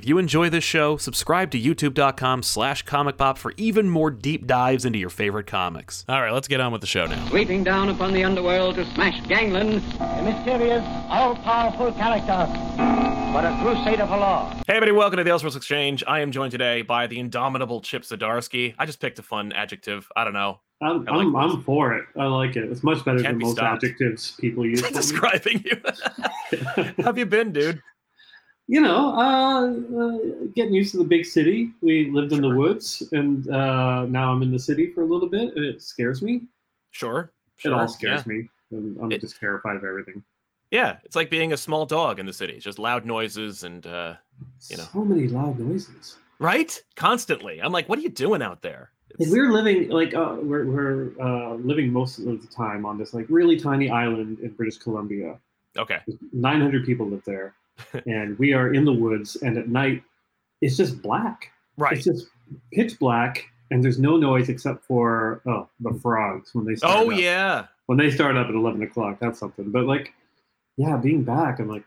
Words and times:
If 0.00 0.08
you 0.08 0.16
enjoy 0.16 0.48
this 0.48 0.64
show, 0.64 0.96
subscribe 0.96 1.50
to 1.50 1.60
youtube.com 1.60 2.42
slash 2.42 2.86
comicpop 2.86 3.36
for 3.36 3.52
even 3.58 3.86
more 3.90 4.10
deep 4.10 4.46
dives 4.46 4.86
into 4.86 4.98
your 4.98 5.10
favorite 5.10 5.46
comics. 5.46 6.06
All 6.08 6.22
right, 6.22 6.32
let's 6.32 6.48
get 6.48 6.58
on 6.58 6.72
with 6.72 6.80
the 6.80 6.86
show 6.86 7.04
now. 7.04 7.28
sweeping 7.28 7.62
down 7.62 7.90
upon 7.90 8.14
the 8.14 8.24
underworld 8.24 8.76
to 8.76 8.86
smash 8.94 9.20
gangland. 9.28 9.82
A 10.00 10.22
mysterious, 10.22 10.82
all-powerful 11.10 11.92
character, 11.92 12.50
but 13.30 13.44
a 13.44 13.58
crusader 13.60 14.06
for 14.06 14.16
law. 14.16 14.48
Hey 14.66 14.76
everybody, 14.76 14.92
welcome 14.92 15.18
to 15.18 15.24
the 15.24 15.28
Elseworlds 15.28 15.56
Exchange. 15.56 16.02
I 16.06 16.20
am 16.20 16.32
joined 16.32 16.52
today 16.52 16.80
by 16.80 17.06
the 17.06 17.18
indomitable 17.20 17.82
Chip 17.82 18.04
Zdarsky. 18.04 18.74
I 18.78 18.86
just 18.86 19.00
picked 19.00 19.18
a 19.18 19.22
fun 19.22 19.52
adjective. 19.52 20.08
I 20.16 20.24
don't 20.24 20.32
know. 20.32 20.60
I'm, 20.80 21.06
I 21.10 21.16
like 21.16 21.26
I'm. 21.26 21.36
I'm 21.36 21.62
for 21.62 21.92
it. 21.92 22.06
I 22.16 22.24
like 22.24 22.56
it. 22.56 22.72
It's 22.72 22.82
much 22.82 23.04
better 23.04 23.18
Can't 23.18 23.34
than 23.34 23.38
be 23.40 23.44
most 23.44 23.56
stopped. 23.56 23.84
adjectives 23.84 24.34
people 24.40 24.64
use. 24.66 24.80
Describing 24.80 25.62
you. 25.62 25.78
How 26.74 26.84
have 27.04 27.18
you 27.18 27.26
been, 27.26 27.52
dude? 27.52 27.82
You 28.74 28.80
know, 28.80 29.00
uh, 29.18 29.66
uh, 30.00 30.18
getting 30.54 30.74
used 30.74 30.92
to 30.92 30.98
the 30.98 31.04
big 31.16 31.24
city. 31.26 31.72
We 31.82 32.08
lived 32.18 32.32
in 32.32 32.40
the 32.40 32.54
woods, 32.62 33.02
and 33.12 33.48
uh, 33.50 34.06
now 34.06 34.30
I'm 34.32 34.42
in 34.42 34.52
the 34.52 34.58
city 34.60 34.92
for 34.92 35.02
a 35.02 35.06
little 35.12 35.28
bit. 35.28 35.56
and 35.56 35.64
It 35.64 35.82
scares 35.82 36.22
me. 36.22 36.42
Sure. 36.92 37.32
It 37.64 37.72
all 37.72 37.88
scares 37.88 38.22
yeah. 38.26 38.32
me. 38.32 38.48
And 38.70 38.96
I'm 39.02 39.10
It- 39.10 39.20
just 39.22 39.38
terrified 39.40 39.76
of 39.76 39.84
everything. 39.84 40.22
Yeah, 40.70 40.98
it's 41.04 41.16
like 41.16 41.30
being 41.30 41.52
a 41.52 41.56
small 41.56 41.84
dog 41.84 42.20
in 42.20 42.26
the 42.26 42.32
city. 42.32 42.52
It's 42.52 42.64
just 42.64 42.78
loud 42.78 43.04
noises 43.04 43.64
and 43.64 43.84
uh 43.84 44.14
You 44.70 44.76
know. 44.76 44.84
so 44.92 45.04
many 45.04 45.26
loud 45.26 45.58
noises. 45.58 46.16
right? 46.38 46.72
Constantly. 46.94 47.60
I'm 47.60 47.72
like, 47.72 47.88
what 47.88 47.98
are 47.98 48.02
you 48.02 48.08
doing 48.26 48.40
out 48.40 48.62
there? 48.62 48.92
We're 49.18 49.50
living 49.52 49.88
like 49.90 50.14
uh, 50.14 50.36
we're 50.40 50.66
we're 50.74 50.98
uh, 51.20 51.54
living 51.70 51.92
most 51.92 52.20
of 52.20 52.40
the 52.40 52.46
time 52.46 52.86
on 52.86 52.94
this 52.98 53.12
like 53.12 53.26
really 53.28 53.58
tiny 53.58 53.90
island 53.90 54.38
in 54.44 54.50
British 54.52 54.78
Columbia. 54.78 55.40
okay. 55.76 55.98
900 56.32 56.86
people 56.86 57.06
live 57.08 57.24
there, 57.26 57.48
and 58.06 58.38
we 58.38 58.52
are 58.52 58.72
in 58.74 58.84
the 58.84 58.92
woods. 58.92 59.36
And 59.36 59.56
at 59.58 59.68
night, 59.68 60.02
it's 60.60 60.76
just 60.76 61.00
black. 61.02 61.50
Right. 61.76 61.94
It's 61.96 62.04
just 62.04 62.26
pitch 62.72 62.98
black, 62.98 63.46
and 63.70 63.82
there's 63.82 63.98
no 63.98 64.16
noise 64.16 64.48
except 64.48 64.84
for 64.84 65.40
oh 65.46 65.68
the 65.80 65.98
frogs 66.00 66.54
when 66.54 66.64
they 66.66 66.74
start. 66.76 66.98
Oh 66.98 67.10
up. 67.12 67.18
yeah. 67.18 67.66
when 67.86 67.98
they 67.98 68.10
start 68.10 68.36
up 68.36 68.48
at 68.48 68.54
11 68.54 68.82
o'clock. 68.82 69.18
That's 69.20 69.38
something. 69.38 69.70
But 69.70 69.84
like, 69.86 70.12
yeah, 70.76 70.96
being 70.96 71.24
back, 71.24 71.58
I'm 71.58 71.68
like, 71.68 71.84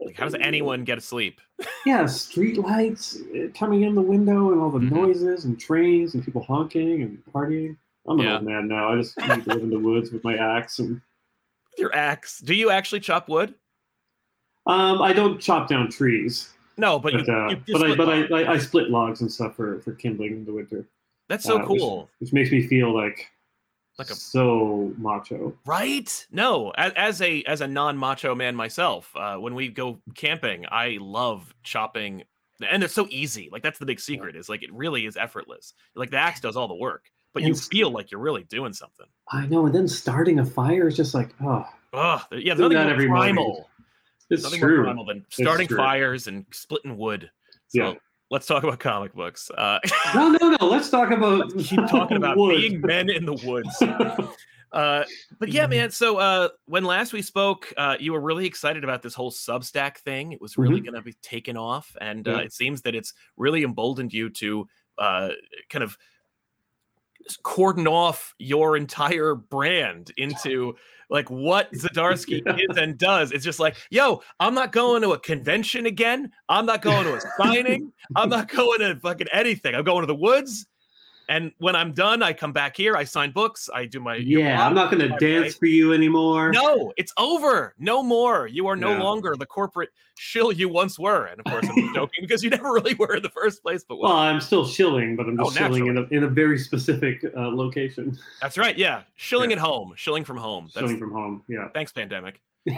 Like, 0.00 0.16
how 0.16 0.24
does 0.26 0.34
anyone 0.34 0.84
get 0.84 0.98
asleep? 0.98 1.40
yeah, 1.86 2.04
street 2.06 2.58
lights 2.58 3.18
uh, 3.34 3.48
coming 3.58 3.82
in 3.82 3.94
the 3.94 4.02
window 4.02 4.52
and 4.52 4.60
all 4.60 4.70
the 4.70 4.78
Mhm. 4.78 4.92
noises 4.92 5.44
and 5.46 5.58
trains 5.58 6.14
and 6.14 6.22
people 6.24 6.42
honking 6.42 7.02
and 7.02 7.22
partying. 7.32 7.76
I'm 8.06 8.20
an 8.20 8.26
Yeah. 8.26 8.34
old 8.36 8.44
man 8.44 8.68
now. 8.68 8.92
I 8.92 8.96
just 8.96 9.16
need 9.18 9.44
to 9.44 9.54
live 9.54 9.62
in 9.62 9.70
the 9.70 9.78
woods 9.78 10.12
with 10.12 10.22
my 10.22 10.36
axe 10.36 10.78
and. 10.78 11.00
Your 11.78 11.94
axe. 11.94 12.38
Do 12.40 12.54
you 12.54 12.70
actually 12.70 13.00
chop 13.00 13.28
wood? 13.28 13.54
Um, 14.66 15.00
I 15.02 15.12
don't 15.12 15.40
chop 15.40 15.68
down 15.68 15.90
trees, 15.90 16.52
No, 16.76 16.98
but, 16.98 17.12
but 17.12 17.26
you, 17.26 17.32
uh, 17.34 17.48
you, 17.50 17.62
you 17.66 17.72
but 17.74 17.82
I 17.82 17.92
split 17.92 17.98
but 17.98 18.08
logs. 18.08 18.32
I, 18.32 18.36
I 18.36 18.52
I 18.54 18.58
split 18.58 18.90
logs 18.90 19.20
and 19.20 19.30
stuff 19.32 19.54
for 19.56 19.80
for 19.82 19.92
kindling 19.92 20.32
in 20.32 20.44
the 20.44 20.52
winter. 20.52 20.84
That's 21.28 21.44
so 21.44 21.58
uh, 21.60 21.66
cool. 21.66 22.08
which 22.18 22.32
makes 22.32 22.50
me 22.50 22.66
feel 22.66 22.94
like 22.94 23.30
Like 23.98 24.10
a 24.10 24.14
so 24.14 24.92
macho. 24.98 25.56
Right? 25.64 26.26
No, 26.30 26.70
as, 26.76 26.92
as 26.96 27.22
a 27.22 27.42
as 27.44 27.60
a 27.60 27.66
non-macho 27.66 28.34
man 28.34 28.54
myself, 28.56 29.10
uh, 29.16 29.36
when 29.36 29.54
we 29.54 29.68
go 29.68 29.98
camping, 30.14 30.66
I 30.70 30.98
love 31.00 31.54
chopping, 31.62 32.24
and 32.68 32.82
it's 32.82 32.94
so 32.94 33.06
easy. 33.10 33.48
Like 33.52 33.62
that's 33.62 33.78
the 33.78 33.86
big 33.86 34.00
secret 34.00 34.34
is 34.36 34.48
like 34.48 34.62
it 34.62 34.72
really 34.72 35.06
is 35.06 35.16
effortless. 35.16 35.74
Like 35.94 36.10
the 36.10 36.18
axe 36.18 36.40
does 36.40 36.56
all 36.56 36.68
the 36.68 36.74
work, 36.74 37.04
but 37.34 37.42
you 37.42 37.48
And 37.50 37.56
s- 37.56 37.68
feel 37.68 37.90
like 37.90 38.10
you're 38.10 38.20
really 38.20 38.44
doing 38.44 38.72
something. 38.72 39.06
I 39.30 39.46
know, 39.46 39.66
and 39.66 39.74
then 39.74 39.86
starting 39.88 40.40
a 40.40 40.44
fire 40.44 40.88
is 40.88 40.96
just 40.96 41.14
like, 41.14 41.30
oh, 41.42 41.64
Ugh, 41.92 42.20
yeah, 42.32 42.54
Do 42.54 42.62
nothing 42.68 42.78
more 42.78 42.90
every 42.92 43.08
morning. 43.08 43.64
It's 44.30 44.42
Nothing 44.42 44.60
more 44.60 44.84
primal 44.84 45.04
than 45.04 45.24
starting 45.30 45.68
fires 45.68 46.26
and 46.26 46.44
splitting 46.52 46.96
wood. 46.96 47.30
So 47.68 47.92
Yeah. 47.92 47.94
let's 48.30 48.46
talk 48.46 48.64
about 48.64 48.78
comic 48.80 49.14
books. 49.14 49.50
Uh, 49.56 49.78
No, 50.14 50.28
no, 50.30 50.56
no. 50.60 50.66
Let's 50.66 50.90
talk 50.90 51.10
about 51.10 51.52
let's 51.54 51.68
keep 51.70 51.86
talking 51.88 52.16
about 52.16 52.36
wood. 52.36 52.56
being 52.56 52.80
men 52.80 53.10
in 53.10 53.24
the 53.24 53.34
woods. 53.34 53.80
Uh, 54.72 55.04
but 55.38 55.48
yeah, 55.48 55.66
man. 55.66 55.90
So 55.90 56.18
uh, 56.18 56.48
when 56.66 56.84
last 56.84 57.12
we 57.12 57.22
spoke, 57.22 57.72
uh, 57.76 57.96
you 58.00 58.12
were 58.12 58.20
really 58.20 58.46
excited 58.46 58.82
about 58.84 59.00
this 59.00 59.14
whole 59.14 59.30
Substack 59.30 59.98
thing. 59.98 60.32
It 60.32 60.40
was 60.40 60.58
really 60.58 60.80
Mhm. 60.80 60.84
going 60.84 60.94
to 60.94 61.02
be 61.02 61.14
taken 61.22 61.56
off, 61.56 61.96
and 62.00 62.26
uh, 62.26 62.38
it 62.38 62.52
seems 62.52 62.82
that 62.82 62.94
it's 62.94 63.14
really 63.36 63.62
emboldened 63.62 64.12
you 64.12 64.28
to 64.30 64.66
uh, 64.98 65.30
kind 65.70 65.82
of 65.84 65.96
cordon 67.42 67.86
off 67.86 68.34
your 68.38 68.76
entire 68.76 69.34
brand 69.34 70.12
into 70.16 70.74
like 71.08 71.30
what 71.30 71.72
Zdarsky 71.74 72.42
Yeah. 72.44 72.56
is 72.70 72.76
and 72.76 72.98
does. 72.98 73.32
It's 73.32 73.44
just 73.44 73.60
like, 73.60 73.76
yo, 73.90 74.22
I'm 74.40 74.54
not 74.54 74.72
going 74.72 75.02
to 75.02 75.12
a 75.12 75.18
convention 75.18 75.86
again. 75.86 76.32
I'm 76.48 76.66
not 76.66 76.82
going 76.82 77.04
to 77.04 77.14
a 77.14 77.20
signing. 77.38 77.92
I'm 78.16 78.28
not 78.28 78.48
going 78.52 78.80
to 78.80 78.96
fucking 78.96 79.28
anything. 79.32 79.74
I'm 79.74 79.84
going 79.84 80.00
to 80.02 80.06
the 80.06 80.14
woods. 80.14 80.66
And 81.28 81.50
when 81.58 81.74
I'm 81.74 81.92
done, 81.92 82.22
I 82.22 82.32
come 82.32 82.52
back 82.52 82.76
here. 82.76 82.96
I 82.96 83.02
sign 83.02 83.32
books. 83.32 83.68
I 83.74 83.84
do 83.86 83.98
my 83.98 84.14
yeah, 84.16 84.64
I'm 84.64 84.74
not 84.74 84.92
going 84.92 85.02
to 85.02 85.16
dance 85.18 85.42
write- 85.46 85.54
for 85.54 85.66
you 85.66 85.92
anymore. 85.92 86.52
No, 86.52 86.92
it's 86.96 87.12
over. 87.18 87.74
No 87.78 88.00
more. 88.02 88.46
You 88.46 88.68
are 88.68 88.76
no 88.76 88.92
Yeah. 88.92 89.02
longer 89.02 89.34
the 89.36 89.44
corporate 89.46 89.90
shill 90.16 90.52
you 90.52 90.68
once 90.68 90.98
were. 91.00 91.26
And 91.26 91.40
of 91.40 91.46
course, 91.46 91.66
I'm 91.68 91.92
joking 91.94 92.22
because 92.22 92.44
you 92.44 92.50
never 92.50 92.72
really 92.72 92.94
were 92.94 93.16
in 93.16 93.22
the 93.24 93.28
first 93.30 93.60
place. 93.62 93.84
But 93.88 93.98
Well, 93.98 94.12
I'm 94.12 94.40
still 94.40 94.64
shilling, 94.64 95.16
but 95.16 95.26
I'm 95.26 95.40
Oh, 95.40 95.44
just 95.46 95.58
shilling 95.58 95.88
in 95.88 95.98
a, 95.98 96.02
in 96.16 96.22
a 96.22 96.28
very 96.28 96.58
specific 96.58 97.24
uh, 97.36 97.48
location. 97.48 98.16
that's 98.40 98.56
right. 98.56 98.78
Yeah, 98.78 99.02
shilling 99.16 99.50
Yeah. 99.50 99.56
at 99.56 99.62
home, 99.62 99.94
shilling 99.96 100.22
from 100.24 100.36
home. 100.36 100.66
That's, 100.74 100.78
Shilling 100.86 100.98
from 100.98 101.10
home. 101.12 101.42
Yeah. 101.48 101.68
thanks, 101.74 101.90
pandemic. 101.92 102.40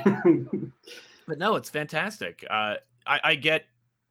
But 1.27 1.37
no, 1.39 1.57
it's 1.57 1.69
fantastic. 1.69 2.43
Uh, 2.49 2.77
I, 3.07 3.21
I 3.23 3.35
get 3.35 3.67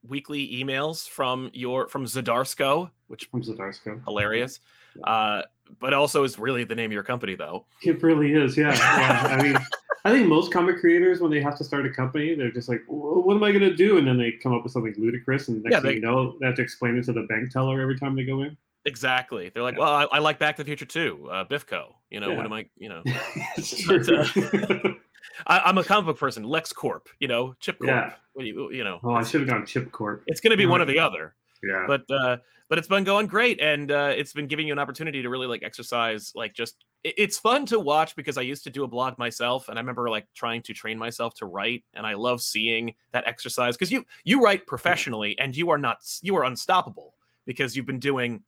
weekly 0.10 0.48
emails 0.64 1.08
from 1.08 1.50
your 1.54 1.88
from 1.88 2.06
Zdarsco, 2.06 2.90
which 3.08 3.26
from 3.26 3.42
Zdarsco. 3.44 4.04
hilarious. 4.06 4.60
Uh, 5.04 5.44
but 5.80 5.94
also 5.94 6.24
is 6.24 6.40
really 6.40 6.64
the 6.64 6.76
name 6.76 6.90
of 6.90 6.94
your 6.94 7.04
company, 7.04 7.36
though. 7.36 7.66
It 7.84 8.02
really 8.02 8.34
is. 8.34 8.58
Yeah. 8.58 8.74
yeah. 8.76 9.36
I 9.38 9.44
mean, 9.44 9.58
I 10.06 10.12
think 10.12 10.28
most 10.28 10.52
comic 10.52 10.80
creators, 10.80 11.20
when 11.20 11.30
they 11.30 11.42
have 11.42 11.58
to 11.58 11.64
start 11.64 11.86
a 11.86 11.90
company, 11.90 12.34
they're 12.36 12.52
just 12.52 12.70
like, 12.70 12.84
"Wh- 12.86 13.26
"What 13.26 13.36
am 13.36 13.44
I 13.44 13.52
going 13.52 13.64
to 13.70 13.76
do?" 13.76 13.98
And 13.98 14.08
then 14.08 14.18
they 14.18 14.32
come 14.32 14.54
up 14.54 14.64
with 14.64 14.72
something 14.72 14.96
ludicrous, 14.98 15.50
and 15.50 15.62
next 15.64 15.74
Yeah, 15.74 15.80
thing 15.82 15.90
they- 15.90 15.96
you 15.96 16.02
know, 16.02 16.38
they 16.40 16.46
have 16.48 16.56
to 16.56 16.62
explain 16.62 16.98
it 16.98 17.04
to 17.06 17.14
the 17.14 17.24
bank 17.24 17.52
teller 17.52 17.82
every 17.82 17.98
time 18.00 18.16
they 18.16 18.24
go 18.24 18.42
in. 18.44 18.56
Exactly. 18.86 19.50
They're 19.50 19.64
like, 19.64 19.76
Yeah. 19.76 19.82
well, 19.82 19.94
I, 19.94 20.04
I 20.14 20.20
like 20.20 20.40
Back 20.40 20.56
to 20.56 20.64
the 20.64 20.68
Future 20.68 20.86
too. 20.86 21.28
Uh, 21.30 21.44
Biffco. 21.44 21.96
You 22.10 22.22
know, 22.22 22.30
Yeah. 22.30 22.38
what 22.38 22.46
am 22.46 22.54
I? 22.54 22.66
You 22.78 22.88
know, 22.88 23.04
But, 23.88 24.06
true. 24.06 24.24
I, 25.46 25.60
I'm 25.60 25.78
a 25.78 25.84
comic 25.84 26.06
book 26.06 26.20
person. 26.20 26.44
Lex 26.44 26.74
Corp. 26.74 27.10
You 27.20 27.28
know, 27.28 27.56
Chip 27.60 27.80
Corp. 27.80 27.90
Yeah. 27.90 28.14
You, 28.44 28.72
you 28.72 28.84
know, 28.84 29.00
oh, 29.04 29.14
I 29.14 29.24
should 29.24 29.42
have 29.42 29.50
gone 29.50 29.66
Chip 29.66 29.92
Corp. 29.92 30.24
it's 30.28 30.42
going 30.42 30.52
to 30.52 30.58
be 30.58 30.66
one 30.66 30.82
or 30.82 30.86
the 30.86 31.00
other. 31.00 31.36
Yeah. 31.64 31.86
But 31.88 32.04
uh, 32.10 32.38
but 32.70 32.78
it's 32.78 32.88
been 32.88 33.04
going 33.04 33.28
great, 33.28 33.60
and 33.62 33.92
uh, 33.92 34.14
it's 34.16 34.34
been 34.34 34.48
giving 34.48 34.68
you 34.68 34.74
an 34.74 34.80
opportunity 34.80 35.22
to 35.22 35.30
really 35.30 35.48
like 35.48 35.64
exercise, 35.64 36.32
like 36.36 36.54
just. 36.54 36.84
it- 37.04 37.16
It's 37.18 37.38
fun 37.38 37.66
to 37.68 37.80
watch 37.80 38.16
because 38.16 38.38
I 38.38 38.42
used 38.42 38.64
to 38.66 38.70
do 38.70 38.84
a 38.84 38.88
blog 38.88 39.18
myself, 39.18 39.70
and 39.70 39.80
I 39.80 39.82
remember 39.82 40.10
like 40.10 40.28
trying 40.36 40.62
to 40.64 40.74
train 40.74 40.98
myself 41.00 41.34
to 41.36 41.46
write, 41.46 41.84
and 41.96 42.06
I 42.06 42.14
love 42.14 42.42
seeing 42.42 42.94
that 43.12 43.28
exercise 43.28 43.76
because 43.76 43.92
you 43.92 44.06
you 44.24 44.42
write 44.42 44.68
professionally, 44.68 45.38
and 45.40 45.56
you 45.56 45.72
are 45.72 45.78
not 45.80 45.98
you 46.22 46.36
are 46.36 46.44
unstoppable 46.44 47.16
because 47.46 47.76
you've 47.76 47.86
been 47.88 48.00
doing 48.00 48.44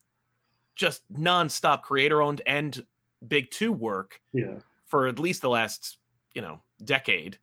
just 0.76 1.02
nonstop 1.12 1.82
creator 1.82 2.22
owned 2.22 2.42
and 2.46 2.84
big 3.26 3.50
two 3.50 3.72
work 3.72 4.20
yeah. 4.32 4.58
for 4.86 5.08
at 5.08 5.18
least 5.18 5.42
the 5.42 5.50
last 5.50 5.98
you 6.32 6.40
know 6.40 6.60
decade 6.80 7.38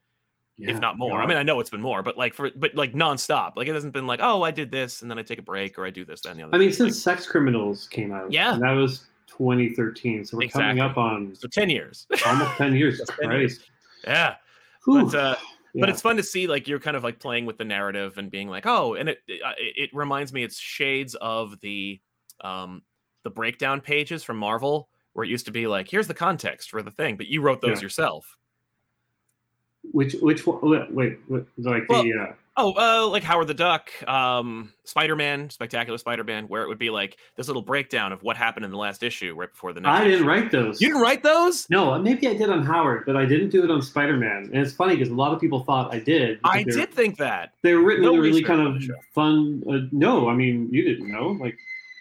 yeah. 0.57 0.71
if 0.71 0.79
not 0.79 0.97
more. 0.97 1.21
I 1.21 1.27
mean, 1.27 1.37
I 1.37 1.43
know 1.43 1.59
it's 1.59 1.69
been 1.69 1.81
more, 1.81 2.01
but 2.01 2.17
like 2.17 2.33
for 2.33 2.49
but 2.55 2.75
like 2.75 2.93
nonstop. 2.93 3.53
Like 3.55 3.67
it 3.67 3.73
hasn't 3.75 3.93
been 3.93 4.07
like, 4.07 4.19
oh, 4.21 4.41
I 4.41 4.51
did 4.51 4.71
this 4.71 5.01
and 5.01 5.09
then 5.11 5.19
I 5.19 5.23
take 5.23 5.39
a 5.39 5.43
break 5.43 5.77
or 5.77 5.85
I 5.85 5.89
do 5.89 6.03
this, 6.03 6.21
then 6.21 6.37
the 6.37 6.43
other. 6.43 6.55
I 6.55 6.57
mean, 6.57 6.69
thing. 6.69 6.87
since 6.87 7.01
Sex 7.01 7.27
Criminals 7.27 7.87
came 7.87 8.11
out, 8.11 8.31
Yeah. 8.31 8.53
and 8.53 8.63
that 8.63 8.71
was 8.71 9.05
2013, 9.27 10.25
so 10.25 10.37
we're 10.37 10.49
coming 10.49 10.79
up 10.79 10.97
on 10.97 11.35
so 11.35 11.47
ten 11.47 11.69
years. 11.69 12.07
almost 12.25 12.57
10 12.57 12.75
years. 12.75 13.01
10 13.21 13.49
yeah, 14.05 14.35
Whew. 14.85 15.05
but 15.05 15.15
uh, 15.15 15.35
but 15.75 15.89
it's 15.89 16.01
fun 16.01 16.17
to 16.17 16.23
see 16.23 16.47
like 16.47 16.67
you're 16.67 16.79
kind 16.79 16.97
of 16.97 17.03
like 17.03 17.19
playing 17.19 17.45
with 17.45 17.57
the 17.57 17.65
narrative 17.65 18.17
and 18.17 18.31
being 18.31 18.49
like, 18.49 18.65
oh, 18.65 18.95
and 18.95 19.09
it 19.09 19.19
it, 19.27 19.41
uh, 19.43 19.53
it 19.57 19.89
reminds 19.93 20.33
me 20.33 20.43
it's 20.43 20.57
shades 20.57 21.15
of 21.15 21.59
the 21.61 21.99
um 22.41 22.81
the 23.23 23.29
breakdown 23.29 23.81
pages 23.81 24.23
from 24.23 24.37
Marvel 24.37 24.89
where 25.13 25.23
it 25.23 25.29
used 25.29 25.45
to 25.47 25.51
be 25.51 25.65
like, 25.67 25.89
here's 25.89 26.07
the 26.07 26.13
context 26.13 26.69
for 26.69 26.83
the 26.83 26.91
thing, 26.91 27.17
but 27.17 27.27
you 27.27 27.41
wrote 27.41 27.59
those 27.59 27.79
Yeah. 27.79 27.85
yourself. 27.85 28.37
Which 29.91 30.13
which 30.21 30.45
one? 30.45 30.59
Wait, 30.93 31.17
wait, 31.27 31.45
like 31.57 31.83
Well, 31.89 32.03
the 32.03 32.13
uh, 32.13 32.33
Oh, 32.59 32.73
uh, 32.75 33.07
like 33.07 33.21
Howard 33.21 33.45
the 33.47 33.53
Duck, 33.53 33.91
um, 34.09 34.73
Spider 34.83 35.15
Man, 35.15 35.47
Spectacular 35.51 35.99
Spider 35.99 36.23
Man, 36.23 36.45
where 36.47 36.63
it 36.63 36.67
would 36.67 36.79
be 36.79 36.89
like 36.89 37.17
this 37.35 37.45
little 37.45 37.61
breakdown 37.61 38.11
of 38.11 38.23
what 38.23 38.35
happened 38.35 38.65
in 38.65 38.71
the 38.71 38.77
last 38.77 39.03
issue 39.03 39.35
right 39.35 39.51
before 39.51 39.73
the 39.73 39.81
next. 39.81 39.91
I 39.91 40.03
didn't 40.05 40.21
issue. 40.21 40.27
write 40.27 40.51
those. 40.51 40.81
You 40.81 40.87
didn't 40.87 41.03
write 41.03 41.21
those? 41.21 41.69
No, 41.69 41.99
maybe 41.99 42.27
I 42.27 42.33
did 42.33 42.49
on 42.49 42.65
Howard, 42.65 43.03
but 43.05 43.15
I 43.15 43.25
didn't 43.25 43.49
do 43.49 43.63
it 43.63 43.69
on 43.69 43.83
Spider 43.83 44.17
Man. 44.17 44.49
And 44.51 44.55
it's 44.55 44.73
funny 44.73 44.95
because 44.95 45.09
a 45.09 45.15
lot 45.15 45.33
of 45.33 45.39
people 45.39 45.59
thought 45.65 45.93
I 45.93 45.99
did. 45.99 46.39
I 46.43 46.63
did 46.63 46.91
think 46.91 47.17
that. 47.17 47.51
They 47.61 47.75
were 47.75 47.83
written 47.83 48.05
No 48.05 48.13
in 48.13 48.19
a 48.19 48.21
really 48.23 48.41
kind 48.41 48.61
of 48.61 48.81
fun. 49.13 49.61
Uh, 49.69 49.87
no, 49.91 50.27
I 50.27 50.33
mean 50.33 50.67
you 50.71 50.81
didn't 50.81 51.11
know, 51.11 51.37
like 51.39 51.55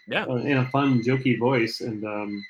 Yeah. 0.09 0.25
uh, 0.25 0.37
in 0.37 0.57
a 0.57 0.67
fun, 0.71 1.03
jokey 1.03 1.39
voice, 1.39 1.83
and 1.83 2.03
um, 2.07 2.43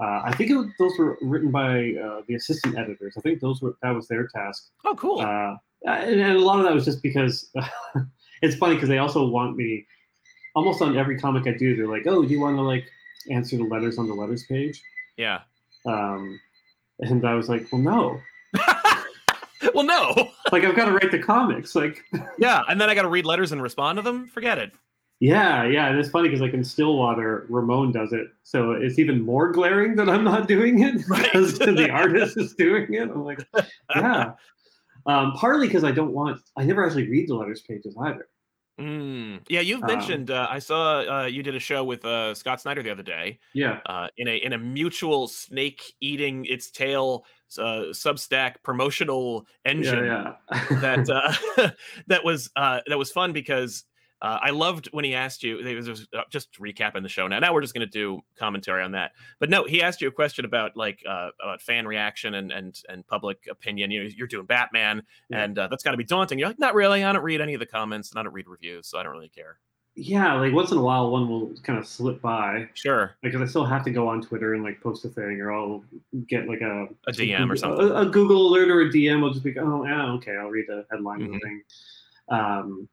uh, 0.00 0.22
I 0.24 0.32
think 0.32 0.50
it 0.50 0.56
was, 0.56 0.66
those 0.78 0.98
were 0.98 1.18
written 1.20 1.50
by 1.50 1.94
uh, 1.94 2.22
the 2.26 2.34
assistant 2.34 2.78
editors. 2.78 3.14
I 3.16 3.20
think 3.20 3.40
those 3.40 3.60
were 3.60 3.76
that 3.82 3.90
was 3.90 4.08
their 4.08 4.26
task. 4.28 4.70
Oh, 4.84 4.94
cool. 4.94 5.20
Uh, 5.20 5.56
and, 5.84 6.20
and 6.20 6.36
a 6.36 6.40
lot 6.40 6.58
of 6.58 6.64
that 6.64 6.74
was 6.74 6.84
just 6.84 7.02
because 7.02 7.50
it's 8.42 8.56
funny 8.56 8.74
because 8.74 8.88
they 8.88 8.98
also 8.98 9.26
want 9.26 9.56
me 9.56 9.86
almost 10.54 10.82
on 10.82 10.96
every 10.96 11.18
comic 11.18 11.46
I 11.46 11.56
do. 11.56 11.76
They're 11.76 11.88
like, 11.88 12.06
"Oh, 12.06 12.22
do 12.22 12.28
you 12.28 12.40
want 12.40 12.56
to 12.56 12.62
like 12.62 12.86
answer 13.30 13.56
the 13.56 13.64
letters 13.64 13.98
on 13.98 14.08
the 14.08 14.14
letters 14.14 14.44
page?" 14.44 14.82
Yeah. 15.16 15.40
Um, 15.86 16.40
and 17.00 17.26
I 17.26 17.34
was 17.34 17.48
like, 17.48 17.66
"Well, 17.70 17.80
no. 17.80 18.20
well, 19.74 19.84
no. 19.84 20.30
Like 20.50 20.64
I've 20.64 20.76
got 20.76 20.86
to 20.86 20.92
write 20.92 21.10
the 21.10 21.18
comics. 21.18 21.74
Like, 21.74 22.04
yeah, 22.38 22.62
and 22.68 22.80
then 22.80 22.90
I 22.90 22.94
got 22.94 23.02
to 23.02 23.08
read 23.08 23.26
letters 23.26 23.52
and 23.52 23.62
respond 23.62 23.96
to 23.96 24.02
them. 24.02 24.28
Forget 24.28 24.58
it. 24.58 24.72
Yeah, 25.22 25.64
yeah." 25.64 25.86
And 25.88 25.98
it's 26.00 26.10
funny 26.10 26.28
because 26.28 26.40
like 26.40 26.52
in 26.54 26.64
Stillwater, 26.64 27.46
Ramon 27.48 27.92
does 27.92 28.12
it, 28.12 28.26
so 28.42 28.72
it's 28.72 28.98
even 28.98 29.22
more 29.22 29.52
glaring 29.52 29.94
that 29.96 30.08
I'm 30.08 30.24
not 30.24 30.48
doing 30.48 30.82
it 30.82 30.94
Right. 31.08 31.22
because 31.32 31.58
the 31.58 31.90
artist 32.02 32.36
is 32.36 32.54
doing 32.54 32.92
it. 32.94 33.08
I'm 33.10 33.24
like, 33.24 33.46
yeah. 33.94 34.32
Um, 35.06 35.32
partly 35.36 35.66
because 35.68 35.84
I 35.84 35.92
don't 35.92 36.12
want. 36.12 36.40
I 36.56 36.64
never 36.64 36.84
actually 36.84 37.08
read 37.08 37.28
the 37.28 37.34
letters 37.36 37.62
pages 37.62 37.96
either. 38.00 38.28
Mm. 38.80 39.40
Yeah, 39.48 39.60
you've 39.60 39.82
Um, 39.82 39.86
mentioned. 39.88 40.30
Uh, 40.30 40.46
I 40.50 40.58
saw 40.58 41.00
uh, 41.22 41.26
you 41.26 41.42
did 41.42 41.54
a 41.54 41.60
show 41.60 41.84
with 41.84 42.04
uh, 42.04 42.34
Scott 42.34 42.60
Snyder 42.60 42.82
the 42.82 42.90
other 42.90 43.02
day. 43.02 43.38
Yeah. 43.52 43.80
uh, 43.86 44.08
in 44.16 44.28
a 44.28 44.36
in 44.36 44.52
a 44.54 44.58
mutual 44.58 45.28
snake 45.28 45.82
eating 46.00 46.46
its 46.46 46.70
tail 46.70 47.24
uh, 47.58 47.92
Substack 47.92 48.62
promotional 48.62 49.46
engine 49.66 50.04
Yeah, 50.06 50.32
yeah. 50.52 50.80
that 50.80 51.10
uh, 51.10 51.70
that 52.06 52.24
was 52.24 52.50
uh, 52.56 52.80
that 52.86 52.98
was 52.98 53.12
fun 53.12 53.32
because 53.32 53.84
uh, 54.22 54.38
I 54.40 54.50
loved 54.50 54.88
when 54.92 55.04
he 55.04 55.14
asked 55.14 55.42
you. 55.42 55.58
It 55.58 55.74
was 55.74 55.86
just, 55.86 56.14
uh, 56.14 56.22
just 56.30 56.52
recapping 56.60 57.02
the 57.02 57.08
show 57.08 57.26
now. 57.26 57.38
Now 57.40 57.52
we're 57.52 57.60
just 57.60 57.74
going 57.74 57.86
to 57.86 57.90
do 57.92 58.20
commentary 58.36 58.82
on 58.82 58.92
that. 58.92 59.12
But 59.40 59.50
no, 59.50 59.64
he 59.64 59.82
asked 59.82 60.00
you 60.00 60.08
a 60.08 60.12
question 60.12 60.44
about 60.44 60.76
like 60.76 61.02
uh, 61.06 61.30
about 61.42 61.60
fan 61.60 61.86
reaction 61.86 62.34
and 62.34 62.50
and 62.52 62.80
and 62.88 63.06
public 63.06 63.46
opinion. 63.50 63.90
You 63.90 64.04
know, 64.04 64.10
you're 64.16 64.28
doing 64.28 64.46
Batman, 64.46 65.02
Yeah. 65.28 65.42
and 65.44 65.58
uh, 65.58 65.68
that's 65.68 65.82
got 65.82 65.90
to 65.90 65.96
be 65.98 66.04
daunting. 66.04 66.38
You're 66.38 66.48
like, 66.48 66.58
not 66.58 66.74
really. 66.74 67.04
I 67.04 67.12
don't 67.12 67.22
read 67.22 67.40
any 67.42 67.52
of 67.54 67.60
the 67.60 67.66
comments, 67.66 68.10
and 68.10 68.18
I 68.18 68.22
don't 68.22 68.32
read 68.32 68.46
reviews, 68.48 68.86
so 68.86 68.96
I 68.98 69.02
don't 69.02 69.12
really 69.12 69.28
care. 69.28 69.58
yeah, 69.94 70.32
like 70.34 70.54
once 70.54 70.70
in 70.70 70.78
a 70.78 70.82
while, 70.82 71.10
one 71.10 71.28
will 71.28 71.52
kind 71.64 71.78
of 71.78 71.86
slip 71.86 72.22
by. 72.22 72.66
Sure, 72.74 73.14
Because 73.22 73.42
I 73.42 73.46
still 73.46 73.64
have 73.66 73.84
to 73.84 73.90
go 73.90 74.08
on 74.08 74.22
Twitter 74.22 74.54
and 74.54 74.62
like 74.62 74.80
post 74.80 75.04
a 75.04 75.08
thing, 75.10 75.38
or 75.40 75.52
I'll 75.52 75.84
get 76.28 76.48
like 76.48 76.60
a 76.62 76.86
a 77.08 77.12
DM 77.12 77.50
or 77.50 77.56
something. 77.56 77.88
A, 77.88 77.94
a 78.02 78.06
Google 78.06 78.46
alert 78.48 78.70
or 78.70 78.80
a 78.82 78.88
DM. 78.88 79.22
I'll 79.22 79.30
just 79.32 79.42
be, 79.44 79.52
oh, 79.58 79.84
yeah, 79.84 80.12
okay, 80.12 80.36
I'll 80.36 80.48
read 80.48 80.66
the 80.68 80.86
headline 80.90 81.22
of 81.22 81.28
the 81.32 81.34
Mhm. 81.38 81.42
thing. 81.42 81.62
Um, 82.28 82.88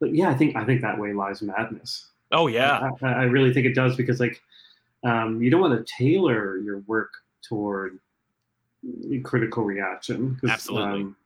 but 0.00 0.14
yeah, 0.14 0.30
I 0.30 0.34
think 0.34 0.56
I 0.56 0.64
think 0.64 0.80
that 0.82 0.98
way 0.98 1.12
lies 1.12 1.42
madness. 1.42 2.06
Oh 2.32 2.46
yeah, 2.46 2.90
I, 3.02 3.06
I 3.06 3.22
really 3.24 3.52
think 3.52 3.66
it 3.66 3.74
does 3.74 3.96
because 3.96 4.20
like 4.20 4.40
um, 5.04 5.42
you 5.42 5.50
don't 5.50 5.60
want 5.60 5.86
to 5.86 5.92
tailor 5.98 6.58
your 6.58 6.80
work 6.80 7.10
toward 7.42 7.98
critical 9.22 9.64
reaction. 9.64 10.38
Absolutely. 10.48 11.00
Um, 11.02 11.16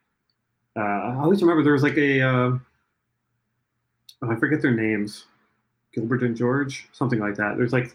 uh, 0.77 0.81
I 0.81 1.17
always 1.23 1.43
remember 1.43 1.63
there 1.63 1.75
was 1.75 1.83
like 1.83 1.99
a 1.99 2.21
uh, 2.23 2.59
oh, 4.23 4.31
I 4.31 4.37
forget 4.37 4.63
their 4.63 4.75
names, 4.75 5.27
Gilbert 5.93 6.23
and 6.23 6.37
George, 6.37 6.89
something 6.93 7.19
like 7.19 7.37
that. 7.37 7.57
There's 7.57 7.73
like 7.73 7.95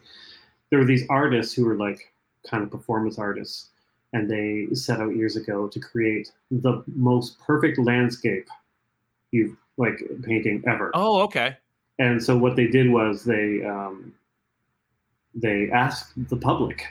there 0.70 0.80
were 0.80 0.86
these 0.86 1.06
artists 1.10 1.54
who 1.54 1.66
were 1.66 1.76
like 1.76 2.14
kind 2.48 2.64
of 2.64 2.70
performance 2.70 3.18
artists, 3.18 3.70
and 4.14 4.30
they 4.30 4.68
set 4.74 5.00
out 5.00 5.16
years 5.16 5.36
ago 5.36 5.68
to 5.68 5.80
create 5.80 6.32
the 6.52 6.84
most 6.96 7.40
perfect 7.40 7.80
landscape 7.80 8.48
you've 9.32 9.58
like 9.78 10.02
painting 10.24 10.64
ever. 10.68 10.92
Oh 10.94 11.22
okay. 11.22 11.58
And 12.00 12.24
so 12.24 12.38
what 12.38 12.56
they 12.56 12.68
did 12.68 12.92
was 12.92 13.24
they 13.24 13.64
um, 13.66 14.14
they 15.34 15.70
asked 15.72 16.14
the 16.30 16.38
public 16.38 16.86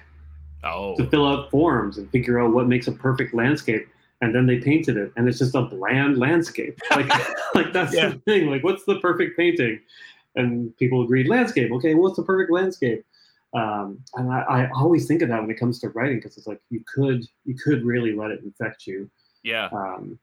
Oh 0.64 0.96
to 0.96 1.06
fill 1.08 1.26
out 1.26 1.50
forms 1.50 1.98
and 1.98 2.10
figure 2.10 2.40
out 2.40 2.52
what 2.52 2.66
makes 2.66 2.88
a 2.88 2.92
perfect 2.92 3.34
landscape, 3.34 3.86
and 4.20 4.34
then 4.34 4.46
they 4.46 4.58
painted 4.58 4.96
it, 4.96 5.12
and 5.16 5.28
it's 5.28 5.38
just 5.38 5.54
a 5.54 5.62
bland 5.62 6.18
landscape. 6.18 6.80
Like 6.90 7.08
like 7.54 7.72
that's 7.72 7.94
Yeah. 7.94 8.08
the 8.10 8.18
thing. 8.20 8.50
Like 8.50 8.64
what's 8.64 8.84
the 8.84 8.98
perfect 9.00 9.36
painting? 9.36 9.80
And 10.34 10.76
people 10.76 11.02
agreed 11.02 11.28
landscape. 11.28 11.72
Okay, 11.72 11.94
what's 11.94 12.16
the 12.16 12.22
perfect 12.22 12.50
landscape? 12.50 13.04
Um, 13.54 14.00
and 14.16 14.30
I, 14.30 14.40
I 14.40 14.70
always 14.74 15.06
think 15.06 15.22
of 15.22 15.28
that 15.30 15.40
when 15.40 15.50
it 15.50 15.58
comes 15.58 15.78
to 15.80 15.88
writing 15.90 16.18
because 16.18 16.36
it's 16.36 16.46
like 16.46 16.60
you 16.68 16.82
could 16.92 17.24
you 17.44 17.54
could 17.54 17.84
really 17.84 18.14
let 18.14 18.30
it 18.30 18.40
infect 18.42 18.86
you 18.86 19.08
yeah. 19.46 19.68
um, 19.72 20.18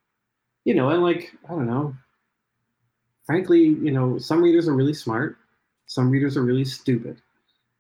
you 0.66 0.75
know, 0.75 0.89
and 0.89 1.01
like 1.01 1.31
I 1.45 1.51
don't 1.54 1.66
know. 1.66 1.95
Frankly, 3.25 3.60
you 3.62 3.92
know, 3.92 4.18
some 4.18 4.42
readers 4.42 4.68
are 4.68 4.74
really 4.74 4.94
smart, 4.94 5.38
some 5.86 6.10
readers 6.10 6.36
are 6.36 6.44
really 6.44 6.66
stupid, 6.66 7.22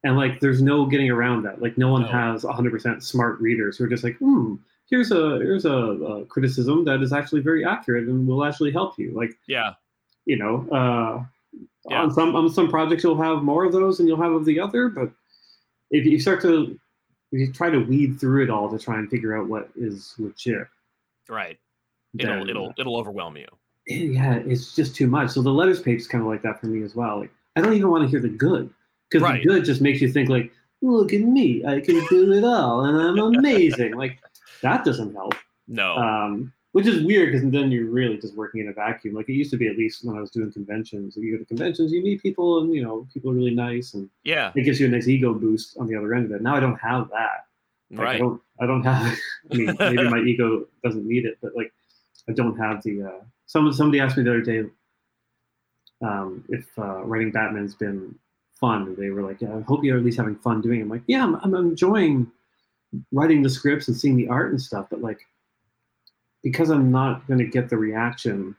and 0.03 0.15
like 0.15 0.39
there's 0.39 0.61
no 0.61 0.85
getting 0.85 1.09
around 1.09 1.43
that. 1.43 1.61
Like 1.61 1.77
no 1.77 1.91
one 1.91 2.03
No. 2.03 2.07
has 2.07 2.43
100% 2.43 3.03
smart 3.03 3.39
readers 3.41 3.77
who 3.77 3.83
are 3.83 3.87
just 3.89 4.03
like, 4.03 4.17
hmm, 4.17 4.55
here's 4.89 5.11
a 5.11 5.37
here's 5.39 5.65
a, 5.65 5.71
a 5.71 6.25
criticism 6.25 6.85
that 6.85 7.01
is 7.01 7.11
actually 7.13 7.41
very 7.41 7.65
accurate 7.65 8.07
and 8.07 8.27
will 8.27 8.45
actually 8.45 8.71
help 8.71 8.97
you. 8.97 9.11
Like 9.11 9.37
Yeah. 9.47 9.73
you 10.25 10.37
know, 10.37 10.67
uh, 10.71 11.25
Yeah. 11.89 12.01
on 12.03 12.11
some 12.11 12.35
on 12.35 12.49
some 12.49 12.69
projects 12.69 13.03
you'll 13.03 13.21
have 13.21 13.43
more 13.43 13.65
of 13.65 13.73
those 13.73 13.99
and 13.99 14.07
you'll 14.07 14.21
have 14.21 14.31
of 14.31 14.45
the 14.45 14.59
other, 14.59 14.87
but 14.89 15.11
if 15.91 16.05
you 16.05 16.19
start 16.19 16.41
to 16.43 16.79
if 17.31 17.39
you 17.39 17.51
try 17.51 17.69
to 17.69 17.79
weed 17.79 18.19
through 18.19 18.43
it 18.43 18.49
all 18.49 18.69
to 18.69 18.77
try 18.77 18.97
and 18.99 19.09
figure 19.09 19.35
out 19.37 19.47
what 19.49 19.69
is 19.75 20.13
legit, 20.19 20.67
Right. 21.27 21.57
It'll 22.17 22.39
then, 22.39 22.49
it'll 22.49 22.73
it'll 22.77 22.95
overwhelm 22.97 23.35
you. 23.37 23.47
Yeah, 23.87 24.35
it's 24.45 24.75
just 24.75 24.95
too 24.95 25.07
much. 25.07 25.31
So 25.31 25.41
the 25.41 25.51
letters 25.51 25.81
page 25.81 25.99
is 26.01 26.07
kind 26.07 26.21
of 26.21 26.27
like 26.27 26.41
that 26.43 26.59
for 26.59 26.67
me 26.67 26.83
as 26.83 26.95
well. 26.95 27.19
Like 27.19 27.31
I 27.55 27.61
don't 27.61 27.73
even 27.73 27.89
want 27.89 28.03
to 28.03 28.09
hear 28.09 28.19
the 28.19 28.29
good 28.29 28.69
because 29.09 29.23
Right. 29.23 29.41
the 29.43 29.47
good 29.49 29.65
just 29.65 29.81
makes 29.81 30.01
you 30.01 30.11
think 30.11 30.29
like, 30.29 30.51
look 30.81 31.13
at 31.13 31.21
me, 31.21 31.63
I 31.65 31.79
can 31.81 32.03
do 32.09 32.31
it 32.33 32.43
all, 32.43 32.85
and 32.85 32.97
I'm 32.97 33.19
amazing. 33.19 33.95
like 33.95 34.19
that 34.61 34.83
doesn't 34.85 35.13
help. 35.13 35.33
No. 35.67 35.95
Um, 35.95 36.53
which 36.71 36.87
is 36.87 37.03
weird 37.05 37.31
because 37.31 37.47
then 37.51 37.71
you're 37.71 37.85
really 37.91 38.17
just 38.17 38.35
working 38.35 38.61
in 38.61 38.67
a 38.69 38.73
vacuum. 38.73 39.13
Like 39.13 39.29
it 39.29 39.33
used 39.33 39.51
to 39.51 39.57
be 39.57 39.67
at 39.67 39.77
least 39.77 40.03
when 40.03 40.17
I 40.17 40.21
was 40.21 40.31
doing 40.31 40.51
conventions. 40.51 41.15
You 41.15 41.33
go 41.33 41.37
to 41.37 41.45
conventions, 41.45 41.91
you 41.91 42.01
meet 42.01 42.23
people, 42.23 42.61
and 42.61 42.73
you 42.73 42.81
know 42.83 43.07
people 43.13 43.29
are 43.31 43.35
really 43.35 43.53
nice, 43.53 43.93
and 43.93 44.09
yeah. 44.23 44.51
it 44.55 44.63
gives 44.63 44.79
you 44.79 44.87
a 44.87 44.89
nice 44.89 45.07
ego 45.07 45.33
boost 45.35 45.77
on 45.77 45.85
the 45.87 45.95
other 45.95 46.13
end 46.15 46.25
of 46.25 46.31
it. 46.31 46.41
Now 46.41 46.55
I 46.55 46.59
don't 46.59 46.77
have 46.79 47.09
that. 47.09 47.45
Like, 47.91 47.99
I 47.99 48.03
Right. 48.03 48.19
don't. 48.19 48.41
I 48.59 48.65
don't 48.65 48.81
have. 48.83 49.15
I 49.51 49.55
mean, 49.55 49.75
maybe 49.77 50.09
my 50.09 50.19
ego 50.25 50.65
doesn't 50.83 51.05
need 51.07 51.25
it, 51.25 51.37
but 51.43 51.55
like, 51.55 51.71
I 52.27 52.31
don't 52.31 52.57
have 52.57 52.81
the. 52.81 53.03
Uh, 53.03 53.23
some 53.53 53.71
somebody 53.71 53.99
asked 53.99 54.17
me 54.17 54.23
the 54.23 54.31
other 54.31 54.41
day 54.41 54.63
um, 56.01 56.43
if 56.49 56.67
uh, 56.79 57.03
writing 57.03 57.31
Batman's 57.31 57.75
been 57.75 58.15
fun. 58.59 58.95
They 58.97 59.11
were 59.11 59.21
like, 59.21 59.41
"Yeah, 59.41 59.55
I 59.55 59.61
hope 59.61 59.83
you're 59.83 59.97
at 59.97 60.03
least 60.03 60.17
having 60.17 60.35
fun 60.37 60.59
doing." 60.59 60.79
it. 60.79 60.83
I'm 60.83 60.89
like, 60.89 61.03
"Yeah, 61.05 61.23
I'm, 61.23 61.35
I'm 61.35 61.53
enjoying 61.55 62.31
writing 63.11 63.43
the 63.43 63.49
scripts 63.49 63.87
and 63.87 63.95
seeing 63.95 64.17
the 64.17 64.27
art 64.27 64.49
and 64.49 64.59
stuff, 64.59 64.87
but 64.89 65.01
like, 65.01 65.19
because 66.41 66.71
I'm 66.71 66.91
not 66.91 67.27
going 67.27 67.37
to 67.39 67.45
get 67.45 67.69
the 67.69 67.77
reaction." 67.77 68.55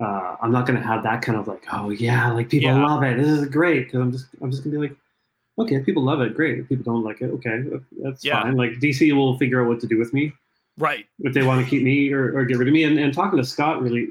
Uh, 0.00 0.36
I'm 0.40 0.52
not 0.52 0.64
going 0.64 0.78
to 0.80 0.86
have 0.86 1.02
that 1.02 1.22
kind 1.22 1.36
of 1.36 1.48
like, 1.48 1.64
oh 1.72 1.90
yeah, 1.90 2.30
like 2.30 2.48
people 2.50 2.70
Yeah. 2.70 2.86
love 2.86 3.02
it. 3.02 3.16
This 3.16 3.26
is 3.26 3.48
great 3.48 3.86
because 3.86 4.00
I'm 4.00 4.12
just, 4.12 4.26
I'm 4.40 4.48
just 4.48 4.62
going 4.62 4.72
to 4.72 4.80
be 4.80 4.88
like, 4.88 4.96
okay, 5.58 5.80
people 5.80 6.04
love 6.04 6.20
it, 6.20 6.36
great. 6.36 6.60
If 6.60 6.68
people 6.68 6.84
don't 6.84 7.02
like 7.02 7.20
it, 7.20 7.30
okay, 7.32 7.64
that's 8.04 8.24
Yeah. 8.24 8.40
fine. 8.40 8.54
Like 8.56 8.74
DC 8.74 9.12
will 9.16 9.36
figure 9.38 9.60
out 9.60 9.66
what 9.66 9.80
to 9.80 9.88
do 9.88 9.98
with 9.98 10.14
me 10.14 10.32
Right. 10.78 11.06
if 11.20 11.34
they 11.34 11.42
want 11.42 11.62
to 11.64 11.68
keep 11.68 11.82
me 11.82 12.12
or, 12.12 12.36
or 12.36 12.44
get 12.44 12.58
rid 12.58 12.68
of 12.68 12.74
me. 12.74 12.84
And, 12.84 12.98
and 12.98 13.12
talking 13.12 13.36
to 13.38 13.44
Scott 13.44 13.82
really 13.82 14.08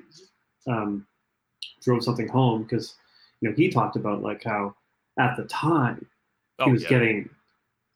um, 0.68 1.06
drove 1.82 2.04
something 2.04 2.28
home 2.28 2.64
because 2.64 2.96
you 3.42 3.50
know 3.50 3.56
he 3.56 3.70
talked 3.70 3.96
about 3.96 4.22
like 4.22 4.44
how 4.44 4.76
at 5.20 5.36
the 5.38 5.46
time 5.46 6.06
Oh 6.60 6.66
he 6.66 6.72
was 6.72 6.84
yeah. 6.84 6.90
getting 6.90 7.30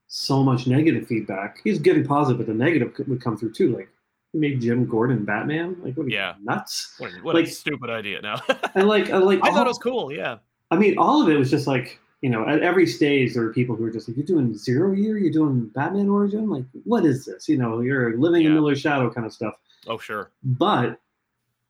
so 0.07 0.43
much 0.43 0.67
negative 0.67 1.07
feedback. 1.07 1.59
He 1.63 1.69
was 1.69 1.79
getting 1.79 2.05
positive, 2.05 2.37
but 2.37 2.47
the 2.47 2.53
negative 2.53 2.93
would 3.07 3.21
come 3.21 3.37
through 3.37 3.53
too. 3.53 3.75
Like 3.75 3.89
he 4.33 4.39
made 4.39 4.61
Jim 4.61 4.85
Gordon 4.85 5.25
Batman. 5.25 5.77
Like 5.83 5.95
what? 5.97 6.05
Are 6.05 6.09
you, 6.09 6.15
Yeah. 6.15 6.35
nuts. 6.41 6.95
What, 6.97 7.11
a- 7.11 7.23
what 7.23 7.35
a 7.35 7.39
like- 7.39 7.47
stupid 7.47 7.89
idea. 7.89 8.21
Now. 8.21 8.41
And 8.75 8.87
like, 8.87 9.09
uh, 9.11 9.19
like 9.23 9.39
I 9.43 9.51
thought 9.51 9.65
it 9.67 9.69
was 9.69 9.77
cool. 9.79 10.11
Yeah. 10.13 10.37
I 10.69 10.77
mean, 10.77 10.97
all 10.97 11.21
of 11.21 11.29
it 11.29 11.37
was 11.37 11.49
just 11.49 11.67
like, 11.67 11.99
you 12.21 12.29
know, 12.29 12.47
at 12.47 12.61
every 12.61 12.85
stage 12.85 13.33
there 13.33 13.43
are 13.43 13.53
people 13.53 13.75
who 13.75 13.83
are 13.85 13.91
just 13.91 14.07
like, 14.07 14.15
"You're 14.17 14.25
doing 14.25 14.55
Zero 14.55 14.91
Year, 14.93 15.17
you're 15.17 15.31
doing 15.31 15.67
Batman 15.67 16.07
Origin, 16.09 16.49
like, 16.49 16.65
what 16.83 17.05
is 17.05 17.25
this?" 17.25 17.49
You 17.49 17.57
know, 17.57 17.81
you're 17.81 18.17
living 18.17 18.43
in 18.43 18.49
Yeah. 18.51 18.55
Miller's 18.59 18.79
shadow 18.79 19.09
kind 19.09 19.25
of 19.25 19.33
stuff. 19.33 19.55
Oh 19.87 19.97
sure. 19.97 20.29
But 20.43 20.99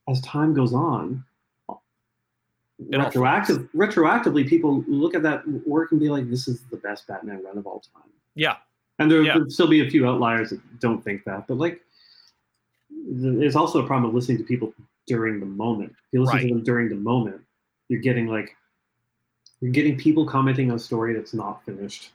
as 0.10 0.20
time 0.22 0.54
goes 0.54 0.74
on, 0.74 1.24
It 2.90 2.96
all 2.96 3.06
retroactive, 3.06 3.70
retroactively, 3.74 4.46
people 4.48 4.84
look 4.88 5.14
at 5.16 5.22
that 5.24 5.48
work 5.68 5.92
and 5.92 6.00
be 6.00 6.10
like, 6.10 6.30
"This 6.30 6.48
is 6.48 6.62
the 6.66 6.78
best 6.78 7.08
Batman 7.08 7.44
run 7.44 7.58
of 7.58 7.66
all 7.68 7.80
time." 7.94 8.10
Yeah. 8.36 8.58
And 9.00 9.10
there 9.10 9.22
Yeah. 9.22 9.38
will 9.38 9.50
still 9.50 9.68
be 9.68 9.86
a 9.86 9.90
few 9.90 10.08
outliers 10.08 10.50
that 10.50 10.80
don't 10.80 11.02
think 11.04 11.24
that, 11.26 11.48
but 11.48 11.58
like, 11.58 11.82
th- 12.90 13.38
there's 13.40 13.56
also 13.56 13.84
a 13.84 13.88
problem 13.88 14.10
of 14.10 14.16
listening 14.16 14.38
to 14.40 14.44
people 14.44 14.74
during 15.08 15.40
the 15.40 15.46
moment. 15.46 15.92
If 15.92 16.14
you 16.14 16.22
listen 16.22 16.36
Right. 16.38 16.48
to 16.50 16.54
them 16.56 16.64
during 16.64 16.90
the 16.90 16.96
moment, 16.96 17.42
you're 17.88 18.02
getting 18.02 18.28
like, 18.28 18.56
you're 19.62 19.72
getting 19.72 19.98
people 19.98 20.26
commenting 20.26 20.70
on 20.72 20.76
a 20.76 20.80
story 20.80 21.14
that's 21.14 21.34
not 21.34 21.64
finished 21.64 22.12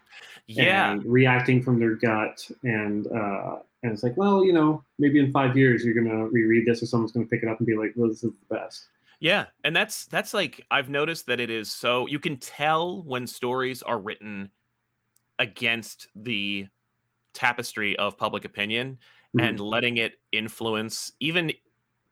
Yeah. 0.48 0.92
and 0.92 1.04
reacting 1.04 1.62
from 1.62 1.78
their 1.78 1.94
gut, 1.94 2.48
and 2.62 3.06
uh, 3.06 3.58
and 3.82 3.92
it's 3.92 4.02
like, 4.02 4.16
well, 4.16 4.44
you 4.44 4.52
know, 4.52 4.82
maybe 4.98 5.20
in 5.20 5.30
five 5.32 5.56
years 5.56 5.84
you're 5.84 5.94
gonna 5.94 6.26
reread 6.26 6.66
this, 6.66 6.82
or 6.82 6.86
someone's 6.86 7.12
gonna 7.12 7.26
pick 7.26 7.42
it 7.42 7.48
up 7.48 7.58
and 7.58 7.66
be 7.66 7.76
like, 7.76 7.92
well, 7.96 8.08
this 8.08 8.22
is 8.24 8.32
the 8.48 8.54
best. 8.54 8.88
Yeah, 9.20 9.46
and 9.64 9.74
that's 9.74 10.06
that's 10.06 10.34
like 10.34 10.64
I've 10.70 10.88
noticed 10.90 11.26
that 11.26 11.40
it 11.40 11.48
is 11.50 11.70
so 11.70 12.06
you 12.06 12.18
can 12.18 12.36
tell 12.36 13.02
when 13.02 13.26
stories 13.26 13.82
are 13.82 13.98
written 13.98 14.50
against 15.38 16.08
the 16.14 16.66
tapestry 17.32 17.96
of 17.96 18.16
public 18.16 18.44
opinion 18.44 18.98
Mhm. 19.34 19.48
and 19.48 19.60
letting 19.60 19.98
it 19.98 20.14
influence 20.32 21.12
even 21.20 21.52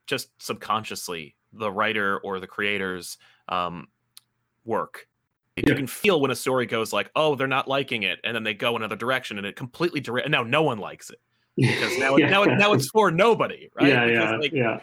just 0.07 0.29
subconsciously 0.43 1.35
the 1.53 1.71
writer 1.73 2.19
or 2.19 2.41
the 2.41 2.47
creators 2.47 3.17
um, 3.49 3.89
work. 4.65 5.09
Yeah. 5.57 5.65
You 5.69 5.75
can 5.77 5.87
feel 5.87 6.21
when 6.21 6.31
a 6.33 6.35
story 6.37 6.67
goes 6.67 6.93
like, 6.93 7.11
"Oh, 7.15 7.37
they're 7.37 7.47
not 7.47 7.69
liking 7.69 8.03
it," 8.03 8.19
and 8.25 8.35
then 8.35 8.43
they 8.43 8.55
go 8.55 8.75
another 8.77 8.97
direction, 8.97 9.39
and 9.39 9.47
it 9.47 9.55
completely 9.55 10.01
direct. 10.01 10.29
Now 10.29 10.43
no 10.43 10.63
one 10.63 10.79
likes 10.79 11.11
it 11.11 11.21
because 11.57 11.97
now 11.99 12.17
yeah. 12.19 12.29
now 12.29 12.43
now 12.45 12.73
it's 12.73 12.89
for 12.89 13.11
nobody, 13.13 13.71
right? 13.79 13.89
yeah, 13.89 14.07
because, 14.07 14.31
yeah, 14.31 14.37
like, 14.37 14.53
yeah. 14.53 14.81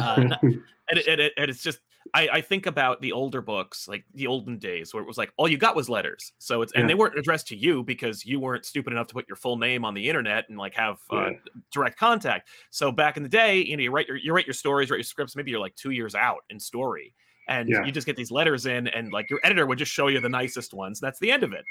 uh, 0.00 0.36
and, 0.42 0.62
it, 0.90 1.06
and, 1.06 1.20
it, 1.20 1.32
and 1.36 1.50
it's 1.50 1.62
just 1.62 1.80
I, 2.14 2.28
I 2.34 2.40
think 2.40 2.64
about 2.66 3.02
the 3.02 3.12
older 3.12 3.42
books 3.42 3.86
like 3.88 4.04
the 4.14 4.26
olden 4.26 4.58
days 4.58 4.94
where 4.94 5.02
it 5.02 5.06
was 5.06 5.18
like 5.18 5.32
all 5.36 5.48
you 5.48 5.58
got 5.58 5.76
was 5.76 5.90
letters 5.90 6.32
so 6.38 6.62
it's 6.62 6.72
and 6.72 6.84
Yeah. 6.84 6.88
they 6.88 6.94
weren't 6.94 7.18
addressed 7.18 7.48
to 7.48 7.56
you 7.56 7.82
because 7.82 8.24
you 8.24 8.40
weren't 8.40 8.64
stupid 8.64 8.92
enough 8.94 9.08
to 9.08 9.14
put 9.14 9.28
your 9.28 9.36
full 9.36 9.58
name 9.58 9.84
on 9.84 9.92
the 9.92 10.08
internet 10.08 10.48
and 10.48 10.56
like 10.56 10.74
have 10.74 10.98
uh, 11.10 11.30
direct 11.70 11.98
contact 11.98 12.48
so 12.70 12.90
back 12.90 13.16
in 13.18 13.22
the 13.22 13.28
day 13.28 13.58
you 13.58 13.76
know 13.76 13.82
you 13.82 13.90
write 13.90 14.08
your 14.08 14.16
you 14.16 14.32
write 14.32 14.46
your 14.46 14.54
stories 14.54 14.90
write 14.90 14.98
your 14.98 15.04
scripts 15.04 15.36
maybe 15.36 15.50
you're 15.50 15.60
like 15.60 15.74
two 15.74 15.90
years 15.90 16.14
out 16.14 16.44
in 16.48 16.58
story 16.58 17.12
and 17.48 17.68
Yeah. 17.68 17.84
you 17.84 17.92
just 17.92 18.06
get 18.06 18.16
these 18.16 18.30
letters 18.30 18.66
in 18.66 18.88
and 18.88 19.12
like 19.12 19.30
your 19.30 19.40
editor 19.42 19.66
would 19.66 19.78
just 19.78 19.92
show 19.92 20.08
you 20.08 20.20
the 20.20 20.28
nicest 20.28 20.74
ones 20.74 21.00
that's 21.00 21.18
the 21.20 21.30
end 21.30 21.42
of 21.42 21.52
it 21.52 21.64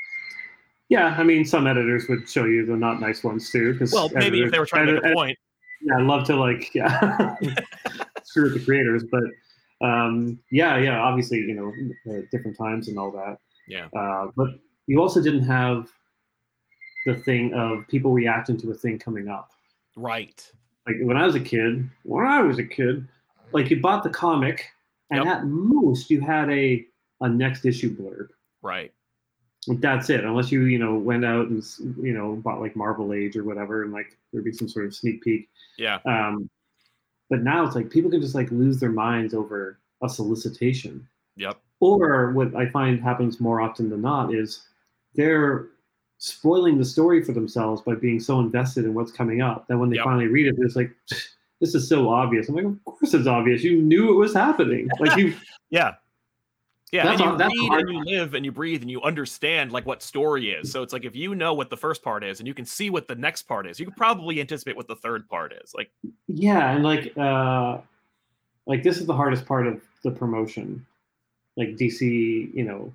Yeah, 0.90 1.16
I 1.18 1.24
mean, 1.24 1.44
some 1.44 1.68
editors 1.68 2.08
would 2.08 2.30
show 2.30 2.46
you 2.46 2.66
the 2.66 2.78
not 2.78 3.02
nice 3.02 3.22
ones 3.24 3.52
too. 3.52 3.74
Because 3.74 3.92
well 3.92 4.10
maybe 4.14 4.42
if 4.42 4.52
they 4.52 4.60
were 4.60 4.66
trying 4.66 4.88
to 4.88 4.94
make 4.94 5.04
a 5.04 5.14
point 5.14 5.38
yeah, 5.82 5.98
I 5.98 6.02
love 6.02 6.24
to 6.26 6.36
like 6.36 6.74
yeah 6.80 7.36
screw 8.24 8.44
with 8.46 8.54
the 8.56 8.64
creators, 8.66 9.04
but 9.12 9.24
um, 9.86 10.40
yeah, 10.52 10.78
yeah, 10.78 11.00
obviously 11.00 11.40
you 11.40 11.54
know 11.54 11.70
uh, 12.12 12.22
different 12.32 12.58
times 12.58 12.88
and 12.88 12.98
all 12.98 13.12
that. 13.12 13.38
yeah 13.68 13.88
Uh, 13.94 14.32
but 14.36 14.50
you 14.88 15.00
also 15.02 15.22
didn't 15.22 15.44
have 15.44 15.90
the 17.06 17.16
thing 17.16 17.54
of 17.54 17.88
people 17.88 18.12
reacting 18.12 18.58
to 18.58 18.72
a 18.72 18.74
thing 18.74 18.98
coming 18.98 19.28
up. 19.28 19.52
right 19.96 20.40
Like 20.88 20.96
when 21.02 21.18
I 21.18 21.26
was 21.26 21.36
a 21.36 21.40
kid, 21.40 21.90
when 22.04 22.26
I 22.26 22.42
was 22.42 22.60
a 22.60 22.64
kid, 22.64 23.08
like 23.52 23.70
you 23.70 23.82
bought 23.82 24.04
the 24.04 24.10
comic, 24.10 24.66
and 25.10 25.24
Yep. 25.26 25.28
at 25.28 25.46
most 25.48 26.10
you 26.10 26.20
had 26.22 26.50
a 26.50 26.86
a 27.22 27.30
next 27.30 27.66
issue 27.66 27.96
blurb. 27.96 28.28
right 28.62 28.92
That's 29.68 30.10
it, 30.10 30.24
unless 30.24 30.52
you 30.52 30.64
you 30.66 30.80
know 30.80 30.96
went 30.96 31.26
out 31.26 31.48
and 31.48 31.64
you 32.02 32.14
know 32.14 32.36
bought 32.36 32.62
like 32.62 32.76
Marvel 32.76 33.14
Age 33.14 33.36
or 33.36 33.44
whatever, 33.44 33.84
and 33.84 33.92
like 33.92 34.18
there'd 34.32 34.46
be 34.46 34.52
some 34.54 34.70
sort 34.70 34.86
of 34.86 34.96
sneak 34.96 35.22
peek. 35.24 35.50
yeah 35.78 36.00
Um, 36.06 36.50
but 37.30 37.42
now 37.44 37.66
it's 37.66 37.76
like 37.76 37.90
people 37.90 38.10
can 38.12 38.22
just 38.22 38.36
like 38.36 38.50
lose 38.52 38.80
their 38.80 38.92
minds 38.92 39.34
over 39.34 39.80
a 40.04 40.08
solicitation. 40.10 41.08
yep 41.36 41.60
Or 41.80 42.32
what 42.32 42.56
I 42.56 42.70
find 42.70 43.02
happens 43.02 43.40
more 43.42 43.60
often 43.62 43.90
than 43.90 44.02
not 44.02 44.34
is 44.34 44.68
they're 45.16 45.70
spoiling 46.20 46.78
the 46.78 46.86
story 46.86 47.24
for 47.24 47.32
themselves 47.34 47.82
by 47.82 47.96
being 47.96 48.20
so 48.20 48.40
invested 48.40 48.86
in 48.86 48.94
what's 48.94 49.12
coming 49.12 49.42
up 49.42 49.68
that 49.68 49.78
when 49.78 49.90
they 49.90 49.98
Yep. 49.98 50.06
finally 50.06 50.28
read 50.28 50.48
it, 50.48 50.56
it's 50.60 50.76
like, 50.76 50.92
this 51.60 51.76
is 51.76 51.88
so 51.88 52.10
obvious. 52.10 52.50
I'm 52.50 52.56
like, 52.56 52.66
of 52.66 52.86
course 52.86 53.14
it's 53.14 53.28
obvious. 53.28 53.64
You 53.64 53.82
knew 53.82 54.12
it 54.12 54.18
was 54.18 54.34
happening. 54.34 54.90
Like 55.00 55.18
you, 55.18 55.34
Yeah. 55.70 55.96
Yeah, 56.94 57.04
That's 57.04 57.22
and 57.22 57.54
you 57.54 57.70
read 57.70 57.86
and 57.86 57.94
you 57.94 58.04
live 58.06 58.34
and 58.34 58.46
you 58.46 58.52
breathe 58.54 58.82
and 58.82 58.90
you 58.90 59.02
understand 59.02 59.74
like 59.74 59.86
what 59.86 60.02
story 60.02 60.52
is. 60.52 60.72
So 60.72 60.84
it's 60.84 60.94
like 60.94 61.04
if 61.04 61.18
you 61.18 61.36
know 61.36 61.54
what 61.54 61.70
the 61.70 61.76
first 61.76 62.02
part 62.02 62.24
is 62.24 62.40
and 62.40 62.48
you 62.48 62.54
can 62.54 62.66
see 62.66 62.90
what 62.90 63.10
the 63.10 63.16
next 63.16 63.44
part 63.44 63.68
is, 63.68 63.78
you 63.78 63.86
can 63.86 63.94
probably 63.94 64.40
anticipate 64.40 64.78
what 64.78 64.88
the 64.88 64.96
third 64.96 65.28
part 65.28 65.54
is. 65.62 65.74
Like, 65.76 65.92
yeah, 66.30 66.72
and 66.72 66.86
like, 66.86 67.12
uh, 67.18 67.80
like 68.68 68.84
this 68.84 69.00
is 69.00 69.06
the 69.06 69.14
hardest 69.14 69.46
part 69.46 69.68
of 69.68 69.82
the 70.04 70.12
promotion. 70.12 70.86
Like 71.58 71.76
DC, 71.76 72.54
you 72.54 72.64
know, 72.64 72.94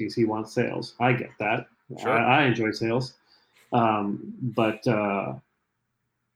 DC 0.00 0.26
wants 0.26 0.54
sales. 0.54 0.94
I 0.98 1.12
get 1.12 1.30
that. 1.38 1.66
Sure. 2.00 2.10
I, 2.10 2.44
I 2.44 2.46
enjoy 2.46 2.70
sales, 2.70 3.14
um, 3.74 4.20
but 4.40 4.86
uh, 4.86 5.34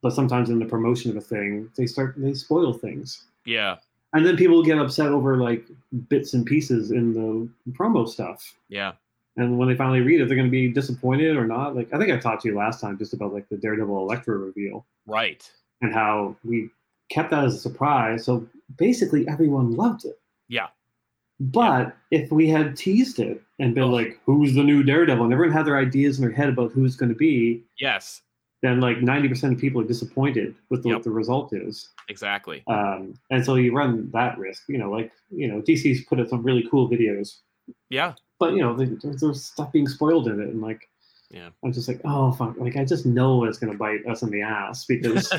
but 0.02 0.12
sometimes 0.12 0.50
in 0.50 0.58
the 0.58 0.66
promotion 0.66 1.10
of 1.10 1.16
a 1.16 1.20
thing, 1.20 1.70
they 1.76 1.86
start 1.86 2.14
they 2.16 2.34
spoil 2.34 2.72
things, 2.72 3.24
yeah, 3.46 3.76
and 4.12 4.26
then 4.26 4.36
people 4.36 4.62
get 4.62 4.78
upset 4.78 5.08
over 5.08 5.36
like 5.38 5.64
bits 6.08 6.34
and 6.34 6.44
pieces 6.44 6.90
in 6.90 7.14
the 7.14 7.48
promo 7.72 8.06
stuff. 8.08 8.54
yeah, 8.68 8.92
And 9.36 9.56
when 9.58 9.68
they 9.68 9.74
finally 9.76 10.00
read 10.00 10.20
it, 10.20 10.26
they're 10.26 10.36
going 10.36 10.48
to 10.48 10.50
be 10.50 10.68
disappointed 10.68 11.36
or 11.36 11.46
not. 11.46 11.74
Like 11.76 11.92
I 11.94 11.98
think 11.98 12.10
I 12.12 12.18
talked 12.18 12.42
to 12.42 12.48
you 12.48 12.56
last 12.56 12.80
time 12.80 12.98
just 12.98 13.14
about 13.14 13.32
like 13.32 13.48
the 13.48 13.56
Daredevil 13.56 13.96
Elektra 13.96 14.36
reveal 14.36 14.84
right. 15.06 15.48
and 15.80 15.92
how 15.94 16.36
we 16.44 16.68
kept 17.10 17.30
that 17.30 17.44
as 17.44 17.54
a 17.54 17.58
surprise. 17.58 18.24
So 18.24 18.46
basically, 18.76 19.26
everyone 19.28 19.76
loved 19.76 20.04
it. 20.04 20.18
Yeah. 20.48 20.68
But 21.40 21.96
if 22.10 22.30
we 22.30 22.46
had 22.48 22.76
teased 22.76 23.18
it 23.18 23.42
and 23.58 23.74
been 23.74 23.84
Ugh. 23.84 23.90
like, 23.90 24.20
"Who's 24.26 24.54
the 24.54 24.62
new 24.62 24.82
Daredevil?" 24.82 25.24
and 25.24 25.32
everyone 25.32 25.56
had 25.56 25.66
their 25.66 25.78
ideas 25.78 26.18
in 26.18 26.22
their 26.24 26.30
head 26.34 26.48
about 26.48 26.72
who's 26.72 26.94
going 26.96 27.08
to 27.08 27.16
be, 27.16 27.62
Yes, 27.78 28.22
then 28.62 28.80
like 28.80 29.02
ninety 29.02 29.28
percent 29.28 29.52
of 29.54 29.58
people 29.60 29.80
are 29.80 29.84
disappointed 29.86 30.54
with 30.70 30.82
the, 30.82 30.88
Yep. 30.90 30.96
what 30.98 31.04
the 31.04 31.10
result 31.10 31.52
is. 31.52 31.88
exactly. 32.08 32.62
Um, 32.68 33.14
and 33.30 33.44
so 33.44 33.56
you 33.56 33.74
run 33.74 34.10
that 34.12 34.38
risk. 34.38 34.62
You 34.68 34.78
know, 34.78 34.90
like 34.90 35.12
you 35.30 35.48
know, 35.48 35.60
DC's 35.60 36.04
put 36.04 36.20
out 36.20 36.28
some 36.30 36.42
really 36.42 36.66
cool 36.70 36.88
videos, 36.88 37.38
Yeah, 37.90 38.14
but 38.38 38.52
you 38.54 38.60
know, 38.62 38.74
there's, 38.76 39.20
there's 39.20 39.44
stuff 39.44 39.72
being 39.72 39.88
spoiled 39.88 40.28
in 40.28 40.40
it, 40.40 40.48
and 40.48 40.60
like, 40.62 40.88
Yeah. 41.30 41.50
I'm 41.64 41.72
just 41.72 41.88
like, 41.88 42.00
oh 42.04 42.32
fuck, 42.32 42.56
like 42.58 42.76
I 42.76 42.84
just 42.84 43.04
know 43.06 43.44
it's 43.44 43.58
going 43.58 43.72
to 43.72 43.78
bite 43.78 44.06
us 44.06 44.22
in 44.22 44.30
the 44.30 44.42
ass 44.42 44.84
because 44.92 45.32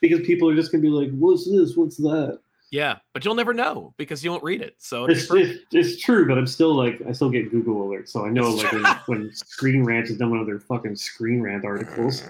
because 0.00 0.20
people 0.26 0.48
are 0.48 0.54
just 0.54 0.70
going 0.72 0.82
to 0.82 0.88
be 0.88 0.94
like, 0.94 1.10
what's 1.18 1.50
this? 1.50 1.76
What's 1.76 1.96
that? 1.98 2.38
Yeah, 2.70 2.98
but 3.12 3.24
you'll 3.24 3.34
never 3.34 3.52
know 3.54 3.92
because 3.96 4.22
you 4.24 4.30
won't 4.30 4.42
read 4.44 4.60
it. 4.62 4.74
So 4.78 5.06
It's, 5.06 5.30
it's, 5.32 5.60
it's 5.72 6.00
true, 6.02 6.26
but 6.28 6.38
I'm 6.38 6.46
still 6.46 6.74
like 6.74 7.00
I 7.08 7.12
still 7.12 7.30
get 7.30 7.50
Google 7.50 7.88
alerts, 7.88 8.08
so 8.10 8.24
I 8.26 8.30
know 8.30 8.50
like 8.50 8.72
when, 8.72 8.84
when 9.06 9.32
Screen 9.34 9.84
Rant 9.84 10.08
has 10.08 10.16
done 10.16 10.30
one 10.30 10.38
of 10.40 10.46
their 10.46 10.60
fucking 10.60 10.96
Screen 10.96 11.40
Rant 11.42 11.64
articles, 11.64 12.22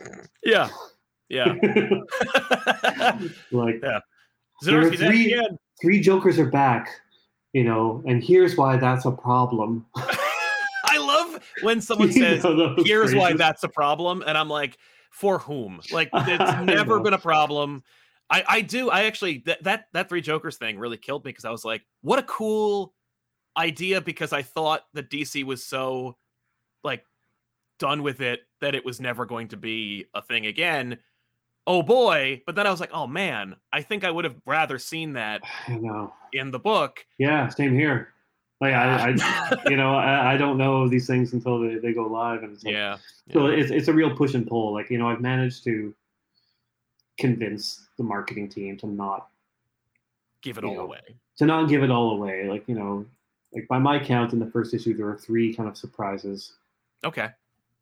yeah, 0.44 0.68
yeah. 1.28 1.54
like 3.52 3.80
Yeah. 3.82 4.00
There 4.62 4.80
are 4.80 4.85
Zdarsky's 4.90 5.00
at 5.02 5.06
it 5.09 5.11
three- 5.11 5.32
again. 5.32 5.59
three 5.80 6.00
Jokers 6.00 6.38
are 6.38 6.50
back, 6.50 6.88
you 7.52 7.64
know, 7.64 8.02
and 8.06 8.23
here's 8.23 8.56
why 8.56 8.76
that's 8.76 9.04
a 9.06 9.11
problem. 9.12 9.87
I 9.97 10.99
love 10.99 11.40
when 11.62 11.80
someone 11.80 12.09
You 12.09 12.14
says, 12.14 12.44
know 12.44 12.56
those 12.76 12.87
here's 12.87 13.14
why 13.14 13.32
that's 13.35 13.62
a 13.64 13.68
problem 13.68 14.23
and 14.26 14.37
i'm 14.37 14.49
like 14.49 14.76
for 15.11 15.38
whom 15.38 15.80
like 15.92 16.09
it's 16.12 16.64
never 16.66 16.97
know. 16.99 17.02
been 17.02 17.14
a 17.14 17.18
problem 17.18 17.82
i 18.30 18.44
i 18.49 18.60
do 18.60 18.90
i 18.90 19.04
actually 19.04 19.42
that 19.46 19.62
that, 19.62 19.87
that 19.92 20.08
three 20.08 20.20
jokers 20.20 20.56
thing 20.56 20.78
really 20.78 20.96
killed 20.96 21.25
me 21.25 21.30
because 21.30 21.44
i 21.44 21.50
was 21.50 21.64
like 21.64 21.82
what 22.02 22.18
a 22.18 22.25
cool 22.25 22.94
idea 23.56 24.00
because 24.00 24.32
i 24.32 24.42
thought 24.42 24.82
that 24.94 25.10
dc 25.10 25.42
was 25.44 25.64
so 25.64 26.16
like 26.84 27.04
done 27.78 28.02
with 28.02 28.20
it 28.20 28.40
that 28.60 28.75
it 28.75 28.84
was 28.84 29.00
never 29.00 29.26
going 29.26 29.49
to 29.49 29.56
be 29.56 30.06
a 30.14 30.22
thing 30.22 30.46
again 30.46 30.99
oh 31.66 31.82
boy 31.82 32.40
but 32.46 32.54
then 32.54 32.66
i 32.66 32.70
was 32.70 32.80
like 32.80 32.90
oh 32.92 33.06
man 33.06 33.56
i 33.72 33.82
think 33.82 34.04
i 34.04 34.10
would 34.10 34.25
have 34.25 34.37
rather 34.46 34.78
seen 34.78 35.14
that 35.14 35.42
in 36.32 36.50
the 36.50 36.58
book 36.58 37.04
Yeah, 37.18 37.49
same 37.49 37.75
here. 37.75 38.12
Like 38.60 38.75
I, 38.75 39.10
I 39.10 39.62
you 39.70 39.76
know, 39.76 39.94
I, 39.94 40.34
I 40.34 40.37
don't 40.37 40.58
know 40.58 40.88
these 40.88 41.06
things 41.06 41.32
until 41.32 41.60
they, 41.60 41.76
they 41.76 41.92
go 41.92 42.06
live, 42.06 42.42
and 42.42 42.52
it's 42.52 42.64
like, 42.64 42.75
yeah 42.75 42.99
So 43.32 43.46
it's 43.46 43.70
it's 43.70 43.88
a 43.88 43.92
real 43.92 44.14
push 44.14 44.34
and 44.34 44.46
pull. 44.46 44.72
Like 44.72 44.90
you 44.90 44.99
know, 44.99 45.08
I've 45.08 45.20
managed 45.20 45.64
to 45.64 45.94
convince 47.20 47.86
the 47.98 48.02
marketing 48.02 48.48
team 48.48 48.76
to 48.78 48.86
not 48.86 49.28
give 50.42 50.58
it 50.58 50.64
all 50.64 50.74
know, 50.74 50.80
away 50.80 51.00
to 51.36 51.44
not 51.46 51.68
give 51.68 51.82
it 51.82 51.90
all 51.90 52.10
away. 52.12 52.48
Like 52.48 52.66
you 52.66 52.74
know, 52.74 53.06
like 53.54 53.68
by 53.68 53.78
my 53.78 53.98
count, 53.98 54.32
in 54.32 54.38
the 54.38 54.50
first 54.50 54.74
issue, 54.74 54.94
there 54.96 55.06
were 55.06 55.16
three 55.18 55.54
kind 55.54 55.68
of 55.68 55.76
surprises. 55.76 56.54
okay 57.04 57.28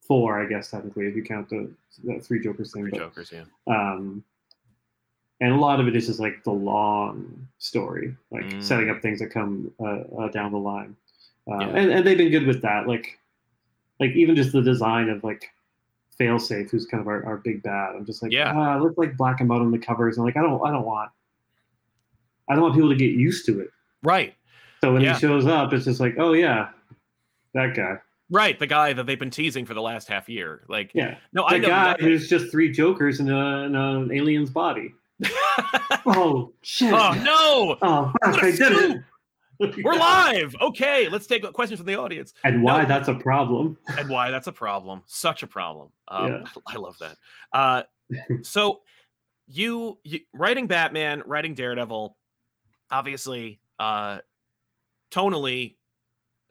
Four, 0.07 0.43
I 0.43 0.47
guess, 0.47 0.71
technically, 0.71 1.07
if 1.07 1.15
you 1.15 1.23
count 1.23 1.51
the, 1.51 1.71
the 2.03 2.19
three 2.19 2.41
Jokers 2.43 2.73
thing. 2.73 2.83
three 2.85 2.91
But, 2.93 3.01
jokers 3.01 3.31
yeah 3.33 3.45
um, 3.67 4.25
and 5.41 5.53
a 5.53 5.57
lot 5.57 5.81
of 5.81 5.87
it 5.87 5.95
is 5.95 6.07
just 6.07 6.19
like 6.19 6.43
the 6.45 6.51
long 6.51 7.47
story, 7.59 8.17
like 8.31 8.47
Mm. 8.47 8.63
setting 8.63 8.91
up 8.91 9.01
things 9.03 9.19
that 9.21 9.31
come 9.31 9.71
uh, 9.79 10.01
uh, 10.19 10.29
down 10.31 10.51
the 10.53 10.59
line. 10.59 10.97
Uh, 11.47 11.59
Yeah. 11.59 11.67
and, 11.79 11.91
and 11.93 12.07
they've 12.07 12.19
been 12.19 12.31
good 12.31 12.47
with 12.47 12.63
that. 12.63 12.89
Like, 12.89 13.19
like 14.01 14.11
even 14.13 14.35
just 14.35 14.53
the 14.53 14.63
design 14.63 15.09
of 15.11 15.23
like 15.23 15.51
Failsafe, 16.21 16.71
who's 16.71 16.87
kind 16.87 17.01
of 17.01 17.07
our, 17.09 17.25
our 17.25 17.37
big 17.39 17.63
bad. 17.63 17.95
I'm 17.97 18.05
just 18.05 18.23
like, 18.23 18.33
Yeah. 18.33 18.53
ah, 18.55 18.79
look 18.79 18.95
like 18.97 19.17
black 19.17 19.41
and 19.41 19.49
white 19.49 19.61
on 19.61 19.71
the 19.71 19.79
covers, 19.79 20.17
and 20.17 20.27
like 20.27 20.37
I 20.37 20.43
don't, 20.43 20.61
I 20.67 20.71
don't 20.71 20.85
want, 20.85 21.11
I 22.49 22.55
don't 22.55 22.63
want 22.63 22.75
people 22.75 22.89
to 22.91 22.97
get 22.97 23.13
used 23.13 23.47
to 23.47 23.61
it. 23.61 23.71
right 24.03 24.35
So 24.81 24.93
when 24.93 25.03
Yeah. 25.03 25.15
he 25.15 25.21
shows 25.21 25.47
up, 25.47 25.73
it's 25.73 25.85
just 25.85 26.01
like, 26.01 26.17
oh 26.19 26.33
yeah, 26.33 26.71
that 27.55 27.75
guy. 27.75 27.99
Right, 28.31 28.59
the 28.59 28.67
guy 28.67 28.93
that 28.93 29.07
they've 29.07 29.19
been 29.19 29.31
teasing 29.31 29.65
for 29.65 29.73
the 29.73 29.81
last 29.81 30.07
half 30.09 30.29
year. 30.29 30.63
Like, 30.69 30.91
Yeah, 30.95 31.17
no, 31.33 31.47
the 31.49 31.55
I 31.55 31.59
know. 31.59 31.69
guy 31.69 31.97
who's 31.99 32.29
just 32.29 32.51
three 32.51 32.71
jokers 32.71 33.21
in, 33.21 33.31
a, 33.31 33.63
in 33.65 33.75
an 33.75 34.13
alien's 34.13 34.51
body. 34.51 34.93
Oh 36.11 36.53
shit! 36.63 36.93
oh 36.93 37.13
no, 37.23 37.77
Oh, 37.83 38.13
fuck, 38.25 38.35
What 38.43 38.57
did 38.57 38.61
it. 38.73 39.03
we're 39.83 39.95
live. 39.95 40.55
Okay, 40.61 41.09
let's 41.09 41.27
take 41.27 41.43
questions 41.53 41.79
from 41.81 41.87
the 41.87 41.97
audience 41.99 42.33
And 42.45 42.63
why 42.63 42.83
No. 42.83 42.89
that's 42.89 43.09
a 43.09 43.15
problem. 43.15 43.77
and 43.99 44.09
why 44.09 44.31
that's 44.31 44.47
a 44.47 44.53
problem. 44.53 45.03
Such 45.07 45.43
a 45.43 45.47
problem. 45.47 45.89
Um, 46.09 46.27
Yeah. 46.29 46.45
I 46.67 46.77
love 46.77 46.97
that. 47.01 47.17
Uh, 47.53 47.83
so 48.43 48.81
you, 49.47 49.99
you 50.05 50.21
writing 50.33 50.67
Batman, 50.67 51.23
writing 51.27 51.55
Daredevil, 51.55 52.17
obviously, 52.91 53.61
uh, 53.79 54.19
tonally 55.11 55.77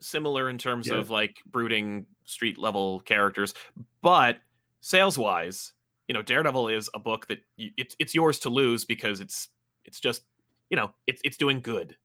similar 0.00 0.48
in 0.50 0.58
terms 0.58 0.86
Yeah. 0.88 0.96
of 0.96 1.10
like 1.10 1.36
brooding 1.46 2.06
street 2.24 2.58
level 2.58 3.00
characters, 3.00 3.54
but 4.02 4.38
sales 4.80 5.16
wise, 5.18 5.72
you 6.08 6.14
know, 6.14 6.22
Daredevil 6.22 6.68
is 6.68 6.88
a 6.94 6.98
book 6.98 7.26
that 7.28 7.38
you, 7.56 7.70
it's 7.76 7.94
it's 7.98 8.14
yours 8.14 8.38
to 8.40 8.48
lose 8.50 8.84
because 8.84 9.20
it's 9.20 9.48
it's 9.84 10.00
just 10.00 10.22
you 10.70 10.76
know, 10.76 10.92
it's 11.06 11.20
it's 11.24 11.36
doing 11.36 11.60
good, 11.60 11.96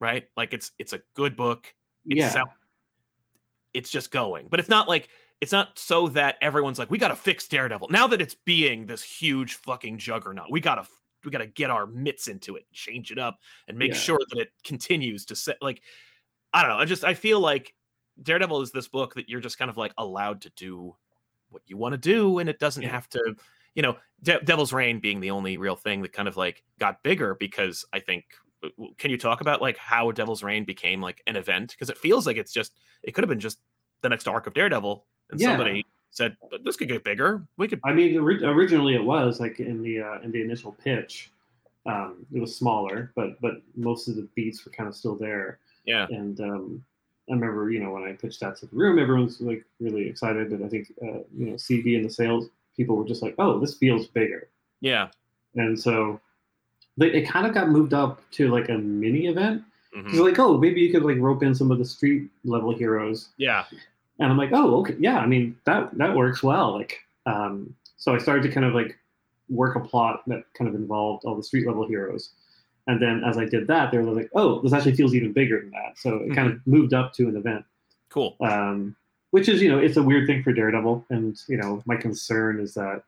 right? 0.00 0.24
Like 0.36 0.52
it's 0.54 0.72
it's 0.78 0.92
a 0.92 1.00
good 1.14 1.36
book. 1.36 1.72
It's 2.06 2.18
yeah. 2.18 2.30
sell- 2.30 2.54
it's 3.74 3.90
just 3.90 4.10
going. 4.10 4.48
But 4.50 4.60
it's 4.60 4.68
not 4.68 4.88
like 4.88 5.08
it's 5.40 5.52
not 5.52 5.78
so 5.78 6.08
that 6.08 6.36
everyone's 6.40 6.78
like, 6.78 6.90
we 6.90 6.98
gotta 6.98 7.14
fix 7.16 7.46
Daredevil. 7.46 7.88
Now 7.90 8.06
that 8.08 8.20
it's 8.20 8.34
being 8.34 8.86
this 8.86 9.02
huge 9.02 9.54
fucking 9.54 9.98
juggernaut, 9.98 10.50
we 10.50 10.60
gotta 10.60 10.86
we 11.24 11.30
gotta 11.30 11.46
get 11.46 11.70
our 11.70 11.86
mitts 11.86 12.28
into 12.28 12.56
it, 12.56 12.64
change 12.72 13.10
it 13.12 13.18
up, 13.18 13.38
and 13.68 13.76
make 13.78 13.92
Yeah. 13.92 13.98
sure 13.98 14.20
that 14.30 14.38
it 14.38 14.52
continues 14.64 15.24
to 15.26 15.36
set 15.36 15.56
like 15.60 15.82
I 16.52 16.62
don't 16.62 16.70
know. 16.70 16.78
I 16.78 16.84
just 16.86 17.04
I 17.04 17.14
feel 17.14 17.40
like 17.40 17.74
Daredevil 18.22 18.62
is 18.62 18.72
this 18.72 18.88
book 18.88 19.14
that 19.14 19.28
you're 19.28 19.40
just 19.40 19.58
kind 19.58 19.70
of 19.70 19.76
like 19.76 19.92
allowed 19.98 20.40
to 20.42 20.50
do 20.50 20.96
what 21.50 21.62
you 21.66 21.76
want 21.76 21.92
to 21.92 21.98
do, 21.98 22.38
and 22.38 22.48
it 22.48 22.58
doesn't 22.58 22.82
Yeah. 22.82 22.90
have 22.90 23.08
to, 23.10 23.36
you 23.74 23.82
know, 23.82 23.96
De- 24.22 24.40
Devil's 24.42 24.72
Reign 24.72 24.98
being 24.98 25.20
the 25.20 25.30
only 25.30 25.56
real 25.56 25.76
thing 25.76 26.02
that 26.02 26.12
kind 26.12 26.26
of 26.28 26.36
like 26.36 26.62
got 26.78 27.02
bigger 27.02 27.34
because 27.34 27.84
I 27.92 28.00
think. 28.00 28.24
Can 28.98 29.10
you 29.10 29.18
talk 29.18 29.40
about 29.40 29.60
like 29.62 29.76
how 29.78 30.10
Devil's 30.10 30.42
Reign 30.42 30.64
became 30.64 31.00
like 31.00 31.22
an 31.26 31.36
event? 31.36 31.70
Because 31.70 31.90
it 31.90 31.98
feels 31.98 32.26
like 32.26 32.36
it's 32.36 32.52
just 32.52 32.72
it 33.02 33.12
could 33.12 33.22
have 33.24 33.28
been 33.28 33.40
just 33.40 33.60
the 34.02 34.08
next 34.08 34.26
arc 34.28 34.46
of 34.46 34.54
Daredevil, 34.54 35.04
and 35.30 35.40
Yeah. 35.40 35.48
somebody 35.48 35.84
said 36.10 36.36
"But 36.50 36.64
this 36.64 36.76
could 36.76 36.88
get 36.88 37.04
bigger. 37.04 37.46
We 37.56 37.68
could, 37.68 37.80
I 37.84 37.92
mean, 37.92 38.18
ori- 38.18 38.42
originally 38.44 38.94
it 38.94 39.04
was 39.04 39.40
like 39.40 39.60
in 39.60 39.82
the 39.82 40.00
uh, 40.00 40.20
in 40.22 40.32
the 40.32 40.40
initial 40.42 40.72
pitch, 40.72 41.30
um, 41.86 42.26
it 42.32 42.40
was 42.40 42.56
smaller, 42.56 43.12
but 43.14 43.40
but 43.40 43.62
most 43.76 44.08
of 44.08 44.16
the 44.16 44.28
beats 44.34 44.64
were 44.64 44.72
kind 44.72 44.88
of 44.88 44.96
still 44.96 45.14
there. 45.16 45.60
yeah, 45.84 46.06
And 46.10 46.40
um, 46.40 46.84
I 47.30 47.34
remember, 47.34 47.70
you 47.70 47.78
know, 47.80 47.92
when 47.92 48.04
I 48.04 48.12
pitched 48.14 48.40
that 48.40 48.56
to 48.56 48.66
the 48.66 48.74
room, 48.76 48.98
everyone's 48.98 49.40
like 49.40 49.64
really 49.80 50.08
excited. 50.08 50.50
But 50.50 50.62
I 50.62 50.68
think, 50.68 50.92
uh, 51.02 51.22
you 51.36 51.46
know, 51.46 51.54
CB 51.54 51.96
and 51.96 52.04
the 52.04 52.10
sales 52.10 52.48
people 52.76 52.96
were 52.96 53.04
just 53.06 53.22
like, 53.22 53.34
"Oh, 53.38 53.60
this 53.60 53.76
feels 53.76 54.06
bigger," 54.08 54.48
yeah, 54.80 55.08
and 55.54 55.78
so 55.78 56.20
they, 56.98 57.06
it 57.12 57.26
kind 57.28 57.46
of 57.46 57.54
got 57.54 57.70
moved 57.70 57.94
up 57.94 58.20
to 58.32 58.48
like 58.48 58.68
a 58.68 58.76
mini 58.76 59.26
event. 59.26 59.62
mhm, 59.96 60.08
It's 60.08 60.18
like, 60.18 60.38
oh, 60.38 60.58
maybe 60.58 60.80
you 60.82 60.92
could 60.92 61.02
like 61.04 61.16
rope 61.18 61.42
in 61.42 61.54
some 61.54 61.70
of 61.70 61.78
the 61.78 61.84
street 61.84 62.28
level 62.44 62.74
heroes 62.74 63.28
yeah, 63.38 63.64
and 64.18 64.30
I'm 64.30 64.36
like, 64.36 64.50
oh, 64.52 64.80
okay, 64.80 64.96
yeah. 64.98 65.18
I 65.18 65.26
mean, 65.26 65.56
that 65.64 65.96
that 65.96 66.14
works 66.14 66.42
well. 66.42 66.72
Like, 66.78 66.98
um, 67.24 67.74
so 67.96 68.14
I 68.14 68.18
started 68.18 68.42
to 68.42 68.50
kind 68.50 68.66
of 68.66 68.74
like 68.74 68.98
work 69.48 69.76
a 69.76 69.80
plot 69.80 70.22
that 70.26 70.42
kind 70.56 70.68
of 70.68 70.74
involved 70.74 71.24
all 71.24 71.34
the 71.34 71.42
street 71.42 71.66
level 71.66 71.86
heroes, 71.86 72.30
and 72.86 73.00
then 73.00 73.22
as 73.24 73.38
I 73.38 73.44
did 73.46 73.66
that, 73.68 73.90
they 73.92 73.98
were 73.98 74.12
like, 74.12 74.30
oh, 74.34 74.60
this 74.60 74.72
actually 74.72 74.94
feels 74.96 75.14
even 75.14 75.32
bigger 75.32 75.60
than 75.62 75.70
that. 75.70 75.96
So 75.96 76.16
it 76.16 76.34
kind 76.34 76.50
of 76.52 76.60
moved 76.66 76.92
up 76.94 77.12
to 77.14 77.28
an 77.28 77.36
event, 77.36 77.64
cool. 78.10 78.36
um, 78.40 78.94
which 79.30 79.48
is 79.48 79.62
you 79.62 79.70
know, 79.70 79.78
it's 79.78 79.96
a 79.96 80.02
weird 80.02 80.26
thing 80.26 80.42
for 80.42 80.52
Daredevil, 80.52 81.06
and 81.10 81.38
you 81.48 81.56
know, 81.56 81.82
my 81.86 81.96
concern 81.96 82.60
is 82.60 82.74
that, 82.74 83.02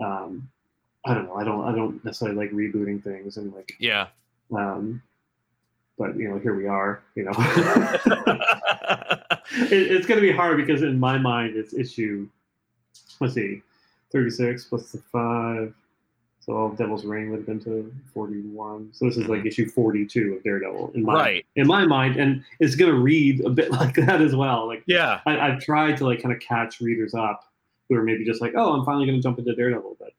um, 0.00 0.48
I 1.06 1.14
don't 1.14 1.26
know, 1.26 1.36
I 1.36 1.44
don't, 1.44 1.64
I 1.64 1.74
don't 1.74 2.04
necessarily 2.04 2.36
like 2.36 2.50
rebooting 2.50 3.02
things 3.02 3.36
and 3.36 3.52
like, 3.54 3.72
Yeah, 3.78 4.08
um, 4.54 5.02
but 5.98 6.16
you 6.16 6.28
know, 6.28 6.38
here 6.38 6.54
we 6.54 6.66
are, 6.66 7.02
you 7.14 7.24
know. 7.24 7.32
it, 9.50 9.72
it's 9.72 10.06
going 10.06 10.20
to 10.20 10.26
be 10.26 10.32
hard 10.32 10.56
because 10.56 10.82
in 10.82 10.98
my 10.98 11.18
mind 11.18 11.56
it's 11.56 11.72
issue 11.74 12.28
let's 13.20 13.34
see 13.34 13.62
36 14.12 14.64
plus 14.64 14.92
the 14.92 14.98
5 14.98 15.74
so 16.40 16.56
all 16.56 16.66
of 16.66 16.76
devil's 16.76 17.04
reign 17.04 17.30
would 17.30 17.38
have 17.38 17.46
been 17.46 17.60
to 17.60 17.92
41 18.14 18.90
so 18.92 19.06
this 19.06 19.16
is 19.16 19.28
like 19.28 19.44
issue 19.44 19.68
42 19.68 20.34
of 20.34 20.42
daredevil 20.42 20.92
in 20.94 21.02
my 21.02 21.14
right. 21.14 21.46
in 21.56 21.66
my 21.66 21.84
mind 21.84 22.16
and 22.16 22.44
it's 22.60 22.74
going 22.74 22.90
to 22.90 22.98
read 22.98 23.44
a 23.44 23.50
bit 23.50 23.70
like 23.80 23.94
that 23.96 24.20
as 24.20 24.34
well. 24.34 24.66
Like 24.66 24.82
Yeah, 24.86 25.20
I, 25.26 25.38
i've 25.38 25.60
tried 25.60 25.96
to 25.98 26.04
like 26.06 26.22
kind 26.22 26.34
of 26.34 26.40
catch 26.40 26.80
readers 26.80 27.14
up 27.14 27.44
who 27.88 27.96
are 27.96 28.02
maybe 28.02 28.24
just 28.24 28.40
like 28.40 28.52
oh 28.56 28.72
i'm 28.72 28.84
finally 28.84 29.06
going 29.06 29.18
to 29.18 29.22
jump 29.22 29.38
into 29.38 29.54
daredevil 29.54 29.96
but 29.98 30.12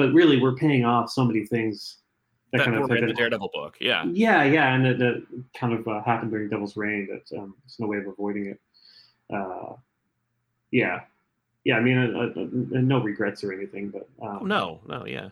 but 0.00 0.14
really 0.14 0.40
we're 0.40 0.54
paying 0.54 0.82
off 0.82 1.10
so 1.10 1.26
many 1.26 1.44
things 1.44 1.98
that, 2.52 2.58
that 2.58 2.64
kind 2.64 2.78
of 2.78 2.90
in 2.90 3.06
the 3.06 3.12
Daredevil 3.12 3.50
book. 3.52 3.76
Yeah, 3.82 4.06
yeah, 4.06 4.44
yeah, 4.44 4.74
and 4.74 4.86
that, 4.86 4.98
that 4.98 5.26
kind 5.54 5.74
of 5.74 5.86
uh, 5.86 6.02
happened 6.02 6.30
during 6.30 6.48
Devil's 6.48 6.74
Reign. 6.74 7.06
That 7.06 7.38
um, 7.38 7.54
there's 7.62 7.76
no 7.78 7.86
way 7.86 7.98
of 7.98 8.06
avoiding 8.06 8.46
it. 8.46 8.60
Uh, 9.30 9.74
yeah, 10.70 11.00
yeah. 11.64 11.76
I 11.76 11.80
mean, 11.80 11.98
uh, 11.98 12.18
uh, 12.18 12.78
uh, 12.78 12.80
no 12.80 13.02
regrets 13.02 13.44
or 13.44 13.52
anything, 13.52 13.90
but 13.90 14.08
um, 14.22 14.38
Oh, 14.40 14.46
no, 14.46 14.80
no, 14.88 15.04
yeah, 15.04 15.28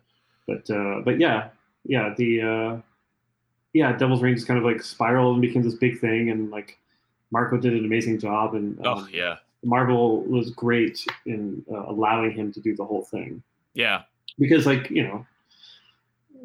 but 0.46 0.68
uh, 0.68 1.00
but 1.02 1.18
yeah, 1.18 1.48
yeah. 1.84 2.12
The 2.18 2.42
uh, 2.42 2.80
yeah, 3.72 3.96
Devil's 3.96 4.20
Reign 4.20 4.34
just 4.34 4.46
kind 4.46 4.58
of 4.58 4.66
like 4.66 4.82
spiraled 4.82 5.32
and 5.32 5.40
became 5.40 5.62
this 5.62 5.76
big 5.76 5.98
thing, 5.98 6.28
and 6.28 6.50
like 6.50 6.78
Marco 7.30 7.56
did 7.56 7.72
an 7.72 7.86
amazing 7.86 8.20
job, 8.20 8.54
and 8.54 8.78
um, 8.86 8.98
oh 8.98 9.08
yeah, 9.10 9.36
Marvel 9.64 10.24
was 10.24 10.50
great 10.50 11.06
in 11.24 11.64
uh, 11.72 11.86
allowing 11.86 12.32
him 12.32 12.52
to 12.52 12.60
do 12.60 12.76
the 12.76 12.84
whole 12.84 13.06
thing 13.06 13.42
yeah, 13.78 14.02
because 14.38 14.66
like 14.66 14.90
you 14.90 15.02
know 15.02 15.26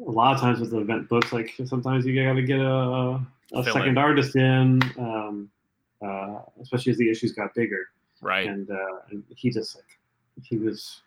a 0.06 0.10
lot 0.10 0.34
of 0.34 0.40
times 0.40 0.60
with 0.60 0.70
the 0.70 0.78
event 0.78 1.08
books 1.08 1.32
like 1.32 1.52
sometimes 1.66 2.04
you 2.04 2.22
gotta 2.22 2.42
get 2.42 2.58
a, 2.60 3.20
a 3.54 3.64
second 3.64 3.96
artist 3.98 4.34
in 4.36 4.80
um, 4.98 5.48
uh, 6.04 6.38
especially 6.60 6.90
as 6.92 6.98
the 6.98 7.08
issues 7.08 7.32
got 7.32 7.54
bigger 7.54 7.86
right. 8.20 8.48
and, 8.48 8.70
uh, 8.70 8.98
and 9.10 9.22
he 9.36 9.50
just 9.50 9.76
like 9.76 9.84
he 10.42 10.56
was 10.58 11.02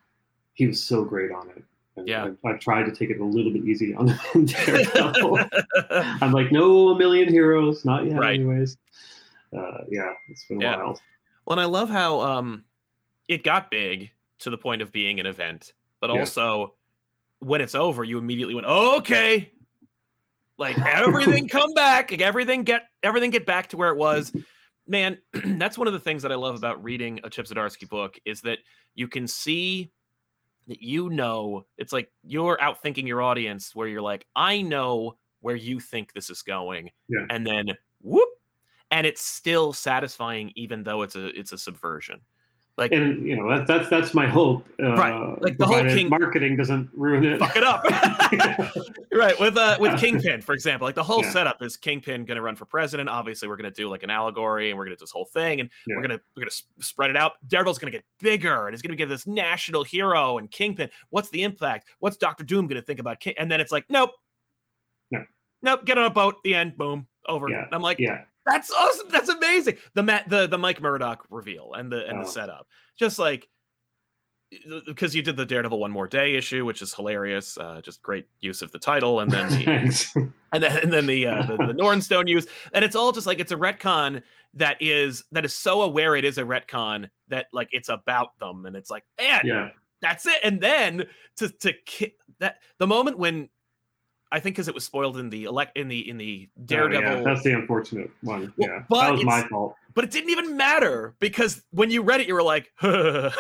he 0.54 0.66
was 0.68 0.82
so 0.82 1.04
great 1.04 1.32
on 1.32 1.50
it 1.50 1.64
and 1.98 2.08
Yeah. 2.08 2.30
I, 2.46 2.50
I 2.50 2.54
tried 2.58 2.84
to 2.86 2.92
take 2.92 3.10
it 3.10 3.20
a 3.20 3.24
little 3.26 3.52
bit 3.52 3.64
easy 3.66 3.94
on 3.94 4.08
Daredevil. 4.46 5.40
I'm 6.22 6.32
like 6.32 6.52
no 6.52 6.90
a 6.90 6.98
million 6.98 7.28
heroes 7.30 7.84
not 7.86 8.06
yet 8.06 8.18
Right. 8.18 8.36
anyways 8.40 8.78
uh, 9.56 9.80
yeah 9.90 10.14
it's 10.30 10.46
been 10.46 10.62
Yeah. 10.62 10.78
wild 10.78 11.00
Well, 11.46 11.60
and 11.60 11.62
I 11.62 11.66
love 11.66 11.90
how 11.90 12.22
um 12.22 12.64
it 13.28 13.44
got 13.44 13.70
big 13.70 14.12
to 14.40 14.50
the 14.50 14.58
point 14.58 14.82
of 14.82 14.92
being 14.94 15.20
an 15.20 15.26
event, 15.26 15.74
but 16.00 16.10
Yeah. 16.10 16.20
also 16.20 16.76
when 17.40 17.62
it's 17.62 17.76
over, 17.76 18.04
you 18.04 18.18
immediately 18.18 18.56
went, 18.56 18.66
okay. 18.68 19.52
Like 20.58 20.78
everything 20.80 21.48
come 21.50 21.74
back, 21.74 22.10
like 22.12 22.22
everything 22.22 22.64
get 22.64 22.88
everything 23.04 23.30
get 23.30 23.46
back 23.46 23.70
to 23.70 23.78
where 23.78 23.90
it 23.92 23.98
was. 23.98 24.32
Man, 24.88 25.18
that's 25.34 25.78
one 25.78 25.88
of 25.88 25.94
the 25.94 26.00
things 26.00 26.24
that 26.24 26.32
I 26.32 26.36
love 26.36 26.56
about 26.56 26.84
reading 26.84 27.20
a 27.24 27.30
Chip 27.30 27.46
Zdarsky 27.46 27.88
book 27.88 28.18
is 28.26 28.42
that 28.42 28.60
you 28.96 29.08
can 29.08 29.28
see 29.28 29.92
that 30.68 30.82
you 30.82 31.10
know 31.10 31.66
it's 31.78 31.94
like 31.94 32.12
you're 32.24 32.58
outthinking 32.58 33.08
your 33.08 33.22
audience 33.22 33.76
where 33.76 33.88
you're 33.88 34.02
like, 34.02 34.26
I 34.36 34.62
know 34.62 35.18
where 35.42 35.56
you 35.56 35.80
think 35.80 36.14
this 36.14 36.30
is 36.30 36.42
going. 36.42 36.90
Yeah. 37.08 37.26
And 37.30 37.46
then 37.46 37.68
whoop. 38.02 38.28
And 38.90 39.06
it's 39.06 39.24
still 39.24 39.74
satisfying 39.74 40.52
even 40.56 40.84
though 40.84 41.04
it's 41.04 41.16
a 41.16 41.28
it's 41.38 41.52
a 41.52 41.58
subversion. 41.58 42.22
Like 42.78 42.92
and 42.92 43.26
you 43.26 43.36
know 43.36 43.50
that, 43.50 43.66
that's 43.66 43.90
that's 43.90 44.14
my 44.14 44.28
hope 44.28 44.64
uh, 44.82 44.94
Right. 44.96 45.42
Like 45.42 45.58
the 45.58 45.66
whole 45.66 45.84
King- 45.84 46.10
marketing 46.10 46.56
doesn't 46.58 46.90
ruin 46.94 47.24
it 47.26 47.40
fuck 47.40 47.56
it 47.58 47.64
up. 47.64 47.84
right. 49.12 49.40
With 49.40 49.58
uh 49.58 49.78
with 49.80 50.00
Kingpin, 50.00 50.42
for 50.42 50.54
example. 50.54 50.88
Like 50.88 50.94
the 50.94 51.02
whole 51.04 51.24
Yeah. 51.24 51.32
setup 51.32 51.64
is 51.64 51.76
Kingpin 51.76 52.26
gonna 52.26 52.42
run 52.42 52.56
for 52.56 52.66
president. 52.66 53.10
Obviously, 53.10 53.48
we're 53.48 53.56
gonna 53.58 53.72
do 53.72 53.90
like 53.90 54.04
an 54.04 54.12
allegory 54.12 54.70
and 54.70 54.78
we're 54.78 54.86
gonna 54.86 54.96
do 54.96 55.00
this 55.00 55.10
whole 55.12 55.26
thing 55.26 55.60
and 55.60 55.72
Yeah. 55.88 55.96
we're 55.96 56.04
gonna 56.04 56.20
we're 56.36 56.42
gonna 56.42 56.52
s- 56.52 56.64
spread 56.80 57.10
it 57.10 57.18
out. 57.18 57.34
Daredevil's 57.48 57.80
gonna 57.80 57.90
get 57.92 58.06
bigger 58.20 58.68
and 58.68 58.76
it's 58.76 58.84
gonna 58.84 58.96
get 58.96 59.10
this 59.10 59.26
national 59.26 59.84
hero 59.84 60.38
and 60.38 60.52
Kingpin. 60.52 60.92
What's 61.10 61.30
the 61.32 61.42
impact? 61.42 61.88
What's 61.98 62.18
Doctor 62.18 62.44
Doom 62.44 62.68
gonna 62.68 62.84
think 62.84 63.00
about 63.00 63.20
King? 63.20 63.34
And 63.40 63.50
then 63.50 63.60
it's 63.60 63.72
like, 63.72 63.86
nope. 63.90 64.12
No. 65.10 65.24
Nope, 65.64 65.86
get 65.86 65.98
on 65.98 66.06
a 66.06 66.10
boat, 66.12 66.36
the 66.44 66.54
end, 66.54 66.78
boom, 66.78 67.08
over. 67.28 67.50
Yeah. 67.50 67.66
I'm 67.72 67.82
like, 67.82 67.98
yeah 67.98 68.26
that's 68.48 68.72
awesome. 68.72 69.08
That's 69.12 69.30
amazing. 69.30 69.78
The 69.94 70.04
Matt, 70.04 70.30
the 70.30 70.48
the 70.48 70.58
Mike 70.58 70.82
Murdock 70.82 71.26
reveal 71.30 71.74
and 71.74 71.92
the 71.92 72.08
and 72.08 72.20
Oh. 72.20 72.24
the 72.24 72.30
setup, 72.30 72.68
just 72.98 73.20
like 73.20 73.48
because 74.86 75.14
you 75.14 75.22
did 75.22 75.36
the 75.36 75.46
Daredevil 75.46 75.78
One 75.78 75.92
More 75.92 76.08
Day 76.08 76.36
issue, 76.36 76.64
which 76.64 76.82
is 76.82 76.94
hilarious. 76.94 77.58
Uh, 77.58 77.82
just 77.82 78.02
great 78.02 78.28
use 78.40 78.62
of 78.62 78.72
the 78.72 78.80
title, 78.80 79.20
and 79.20 79.30
then 79.30 79.50
the, 79.50 80.32
and 80.54 80.64
then 80.64 80.78
and 80.84 80.94
then 80.94 81.06
the, 81.06 81.28
uh, 81.28 81.46
the 81.46 81.58
the 81.58 81.74
Nornstone 81.82 82.30
use, 82.30 82.48
and 82.74 82.86
it's 82.86 82.96
all 82.96 83.12
just 83.12 83.28
like 83.28 83.40
it's 83.40 83.52
a 83.52 83.58
retcon 83.58 84.22
that 84.54 84.78
is 84.82 85.26
that 85.34 85.44
is 85.44 85.54
so 85.54 85.82
aware 85.82 86.16
it 86.16 86.24
is 86.24 86.38
a 86.38 86.44
retcon 86.44 87.10
that 87.28 87.48
like 87.52 87.68
it's 87.72 87.90
about 87.90 88.40
them, 88.40 88.66
and 88.66 88.76
it's 88.78 88.90
like 88.90 89.04
man, 89.20 89.42
yeah 89.44 89.70
that's 90.02 90.26
it. 90.26 90.40
And 90.44 90.62
then 90.62 91.06
to 91.38 91.50
to 91.50 91.74
ki- 91.86 92.16
that 92.40 92.58
the 92.80 92.88
moment 92.88 93.18
when 93.18 93.50
I 94.32 94.40
think 94.40 94.56
because 94.56 94.68
it 94.68 94.74
was 94.76 94.84
spoiled 94.84 95.18
in 95.18 95.30
the 95.30 95.46
elect 95.46 95.78
in 95.78 95.88
the 95.88 96.10
in 96.10 96.18
the 96.18 96.50
Oh, 96.58 96.62
Daredevil 96.66 97.18
yeah, 97.18 97.24
that's 97.24 97.44
the 97.44 97.54
unfortunate 97.54 98.12
one. 98.22 98.54
Well, 98.58 98.70
yeah, 98.70 98.84
but 98.90 99.02
that 99.02 99.12
was 99.14 99.24
my 99.24 99.42
fault. 99.48 99.76
but 99.94 100.04
it 100.04 100.12
didn't 100.12 100.30
even 100.32 100.58
matter 100.58 101.16
because 101.20 101.64
when 101.72 101.90
you 101.92 102.02
read 102.02 102.20
it, 102.22 102.28
you 102.28 102.34
were 102.34 102.44
like, 102.44 102.72
"Well, 102.84 103.32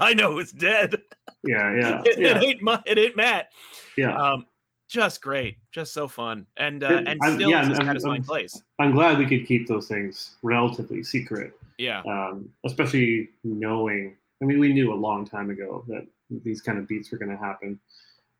I 0.00 0.14
know 0.14 0.32
who's 0.32 0.52
dead. 0.52 1.02
Yeah, 1.44 1.74
yeah, 1.76 2.02
it, 2.06 2.18
yeah, 2.18 2.40
ain't 2.40 2.62
my, 2.62 2.80
it 2.86 2.98
ain't 2.98 3.16
Matt." 3.16 3.50
yeah. 3.96 4.16
Um, 4.16 4.46
just 4.88 5.22
great, 5.22 5.58
just 5.72 5.92
so 5.92 6.08
fun, 6.08 6.46
and 6.56 6.82
uh, 6.82 6.88
It- 6.88 7.08
and 7.08 7.20
I'm- 7.22 7.34
still 7.36 7.50
yeah, 7.50 7.68
it's 7.70 7.78
a 7.78 7.82
I'm- 7.84 8.10
I'm- 8.10 8.22
place. 8.24 8.60
I'm 8.80 8.92
glad 8.92 9.18
we 9.18 9.26
could 9.26 9.46
keep 9.46 9.66
those 9.68 9.86
things 9.88 10.36
relatively 10.42 11.02
secret, 11.04 11.52
Yeah, 11.78 12.02
um, 12.08 12.48
especially 12.64 13.30
knowing. 13.44 14.16
I 14.42 14.46
mean, 14.46 14.58
we 14.58 14.72
knew 14.72 14.92
a 14.92 14.96
long 14.96 15.24
time 15.26 15.50
ago 15.50 15.84
that 15.88 16.06
these 16.30 16.60
kind 16.60 16.78
of 16.78 16.88
beats 16.88 17.12
were 17.12 17.18
going 17.18 17.30
to 17.30 17.36
happen, 17.36 17.78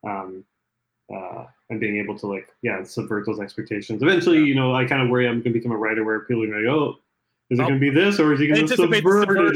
um, 0.05 0.44
uh, 1.14 1.44
and 1.70 1.80
being 1.80 1.96
able 1.98 2.18
to 2.18 2.26
like, 2.26 2.48
yeah, 2.62 2.82
subvert 2.84 3.26
those 3.26 3.40
expectations. 3.40 4.02
Eventually, 4.02 4.38
Yeah. 4.38 4.44
you 4.44 4.54
know, 4.54 4.74
I 4.74 4.84
kind 4.84 5.02
of 5.02 5.08
worry 5.08 5.26
I'm 5.26 5.34
going 5.42 5.44
to 5.44 5.58
become 5.58 5.72
a 5.72 5.76
writer 5.76 6.04
where 6.04 6.20
people 6.20 6.44
are 6.44 6.46
going 6.46 6.58
to 6.62 6.64
go, 6.64 6.74
"Oh, 6.78 6.98
is 7.50 7.58
it 7.58 7.62
Oh. 7.62 7.66
going 7.66 7.80
to 7.80 7.90
be 7.90 7.90
this, 7.90 8.18
or 8.20 8.32
is 8.32 8.40
he 8.40 8.46
going 8.48 8.66
to 8.66 8.76
subvert 8.76 8.94
it 8.96 9.02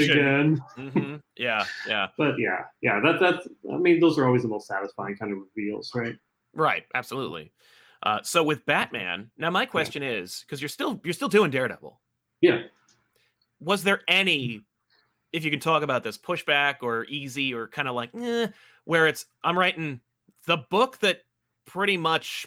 subversion. 0.00 0.18
again?" 0.18 0.64
hmm 0.76 1.14
yeah, 1.36 1.64
yeah, 1.86 2.08
But 2.18 2.38
yeah, 2.38 2.64
yeah, 2.82 3.00
that 3.00 3.18
that's. 3.20 3.46
I 3.72 3.76
mean, 3.76 4.00
those 4.00 4.18
are 4.18 4.26
always 4.26 4.42
the 4.42 4.48
most 4.48 4.66
satisfying 4.66 5.16
kind 5.16 5.32
of 5.32 5.38
reveals, 5.56 5.92
right? 5.94 6.16
right, 6.54 6.84
absolutely. 6.94 7.52
Uh, 8.02 8.20
so 8.22 8.42
with 8.44 8.66
Batman, 8.66 9.30
now 9.38 9.50
my 9.50 9.64
question 9.66 10.02
is 10.02 10.40
because 10.46 10.60
you're 10.60 10.68
still 10.68 11.00
you're 11.04 11.14
still 11.14 11.28
doing 11.28 11.50
Daredevil. 11.50 12.00
Yeah. 12.40 12.62
Was 13.60 13.82
there 13.82 14.02
any, 14.08 14.60
if 15.32 15.44
you 15.44 15.50
can 15.50 15.60
talk 15.60 15.82
about 15.82 16.04
this, 16.04 16.18
pushback 16.18 16.76
or 16.82 17.04
easy 17.06 17.54
or 17.54 17.66
kind 17.68 17.88
of 17.88 17.94
like, 17.94 18.10
eh, 18.14 18.48
where 18.84 19.06
it's 19.06 19.24
I'm 19.42 19.58
writing 19.58 20.00
the 20.46 20.58
book 20.58 20.98
that 20.98 21.22
pretty 21.66 21.96
much, 21.96 22.46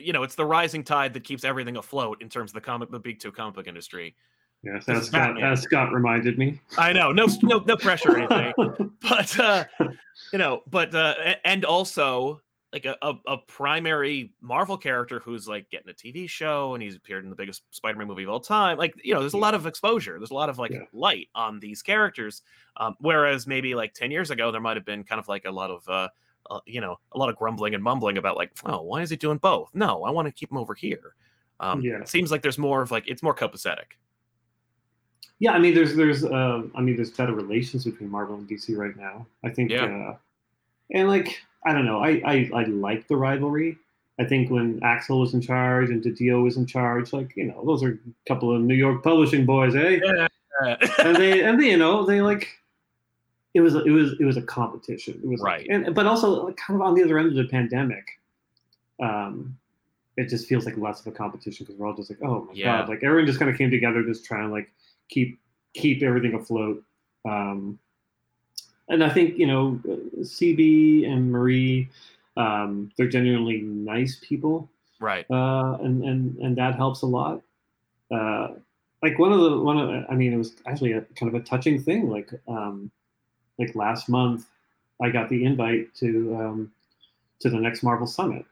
you 0.00 0.12
know, 0.12 0.22
it's 0.22 0.34
the 0.34 0.44
rising 0.46 0.84
tide 0.84 1.14
that 1.14 1.24
keeps 1.24 1.44
everything 1.44 1.76
afloat 1.76 2.22
in 2.22 2.28
terms 2.28 2.50
of 2.50 2.54
the 2.54 2.60
comic, 2.60 2.90
the 2.90 2.98
big 2.98 3.18
two 3.20 3.32
comic 3.32 3.54
book 3.54 3.66
industry. 3.66 4.14
Yes, 4.62 4.86
This 4.86 4.98
as 4.98 5.06
Scott, 5.08 5.42
as 5.42 5.60
Scott 5.62 5.92
reminded 5.92 6.38
me. 6.38 6.60
I 6.78 6.92
know, 6.92 7.10
no, 7.12 7.26
no, 7.42 7.58
no 7.66 7.76
pressure 7.76 8.12
or 8.12 8.18
anything. 8.18 8.52
but 9.02 9.38
uh 9.40 9.64
you 10.32 10.38
know 10.38 10.62
but 10.70 10.94
uh 10.94 11.14
and 11.44 11.64
also 11.64 12.40
like 12.72 12.84
a, 12.84 12.96
a, 13.02 13.14
a 13.26 13.36
primary 13.38 14.32
marvel 14.40 14.78
character 14.78 15.18
who's 15.18 15.48
like 15.48 15.68
getting 15.70 15.90
a 15.90 15.92
tv 15.92 16.28
show 16.30 16.74
and 16.74 16.82
he's 16.82 16.94
appeared 16.94 17.24
in 17.24 17.28
the 17.30 17.36
biggest 17.36 17.62
spider-man 17.70 18.06
movie 18.06 18.22
of 18.22 18.28
all 18.30 18.38
time 18.38 18.78
like 18.78 18.94
you 19.02 19.12
know 19.12 19.20
there's 19.20 19.34
a 19.34 19.38
lot 19.38 19.54
of 19.54 19.66
exposure 19.66 20.16
there's 20.18 20.30
a 20.30 20.34
lot 20.34 20.48
of 20.48 20.58
like 20.58 20.70
Yeah. 20.70 20.84
light 20.92 21.28
on 21.34 21.58
these 21.58 21.82
characters 21.82 22.42
um, 22.76 22.94
whereas 23.00 23.46
maybe 23.48 23.74
like 23.74 23.92
10 23.92 24.12
years 24.12 24.30
ago 24.30 24.52
there 24.52 24.60
might 24.60 24.76
have 24.76 24.86
been 24.86 25.02
kind 25.02 25.18
of 25.18 25.26
like 25.26 25.44
a 25.44 25.50
lot 25.50 25.70
of 25.72 25.86
uh, 25.88 26.08
uh 26.50 26.60
you 26.66 26.80
know 26.80 26.98
a 27.12 27.18
lot 27.18 27.28
of 27.28 27.36
grumbling 27.36 27.74
and 27.74 27.82
mumbling 27.82 28.18
about 28.18 28.36
like 28.36 28.50
oh 28.66 28.82
why 28.82 29.00
is 29.02 29.10
he 29.10 29.16
doing 29.16 29.38
both 29.38 29.70
no 29.74 30.04
i 30.04 30.10
want 30.10 30.26
to 30.26 30.32
keep 30.32 30.50
him 30.50 30.58
over 30.58 30.74
here 30.74 31.14
um 31.60 31.80
Yeah. 31.80 32.00
it 32.00 32.08
seems 32.08 32.30
like 32.30 32.42
there's 32.42 32.58
more 32.58 32.82
of 32.82 32.90
like 32.90 33.08
it's 33.08 33.22
more 33.22 33.34
copacetic 33.34 33.96
Yeah, 35.38 35.52
I 35.52 35.58
mean, 35.58 35.74
there's 35.74 35.96
there's 35.96 36.24
uh, 36.24 36.62
I 36.76 36.80
mean, 36.80 36.94
there's 36.96 37.10
better 37.10 37.34
relations 37.34 37.84
between 37.84 38.10
Marvel 38.10 38.36
and 38.36 38.48
DC 38.48 38.76
right 38.76 38.96
now. 38.96 39.26
I 39.42 39.50
think, 39.50 39.70
Yeah. 39.72 39.86
uh, 39.86 40.16
and 40.92 41.08
like 41.08 41.40
I 41.66 41.72
don't 41.72 41.84
know, 41.84 41.98
I, 41.98 42.22
I 42.24 42.50
I 42.54 42.64
like 42.64 43.08
the 43.08 43.16
rivalry. 43.16 43.76
I 44.20 44.24
think 44.24 44.50
when 44.50 44.78
Axel 44.84 45.18
was 45.20 45.34
in 45.34 45.40
charge 45.40 45.90
and 45.90 46.00
Didio 46.02 46.44
was 46.44 46.56
in 46.58 46.66
charge, 46.66 47.12
like 47.12 47.34
you 47.36 47.46
know, 47.46 47.64
those 47.66 47.82
are 47.82 47.98
a 47.98 48.28
couple 48.28 48.54
of 48.54 48.62
New 48.62 48.74
York 48.76 49.02
publishing 49.02 49.44
boys, 49.44 49.74
eh? 49.74 49.98
Yeah. 50.04 50.76
and 51.02 51.16
they 51.16 51.42
and 51.42 51.58
they, 51.60 51.70
you 51.70 51.76
know, 51.76 52.04
they 52.06 52.20
like 52.20 52.46
it 53.54 53.60
was 53.60 53.74
it 53.74 53.90
was 53.90 54.12
it 54.20 54.24
was 54.24 54.36
a 54.36 54.42
competition. 54.42 55.20
It 55.22 55.28
was 55.28 55.40
like- 55.40 55.52
Right. 55.60 55.66
and 55.70 55.94
but 55.94 56.06
also 56.06 56.50
kind 56.52 56.80
of 56.80 56.86
on 56.86 56.94
the 56.94 57.02
other 57.04 57.18
end 57.18 57.28
of 57.28 57.34
the 57.34 57.44
pandemic. 57.44 58.04
Um, 59.00 59.58
it 60.16 60.28
just 60.28 60.46
feels 60.46 60.66
like 60.66 60.76
less 60.76 61.00
of 61.00 61.06
a 61.06 61.10
competition 61.12 61.64
because 61.64 61.78
we're 61.78 61.86
all 61.86 61.94
just 61.94 62.10
like, 62.10 62.18
oh 62.22 62.44
my 62.44 62.52
Yeah. 62.54 62.78
god, 62.80 62.88
like 62.88 63.02
everyone 63.02 63.26
just 63.26 63.38
kind 63.38 63.50
of 63.50 63.56
came 63.58 63.70
together, 63.70 64.02
just 64.02 64.24
trying 64.24 64.46
to 64.48 64.52
like 64.52 64.70
keep 65.08 65.38
keep 65.74 66.02
everything 66.02 66.34
afloat. 66.34 66.82
Um, 67.24 67.78
and 68.88 69.02
I 69.02 69.08
think 69.08 69.38
you 69.38 69.46
know, 69.46 69.80
CB 70.20 71.06
and 71.10 71.30
Marie, 71.30 71.88
um, 72.36 72.90
they're 72.96 73.08
genuinely 73.08 73.60
nice 73.62 74.18
people, 74.22 74.68
right 75.00 75.24
uh, 75.30 75.78
and 75.82 76.04
and 76.04 76.36
and 76.38 76.56
that 76.56 76.74
helps 76.74 77.02
a 77.02 77.06
lot. 77.06 77.42
Uh, 78.10 78.48
like 79.02 79.18
one 79.18 79.32
of 79.32 79.40
the 79.40 79.58
one 79.60 79.78
of 79.78 80.04
I 80.10 80.14
mean, 80.14 80.32
it 80.32 80.36
was 80.36 80.54
actually 80.66 80.92
a 80.92 81.00
kind 81.16 81.34
of 81.34 81.40
a 81.40 81.44
touching 81.44 81.80
thing. 81.82 82.08
Like 82.10 82.30
um, 82.48 82.90
like 83.64 83.74
last 83.74 84.08
month, 84.08 84.46
I 85.00 85.10
got 85.10 85.28
the 85.28 85.44
invite 85.44 85.94
to 85.96 86.36
um, 86.36 86.72
to 87.40 87.50
the 87.50 87.58
next 87.58 87.82
Marvel 87.82 88.06
Summit, 88.06 88.44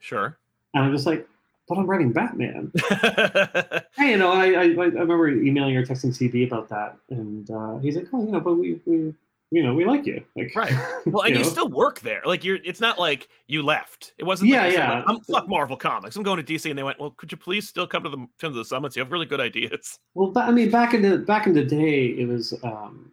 sure 0.00 0.36
and 0.74 0.84
I'm 0.84 0.92
just 0.92 1.06
like, 1.06 1.26
but 1.68 1.78
I'm 1.78 1.86
writing 1.86 2.12
Batman. 2.12 2.72
Hey, 3.94 4.12
you 4.12 4.16
know, 4.16 4.32
I, 4.32 4.46
I, 4.46 4.62
I 4.62 4.64
remember 4.64 5.28
emailing 5.28 5.76
or 5.76 5.84
texting 5.84 6.16
CB 6.16 6.46
about 6.46 6.68
that, 6.70 6.96
and 7.10 7.48
uh, 7.50 7.76
he's 7.78 7.94
like, 7.94 8.06
"Oh, 8.12 8.24
you 8.24 8.32
know, 8.32 8.40
but 8.40 8.54
we, 8.54 8.80
we, 8.86 9.14
you 9.50 9.62
know, 9.62 9.74
we 9.74 9.84
like 9.84 10.06
you." 10.06 10.24
Like, 10.34 10.56
Right. 10.56 10.72
Well, 11.06 11.24
and 11.24 11.36
you, 11.36 11.42
know? 11.42 11.48
still 11.48 11.68
work 11.68 12.00
there. 12.00 12.22
Like 12.24 12.42
you're. 12.42 12.56
It's 12.64 12.80
not 12.80 12.98
like 12.98 13.28
you 13.48 13.62
left. 13.62 14.14
It 14.16 14.24
wasn't. 14.24 14.48
Yeah, 14.48 14.62
like 14.62 14.72
you 14.72 14.78
yeah. 14.78 14.94
like, 14.94 15.04
I'm 15.08 15.20
fuck 15.20 15.46
Marvel 15.46 15.76
Comics. 15.76 16.16
I'm 16.16 16.22
going 16.22 16.42
to 16.42 16.52
DC, 16.52 16.70
and 16.70 16.78
they 16.78 16.82
went, 16.82 16.98
"Well, 16.98 17.10
could 17.10 17.30
you 17.30 17.36
please 17.36 17.68
still 17.68 17.86
come 17.86 18.02
to 18.02 18.08
the 18.08 18.16
come 18.40 18.52
to 18.52 18.58
the 18.58 18.64
summits? 18.64 18.96
You 18.96 19.02
have 19.02 19.12
really 19.12 19.26
good 19.26 19.40
ideas." 19.40 19.98
Well, 20.14 20.32
I 20.36 20.50
mean, 20.50 20.70
back 20.70 20.94
in 20.94 21.02
the 21.02 21.18
back 21.18 21.46
in 21.46 21.52
the 21.52 21.64
day, 21.64 22.06
it 22.06 22.26
was 22.26 22.54
um, 22.64 23.12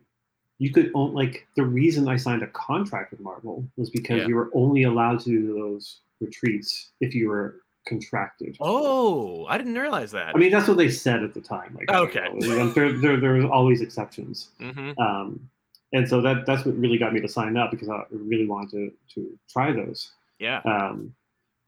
you 0.60 0.72
could 0.72 0.92
own 0.94 1.14
like 1.14 1.48
the 1.56 1.64
reason 1.64 2.08
I 2.08 2.18
signed 2.18 2.44
a 2.44 2.48
contract 2.48 3.12
with 3.12 3.22
Marvel 3.22 3.64
was 3.78 3.90
because 3.90 4.20
Yeah. 4.20 4.28
you 4.28 4.36
were 4.36 4.50
only 4.54 4.84
allowed 4.84 5.22
to 5.22 5.30
do 5.30 5.54
those 5.54 6.02
retreats 6.20 6.90
if 7.00 7.16
you 7.16 7.30
were 7.30 7.62
contracted. 7.88 8.58
Oh, 8.60 9.46
I 9.48 9.58
didn't 9.58 9.76
realize 9.76 10.12
that. 10.12 10.36
I 10.36 10.38
mean, 10.38 10.52
that's 10.52 10.68
what 10.68 10.78
they 10.78 10.90
said 10.90 11.24
at 11.24 11.34
the 11.34 11.42
time. 11.42 11.76
Like, 11.80 11.90
Okay. 11.92 12.28
know. 12.34 12.70
there, 12.74 12.92
there, 12.94 13.18
there 13.20 13.34
was 13.34 13.46
always 13.46 13.82
exceptions. 13.82 14.50
hmm 14.60 14.92
Um, 15.00 15.50
and 15.94 16.08
so 16.08 16.22
that 16.22 16.46
that's 16.46 16.66
what 16.66 16.78
really 16.78 17.00
got 17.00 17.14
me 17.14 17.20
to 17.22 17.28
sign 17.28 17.58
up 17.58 17.72
because 17.72 17.90
I 17.90 18.04
really 18.12 18.46
wanted 18.46 18.70
to 18.72 18.92
to 19.16 19.40
try 19.50 19.72
those. 19.72 20.12
Yeah. 20.38 20.60
Um, 20.66 21.16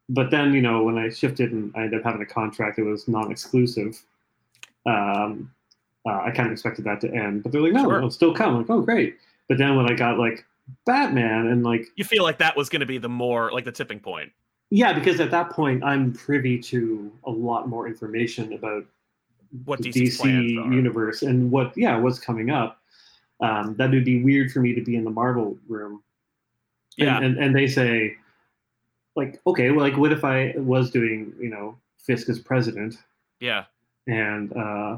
but 0.10 0.30
then 0.30 0.54
you 0.54 0.62
know 0.62 0.84
when 0.84 0.98
I 0.98 1.10
shifted 1.10 1.54
and 1.54 1.72
I 1.76 1.84
ended 1.84 2.02
up 2.02 2.06
having 2.06 2.22
a 2.22 2.26
contract 2.26 2.78
it 2.78 2.84
was 2.84 3.08
non-exclusive, 3.08 4.00
um, 4.86 5.50
uh, 6.06 6.22
I 6.24 6.32
kind 6.32 6.48
of 6.48 6.54
expected 6.54 6.86
that 6.86 7.02
to 7.02 7.14
end. 7.14 7.44
But 7.44 7.52
they're 7.52 7.62
like, 7.62 7.74
no, 7.74 7.84
Sure. 7.84 7.98
it'll 7.98 8.12
still 8.12 8.34
come. 8.34 8.56
I'm 8.56 8.62
like, 8.62 8.70
oh, 8.70 8.82
great. 8.82 9.18
But 9.48 9.58
then 9.58 9.76
when 9.76 9.92
I 9.92 9.94
got 9.96 10.18
like 10.18 10.46
Batman 10.86 11.48
and 11.48 11.64
like, 11.64 11.88
You 11.96 12.04
feel 12.04 12.24
like 12.24 12.38
that 12.40 12.56
was 12.56 12.70
going 12.70 12.80
to 12.80 12.86
be 12.86 12.98
the 12.98 13.10
more 13.10 13.52
like 13.52 13.66
the 13.66 13.72
tipping 13.72 14.00
point. 14.00 14.32
yeah, 14.70 14.94
because 14.94 15.20
at 15.20 15.32
that 15.32 15.50
point 15.52 15.84
I'm 15.84 16.14
privy 16.14 16.58
to 16.60 17.12
a 17.26 17.32
lot 17.32 17.68
more 17.68 17.88
information 17.88 18.54
about 18.54 18.86
What 19.66 19.82
the 19.82 19.90
DC's 19.92 20.22
DC 20.22 20.54
universe 20.74 21.22
and 21.24 21.52
what 21.52 21.76
yeah 21.78 21.98
what's 21.98 22.20
coming 22.20 22.50
up. 22.50 22.80
Um, 23.42 23.76
that 23.78 23.90
would 23.92 24.06
be 24.06 24.24
weird 24.24 24.52
for 24.52 24.60
me 24.62 24.74
to 24.76 24.82
be 24.82 24.96
in 24.96 25.04
the 25.04 25.10
Marvel 25.10 25.58
room 25.68 26.02
and, 27.00 27.08
Yeah. 27.08 27.20
and 27.20 27.38
and 27.38 27.56
they 27.56 27.68
say 27.68 28.16
like 29.16 29.42
okay 29.46 29.72
well 29.72 29.82
like 29.82 29.98
what 29.98 30.12
if 30.14 30.24
i 30.24 30.54
was 30.58 30.90
doing 30.92 31.34
you 31.40 31.50
know 31.50 31.78
fisk 31.98 32.30
as 32.30 32.40
president 32.40 32.96
yeah. 33.42 33.66
and 34.08 34.54
uh, 34.56 34.98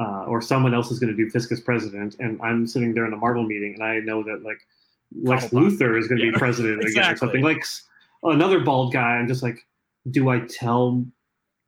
uh, 0.00 0.24
or 0.24 0.40
someone 0.40 0.74
else 0.74 0.90
is 0.90 0.98
going 0.98 1.14
to 1.14 1.16
do 1.16 1.28
fisk 1.30 1.52
as 1.52 1.60
president 1.60 2.16
and 2.18 2.40
i'm 2.42 2.66
sitting 2.66 2.94
there 2.94 3.06
in 3.06 3.12
a 3.12 3.16
marvel 3.16 3.42
meeting 3.44 3.74
and 3.74 3.82
i 3.84 3.98
know 4.00 4.22
that 4.22 4.42
like 4.42 4.66
lex 5.22 5.46
luthor 5.48 5.98
is 5.98 6.08
going 6.08 6.18
to 6.18 6.26
Yeah, 6.26 6.32
be 6.32 6.38
president 6.46 6.82
again 6.82 7.12
or 7.12 7.16
something 7.16 7.42
like 7.42 7.62
another 8.22 8.60
bald 8.60 8.92
guy 8.92 9.16
i'm 9.18 9.28
just 9.28 9.42
like 9.42 9.66
do 10.10 10.28
i 10.30 10.40
tell 10.40 11.04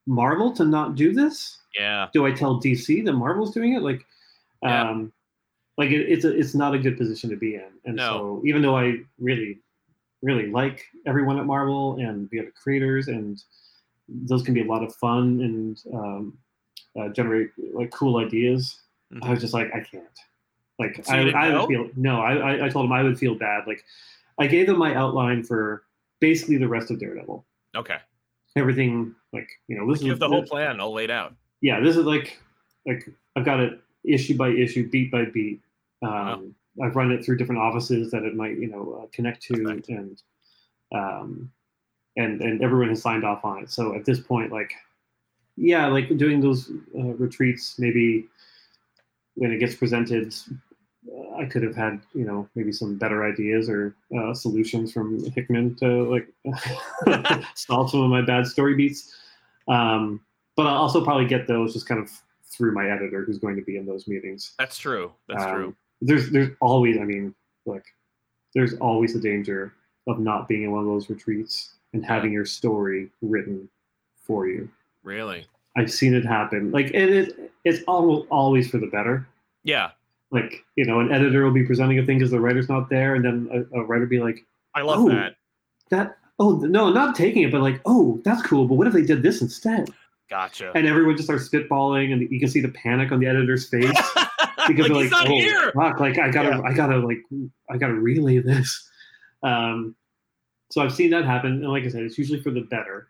marvel 0.06 0.52
to 0.52 0.64
not 0.64 0.94
do 0.94 1.12
this 1.12 1.58
Yeah. 1.78 2.08
do 2.12 2.24
I 2.26 2.32
tell 2.32 2.60
DC 2.60 3.04
that 3.04 3.12
Marvel's 3.14 3.52
doing 3.52 3.72
it? 3.74 3.82
Like, 3.82 4.04
Yeah. 4.62 4.90
um, 4.90 5.12
like 5.76 5.90
it, 5.90 6.02
it's 6.08 6.24
a, 6.24 6.30
it's 6.38 6.54
not 6.54 6.74
a 6.74 6.78
good 6.78 6.96
position 6.96 7.30
to 7.30 7.36
be 7.36 7.56
in. 7.56 7.70
And 7.84 7.96
No. 7.96 8.02
so 8.08 8.42
even 8.44 8.62
though 8.62 8.76
I 8.76 8.98
really, 9.18 9.58
really 10.22 10.46
like 10.46 10.84
everyone 11.06 11.38
at 11.40 11.46
Marvel 11.46 11.96
and 11.98 12.28
the 12.30 12.38
other 12.40 12.52
creators, 12.52 13.08
and 13.08 13.42
those 14.08 14.42
can 14.44 14.54
be 14.54 14.60
a 14.60 14.70
lot 14.70 14.84
of 14.84 14.94
fun 14.96 15.40
and 15.40 15.82
um, 15.92 16.38
uh, 16.98 17.08
generate 17.08 17.50
like 17.72 17.90
cool 17.90 18.18
ideas, 18.18 18.80
I 19.22 19.30
was 19.30 19.40
just 19.40 19.54
like, 19.54 19.68
I 19.74 19.80
can't. 19.80 20.04
Like, 20.78 21.04
So 21.04 21.12
I, 21.14 21.28
I 21.30 21.56
would 21.58 21.68
feel 21.68 21.88
no. 21.96 22.20
I, 22.20 22.34
I 22.34 22.66
I 22.66 22.68
told 22.68 22.84
him 22.86 22.92
I 22.92 23.02
would 23.02 23.18
feel 23.18 23.34
bad. 23.36 23.64
Like, 23.66 23.84
I 24.40 24.46
gave 24.48 24.66
them 24.66 24.78
my 24.78 24.94
outline 24.94 25.44
for 25.44 25.84
basically 26.20 26.56
the 26.56 26.66
rest 26.68 26.90
of 26.90 26.98
Daredevil. 26.98 27.44
Okay. 27.76 27.98
Everything 28.56 29.14
like 29.32 29.48
you 29.68 29.76
know 29.78 29.90
this 29.92 30.02
You 30.02 30.12
is 30.12 30.18
the 30.18 30.28
whole 30.28 30.40
this- 30.42 30.50
plan 30.50 30.80
all 30.80 30.92
laid 30.92 31.10
out. 31.10 31.34
yeah, 31.60 31.80
this 31.80 31.96
is 31.96 32.04
like 32.04 32.38
like 32.86 33.08
I've 33.36 33.44
got 33.44 33.60
it 33.60 33.80
issue 34.04 34.36
by 34.36 34.48
issue, 34.50 34.88
beat 34.90 35.10
by 35.10 35.24
beat. 35.26 35.60
Um, 36.02 36.54
Wow. 36.76 36.86
I've 36.88 36.96
run 36.96 37.12
it 37.12 37.24
through 37.24 37.36
different 37.36 37.60
offices 37.60 38.10
that 38.10 38.24
it 38.24 38.34
might 38.34 38.58
you 38.58 38.66
know 38.68 39.00
uh, 39.02 39.06
connect 39.12 39.42
to, 39.42 39.54
Perfect. 39.54 39.88
and 39.90 40.22
um, 40.92 41.50
and 42.16 42.40
and 42.40 42.62
everyone 42.62 42.88
has 42.88 43.00
signed 43.02 43.24
off 43.24 43.44
on 43.44 43.62
it. 43.62 43.70
So 43.70 43.94
at 43.94 44.04
this 44.04 44.18
point, 44.18 44.50
like 44.50 44.72
yeah, 45.56 45.86
like 45.86 46.16
doing 46.16 46.40
those 46.40 46.70
uh, 46.98 47.14
retreats, 47.14 47.78
maybe 47.78 48.26
when 49.36 49.52
it 49.52 49.58
gets 49.58 49.74
presented. 49.74 50.34
uh, 51.08 51.36
I 51.36 51.44
could 51.46 51.62
have 51.62 51.76
had, 51.76 52.00
you 52.14 52.24
know, 52.24 52.48
maybe 52.54 52.72
some 52.72 52.96
better 52.96 53.24
ideas 53.24 53.68
or 53.68 53.94
uh, 54.16 54.32
solutions 54.34 54.92
from 54.92 55.22
Hickman 55.32 55.74
to 55.76 56.04
like 56.10 56.28
solve 57.54 57.90
some 57.90 58.00
of 58.02 58.10
my 58.10 58.22
bad 58.22 58.46
story 58.46 58.74
beats. 58.74 59.14
Um, 59.68 60.20
but 60.56 60.66
I'll 60.66 60.76
also 60.76 61.04
probably 61.04 61.26
get 61.26 61.46
those 61.46 61.72
just 61.72 61.86
kind 61.88 62.00
of 62.00 62.10
through 62.44 62.72
my 62.72 62.88
editor 62.88 63.24
who's 63.24 63.38
going 63.38 63.56
to 63.56 63.62
be 63.62 63.76
in 63.76 63.86
those 63.86 64.06
meetings. 64.06 64.54
That's 64.58 64.78
true. 64.78 65.12
That's 65.28 65.44
Um, 65.44 65.54
true. 65.54 65.76
There's 66.00 66.30
there's 66.30 66.50
always 66.60 66.98
I 66.98 67.04
mean 67.04 67.34
like 67.66 67.84
there's 68.54 68.74
always 68.74 69.16
a 69.16 69.20
danger 69.20 69.72
of 70.06 70.18
not 70.20 70.46
being 70.48 70.62
in 70.64 70.70
one 70.70 70.80
of 70.80 70.86
those 70.86 71.08
retreats 71.10 71.74
and 71.92 72.04
having 72.04 72.32
your 72.32 72.44
story 72.44 73.10
written 73.22 73.68
for 74.22 74.46
you. 74.46 74.68
Really. 75.04 75.46
I've 75.76 75.92
seen 75.92 76.14
it 76.14 76.24
happen. 76.24 76.70
Like 76.72 76.86
it 76.86 77.08
is 77.08 77.32
it's 77.64 77.82
almost 77.86 78.26
always 78.30 78.70
for 78.70 78.78
the 78.78 78.86
better. 78.88 79.26
Yeah. 79.62 79.90
Like 80.30 80.64
you 80.76 80.84
know, 80.84 80.98
an 81.00 81.12
editor 81.12 81.44
will 81.44 81.52
be 81.52 81.64
presenting 81.64 81.98
a 81.98 82.04
thing 82.06 82.18
because 82.18 82.30
the 82.32 82.40
writer's 82.40 82.68
not 82.68 82.88
there, 82.90 83.14
and 83.14 83.24
then 83.24 83.48
a, 83.72 83.78
a 83.80 83.84
writer 83.84 84.06
be 84.06 84.18
like, 84.20 84.44
I 84.74 84.82
love 84.82 85.00
Oh. 85.00 85.08
that. 85.10 85.36
"That 85.90 86.16
oh 86.38 86.56
no, 86.56 86.90
not 86.90 87.14
taking 87.14 87.42
it, 87.42 87.52
but 87.52 87.60
like 87.60 87.80
oh 87.84 88.20
that's 88.24 88.42
cool, 88.42 88.66
but 88.66 88.74
what 88.74 88.86
if 88.86 88.92
they 88.92 89.02
did 89.02 89.22
this 89.22 89.42
instead?" 89.42 89.90
Gotcha. 90.30 90.72
And 90.74 90.86
everyone 90.86 91.16
just 91.16 91.28
starts 91.28 91.48
spitballing, 91.48 92.12
and 92.12 92.22
you 92.30 92.40
can 92.40 92.48
see 92.48 92.60
the 92.60 92.70
panic 92.70 93.12
on 93.12 93.20
the 93.20 93.26
editor's 93.26 93.68
face. 93.68 93.92
like 94.16 94.68
because 94.68 94.88
like, 94.88 95.10
not 95.10 95.28
oh, 95.28 95.30
here. 95.30 95.70
fuck, 95.72 96.00
like 96.00 96.18
I 96.18 96.30
gotta, 96.30 96.48
Yeah. 96.48 96.62
I 96.62 96.72
gotta, 96.72 96.96
like, 96.98 97.18
I 97.70 97.76
gotta 97.76 97.94
relay 97.94 98.38
this. 98.38 98.90
Um, 99.42 99.94
so 100.70 100.80
I've 100.80 100.94
seen 100.94 101.10
that 101.10 101.24
happen, 101.26 101.52
and 101.52 101.68
like 101.68 101.84
I 101.84 101.88
said, 101.88 102.02
it's 102.02 102.16
usually 102.16 102.40
for 102.40 102.50
the 102.50 102.62
better, 102.62 103.08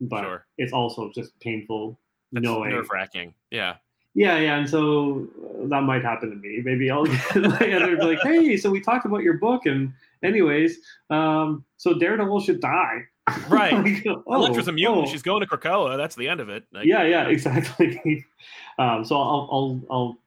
but 0.00 0.22
Sure. 0.22 0.46
it's 0.58 0.72
also 0.72 1.10
just 1.14 1.38
painful 1.40 1.98
That's 2.32 2.44
knowing. 2.44 2.70
nerve 2.70 2.88
wracking. 2.92 3.34
Yeah. 3.50 3.76
Yeah, 4.14 4.38
yeah, 4.38 4.56
and 4.58 4.68
so 4.68 5.28
uh, 5.62 5.68
that 5.68 5.82
might 5.82 6.02
happen 6.02 6.30
to 6.30 6.36
me. 6.36 6.60
Maybe 6.64 6.90
I'll 6.90 7.04
get 7.04 7.36
editor 7.62 7.96
like, 7.96 8.18
"Hey, 8.22 8.56
so 8.56 8.68
we 8.68 8.80
talked 8.80 9.06
about 9.06 9.22
your 9.22 9.34
book, 9.34 9.66
and 9.66 9.92
anyways, 10.24 10.78
um, 11.10 11.64
so 11.76 11.94
Daredevil 11.94 12.40
should 12.40 12.60
die." 12.60 13.02
Right. 13.48 13.72
Like, 13.72 14.04
oh, 14.26 14.34
Elektra's 14.34 14.66
a 14.66 14.72
mutant. 14.72 15.06
oh. 15.06 15.10
She's 15.10 15.22
going 15.22 15.40
to 15.42 15.46
Krakoa. 15.46 15.96
That's 15.96 16.16
the 16.16 16.26
end 16.28 16.40
of 16.40 16.48
it. 16.48 16.64
Like, 16.72 16.86
yeah, 16.86 17.04
yeah, 17.04 17.28
exactly. 17.34 18.26
um, 18.80 19.04
so 19.04 19.14
I'll, 19.16 19.48
I'll, 19.52 19.80
I'll, 19.88 20.18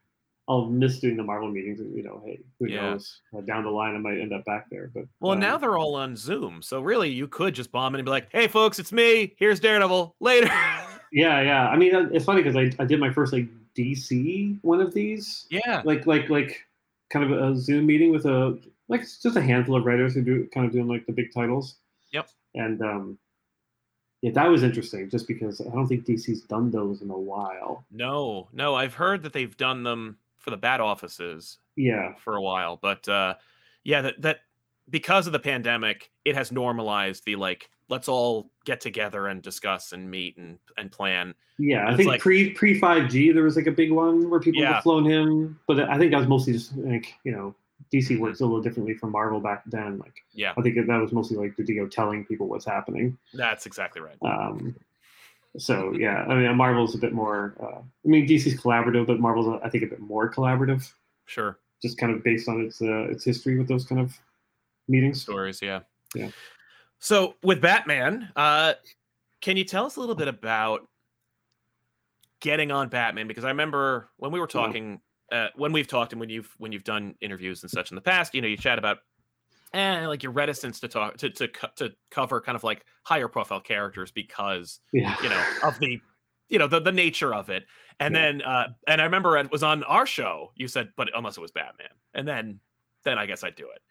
I'll 0.48 0.66
miss 0.66 1.00
doing 1.00 1.16
the 1.16 1.24
Marvel 1.24 1.50
meetings, 1.50 1.80
you 1.80 2.04
know, 2.04 2.22
hey, 2.26 2.42
who 2.60 2.68
Yeah. 2.68 2.92
knows? 2.92 3.22
Uh, 3.36 3.42
down 3.42 3.64
the 3.64 3.70
line, 3.70 3.96
I 3.96 4.00
might 4.00 4.20
end 4.20 4.34
up 4.34 4.44
back 4.44 4.70
there. 4.70 4.92
But 4.94 5.06
Well, 5.22 5.32
um, 5.34 5.40
now 5.40 5.58
they're 5.58 5.78
all 5.78 5.96
on 5.96 6.16
Zoom, 6.18 6.62
so 6.62 6.82
really 6.82 7.10
you 7.10 7.28
could 7.28 7.56
just 7.56 7.72
bomb 7.72 7.96
in 7.96 8.00
and 8.00 8.06
be 8.06 8.12
like, 8.12 8.28
"Hey, 8.32 8.48
folks, 8.48 8.78
it's 8.78 8.92
me. 8.92 9.36
Here's 9.38 9.60
Daredevil. 9.62 10.16
Later." 10.20 10.48
yeah, 11.12 11.42
yeah. 11.42 11.70
I 11.70 11.78
mean, 11.78 11.94
it's 12.14 12.26
funny 12.26 12.44
because 12.44 12.58
I, 12.58 12.72
I 12.82 12.86
did 12.86 13.00
my 13.00 13.10
first 13.12 13.32
like 13.32 13.48
DC 13.76 14.60
one 14.64 14.82
of 14.82 14.94
these, 14.94 15.48
yeah. 15.50 15.82
like, 15.86 16.06
like, 16.06 16.30
like, 16.30 16.66
kind 17.10 17.32
of 17.32 17.42
a 17.42 17.56
Zoom 17.56 17.86
meeting 17.86 18.12
with 18.12 18.26
a 18.26 18.60
like 18.90 19.02
just 19.02 19.38
a 19.38 19.42
handful 19.42 19.76
of 19.76 19.86
writers 19.86 20.14
who 20.14 20.22
do 20.24 20.46
kind 20.54 20.66
of 20.66 20.74
doing 20.74 20.88
like 20.88 21.06
the 21.06 21.14
big 21.14 21.34
titles. 21.34 21.78
Yep. 22.12 22.28
And 22.56 22.82
um, 22.82 23.18
yeah, 24.22 24.32
that 24.32 24.50
was 24.50 24.62
interesting, 24.64 25.10
just 25.10 25.28
because 25.28 25.62
I 25.62 25.66
don't 25.66 25.88
think 25.88 26.06
DC's 26.06 26.42
done 26.42 26.70
those 26.70 27.02
in 27.02 27.10
a 27.10 27.18
while. 27.18 27.86
No, 27.92 28.50
no, 28.52 28.76
I've 28.76 28.94
heard 28.96 29.24
that 29.24 29.34
they've 29.34 29.56
done 29.56 29.84
them 29.84 30.18
for 30.44 30.52
the 30.52 30.58
bat 30.58 30.80
offices 30.82 31.58
Yeah, 31.76 32.14
for 32.18 32.36
a 32.36 32.42
while, 32.42 32.78
but 32.82 33.08
uh, 33.10 33.36
yeah, 33.84 34.02
that 34.02 34.22
that 34.22 34.38
because 34.90 35.26
of 35.28 35.34
the 35.34 35.40
pandemic, 35.40 36.12
it 36.26 36.36
has 36.36 36.52
normalized 36.52 37.24
the 37.26 37.38
like, 37.38 37.70
let's 37.90 38.10
all 38.10 38.52
get 38.66 38.82
together 38.82 39.28
and 39.28 39.42
discuss 39.42 39.94
and 39.94 40.12
meet 40.12 40.38
and 40.38 40.60
and 40.78 40.92
plan. 40.92 41.34
Yeah, 41.58 41.90
I 41.90 41.96
think 41.96 42.08
like- 42.10 42.22
pre 42.22 42.52
pre 42.52 42.78
five 42.80 43.10
G 43.10 43.32
there 43.32 43.44
was 43.44 43.56
like 43.56 43.68
a 43.68 43.72
big 43.72 43.92
one 43.92 44.30
where 44.30 44.40
people 44.42 44.62
Yeah. 44.62 44.74
had 44.76 44.84
flown 44.84 45.06
him, 45.06 45.60
but 45.68 45.80
I 45.80 45.98
think 45.98 46.12
that 46.12 46.18
was 46.20 46.28
mostly 46.28 46.54
just 46.54 46.76
like 46.78 47.14
you 47.24 47.32
know 47.32 47.56
DC 47.94 48.18
works 48.20 48.40
a 48.42 48.46
little 48.46 48.62
differently 48.62 48.96
from 48.96 49.12
Marvel 49.12 49.40
back 49.40 49.64
then. 49.68 49.98
Like 50.00 50.16
Yeah, 50.34 50.54
I 50.58 50.62
think 50.62 50.76
that 50.76 50.88
was 51.02 51.12
mostly 51.14 51.38
like 51.38 51.56
the 51.56 51.64
deal 51.64 51.88
telling 51.88 52.26
people 52.26 52.48
what's 52.48 52.66
happening. 52.66 53.18
that's 53.34 53.66
exactly 53.66 54.02
right. 54.02 54.18
Um, 54.22 54.76
so 55.58 55.94
yeah, 55.94 56.26
I 56.28 56.36
mean 56.36 56.56
Marvel's 56.58 56.96
a 56.96 56.98
bit 56.98 57.14
more. 57.14 57.56
Uh, 57.62 57.80
I 57.80 58.08
mean 58.08 58.28
DC's 58.28 58.60
collaborative, 58.60 59.08
but 59.08 59.20
Marvel's 59.20 59.60
I 59.64 59.70
think 59.70 59.84
a 59.84 59.88
bit 59.88 60.00
more 60.00 60.32
collaborative, 60.32 60.92
Sure, 61.26 61.60
just 61.82 61.98
kind 61.98 62.14
of 62.14 62.24
based 62.24 62.48
on 62.50 62.62
its 62.62 62.82
uh, 62.82 63.04
its 63.10 63.24
history 63.24 63.58
with 63.58 63.68
those 63.68 63.86
kind 63.86 64.02
of 64.02 64.18
meetings. 64.88 65.22
stories. 65.22 65.62
Yeah. 65.62 65.82
Yeah. 66.16 66.30
So 67.00 67.36
with 67.44 67.62
Batman, 67.62 68.30
uh, 68.36 68.74
can 69.42 69.58
you 69.58 69.64
tell 69.64 69.86
us 69.86 69.96
a 69.98 70.00
little 70.00 70.16
bit 70.16 70.28
about 70.28 70.88
getting 72.42 72.72
on 72.72 72.90
Batman? 72.90 73.28
Because 73.28 73.44
I 73.46 73.50
remember 73.50 74.10
when 74.18 74.32
we 74.32 74.40
were 74.40 74.48
Yeah. 74.48 74.62
talking, 74.62 75.02
uh, 75.32 75.48
when 75.56 75.72
we've 75.72 75.88
talked 75.88 76.14
and 76.14 76.20
when 76.20 76.30
you've 76.30 76.54
when 76.58 76.72
you've 76.72 76.84
done 76.84 77.16
interviews 77.22 77.62
and 77.64 77.70
such 77.72 77.92
in 77.92 77.96
the 77.96 78.02
past, 78.02 78.34
you 78.36 78.42
know, 78.42 78.48
you 78.48 78.58
chat 78.58 78.78
about. 78.78 79.00
And 79.74 80.08
like 80.08 80.22
your 80.22 80.32
reticence 80.32 80.80
to 80.82 80.88
talk 80.88 81.18
to 81.18 81.30
to 81.32 81.48
to 81.78 81.92
cover 82.12 82.40
kind 82.42 82.56
of 82.56 82.64
like 82.64 82.86
higher 83.04 83.28
profile 83.28 83.60
characters 83.60 84.12
because 84.12 84.80
Yeah, 84.92 85.16
you 85.24 85.30
know 85.30 85.44
of 85.64 85.80
the 85.80 86.00
you 86.50 86.60
know 86.60 86.68
the, 86.68 86.80
the 86.80 86.92
nature 86.92 87.34
of 87.34 87.50
it. 87.50 87.66
And 88.00 88.14
Yeah. 88.14 88.22
then 88.22 88.42
uh 88.44 88.68
and 88.88 89.02
i 89.02 89.06
remember 89.06 89.36
it 89.38 89.52
was 89.52 89.64
on 89.64 89.84
our 89.86 90.06
show 90.06 90.52
you 90.56 90.68
said 90.68 90.90
but 90.96 91.10
unless 91.16 91.38
it 91.38 91.42
was 91.42 91.52
batman. 91.52 91.88
And 92.14 92.28
then 92.28 92.60
then 93.04 93.18
i 93.18 93.26
guess 93.26 93.44
i'd 93.44 93.56
do 93.56 93.68
it. 93.74 93.82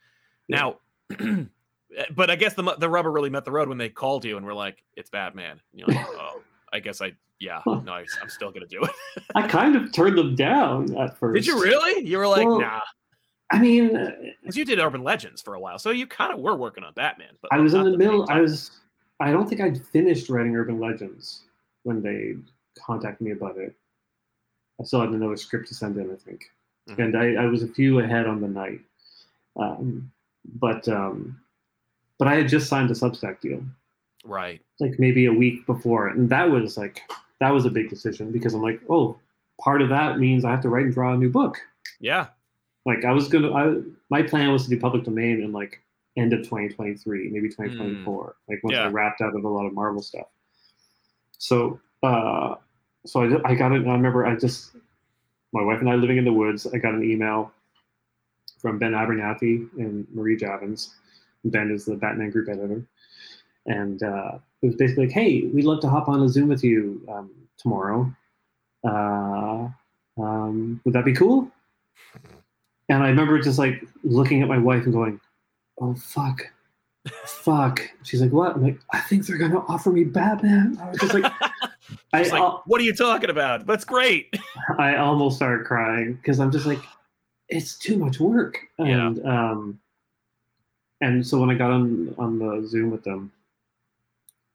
Yeah. 0.48 0.72
now 1.18 1.46
but 2.14 2.30
i 2.30 2.36
guess 2.36 2.54
the 2.54 2.62
the 2.78 2.88
rubber 2.88 3.10
really 3.10 3.30
met 3.30 3.44
the 3.44 3.50
road 3.52 3.68
when 3.68 3.78
they 3.78 3.88
called 3.88 4.24
you 4.24 4.36
and 4.36 4.46
were 4.46 4.54
like 4.54 4.84
it's 4.96 5.10
batman. 5.10 5.60
And 5.72 5.80
you're 5.80 5.88
like 5.88 6.06
oh 6.20 6.42
i 6.72 6.78
guess 6.78 7.00
i 7.02 7.12
yeah 7.40 7.60
no 7.66 7.92
I, 7.92 8.04
i'm 8.22 8.28
still 8.28 8.52
gonna 8.52 8.66
do 8.68 8.82
it. 8.84 9.24
I 9.34 9.48
kind 9.48 9.74
of 9.74 9.92
turned 9.92 10.16
them 10.16 10.36
down 10.36 10.96
at 10.96 11.18
first. 11.18 11.34
did 11.34 11.46
you 11.46 11.60
really? 11.60 12.06
You 12.06 12.18
were 12.18 12.28
like 12.28 12.46
Well, 12.46 12.60
nah 12.60 12.80
I 13.52 13.58
mean, 13.60 13.88
because 14.42 14.56
you 14.56 14.64
did 14.64 14.78
urban 14.80 15.02
legends 15.04 15.40
for 15.42 15.54
a 15.54 15.60
while 15.60 15.78
so 15.78 15.90
you 15.90 16.06
kind 16.06 16.32
of 16.32 16.40
were 16.40 16.56
working 16.56 16.82
on 16.84 16.92
batman 16.94 17.34
but 17.40 17.52
I 17.52 17.58
was 17.58 17.74
in 17.74 17.84
not 17.84 17.90
the 17.92 17.98
middle. 17.98 18.26
I 18.30 18.40
was. 18.40 18.70
I 19.20 19.30
don't 19.30 19.48
think 19.48 19.60
I'd 19.60 19.80
finished 19.86 20.28
writing 20.30 20.56
Urban 20.56 20.80
Legends 20.80 21.42
when 21.84 22.02
they 22.02 22.34
contacted 22.76 23.24
me 23.24 23.30
about 23.32 23.56
it. 23.56 23.72
I 24.80 24.84
still 24.84 25.00
had 25.00 25.10
another 25.10 25.36
script 25.36 25.68
to 25.68 25.74
send 25.74 25.96
in, 25.96 26.10
I 26.10 26.16
think, 26.16 26.50
Mhm. 26.88 26.98
and 26.98 27.16
I, 27.16 27.44
I 27.44 27.46
was 27.46 27.62
a 27.62 27.68
few 27.68 28.00
ahead 28.00 28.26
on 28.26 28.40
the 28.40 28.48
Knight. 28.48 28.80
Um, 29.54 30.10
but 30.56 30.88
um, 30.88 31.38
but 32.18 32.26
I 32.26 32.34
had 32.34 32.48
just 32.48 32.68
signed 32.68 32.90
a 32.90 32.94
Substack 32.94 33.40
deal, 33.40 33.62
right 34.24 34.60
like 34.80 34.98
maybe 34.98 35.26
a 35.26 35.32
week 35.32 35.66
before, 35.66 36.08
and 36.08 36.28
that 36.30 36.50
was 36.50 36.76
like 36.76 37.02
that 37.38 37.50
was 37.50 37.64
a 37.64 37.70
big 37.70 37.90
decision 37.90 38.32
because 38.32 38.54
I'm 38.54 38.62
like, 38.62 38.80
oh, 38.88 39.18
part 39.60 39.82
of 39.82 39.88
that 39.90 40.18
means 40.18 40.44
I 40.44 40.50
have 40.50 40.62
to 40.62 40.68
write 40.68 40.86
and 40.86 40.94
draw 40.94 41.12
a 41.12 41.16
new 41.16 41.30
book. 41.30 41.58
yeah 42.00 42.28
Like 42.84 43.04
I 43.04 43.12
was 43.12 43.28
gonna, 43.28 43.52
I 43.52 43.80
my 44.10 44.22
plan 44.22 44.50
was 44.52 44.64
to 44.64 44.70
do 44.70 44.78
public 44.78 45.04
domain 45.04 45.42
in 45.42 45.52
like 45.52 45.80
end 46.16 46.32
of 46.32 46.40
2023, 46.40 47.30
maybe 47.30 47.48
2024. 47.48 48.36
Like 48.48 48.64
once 48.64 48.76
I 48.76 48.88
wrapped 48.88 49.20
out 49.20 49.34
of 49.34 49.44
a 49.44 49.48
lot 49.48 49.66
of 49.66 49.72
Marvel 49.72 50.02
stuff. 50.02 50.26
So, 51.38 51.80
uh, 52.02 52.56
so 53.06 53.22
I, 53.22 53.50
I 53.50 53.54
got 53.54 53.72
it. 53.72 53.86
I 53.86 53.92
remember 53.92 54.26
I 54.26 54.36
just 54.36 54.76
my 55.52 55.62
wife 55.62 55.80
and 55.80 55.88
I 55.88 55.94
living 55.94 56.18
in 56.18 56.24
the 56.24 56.32
woods. 56.32 56.66
I 56.66 56.78
got 56.78 56.94
an 56.94 57.04
email 57.04 57.52
from 58.60 58.78
Ben 58.78 58.92
Abernathy 58.92 59.68
and 59.78 60.06
Marie 60.12 60.36
Javins. 60.36 60.94
Ben 61.44 61.70
is 61.70 61.84
the 61.84 61.96
Batman 61.96 62.30
Group 62.30 62.48
editor, 62.48 62.86
and 63.66 64.02
uh, 64.02 64.38
it 64.62 64.66
was 64.66 64.76
basically 64.76 65.06
like, 65.06 65.14
"Hey, 65.14 65.42
we'd 65.42 65.64
love 65.64 65.80
to 65.80 65.88
hop 65.88 66.08
on 66.08 66.22
a 66.22 66.28
Zoom 66.28 66.48
with 66.48 66.62
you 66.62 67.04
um, 67.12 67.30
tomorrow. 67.58 68.12
Uh, 68.84 69.68
um, 70.18 70.80
would 70.84 70.94
that 70.94 71.04
be 71.04 71.12
cool?" 71.12 71.50
And 72.92 73.02
I 73.02 73.08
remember 73.08 73.40
just 73.40 73.58
like 73.58 73.82
looking 74.04 74.42
at 74.42 74.48
my 74.48 74.58
wife 74.58 74.84
and 74.84 74.92
going, 74.92 75.18
"Oh 75.80 75.94
fuck, 75.94 76.42
fuck." 77.24 77.80
She's 78.02 78.20
like, 78.20 78.32
"What?" 78.32 78.54
I'm 78.54 78.62
like, 78.62 78.78
"I 78.92 79.00
think 79.00 79.26
they're 79.26 79.38
gonna 79.38 79.64
offer 79.66 79.90
me 79.90 80.04
Batman." 80.04 80.78
I 80.78 80.90
was 80.90 80.98
just 80.98 81.14
like, 81.14 81.32
I, 82.12 82.22
like, 82.22 82.32
al- 82.32 82.62
what 82.66 82.82
are 82.82 82.84
you 82.84 82.94
talking 82.94 83.30
about 83.30 83.66
that's 83.66 83.84
great 83.84 84.34
I 84.78 84.96
almost 84.96 85.36
started 85.36 85.66
crying 85.66 86.14
because 86.14 86.38
I'm 86.38 86.50
just 86.50 86.66
like, 86.66 86.78
it's 87.48 87.78
too 87.78 87.96
much 87.96 88.20
work. 88.20 88.58
Yeah. 88.78 89.06
And 89.06 89.26
um, 89.26 89.80
and 91.00 91.26
so 91.26 91.40
when 91.40 91.48
I 91.48 91.54
got 91.54 91.70
on 91.70 92.14
on 92.18 92.38
the 92.38 92.66
Zoom 92.68 92.90
with 92.90 93.04
them, 93.04 93.32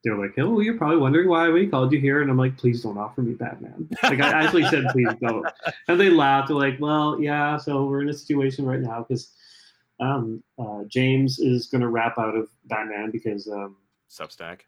they 0.04 0.10
were 0.12 0.24
like, 0.26 0.36
"Oh, 0.38 0.60
you're 0.60 0.78
probably 0.78 0.98
wondering 0.98 1.28
why 1.28 1.50
we 1.50 1.68
called 1.68 1.92
you 1.92 2.00
here," 2.00 2.22
and 2.22 2.30
I'm 2.30 2.38
like, 2.38 2.58
"Please 2.58 2.82
don't 2.84 2.98
offer 2.98 3.22
me 3.22 3.34
Batman." 3.34 3.90
Like 4.04 4.22
I 4.22 4.44
actually 4.44 4.66
said, 4.66 4.86
"Please 4.92 5.10
don't," 5.22 5.46
and 5.88 6.00
they 6.00 6.10
laughed. 6.10 6.48
They're 6.50 6.58
like, 6.58 6.80
"Well, 6.80 7.20
yeah, 7.22 7.58
so 7.58 7.86
we're 7.86 8.02
in 8.02 8.10
a 8.10 8.14
situation 8.14 8.66
right 8.66 8.80
now 8.82 9.06
because." 9.08 9.32
Um, 10.00 10.44
uh, 10.60 10.84
James 10.88 11.40
is 11.40 11.66
going 11.66 11.82
to 11.82 11.88
wrap 11.88 12.20
out 12.20 12.36
of 12.36 12.50
Batman 12.66 13.10
because 13.10 13.48
um, 13.48 13.78
substack 14.12 14.60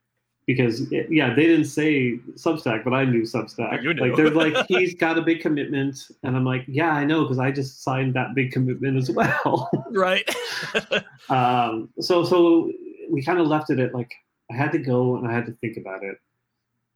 because 0.49 0.91
it- 0.91 1.05
yeah, 1.11 1.35
they 1.35 1.45
didn't 1.45 1.65
say 1.67 2.17
Substack, 2.33 2.83
but 2.83 2.91
I 2.95 3.05
knew 3.05 3.21
Substack. 3.21 3.83
You 3.83 3.93
knew. 3.93 4.01
Like 4.01 4.15
they're 4.15 4.31
like 4.31 4.65
he's 4.67 4.95
got 4.95 5.15
a 5.15 5.21
big 5.21 5.41
commitment, 5.41 6.07
and 6.23 6.35
I'm 6.35 6.43
like, 6.43 6.65
yeah, 6.67 6.89
I 6.89 7.05
know 7.05 7.21
because 7.21 7.37
I 7.37 7.51
just 7.51 7.83
signed 7.83 8.15
that 8.15 8.33
big 8.33 8.51
commitment 8.51 8.97
as 8.97 9.11
well. 9.11 9.69
right 9.91 10.27
um, 11.29 11.89
so 11.99 12.25
so 12.25 12.71
we 13.11 13.21
kind 13.21 13.37
of 13.39 13.45
left 13.45 13.69
it 13.69 13.77
at 13.79 13.93
like 13.93 14.11
I 14.51 14.55
had 14.55 14.71
to 14.71 14.79
go 14.79 15.17
and 15.17 15.27
I 15.27 15.33
had 15.33 15.45
to 15.45 15.51
think 15.53 15.77
about 15.77 16.03
it, 16.03 16.17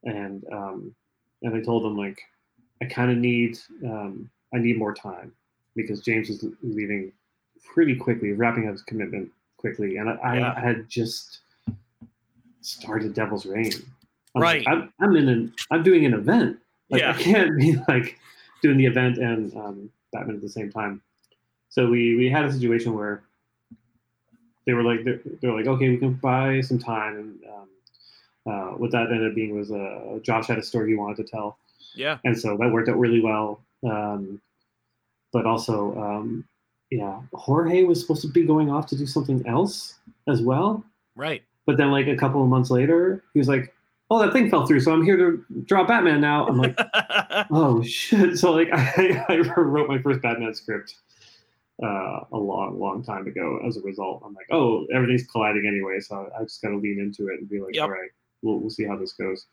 and 0.03 0.43
um, 0.51 0.95
and 1.41 1.55
I 1.55 1.61
told 1.61 1.83
them 1.83 1.95
like 1.97 2.19
I 2.81 2.85
kind 2.85 3.11
of 3.11 3.17
need 3.17 3.57
um, 3.85 4.29
I 4.53 4.57
need 4.59 4.77
more 4.77 4.93
time 4.93 5.31
because 5.75 6.01
James 6.01 6.29
is 6.29 6.45
leaving 6.61 7.11
pretty 7.73 7.95
quickly, 7.95 8.33
wrapping 8.33 8.67
up 8.67 8.73
his 8.73 8.81
commitment 8.83 9.29
quickly, 9.57 9.97
and 9.97 10.09
I, 10.09 10.37
Yeah. 10.37 10.53
I 10.55 10.59
had 10.59 10.89
just 10.89 11.39
started 12.61 13.13
Devil's 13.13 13.45
Reign. 13.45 13.71
I 14.35 14.39
was 14.39 14.41
Right. 14.41 14.65
like, 14.65 14.67
I'm, 14.67 14.93
I'm 14.99 15.15
in 15.15 15.29
an 15.29 15.53
I'm 15.71 15.83
doing 15.83 16.05
an 16.05 16.13
event. 16.13 16.57
Like 16.89 17.03
I 17.03 17.13
can't 17.13 17.57
be 17.57 17.75
like 17.87 18.17
doing 18.61 18.77
the 18.77 18.85
event 18.85 19.17
and 19.17 19.55
um, 19.55 19.89
Batman 20.11 20.35
at 20.37 20.41
the 20.41 20.49
same 20.49 20.71
time. 20.71 21.01
So 21.69 21.87
we 21.89 22.15
we 22.15 22.29
had 22.29 22.45
a 22.45 22.51
situation 22.51 22.93
where 22.93 23.23
they 24.65 24.73
were 24.73 24.83
like 24.83 25.03
they're, 25.03 25.19
they're 25.41 25.55
like 25.55 25.67
okay 25.67 25.89
we 25.89 25.97
can 25.97 26.13
buy 26.13 26.61
some 26.61 26.79
time 26.79 27.17
and 27.17 27.39
um, 27.53 27.69
uh, 28.45 28.75
what 28.77 28.91
that 28.91 29.11
ended 29.11 29.29
up 29.29 29.35
being 29.35 29.57
was 29.57 29.71
uh, 29.71 30.19
Josh 30.21 30.47
had 30.47 30.57
a 30.57 30.63
story 30.63 30.89
he 30.89 30.95
wanted 30.95 31.17
to 31.17 31.23
tell 31.23 31.57
yeah 31.95 32.17
and 32.23 32.37
so 32.37 32.57
that 32.57 32.71
worked 32.71 32.89
out 32.89 32.99
really 32.99 33.21
well. 33.21 33.61
Um, 33.83 34.41
but 35.31 35.45
also, 35.45 35.95
um, 35.99 36.45
yeah, 36.91 37.19
Jorge 37.33 37.83
was 37.83 37.99
supposed 37.99 38.21
to 38.21 38.27
be 38.27 38.45
going 38.45 38.69
off 38.69 38.85
to 38.87 38.97
do 38.97 39.05
something 39.05 39.45
else 39.47 39.95
as 40.27 40.41
well. 40.41 40.85
right 41.15 41.43
But 41.65 41.77
then, 41.77 41.91
like 41.91 42.07
a 42.07 42.15
couple 42.15 42.41
of 42.41 42.49
months 42.49 42.69
later, 42.69 43.23
he 43.33 43.39
was 43.39 43.47
like, 43.47 43.73
"Oh, 44.09 44.19
that 44.19 44.31
thing 44.31 44.49
fell 44.49 44.65
through, 44.67 44.81
so 44.81 44.93
I'm 44.93 45.03
here 45.03 45.17
to 45.17 45.43
draw 45.65 45.83
Batman 45.85 46.21
now." 46.21 46.47
I'm 46.47 46.57
like, 46.57 46.77
"Oh 47.51 47.81
shit!" 47.83 48.37
So 48.37 48.51
like, 48.51 48.69
I, 48.73 49.25
I 49.27 49.37
wrote 49.37 49.89
my 49.89 49.99
first 49.99 50.21
Batman 50.21 50.53
script 50.53 50.95
uh, 51.83 52.19
a 52.31 52.37
long, 52.37 52.79
long 52.79 53.03
time 53.03 53.27
ago. 53.27 53.59
As 53.67 53.77
a 53.77 53.81
result, 53.81 54.23
I'm 54.25 54.33
like, 54.33 54.47
oh, 54.51 54.85
everything's 54.93 55.27
colliding 55.27 55.65
anyway, 55.67 55.99
so 55.99 56.29
I 56.39 56.43
just 56.43 56.61
got 56.61 56.69
to 56.69 56.77
lean 56.77 56.99
into 56.99 57.27
it 57.31 57.39
and 57.39 57.49
be 57.49 57.59
like, 57.59 57.75
Yep. 57.75 57.83
all 57.83 57.89
right, 57.91 58.09
we'll 58.41 58.59
we'll 58.59 58.69
see 58.69 58.85
how 58.85 58.95
this 58.97 59.13
goes. 59.13 59.45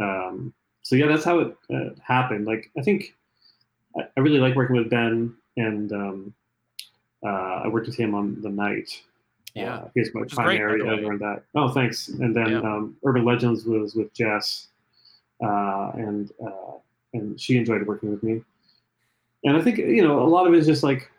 Um, 0.00 0.52
so 0.82 0.96
yeah, 0.96 1.06
that's 1.06 1.24
how 1.24 1.38
it 1.40 1.56
uh, 1.72 1.90
happened. 2.02 2.46
Like 2.46 2.70
I 2.78 2.82
think 2.82 3.14
I, 3.96 4.02
I 4.16 4.20
really 4.20 4.38
like 4.40 4.54
working 4.56 4.76
with 4.76 4.90
Ben, 4.90 5.34
and 5.56 5.92
um, 5.92 6.34
uh, 7.24 7.62
I 7.64 7.68
worked 7.68 7.86
with 7.86 7.96
him 7.96 8.14
on 8.14 8.40
the 8.42 8.50
Knight. 8.50 9.02
Yeah. 9.54 9.74
uh, 9.76 9.88
he's 9.94 10.12
my 10.14 10.20
Which 10.20 10.32
is 10.32 10.36
great, 10.38 10.58
primary 10.58 10.86
editor 10.88 11.12
on 11.12 11.18
that. 11.18 11.42
Oh, 11.54 11.68
thanks. 11.68 12.08
And 12.08 12.34
then 12.36 12.50
Yeah. 12.50 12.58
um, 12.60 12.96
Urban 13.04 13.24
Legends 13.24 13.64
was 13.64 13.94
with 13.94 14.12
Jess, 14.14 14.68
uh, 15.42 15.90
and 15.94 16.30
uh, 16.44 16.76
and 17.14 17.40
she 17.40 17.56
enjoyed 17.56 17.86
working 17.86 18.10
with 18.10 18.22
me. 18.22 18.42
And 19.44 19.56
I 19.56 19.60
think 19.62 19.78
you 19.78 20.02
know 20.02 20.22
a 20.22 20.28
lot 20.28 20.46
of 20.46 20.54
it 20.54 20.58
is 20.58 20.66
just 20.66 20.82
like 20.82 21.10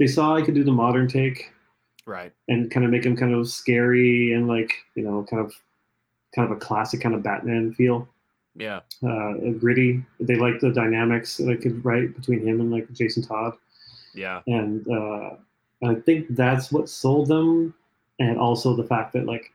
they 0.00 0.08
saw 0.08 0.34
I 0.34 0.42
could 0.42 0.54
do 0.56 0.64
the 0.64 0.72
modern 0.72 1.06
take 1.06 1.52
Right. 2.06 2.32
and 2.48 2.68
kind 2.70 2.84
of 2.84 2.90
make 2.90 3.04
him 3.06 3.16
kind 3.16 3.32
of 3.34 3.48
scary 3.48 4.32
and 4.32 4.48
like 4.48 4.72
you 4.96 5.04
know 5.04 5.24
kind 5.30 5.44
of 5.44 5.54
kind 6.34 6.50
of 6.50 6.56
a 6.56 6.60
classic 6.60 7.00
kind 7.00 7.14
of 7.14 7.22
Batman 7.22 7.72
feel, 7.74 8.08
Yeah. 8.56 8.80
uh, 9.06 9.34
gritty. 9.58 10.02
They 10.18 10.34
liked 10.36 10.60
the 10.62 10.70
dynamics 10.72 11.36
that 11.36 11.48
I 11.48 11.56
could 11.56 11.84
write 11.84 12.16
between 12.16 12.40
him 12.46 12.60
and 12.60 12.70
like 12.72 12.90
Jason 12.92 13.22
Todd 13.22 13.54
Yeah. 14.14 14.40
and 14.48 14.86
uh, 14.88 15.36
I 15.84 15.94
think 15.94 16.26
that's 16.30 16.70
what 16.72 16.88
sold 16.88 17.28
them, 17.28 17.74
and 18.18 18.38
also 18.38 18.74
the 18.74 18.84
fact 18.84 19.12
that 19.12 19.26
like 19.26 19.52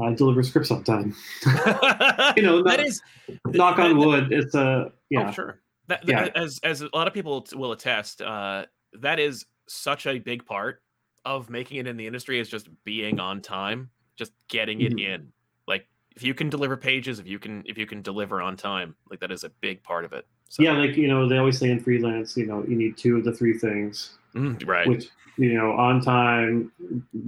I 0.00 0.12
deliver 0.14 0.42
scripts 0.42 0.70
on 0.70 0.82
time. 0.84 1.14
You 2.36 2.42
know, 2.44 2.62
that 2.62 2.78
knock- 2.78 2.86
is 2.86 3.02
Knock 3.46 3.78
on 3.78 3.98
wood. 3.98 4.32
It's 4.32 4.54
a 4.54 4.92
yeah, 5.10 5.28
Oh, 5.28 5.32
sure. 5.32 5.60
That, 5.88 6.06
Yeah. 6.08 6.28
as 6.36 6.60
as 6.62 6.80
a 6.82 6.88
lot 6.94 7.06
of 7.08 7.12
people 7.14 7.44
will 7.54 7.72
attest, 7.72 8.22
uh, 8.22 8.66
that 8.94 9.18
is 9.18 9.46
such 9.68 10.06
a 10.06 10.18
big 10.18 10.44
part 10.44 10.82
of 11.24 11.50
making 11.50 11.76
it 11.78 11.86
in 11.86 11.96
the 11.96 12.06
industry 12.06 12.40
is 12.40 12.48
just 12.48 12.68
being 12.84 13.20
on 13.20 13.40
time, 13.40 13.90
just 14.16 14.32
getting 14.48 14.80
it 14.80 14.92
Mhm. 14.94 15.14
in. 15.14 15.32
Like 15.66 15.86
if 16.16 16.22
you 16.22 16.34
can 16.34 16.48
deliver 16.50 16.76
pages, 16.76 17.18
if 17.18 17.26
you 17.26 17.38
can 17.38 17.62
if 17.66 17.76
you 17.78 17.86
can 17.86 18.02
deliver 18.02 18.40
on 18.40 18.56
time, 18.56 18.94
like 19.10 19.20
that 19.20 19.30
is 19.30 19.44
a 19.44 19.50
big 19.60 19.82
part 19.82 20.04
of 20.04 20.12
it. 20.12 20.26
So, 20.48 20.62
yeah. 20.62 20.72
Like 20.72 20.96
you 20.96 21.08
know, 21.08 21.28
they 21.28 21.36
always 21.36 21.58
say 21.58 21.70
in 21.70 21.78
freelance, 21.80 22.36
you 22.36 22.46
know, 22.46 22.64
you 22.66 22.74
need 22.76 22.96
two 22.96 23.16
of 23.18 23.24
the 23.24 23.32
three 23.32 23.56
things, 23.56 24.18
mm, 24.34 24.66
right. 24.66 24.88
which 24.88 25.08
you 25.36 25.54
know, 25.54 25.72
on 25.72 26.00
time, 26.02 26.72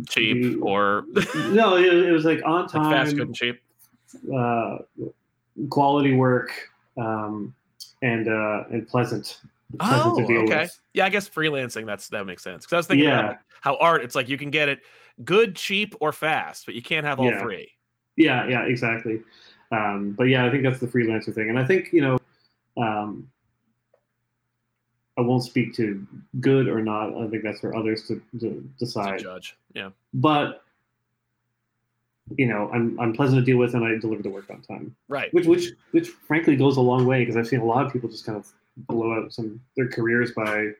cheap 0.08 0.60
or 0.62 1.04
no, 1.50 1.76
it, 1.76 1.86
it 1.86 2.10
was 2.12 2.24
like 2.24 2.42
on 2.44 2.62
like 2.62 2.70
fast, 2.72 3.16
good, 3.16 3.18
time, 3.18 3.26
and 3.28 3.34
cheap. 3.36 3.60
uh, 4.34 4.78
quality 5.70 6.14
work, 6.14 6.50
um, 6.98 7.54
and 8.02 8.28
uh, 8.28 8.64
and 8.70 8.88
pleasant. 8.88 9.40
Oh, 9.80 10.16
to 10.16 10.22
okay. 10.44 10.60
with. 10.62 10.80
Yeah, 10.94 11.06
I 11.06 11.08
guess 11.08 11.28
freelancing 11.28 11.86
that's 11.86 12.08
that 12.08 12.26
makes 12.26 12.42
sense. 12.42 12.64
Because 12.64 12.72
I 12.72 12.76
was 12.78 12.86
thinking 12.86 13.06
about 13.08 13.24
Yeah. 13.32 13.36
how 13.60 13.76
art, 13.76 14.02
it's 14.02 14.14
like 14.14 14.28
you 14.28 14.36
can 14.38 14.50
get 14.50 14.68
it 14.68 14.80
good, 15.24 15.56
cheap, 15.56 15.94
or 16.00 16.12
fast, 16.12 16.66
but 16.66 16.74
you 16.74 16.82
can't 16.82 17.06
have 17.06 17.18
all 17.20 17.26
Yeah. 17.26 17.40
three. 17.42 17.70
Yeah, 18.16 18.46
yeah, 18.48 18.62
exactly. 18.64 19.22
Um, 19.70 20.12
but 20.12 20.24
yeah, 20.24 20.44
I 20.44 20.50
think 20.50 20.62
that's 20.62 20.80
the 20.80 20.86
freelancer 20.86 21.34
thing, 21.34 21.48
and 21.48 21.58
I 21.58 21.64
think 21.64 21.92
you 21.92 22.02
know, 22.02 22.18
um, 22.76 23.28
I 25.16 25.20
won't 25.22 25.42
speak 25.44 25.74
to 25.76 26.06
good 26.40 26.68
or 26.68 26.82
not. 26.82 27.14
I 27.16 27.26
think 27.28 27.42
that's 27.42 27.60
for 27.60 27.74
others 27.76 28.06
to, 28.08 28.16
to 28.32 28.38
To 28.40 28.64
decide. 28.78 29.20
judge. 29.20 29.56
Yeah. 29.74 29.90
But 30.14 30.62
you 32.38 32.46
know, 32.46 32.70
I'm 32.72 32.98
I'm 33.00 33.12
pleasant 33.12 33.40
to 33.40 33.44
deal 33.44 33.58
with, 33.58 33.74
and 33.74 33.84
I 33.84 33.96
deliver 33.98 34.22
the 34.22 34.30
work 34.30 34.48
on 34.50 34.60
time, 34.62 34.94
Right. 35.08 35.32
which 35.34 35.46
which 35.46 35.68
which 35.90 36.08
frankly 36.08 36.56
goes 36.56 36.76
a 36.76 36.80
long 36.80 37.06
way 37.06 37.20
because 37.20 37.36
I've 37.36 37.48
seen 37.48 37.60
a 37.60 37.64
lot 37.64 37.84
of 37.86 37.92
people 37.92 38.08
just 38.08 38.24
kind 38.24 38.36
of 38.38 38.46
blow 38.76 39.12
out 39.14 39.32
some 39.32 39.60
their 39.76 39.88
careers 39.88 40.32
by 40.32 40.70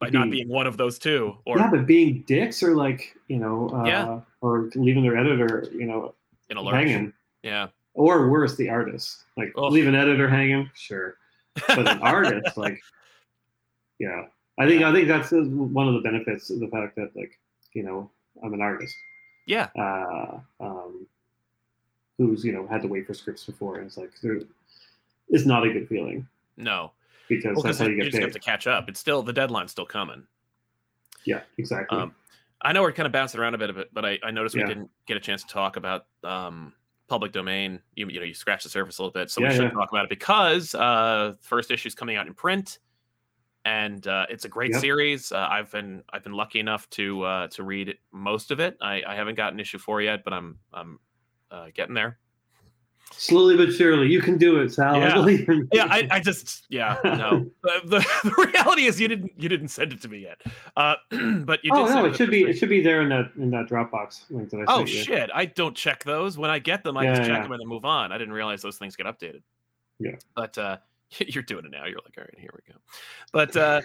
By 0.00 0.10
not 0.10 0.30
being 0.30 0.48
one 0.48 0.66
of 0.66 0.76
those 0.76 0.98
two. 0.98 1.36
Or 1.46 1.58
yeah, 1.58 1.70
but 1.70 1.86
being 1.86 2.22
dicks 2.26 2.62
or 2.62 2.74
like 2.74 3.16
you 3.28 3.38
know, 3.38 3.68
uh, 3.70 3.84
Yeah. 3.84 4.20
or 4.40 4.70
leaving 4.74 5.02
their 5.02 5.16
editor, 5.16 5.68
you 5.72 5.86
know, 5.86 6.14
in 6.50 6.56
a 6.56 6.62
lurch. 6.62 6.74
hanging. 6.74 7.12
Yeah. 7.42 7.68
or 7.94 8.28
worse, 8.30 8.56
the 8.56 8.68
artist. 8.70 9.24
Like 9.36 9.52
Ugh. 9.56 9.70
leave 9.72 9.86
an 9.86 9.94
editor 9.94 10.28
hanging, 10.28 10.70
sure, 10.74 11.16
but 11.68 11.86
an 11.88 12.00
artist, 12.00 12.56
like, 12.56 12.80
yeah, 13.98 14.26
I 14.58 14.66
think 14.66 14.82
I 14.82 14.92
think 14.92 15.08
that's 15.08 15.30
one 15.32 15.88
of 15.88 15.94
the 15.94 16.00
benefits 16.00 16.50
of 16.50 16.60
the 16.60 16.68
fact 16.68 16.96
that 16.96 17.14
like 17.16 17.38
you 17.72 17.82
know 17.82 18.10
I'm 18.42 18.54
an 18.54 18.60
artist, 18.62 18.96
yeah. 19.46 19.68
uh, 19.78 20.38
um, 20.60 21.06
who's 22.18 22.44
you 22.44 22.52
know 22.52 22.66
had 22.66 22.82
to 22.82 22.88
wait 22.88 23.06
for 23.06 23.14
scripts 23.14 23.44
before, 23.44 23.76
and 23.76 23.86
it's 23.86 23.96
like 23.96 24.10
there, 24.22 24.40
it's 25.28 25.46
not 25.46 25.66
a 25.66 25.72
good 25.72 25.88
feeling 25.88 26.26
No. 26.56 26.92
Because 27.28 27.54
Well, 27.56 27.62
that's 27.62 27.78
how 27.78 27.86
you, 27.86 27.92
you 27.92 28.02
get 28.04 28.10
just 28.12 28.22
have 28.22 28.32
to 28.32 28.38
catch 28.38 28.66
up. 28.66 28.88
It's 28.88 29.00
still 29.00 29.22
the 29.22 29.32
deadline's 29.32 29.70
still 29.72 29.86
coming. 29.86 30.26
Yeah, 31.24 31.40
exactly. 31.58 31.98
Um, 31.98 32.14
I 32.62 32.72
know 32.72 32.82
we're 32.82 32.92
kind 32.92 33.06
of 33.06 33.12
bouncing 33.12 33.40
around 33.40 33.54
a 33.54 33.58
bit 33.58 33.70
of 33.70 33.78
it, 33.78 33.88
but 33.92 34.04
I, 34.04 34.18
I 34.22 34.30
noticed 34.30 34.54
Yeah. 34.54 34.62
we 34.64 34.68
didn't 34.68 34.90
get 35.06 35.16
a 35.16 35.20
chance 35.20 35.42
to 35.44 35.48
talk 35.52 35.76
about 35.76 36.06
um, 36.22 36.72
public 37.08 37.32
domain. 37.32 37.80
You, 37.94 38.08
you 38.08 38.20
know, 38.20 38.26
you 38.26 38.34
scratched 38.34 38.64
the 38.64 38.70
surface 38.70 38.98
a 38.98 39.02
little 39.02 39.12
bit, 39.12 39.30
so 39.30 39.40
Yeah, 39.42 39.48
we 39.48 39.54
should 39.54 39.62
yeah. 39.64 39.70
talk 39.70 39.90
about 39.90 40.04
it 40.04 40.10
because 40.10 40.74
uh, 40.74 41.34
first 41.40 41.70
issue 41.70 41.88
is 41.88 41.94
coming 41.94 42.16
out 42.16 42.26
in 42.26 42.34
print, 42.34 42.78
and 43.66 44.06
uh, 44.06 44.26
it's 44.30 44.44
a 44.44 44.48
great 44.48 44.72
Yep. 44.72 44.80
series. 44.80 45.32
Uh, 45.32 45.46
I've 45.50 45.70
been 45.70 46.02
I've 46.10 46.22
been 46.22 46.32
lucky 46.34 46.60
enough 46.60 46.88
to 46.90 47.22
uh, 47.22 47.48
to 47.48 47.62
read 47.62 47.96
most 48.12 48.50
of 48.50 48.60
it. 48.60 48.76
I, 48.80 49.02
I 49.06 49.14
haven't 49.14 49.34
gotten 49.36 49.58
issue 49.60 49.78
four 49.78 50.00
yet, 50.00 50.24
but 50.24 50.32
I'm 50.32 50.58
I'm 50.72 50.98
uh, 51.50 51.66
getting 51.74 51.94
there. 51.94 52.18
Slowly 53.16 53.56
but 53.56 53.72
surely, 53.72 54.08
you 54.08 54.20
can 54.20 54.36
do 54.36 54.60
it, 54.60 54.72
Sal. 54.72 54.96
Yeah. 54.96 55.24
Yeah, 55.72 55.86
I, 55.88 56.08
I 56.10 56.20
just 56.20 56.66
yeah 56.68 56.98
no. 57.04 57.46
the, 57.62 58.04
the, 58.24 58.50
reality 58.52 58.86
is 58.86 59.00
you 59.00 59.08
didn't 59.08 59.32
you 59.36 59.48
didn't 59.48 59.68
send 59.68 59.92
it 59.92 60.02
to 60.02 60.08
me 60.08 60.18
yet, 60.18 60.42
uh, 60.76 60.96
but 61.44 61.64
you 61.64 61.70
oh 61.72 61.86
no, 61.86 62.02
me 62.02 62.08
it 62.10 62.16
should 62.16 62.30
be 62.30 62.42
it 62.42 62.58
should 62.58 62.68
be 62.68 62.82
there 62.82 63.02
in 63.02 63.08
that 63.08 63.30
in 63.36 63.50
that 63.50 63.66
Dropbox 63.68 64.24
link 64.30 64.50
that 64.50 64.60
I 64.60 64.64
Oh 64.66 64.78
sent 64.78 64.90
you. 64.90 65.02
shit! 65.04 65.30
I 65.32 65.46
don't 65.46 65.76
check 65.76 66.02
those. 66.04 66.36
When 66.36 66.50
I 66.50 66.58
get 66.58 66.82
them, 66.82 66.96
I 66.96 67.04
Yeah, 67.04 67.14
just 67.14 67.28
check 67.28 67.36
yeah. 67.36 67.42
them 67.44 67.52
and 67.52 67.60
then 67.60 67.68
move 67.68 67.84
on. 67.84 68.12
I 68.12 68.18
didn't 68.18 68.34
realize 68.34 68.62
those 68.62 68.78
things 68.78 68.96
get 68.96 69.06
updated. 69.06 69.42
Yeah. 69.98 70.16
But 70.34 70.58
uh, 70.58 70.76
you're 71.18 71.42
doing 71.42 71.64
it 71.64 71.70
now. 71.70 71.86
You're 71.86 72.00
like, 72.04 72.14
all 72.18 72.24
right, 72.24 72.38
here 72.38 72.50
we 72.52 72.72
go. 72.72 72.78
But 73.32 73.56
uh, 73.56 73.80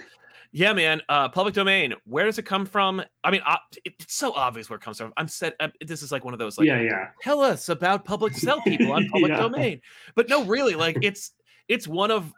yeah, 0.51 0.73
man. 0.73 1.01
Uh, 1.09 1.29
public 1.29 1.53
domain. 1.53 1.93
Where 2.05 2.25
does 2.25 2.39
it 2.39 2.43
come 2.43 2.65
from? 2.65 3.01
I 3.23 3.31
mean, 3.31 3.41
uh, 3.45 3.57
it, 3.85 3.93
it's 3.99 4.15
so 4.15 4.33
obvious 4.33 4.69
where 4.69 4.77
it 4.77 4.81
comes 4.81 4.97
from. 4.97 5.13
I'm 5.17 5.27
set. 5.27 5.55
Uh, 5.59 5.69
this 5.85 6.01
is 6.01 6.12
like 6.12 6.25
one 6.25 6.33
of 6.33 6.39
those 6.39 6.57
like, 6.57 6.67
yeah, 6.67 6.81
yeah. 6.81 7.07
tell 7.21 7.41
us 7.41 7.69
about 7.69 8.05
public 8.05 8.33
sell 8.38 8.62
people 8.62 8.91
on 8.91 9.07
public 9.09 9.31
Yeah. 9.31 9.38
domain. 9.41 9.81
But 10.15 10.29
no, 10.29 10.43
really, 10.45 10.75
like 10.75 10.97
it's 11.01 11.31
it's 11.67 11.88
one 11.88 12.12
of 12.12 12.33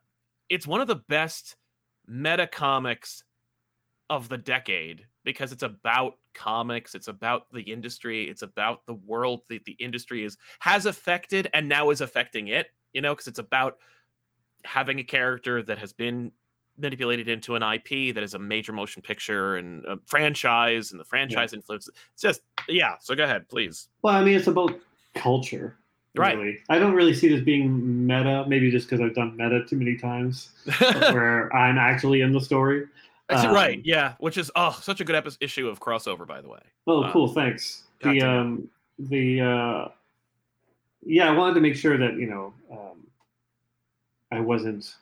it's 0.50 0.68
one 0.68 0.82
of 0.82 0.88
the 0.88 1.02
best 1.08 1.56
meta 2.08 2.48
comics 2.48 3.24
of 4.10 4.28
the 4.28 4.38
decade 4.38 5.06
because 5.24 5.54
it's 5.54 5.64
about 5.64 6.16
comics 6.34 6.96
it's 6.96 7.08
about 7.08 7.44
the 7.54 7.62
industry 7.62 8.30
it's 8.30 8.42
about 8.42 8.86
the 8.86 8.94
world 8.94 9.42
that 9.50 9.64
the 9.66 9.74
industry 9.74 10.26
is 10.26 10.38
has 10.60 10.86
affected 10.86 11.50
and 11.54 11.70
now 11.70 11.90
is 11.90 12.02
affecting 12.02 12.48
it 12.48 12.68
you 12.94 13.02
know 13.02 13.14
because 13.14 13.28
it's 13.28 13.40
about 13.40 13.78
having 14.66 15.00
a 15.00 15.04
character 15.04 15.62
that 15.64 15.78
has 15.78 15.94
been 15.94 16.32
manipulated 16.82 17.28
into 17.30 17.56
an 17.56 17.64
ip 17.64 18.14
that 18.16 18.24
is 18.24 18.34
a 18.34 18.40
major 18.40 18.74
motion 18.74 19.02
picture 19.02 19.56
and 19.58 19.86
a 19.86 19.98
franchise 20.06 20.92
and 20.92 21.00
the 21.00 21.06
franchise 21.06 21.54
influence 21.54 21.88
it's 22.14 22.22
just 22.22 22.42
yeah 22.68 22.96
so 23.00 23.16
go 23.16 23.24
ahead 23.24 23.48
please 23.50 23.88
Well, 24.02 24.16
I 24.16 24.24
mean, 24.24 24.36
it's 24.36 24.48
about 24.48 24.78
culture. 25.16 25.78
Right. 26.16 26.38
Really. 26.38 26.58
I 26.68 26.78
don't 26.78 26.94
really 26.94 27.14
see 27.14 27.30
this 27.30 27.40
being 27.42 28.06
meta, 28.06 28.44
maybe 28.46 28.70
just 28.70 28.90
because 28.90 29.00
I've 29.00 29.16
done 29.16 29.38
meta 29.38 29.64
too 29.66 29.78
many 29.78 29.96
times, 29.96 30.50
where 30.80 31.54
I'm 31.56 31.78
actually 31.78 32.20
in 32.20 32.34
the 32.34 32.42
story. 32.42 32.86
That's 33.30 33.46
Um, 33.46 33.54
right. 33.56 33.80
Yeah, 33.86 34.16
which 34.20 34.38
is 34.38 34.52
oh, 34.58 34.78
such 34.82 35.00
a 35.00 35.06
good 35.06 35.16
epi- 35.16 35.38
issue 35.40 35.70
of 35.70 35.80
crossover, 35.80 36.28
by 36.28 36.42
the 36.42 36.50
way. 36.50 36.60
Oh, 36.86 37.04
Uh, 37.04 37.14
cool. 37.14 37.30
Thanks. 37.30 37.84
The 38.04 38.22
um, 38.24 38.68
the 39.00 39.40
uh, 39.40 39.88
yeah, 41.06 41.30
I 41.30 41.32
wanted 41.32 41.54
to 41.54 41.62
make 41.62 41.76
sure 41.78 41.98
that 41.98 42.16
you 42.16 42.28
know 42.28 42.54
um, 42.70 43.08
I 44.34 44.42
wasn't 44.42 44.94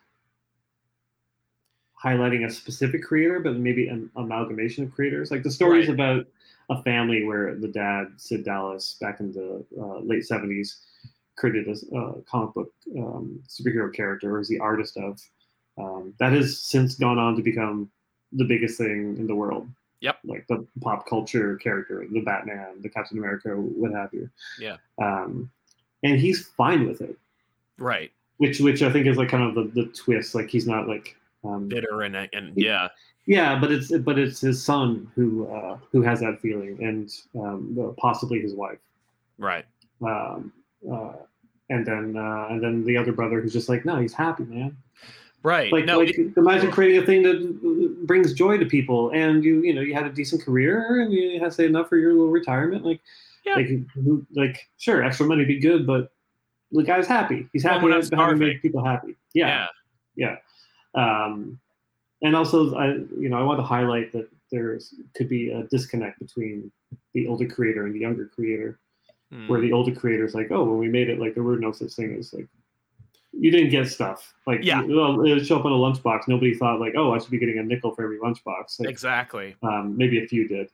highlighting 2.04 2.46
a 2.46 2.50
specific 2.50 3.04
creator, 3.04 3.40
but 3.40 3.58
maybe 3.58 3.88
an 3.88 4.10
amalgamation 4.16 4.86
of 4.86 4.92
creators. 4.94 5.32
Like 5.32 5.44
the 5.44 5.52
story 5.52 5.82
is 5.82 5.88
Right. 5.88 5.94
about 5.96 6.28
a 6.70 6.82
family 6.84 7.24
where 7.26 7.56
the 7.56 7.68
dad, 7.68 8.08
Sid 8.18 8.46
Dallas, 8.46 8.98
back 9.02 9.20
in 9.20 9.32
the 9.34 9.66
uh, 9.80 10.00
late 10.00 10.26
seventies, 10.26 10.78
created 11.36 11.68
a 11.68 11.96
uh, 11.98 12.14
comic 12.30 12.54
book 12.54 12.72
um, 12.98 13.42
superhero 13.48 13.94
character, 13.94 14.36
or 14.36 14.40
is 14.40 14.48
the 14.48 14.60
artist 14.60 14.98
of. 14.98 15.20
Um, 15.78 16.14
that 16.20 16.34
has 16.34 16.60
since 16.60 16.96
gone 16.96 17.18
on 17.18 17.38
to 17.38 17.42
become 17.42 17.90
the 18.34 18.44
biggest 18.44 18.78
thing 18.78 19.16
in 19.18 19.28
the 19.28 19.36
world. 19.36 19.68
Yep. 20.02 20.20
Like 20.26 20.46
the 20.48 20.68
pop 20.82 21.08
culture 21.08 21.56
character, 21.56 22.06
the 22.12 22.22
Batman, 22.22 22.82
the 22.82 22.90
Captain 22.90 23.18
America, 23.18 23.50
what 23.52 23.92
have 23.94 24.14
you. 24.14 24.30
Yeah. 24.60 24.76
Um, 25.02 25.50
and 26.04 26.20
he's 26.20 26.48
fine 26.48 26.86
with 26.88 27.02
it, 27.02 27.18
Right, 27.78 28.12
which 28.38 28.60
which 28.60 28.82
I 28.82 28.92
think 28.92 29.08
is 29.08 29.18
like 29.18 29.30
kind 29.30 29.44
of 29.44 29.56
the, 29.56 29.82
the 29.82 29.88
twist. 29.90 30.36
Like 30.36 30.50
he's 30.50 30.68
not 30.68 30.88
like 30.88 31.16
um, 31.44 31.68
bitter 31.68 32.02
and 32.02 32.16
and 32.16 32.54
yeah, 32.56 32.88
yeah, 33.26 33.60
but 33.60 33.72
it's 33.72 33.96
but 34.00 34.18
it's 34.20 34.42
his 34.42 34.64
son 34.64 35.10
who 35.16 35.48
uh, 35.48 35.78
who 35.92 36.02
has 36.02 36.20
that 36.20 36.40
feeling, 36.42 36.78
and 36.84 37.10
um, 37.40 37.96
possibly 37.98 38.40
his 38.42 38.54
wife. 38.54 38.80
right. 39.38 39.66
Um, 40.02 40.54
uh, 40.90 41.12
and 41.70 41.86
then 41.86 42.16
uh, 42.18 42.48
and 42.50 42.64
then 42.64 42.86
the 42.86 42.98
other 42.98 43.12
brother 43.12 43.42
who's 43.42 43.54
just 43.54 43.70
like, 43.70 43.86
no, 43.86 43.98
he's 43.98 44.14
happy, 44.14 44.44
man. 44.46 44.76
Right. 45.44 45.72
Like, 45.72 45.86
no, 45.86 46.00
like 46.00 46.18
it- 46.18 46.36
imagine 46.36 46.72
creating 46.72 47.02
a 47.02 47.06
thing 47.06 47.24
that 47.24 48.06
brings 48.06 48.34
joy 48.34 48.58
to 48.58 48.66
people, 48.66 49.12
and 49.12 49.44
you, 49.44 49.62
you 49.62 49.74
know, 49.74 49.82
you 49.82 49.94
had 49.94 50.06
a 50.06 50.10
decent 50.10 50.42
career, 50.44 51.02
and 51.02 51.14
you 51.14 51.40
had 51.40 51.54
saved 51.54 51.70
enough 51.70 51.88
for 51.88 51.98
your 51.98 52.12
little 52.14 52.30
retirement. 52.32 52.84
Like, 52.86 53.00
Yeah. 53.46 53.56
like, 53.56 53.70
like, 54.34 54.70
sure, 54.78 55.04
extra 55.04 55.26
money 55.26 55.42
would 55.42 55.48
be 55.48 55.60
good, 55.60 55.88
but 55.88 56.12
the 56.72 56.84
guy's 56.84 57.08
happy. 57.08 57.48
He's 57.54 57.64
happy 57.64 57.86
we're 57.86 58.02
to 58.02 58.16
having 58.16 58.40
to 58.40 58.46
make 58.48 58.62
people 58.62 58.84
happy. 58.84 59.16
Yeah, 59.34 59.68
yeah. 60.16 60.38
Um, 60.96 61.60
and 62.22 62.36
also, 62.36 62.76
I, 62.76 62.88
you 63.18 63.30
know, 63.30 63.38
I 63.38 63.44
want 63.44 63.60
to 63.60 63.64
highlight 63.64 64.12
that 64.14 64.28
there 64.52 64.78
could 65.16 65.30
be 65.30 65.52
a 65.52 65.64
disconnect 65.64 66.20
between 66.20 66.72
the 67.14 67.28
older 67.28 67.46
creator 67.48 67.86
and 67.86 67.94
the 67.96 68.00
younger 68.00 68.26
creator 68.26 68.80
Hmm. 69.32 69.48
where 69.48 69.62
the 69.62 69.72
older 69.72 69.94
creator 69.94 70.26
is 70.26 70.34
like, 70.34 70.48
oh, 70.50 70.64
when 70.64 70.80
we 70.80 70.88
made 70.88 71.08
it, 71.08 71.20
like 71.20 71.36
there 71.36 71.44
were 71.44 71.60
no 71.60 71.72
such 71.72 71.92
thing 71.94 72.16
as 72.18 72.34
like 72.34 72.48
you 73.32 73.52
didn't 73.52 73.70
get 73.70 73.88
stuff. 73.88 74.34
Like 74.48 74.66
Yeah. 74.66 74.82
well, 74.82 75.22
it 75.24 75.32
would 75.36 75.46
show 75.46 75.60
up 75.60 75.66
in 75.66 75.72
a 75.72 75.76
lunchbox. 75.76 76.28
Nobody 76.28 76.56
thought 76.56 76.80
like, 76.80 76.96
oh, 76.98 77.14
I 77.14 77.20
should 77.20 77.30
be 77.30 77.38
getting 77.38 77.60
a 77.60 77.64
nickel 77.64 77.94
for 77.94 78.04
every 78.04 78.18
lunchbox. 78.18 78.80
Like, 78.80 78.90
exactly. 78.90 79.56
um, 79.62 79.96
maybe 79.96 80.24
a 80.24 80.28
few 80.28 80.48
did. 80.48 80.72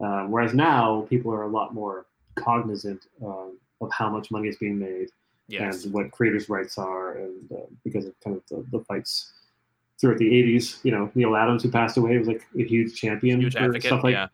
Um, 0.00 0.30
whereas 0.30 0.52
now 0.52 1.06
people 1.08 1.32
are 1.32 1.44
a 1.44 1.48
lot 1.48 1.72
more 1.72 2.04
cognizant 2.34 3.06
um, 3.24 3.56
of 3.80 3.90
how 3.90 4.10
much 4.10 4.30
money 4.30 4.48
is 4.48 4.56
being 4.58 4.78
made 4.78 5.08
Yes. 5.48 5.84
and 5.84 5.94
what 5.94 6.10
creators' 6.10 6.50
rights 6.50 6.76
are, 6.76 7.12
and 7.16 7.50
uh, 7.52 7.56
because 7.84 8.04
of 8.04 8.12
kind 8.20 8.36
of 8.36 8.42
the, 8.50 8.66
the 8.78 8.84
fights 8.84 9.32
throughout 10.00 10.18
the 10.18 10.30
'80s. 10.30 10.84
You 10.84 10.92
know, 10.92 11.10
Neal 11.14 11.36
Adams, 11.36 11.62
who 11.62 11.70
passed 11.70 11.96
away, 11.96 12.18
was 12.18 12.28
like 12.28 12.46
a 12.58 12.64
huge 12.64 12.98
champion 12.98 13.40
Huge 13.40 13.54
for 13.54 13.60
advocate. 13.60 13.84
stuff 13.84 14.04
like 14.04 14.12
yeah. 14.12 14.28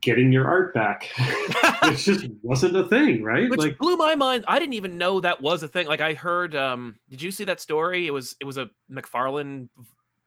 getting 0.00 0.32
your 0.32 0.46
art 0.46 0.74
back. 0.74 1.10
it 1.18 1.96
just 1.96 2.26
wasn't 2.42 2.76
a 2.76 2.84
thing, 2.84 3.22
right? 3.22 3.48
Which 3.50 3.60
like, 3.60 3.78
blew 3.78 3.96
my 3.96 4.14
mind. 4.14 4.44
I 4.48 4.58
didn't 4.58 4.74
even 4.74 4.98
know 4.98 5.20
that 5.20 5.40
was 5.40 5.62
a 5.62 5.68
thing. 5.68 5.86
Like 5.86 6.00
I 6.00 6.14
heard. 6.14 6.54
um 6.54 6.96
Did 7.08 7.22
you 7.22 7.30
see 7.30 7.44
that 7.44 7.60
story? 7.60 8.06
It 8.06 8.12
was 8.12 8.36
it 8.40 8.44
was 8.44 8.58
a 8.58 8.70
McFarlane 8.90 9.68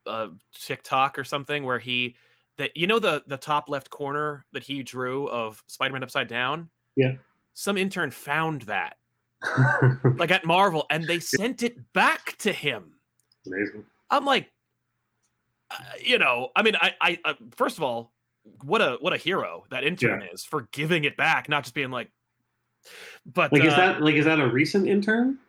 uh, 0.07 0.27
TikTok 0.53 1.17
or 1.17 1.23
something 1.23 1.63
where 1.63 1.79
he 1.79 2.15
that 2.57 2.75
you 2.75 2.87
know 2.87 2.99
the 2.99 3.23
the 3.27 3.37
top 3.37 3.69
left 3.69 3.89
corner 3.89 4.45
that 4.53 4.63
he 4.63 4.83
drew 4.83 5.27
of 5.29 5.63
Spider-Man 5.67 6.03
upside 6.03 6.27
down. 6.27 6.69
Yeah. 6.95 7.13
Some 7.53 7.77
intern 7.77 8.11
found 8.11 8.63
that 8.63 8.97
like 10.17 10.31
at 10.31 10.45
Marvel 10.45 10.85
and 10.89 11.05
they 11.05 11.19
sent 11.19 11.63
it 11.63 11.77
back 11.93 12.37
to 12.39 12.51
him. 12.51 12.93
amazing. 13.45 13.83
I'm 14.09 14.25
like, 14.25 14.51
you 16.03 16.17
know, 16.17 16.49
I 16.55 16.63
mean, 16.63 16.75
I, 16.75 16.93
I, 17.01 17.19
uh, 17.25 17.33
first 17.55 17.77
of 17.77 17.83
all, 17.83 18.13
what 18.63 18.81
a 18.81 18.97
what 18.99 19.13
a 19.13 19.17
hero 19.17 19.63
that 19.71 19.83
intern 19.83 20.23
is 20.31 20.45
for 20.45 20.67
giving 20.71 21.03
it 21.03 21.17
back, 21.17 21.49
not 21.49 21.63
just 21.63 21.73
being 21.73 21.91
like, 21.91 22.11
but 23.25 23.51
Like, 23.51 23.63
is 23.63 23.73
uh, 23.73 23.77
that 23.77 24.01
like 24.01 24.15
is 24.15 24.25
that 24.25 24.39
a 24.39 24.47
recent 24.47 24.87
intern? 24.87 25.39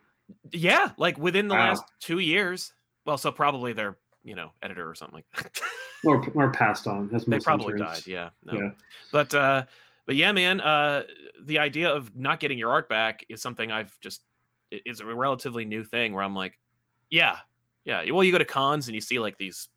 yeah, 0.51 0.91
like 0.97 1.17
within 1.17 1.47
the 1.47 1.55
Wow. 1.55 1.69
last 1.69 1.83
two 1.99 2.19
years. 2.19 2.73
Well, 3.05 3.17
so 3.17 3.31
probably 3.31 3.73
their 3.73 3.97
you 4.23 4.35
know 4.35 4.51
editor 4.61 4.89
or 4.89 4.95
something 4.95 5.15
like 5.15 5.25
that. 5.35 5.59
Or, 6.05 6.23
or 6.35 6.51
passed 6.51 6.85
on? 6.85 7.09
As 7.11 7.25
they 7.25 7.39
probably 7.39 7.73
interns. 7.73 8.05
died. 8.05 8.07
Yeah, 8.07 8.29
no. 8.45 8.53
Yeah. 8.53 8.69
But 9.11 9.33
uh, 9.33 9.65
but 10.05 10.15
yeah, 10.15 10.31
man, 10.31 10.61
uh, 10.61 11.03
the 11.43 11.57
idea 11.57 11.89
of 11.89 12.15
not 12.15 12.39
getting 12.39 12.59
your 12.59 12.69
art 12.69 12.87
back 12.87 13.25
is 13.29 13.41
something 13.41 13.71
I've 13.71 13.99
just 13.99 14.21
it's 14.69 14.99
a 14.99 15.05
relatively 15.05 15.65
new 15.65 15.83
thing 15.83 16.13
where 16.13 16.23
I'm 16.23 16.35
like, 16.35 16.57
yeah, 17.09 17.37
yeah. 17.83 18.09
Well, 18.11 18.23
you 18.23 18.31
go 18.31 18.37
to 18.37 18.45
cons 18.45 18.87
and 18.87 18.93
you 18.93 19.01
see 19.01 19.17
like 19.17 19.39
these 19.39 19.69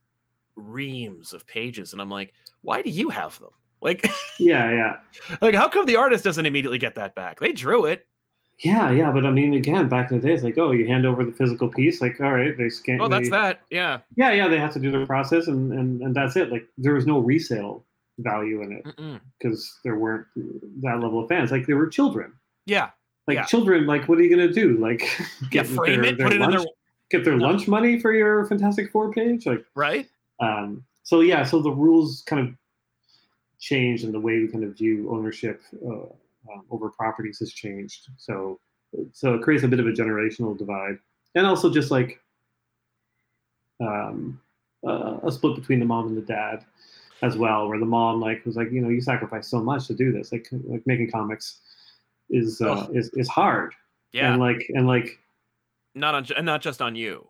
reams 0.56 1.32
of 1.32 1.46
pages, 1.46 1.92
and 1.92 2.00
I'm 2.02 2.10
like, 2.10 2.32
why 2.62 2.82
do 2.82 2.90
you 2.90 3.08
have 3.10 3.38
them? 3.38 3.50
Like, 3.80 4.06
Yeah, 4.38 4.70
yeah, 4.70 4.96
like 5.40 5.54
how 5.54 5.68
come 5.68 5.86
the 5.86 5.96
artist 5.96 6.24
doesn't 6.24 6.44
immediately 6.46 6.78
get 6.78 6.94
that 6.96 7.14
back? 7.14 7.40
They 7.40 7.52
drew 7.52 7.84
it. 7.86 8.06
yeah, 8.62 8.90
yeah. 8.90 9.10
But 9.10 9.24
I 9.24 9.30
mean, 9.30 9.54
again, 9.54 9.88
back 9.88 10.10
in 10.10 10.20
the 10.20 10.26
day, 10.28 10.34
it's 10.34 10.42
like, 10.42 10.58
oh, 10.58 10.70
you 10.72 10.86
hand 10.86 11.06
over 11.06 11.24
the 11.24 11.32
physical 11.32 11.68
piece. 11.68 12.00
Like, 12.02 12.20
all 12.20 12.32
right, 12.32 12.56
they 12.56 12.68
scan. 12.68 13.00
Oh, 13.00 13.08
that's 13.08 13.28
they- 13.30 13.36
that. 13.36 13.60
Yeah. 13.70 14.00
Yeah, 14.16 14.32
yeah. 14.32 14.48
They 14.48 14.58
have 14.58 14.72
to 14.74 14.78
do 14.80 14.90
their 14.90 15.06
process, 15.06 15.46
and 15.46 15.72
and 15.72 16.02
and 16.02 16.14
that's 16.14 16.36
it. 16.36 16.50
Like, 16.52 16.66
there 16.76 16.92
was 16.94 17.06
no 17.06 17.18
resale 17.20 17.84
value 18.18 18.60
in 18.62 18.72
it 18.72 19.20
because 19.38 19.78
there 19.82 19.96
weren't 19.96 20.26
that 20.82 21.00
level 21.00 21.20
of 21.22 21.28
fans. 21.28 21.50
Like, 21.50 21.66
there 21.66 21.76
were 21.76 21.86
children. 21.88 22.32
Yeah. 22.66 22.90
Like 23.26 23.36
Yeah. 23.36 23.44
children, 23.44 23.86
like 23.86 24.08
what 24.08 24.18
are 24.18 24.22
you 24.22 24.28
gonna 24.28 24.52
do? 24.52 24.76
Like 24.76 25.08
Yeah. 25.52 25.62
Frame 25.76 26.04
it. 26.04 26.18
Put 26.18 26.32
it 26.32 26.36
in 26.36 26.40
lunch, 26.42 26.54
there. 26.56 26.64
get 27.10 27.24
their 27.24 27.36
No. 27.36 27.46
lunch 27.46 27.66
money 27.68 27.98
for 27.98 28.12
your 28.12 28.44
Fantastic 28.46 28.90
Four 28.92 29.10
page? 29.12 29.46
Like 29.46 29.64
Right. 29.74 30.06
Um 30.40 30.84
so 31.02 31.20
yeah, 31.20 31.44
so 31.44 31.60
the 31.60 31.70
rules 31.70 32.22
kind 32.26 32.46
of 32.46 32.54
changed 33.58 34.04
and 34.04 34.14
the 34.14 34.20
way 34.20 34.38
we 34.38 34.48
kind 34.48 34.64
of 34.64 34.76
view 34.76 35.10
ownership 35.10 35.62
uh, 35.86 36.06
um, 36.50 36.64
over 36.70 36.88
properties 36.90 37.38
has 37.38 37.52
changed. 37.52 38.08
So 38.16 38.60
so 39.12 39.34
it 39.34 39.42
creates 39.42 39.64
a 39.64 39.68
bit 39.68 39.80
of 39.80 39.86
a 39.86 39.90
generational 39.90 40.56
divide. 40.56 40.98
And 41.34 41.46
also 41.46 41.70
just 41.70 41.90
like 41.90 42.20
um 43.80 44.40
uh, 44.86 45.18
a 45.22 45.32
split 45.32 45.56
between 45.56 45.78
the 45.78 45.84
mom 45.84 46.06
and 46.08 46.16
the 46.16 46.22
dad 46.22 46.64
as 47.22 47.36
well, 47.36 47.68
where 47.68 47.78
the 47.78 47.84
mom 47.84 48.20
like 48.20 48.44
was 48.46 48.56
like, 48.56 48.70
you 48.72 48.80
know, 48.80 48.88
you 48.88 49.00
sacrifice 49.00 49.48
so 49.48 49.60
much 49.60 49.86
to 49.88 49.94
do 49.94 50.12
this. 50.12 50.32
Like 50.32 50.48
like 50.64 50.86
making 50.86 51.10
comics 51.10 51.60
is 52.30 52.60
uh, 52.60 52.86
is 52.92 53.10
is 53.14 53.28
hard. 53.28 53.74
Yeah. 54.12 54.32
And 54.32 54.40
like 54.40 54.66
and 54.70 54.86
like 54.86 55.18
not 55.94 56.14
on, 56.14 56.26
and 56.36 56.46
not 56.46 56.62
just 56.62 56.80
on 56.80 56.94
you. 56.94 57.29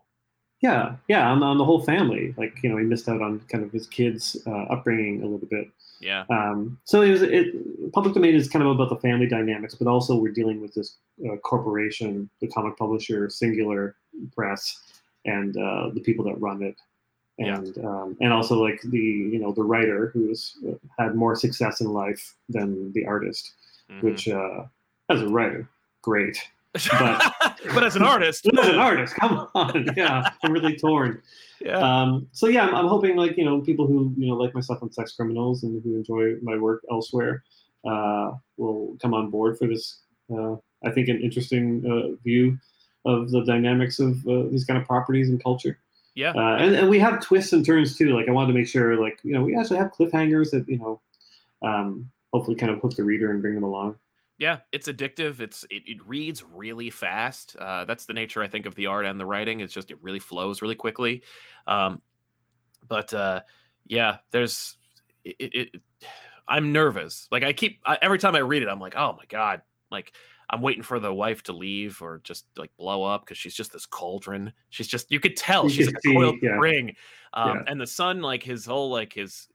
Yeah, 0.61 0.95
yeah, 1.07 1.29
on, 1.29 1.41
on 1.43 1.57
the 1.57 1.65
whole 1.65 1.81
family. 1.81 2.33
Like, 2.37 2.61
you 2.63 2.69
know, 2.69 2.77
he 2.77 2.85
missed 2.85 3.09
out 3.09 3.21
on 3.21 3.39
kind 3.51 3.63
of 3.63 3.71
his 3.71 3.87
kids' 3.87 4.37
uh, 4.45 4.63
upbringing 4.69 5.21
a 5.23 5.25
little 5.25 5.47
bit. 5.47 5.67
Yeah. 5.99 6.23
Um, 6.29 6.79
so 6.85 7.01
it 7.01 7.11
was 7.11 7.21
it 7.21 7.91
public 7.93 8.13
domain 8.15 8.33
is 8.35 8.49
kind 8.49 8.63
of 8.65 8.71
about 8.71 8.89
the 8.89 8.95
family 8.97 9.27
dynamics, 9.27 9.75
but 9.75 9.87
also 9.87 10.15
we're 10.15 10.31
dealing 10.31 10.59
with 10.61 10.73
this 10.73 10.97
uh, 11.27 11.35
corporation, 11.37 12.29
the 12.41 12.47
comic 12.47 12.77
publisher, 12.77 13.29
Singular 13.29 13.95
Press, 14.35 14.79
and 15.25 15.55
uh, 15.57 15.89
the 15.93 16.01
people 16.01 16.25
that 16.25 16.39
run 16.41 16.63
it, 16.63 16.75
Yeah. 17.37 17.57
and 17.57 17.77
um, 17.85 18.17
and 18.19 18.33
also 18.33 18.55
like 18.61 18.81
the 18.81 18.97
you 19.33 19.39
know 19.39 19.51
the 19.51 19.63
writer 19.63 20.09
who's 20.13 20.57
uh, 20.67 20.73
had 20.97 21.13
more 21.15 21.35
success 21.35 21.81
in 21.81 21.87
life 21.93 22.35
than 22.49 22.91
the 22.93 23.05
artist, 23.05 23.53
Mhm. 23.91 24.01
which 24.01 24.27
uh, 24.27 24.63
as 25.09 25.21
a 25.21 25.27
writer, 25.29 25.67
great. 26.01 26.37
But 26.73 27.33
but 27.73 27.83
as 27.83 27.95
an 27.95 28.03
artist, 28.03 28.47
As 28.57 28.67
an 28.67 28.75
artist, 28.79 29.15
come 29.15 29.47
on, 29.55 29.87
yeah, 29.97 30.29
I'm 30.43 30.51
really 30.53 30.75
torn. 30.77 31.21
yeah. 31.59 31.77
Um, 31.77 32.27
so 32.31 32.47
yeah, 32.47 32.65
I'm, 32.65 32.75
I'm 32.75 32.87
hoping 32.87 33.15
like 33.15 33.37
you 33.37 33.45
know 33.45 33.61
people 33.61 33.85
who 33.87 34.13
you 34.17 34.27
know 34.27 34.35
like 34.35 34.53
myself 34.53 34.81
on 34.81 34.91
Sex 34.91 35.13
Criminals 35.13 35.63
and 35.63 35.81
who 35.83 35.95
enjoy 35.95 36.35
my 36.41 36.57
work 36.57 36.83
elsewhere 36.89 37.43
uh, 37.85 38.31
will 38.57 38.97
come 39.01 39.13
on 39.13 39.29
board 39.29 39.57
for 39.57 39.67
this. 39.67 39.99
Uh, 40.33 40.55
I 40.83 40.91
think 40.91 41.09
an 41.09 41.19
interesting 41.21 41.83
uh, 41.85 42.15
view 42.23 42.57
of 43.05 43.31
the 43.31 43.43
dynamics 43.43 43.99
of 43.99 44.25
uh, 44.27 44.43
these 44.49 44.63
kind 44.65 44.79
of 44.79 44.87
properties 44.87 45.29
and 45.29 45.43
culture. 45.43 45.77
yeah. 46.15 46.31
Uh, 46.31 46.55
and, 46.57 46.75
and 46.75 46.89
we 46.89 46.99
have 46.99 47.19
twists 47.19 47.51
and 47.53 47.65
turns 47.65 47.97
too. 47.97 48.15
Like 48.15 48.27
I 48.29 48.31
wanted 48.31 48.53
to 48.53 48.53
make 48.59 48.67
sure 48.67 48.95
like 48.95 49.19
you 49.23 49.33
know 49.33 49.43
we 49.43 49.55
actually 49.55 49.77
have 49.77 49.91
cliffhangers 49.91 50.51
that 50.51 50.67
you 50.69 50.77
know 50.79 51.01
um, 51.63 52.09
hopefully 52.33 52.55
kind 52.55 52.71
of 52.71 52.79
hook 52.79 52.95
the 52.95 53.03
reader 53.03 53.29
and 53.31 53.41
bring 53.41 53.55
them 53.55 53.63
along. 53.63 53.97
Yeah 54.41 54.57
it's 54.71 54.87
addictive 54.87 55.39
it's 55.39 55.63
it, 55.69 55.83
it 55.85 55.97
reads 56.05 56.43
really 56.43 56.89
fast 56.89 57.55
uh, 57.59 57.85
that's 57.85 58.05
the 58.05 58.13
nature 58.13 58.41
i 58.41 58.47
think 58.47 58.65
of 58.65 58.73
the 58.75 58.87
art 58.87 59.05
and 59.05 59.19
the 59.19 59.25
writing 59.25 59.59
it's 59.59 59.73
just 59.73 59.91
it 59.91 59.97
really 60.01 60.19
flows 60.19 60.61
really 60.63 60.75
quickly 60.75 61.21
um, 61.67 62.01
but 62.87 63.13
uh, 63.13 63.39
yeah 63.85 64.17
there's 64.31 64.77
it, 65.23 65.35
it, 65.39 65.81
i'm 66.47 66.71
nervous 66.73 67.27
like 67.31 67.43
i 67.43 67.53
keep 67.53 67.79
I, 67.85 67.99
every 68.01 68.17
time 68.17 68.35
i 68.35 68.39
read 68.39 68.63
it 68.63 68.67
i'm 68.67 68.79
like 68.79 68.95
oh 68.97 69.13
my 69.15 69.25
god 69.29 69.61
like 69.91 70.11
i'm 70.49 70.61
waiting 70.61 70.81
for 70.81 70.99
the 70.99 71.13
wife 71.13 71.43
to 71.43 71.53
leave 71.53 72.01
or 72.01 72.19
just 72.23 72.47
like 72.57 72.71
blow 72.77 73.03
up 73.03 73.23
because 73.23 73.37
she's 73.37 73.53
just 73.53 73.71
this 73.71 73.85
cauldron 73.85 74.51
she's 74.71 74.87
just 74.87 75.11
you 75.11 75.19
could 75.19 75.37
tell 75.37 75.65
You 75.65 75.69
she's 75.69 75.85
like 75.85 76.01
see, 76.03 76.11
a 76.11 76.15
coiled 76.15 76.37
yeah. 76.41 76.55
spring 76.57 76.95
um, 77.33 77.57
Yeah. 77.57 77.63
and 77.67 77.79
the 77.79 77.85
son 77.85 78.21
like 78.21 78.41
his 78.41 78.65
whole 78.65 78.89
like 78.89 79.13
his 79.13 79.47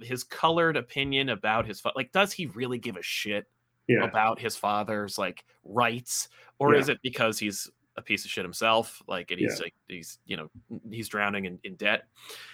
his 0.00 0.24
colored 0.24 0.76
opinion 0.76 1.28
about 1.28 1.66
his 1.66 1.80
like 1.94 2.10
does 2.10 2.32
he 2.32 2.46
really 2.46 2.78
give 2.78 2.96
a 2.96 3.02
shit 3.02 3.46
Yeah, 3.88 4.04
about 4.04 4.38
his 4.38 4.56
father's 4.56 5.18
like 5.18 5.44
rights 5.64 6.28
or 6.58 6.74
Yeah. 6.74 6.80
is 6.80 6.88
it 6.88 6.98
because 7.02 7.38
he's 7.38 7.70
a 7.96 8.02
piece 8.02 8.24
of 8.24 8.30
shit 8.30 8.44
himself 8.44 9.00
like 9.06 9.30
and 9.30 9.38
he's 9.38 9.56
Yeah. 9.58 9.64
like 9.64 9.74
he's 9.88 10.18
you 10.26 10.36
know 10.36 10.50
he's 10.90 11.08
drowning 11.08 11.44
in, 11.44 11.58
in 11.64 11.76
debt 11.76 12.04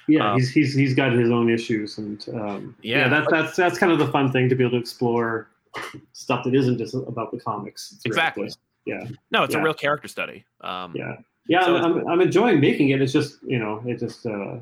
yeah. 0.08 0.32
um, 0.32 0.38
he's 0.38 0.50
he's 0.52 0.74
he's 0.74 0.94
got 0.94 1.12
his 1.12 1.30
own 1.30 1.48
issues, 1.48 1.98
and 1.98 2.24
um, 2.34 2.76
Yeah. 2.82 3.08
that's 3.08 3.30
that's 3.30 3.56
that's 3.56 3.78
kind 3.78 3.92
of 3.92 3.98
the 3.98 4.08
fun 4.08 4.30
thing 4.32 4.48
to 4.48 4.54
be 4.54 4.64
able 4.64 4.72
to 4.72 4.78
explore 4.78 5.50
stuff 6.12 6.44
that 6.44 6.54
isn't 6.54 6.78
just 6.78 6.94
about 6.94 7.30
the 7.30 7.38
comics. 7.40 7.98
Exactly. 8.04 8.44
this. 8.46 8.58
Yeah. 8.86 9.04
no 9.30 9.44
it's 9.44 9.54
a 9.54 9.62
real 9.62 9.74
character 9.74 10.08
study 10.08 10.44
um 10.62 10.92
Yeah, 10.96 11.16
yeah, 11.46 11.64
So 11.64 11.76
I'm, 11.76 11.84
I'm, 11.98 12.08
I'm 12.08 12.20
enjoying 12.20 12.60
making 12.60 12.88
it. 12.90 13.00
It's 13.00 13.12
just 13.12 13.38
you 13.42 13.58
know, 13.58 13.82
it 13.86 13.98
just 13.98 14.26
uh, 14.26 14.56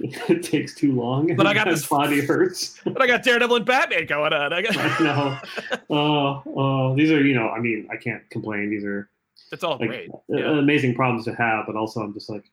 it 0.28 0.42
takes 0.42 0.74
too 0.74 0.92
long. 0.92 1.34
But 1.36 1.46
I 1.46 1.54
got 1.54 1.66
this- 1.68 1.86
body 1.86 2.20
hurts. 2.20 2.80
but 2.84 3.02
i 3.02 3.06
got 3.06 3.22
daredevil 3.22 3.56
and 3.56 3.66
batman 3.66 4.06
going 4.06 4.32
on 4.32 4.52
i 4.52 4.62
got 4.62 4.76
I 4.76 5.04
know. 5.04 5.38
Oh, 5.90 6.42
oh, 6.54 6.96
these 6.96 7.10
are 7.10 7.24
you 7.24 7.34
know. 7.34 7.48
I 7.50 7.58
mean, 7.60 7.88
I 7.90 7.96
can't 7.96 8.28
complain. 8.30 8.70
These 8.70 8.84
are 8.84 9.08
it's 9.52 9.64
all 9.64 9.78
like 9.78 9.88
great 9.88 10.10
yeah. 10.28 10.58
amazing 10.58 10.94
problems 10.94 11.24
to 11.24 11.34
have. 11.34 11.66
But 11.66 11.76
also, 11.76 12.00
I'm 12.00 12.12
just 12.12 12.28
like, 12.28 12.44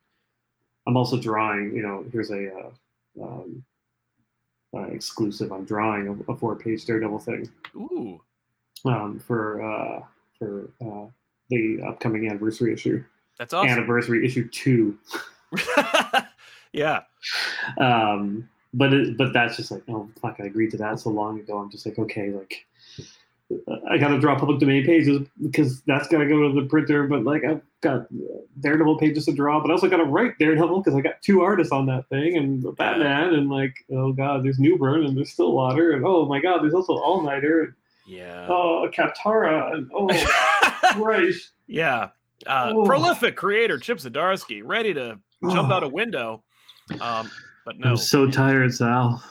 I'm 0.86 0.96
also 0.96 1.18
drawing. 1.18 1.74
You 1.74 1.82
know, 1.82 2.04
here's 2.10 2.30
a 2.30 2.50
uh, 2.52 2.70
um, 3.22 3.64
uh, 4.74 4.84
exclusive. 4.84 5.52
I'm 5.52 5.64
drawing 5.64 6.08
a, 6.08 6.32
a 6.32 6.36
four-page 6.36 6.84
Daredevil 6.86 7.18
thing 7.20 7.50
ooh 7.76 8.20
um, 8.84 9.18
for 9.18 9.62
uh, 9.62 10.00
for 10.38 10.70
uh, 10.80 11.06
the 11.50 11.80
upcoming 11.86 12.28
anniversary 12.28 12.72
issue. 12.72 13.02
that's 13.38 13.52
awesome 13.52 13.70
Anniversary 13.70 14.24
issue 14.24 14.48
two. 14.48 14.98
yeah. 16.72 17.02
Um, 17.78 18.48
but 18.74 18.92
it, 18.92 19.16
but 19.16 19.32
that's 19.32 19.56
just 19.56 19.70
like, 19.70 19.82
oh 19.88 20.08
fuck, 20.20 20.36
I 20.40 20.44
agreed 20.44 20.70
to 20.72 20.76
that 20.78 21.00
so 21.00 21.10
long 21.10 21.38
ago. 21.40 21.58
I'm 21.58 21.70
just 21.70 21.86
like, 21.86 21.98
okay, 21.98 22.30
like 22.30 22.66
I 23.88 23.96
got 23.96 24.08
to 24.08 24.18
draw 24.18 24.36
public 24.38 24.58
domain 24.58 24.84
pages 24.84 25.20
because 25.40 25.80
that's 25.82 26.08
got 26.08 26.18
to 26.18 26.26
go 26.26 26.48
to 26.52 26.60
the 26.60 26.66
printer. 26.66 27.06
But 27.06 27.22
like 27.24 27.44
I've 27.44 27.62
got 27.80 28.06
Daredevil 28.60 28.98
pages 28.98 29.24
to 29.26 29.32
draw, 29.32 29.60
but 29.60 29.70
I 29.70 29.74
also 29.74 29.88
got 29.88 29.98
to 29.98 30.04
write 30.04 30.38
Daredevil 30.38 30.80
because 30.82 30.94
I 30.96 31.00
got 31.00 31.22
two 31.22 31.42
artists 31.42 31.72
on 31.72 31.86
that 31.86 32.08
thing 32.08 32.36
and 32.36 32.76
Batman 32.76 33.34
and 33.34 33.48
like 33.48 33.74
oh 33.92 34.12
god, 34.12 34.44
there's 34.44 34.58
Newburn 34.58 35.04
and 35.06 35.16
there's 35.16 35.30
Stillwater 35.30 35.92
and 35.92 36.04
oh 36.04 36.26
my 36.26 36.40
god, 36.40 36.62
there's 36.62 36.74
also 36.74 36.94
All 36.98 37.22
Nighter. 37.22 37.76
Yeah. 38.06 38.46
Oh, 38.48 38.88
Kaptara 38.92 39.74
and 39.74 39.90
oh 39.94 40.08
Christ. 41.02 41.50
Yeah. 41.66 42.08
Uh, 42.46 42.72
Oh. 42.74 42.84
Prolific 42.84 43.34
creator 43.36 43.78
Chip 43.78 43.98
Zdarsky 43.98 44.60
ready 44.64 44.92
to 44.94 45.18
jump 45.42 45.70
Oh. 45.70 45.72
out 45.74 45.82
a 45.82 45.88
window. 45.88 46.42
Um, 47.00 47.30
but 47.64 47.78
no, 47.78 47.90
I'm 47.90 47.96
so 47.96 48.30
tired, 48.30 48.72
Sal. 48.74 49.22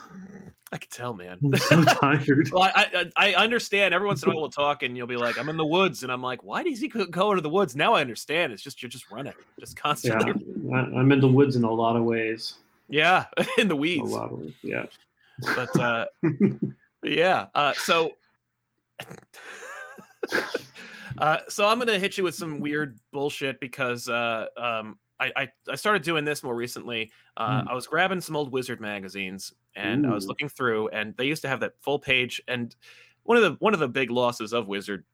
I 0.71 0.77
can 0.77 0.89
tell, 0.89 1.13
man. 1.13 1.37
I'm 1.43 1.57
so 1.57 1.83
tired. 2.01 2.49
Well, 2.51 2.63
I, 2.63 3.09
I 3.15 3.33
I 3.33 3.35
understand. 3.35 3.93
Every 3.93 4.07
once 4.07 4.23
in 4.23 4.29
a 4.29 4.33
while 4.33 4.41
we'll 4.41 4.49
talk, 4.49 4.83
and 4.83 4.97
you'll 4.97 5.07
be 5.07 5.15
like, 5.15 5.37
"I'm 5.37 5.47
in 5.47 5.57
the 5.57 5.65
woods," 5.65 6.03
and 6.03 6.11
I'm 6.11 6.21
like, 6.21 6.43
"Why 6.43 6.63
does 6.63 6.79
he 6.79 6.89
go- 6.89 7.05
go 7.05 7.31
into 7.31 7.41
the 7.41 7.49
woods?" 7.49 7.75
Now 7.75 7.93
I 7.93 8.01
understand. 8.01 8.51
It's 8.51 8.61
just 8.61 8.81
you're 8.81 8.89
just 8.89 9.09
running, 9.09 9.33
just 9.59 9.77
Yeah, 9.77 9.81
constantly. 9.81 10.73
I, 10.73 10.77
I'm 10.77 11.11
in 11.11 11.21
the 11.21 11.27
woods 11.27 11.55
in 11.55 11.63
a 11.63 11.71
lot 11.71 11.95
of 11.95 12.03
ways. 12.03 12.55
Yeah, 12.89 13.25
in 13.57 13.67
the 13.67 13.75
weeds. 13.75 14.11
A 14.11 14.15
lot 14.15 14.31
of 14.31 14.39
ways. 14.39 14.53
Yeah. 14.63 14.85
But 15.55 15.79
uh, 15.79 16.05
yeah, 17.03 17.47
uh, 17.55 17.73
so 17.73 18.11
uh, 21.17 21.37
so 21.47 21.67
I'm 21.67 21.79
gonna 21.79 21.99
hit 21.99 22.17
you 22.17 22.23
with 22.23 22.35
some 22.35 22.59
weird 22.59 22.99
bullshit 23.13 23.59
because 23.59 24.09
uh, 24.09 24.47
um, 24.57 24.97
I, 25.19 25.31
I 25.35 25.47
I 25.69 25.75
started 25.75 26.01
doing 26.03 26.25
this 26.25 26.43
more 26.43 26.55
recently. 26.55 27.11
Uh, 27.37 27.61
Hmm. 27.63 27.69
I 27.69 27.73
was 27.73 27.87
grabbing 27.87 28.21
some 28.21 28.35
old 28.35 28.51
Wizard 28.51 28.81
magazines 28.81 29.53
and 29.75 30.05
I 30.05 30.13
was 30.13 30.27
looking 30.27 30.49
through, 30.49 30.89
and 30.89 31.15
they 31.17 31.25
used 31.25 31.41
to 31.43 31.47
have 31.47 31.59
that 31.61 31.73
full 31.81 31.99
page. 31.99 32.41
And 32.47 32.75
one 33.23 33.37
of 33.37 33.43
the 33.43 33.51
one 33.59 33.73
of 33.73 33.79
the 33.79 33.87
big 33.87 34.11
losses 34.11 34.53
of 34.53 34.67
Wizard 34.67 35.05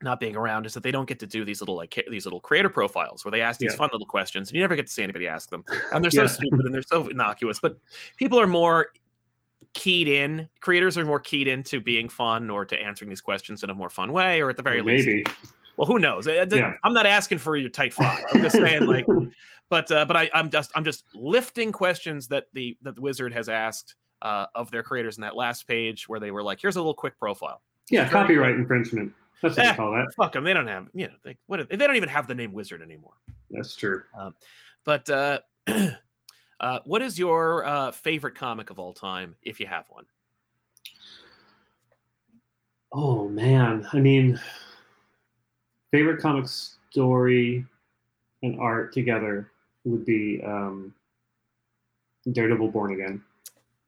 not 0.00 0.20
being 0.20 0.36
around 0.36 0.64
is 0.64 0.74
that 0.74 0.82
they 0.84 0.92
don't 0.92 1.08
get 1.08 1.18
to 1.18 1.26
do 1.26 1.44
these 1.44 1.60
little 1.60 1.74
like 1.76 2.04
these 2.10 2.24
little 2.26 2.40
creator 2.40 2.68
profiles 2.68 3.24
where 3.24 3.32
they 3.32 3.40
ask 3.40 3.58
these 3.58 3.72
Yeah. 3.72 3.76
fun 3.78 3.90
little 3.92 4.06
questions, 4.06 4.48
and 4.48 4.54
you 4.56 4.60
never 4.62 4.76
get 4.76 4.86
to 4.86 4.92
see 4.92 5.02
anybody 5.02 5.26
ask 5.26 5.50
them, 5.50 5.64
and 5.92 6.02
they're 6.04 6.10
so 6.10 6.22
Yeah. 6.22 6.28
stupid 6.28 6.60
and 6.66 6.72
they're 6.74 6.82
so 6.82 7.08
innocuous. 7.08 7.58
But 7.60 7.78
people 8.16 8.38
are 8.40 8.46
more 8.46 8.88
keyed 9.74 10.08
in 10.08 10.48
creators 10.60 10.96
are 10.96 11.04
more 11.04 11.20
keyed 11.20 11.46
into 11.48 11.80
being 11.80 12.08
fun 12.08 12.48
or 12.48 12.64
to 12.64 12.80
answering 12.80 13.08
these 13.08 13.20
questions 13.20 13.62
in 13.62 13.70
a 13.70 13.74
more 13.74 13.90
fun 13.90 14.12
way 14.12 14.40
or 14.40 14.48
at 14.50 14.56
the 14.56 14.62
very 14.62 14.80
least 14.82 15.06
Maybe. 15.06 15.24
Well 15.78 15.86
who 15.86 15.98
knows 15.98 16.26
Yeah. 16.26 16.74
i'm 16.84 16.92
not 16.92 17.06
asking 17.06 17.38
for 17.38 17.56
your 17.56 17.70
tight 17.70 17.94
five 17.94 18.22
i'm 18.34 18.42
just 18.42 18.56
saying 18.56 18.84
like 18.86 19.06
but 19.70 19.90
uh, 19.90 20.04
but 20.04 20.16
I, 20.16 20.30
i'm 20.34 20.50
just 20.50 20.70
i'm 20.74 20.84
just 20.84 21.04
lifting 21.14 21.72
questions 21.72 22.28
that 22.28 22.46
the 22.52 22.76
that 22.82 22.94
the 22.96 23.00
wizard 23.00 23.32
has 23.32 23.48
asked 23.48 23.94
uh, 24.20 24.46
of 24.54 24.70
their 24.72 24.82
creators 24.82 25.16
in 25.16 25.22
that 25.22 25.36
last 25.36 25.66
page 25.68 26.08
where 26.08 26.18
they 26.20 26.30
were 26.32 26.42
like 26.42 26.60
here's 26.60 26.76
a 26.76 26.80
little 26.80 26.92
quick 26.94 27.18
profile 27.18 27.62
yeah, 27.90 28.00
Very 28.02 28.10
copyright 28.10 28.54
infringement. 28.56 29.12
That's 29.40 29.56
what 29.56 29.64
Eh. 29.66 29.74
call 29.76 29.92
that. 29.92 30.08
fuck 30.16 30.32
them 30.32 30.44
they 30.44 30.52
don't 30.52 30.66
have 30.66 30.88
you 30.92 31.06
know 31.06 31.14
they, 31.24 31.36
what 31.46 31.66
they 31.70 31.76
don't 31.76 31.96
even 31.96 32.08
have 32.10 32.26
the 32.26 32.34
name 32.34 32.52
wizard 32.52 32.82
anymore 32.82 33.14
That's 33.50 33.76
true. 33.76 34.02
but 34.84 35.08
uh 35.08 35.38
uh 36.60 36.80
what 36.84 37.00
is 37.02 37.16
your 37.18 37.64
uh 37.64 37.92
favorite 37.92 38.34
comic 38.34 38.70
of 38.70 38.78
all 38.80 38.92
time 38.92 39.36
if 39.42 39.60
you 39.60 39.66
have 39.68 39.84
one 39.88 40.04
Oh 42.90 43.28
man, 43.28 43.86
I 43.92 43.98
mean, 44.00 44.40
favorite 45.90 46.20
comic 46.20 46.46
story 46.90 47.64
and 48.42 48.58
art 48.60 48.92
together 48.92 49.50
would 49.84 50.04
be 50.04 50.40
um, 50.44 50.94
Daredevil 52.32 52.68
Born 52.68 52.92
Again. 52.92 53.22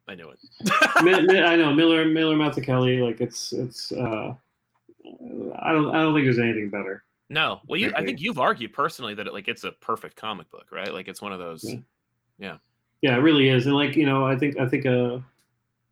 i 0.08 0.14
knew 0.14 0.30
it 0.30 0.38
Mi- 1.04 1.26
Mi- 1.26 1.42
I 1.42 1.56
know 1.56 1.72
Miller 1.72 2.04
Miller 2.04 2.36
Mazzucchelli. 2.36 3.04
Like 3.04 3.20
it's 3.20 3.52
it's. 3.52 3.92
Uh, 3.92 4.34
I 5.62 5.72
don't 5.72 5.94
I 5.94 6.02
don't 6.02 6.14
think 6.14 6.26
there's 6.26 6.38
anything 6.38 6.68
better. 6.70 7.04
No, 7.28 7.60
well, 7.68 7.78
you, 7.78 7.92
I 7.94 8.04
think 8.04 8.20
you've 8.20 8.40
argued 8.40 8.72
personally 8.72 9.14
that 9.14 9.26
it, 9.28 9.32
like 9.32 9.46
it's 9.46 9.62
a 9.62 9.70
perfect 9.72 10.16
comic 10.16 10.50
book, 10.50 10.66
right? 10.72 10.92
Like 10.92 11.06
it's 11.06 11.22
one 11.22 11.32
of 11.32 11.38
those. 11.38 11.64
Yeah. 12.38 12.56
Yeah, 13.02 13.14
it 13.16 13.20
really 13.20 13.48
is, 13.48 13.66
and 13.66 13.74
like 13.74 13.96
you 13.96 14.04
know, 14.04 14.26
I 14.26 14.36
think 14.36 14.58
I 14.58 14.68
think 14.68 14.84
uh, 14.84 15.18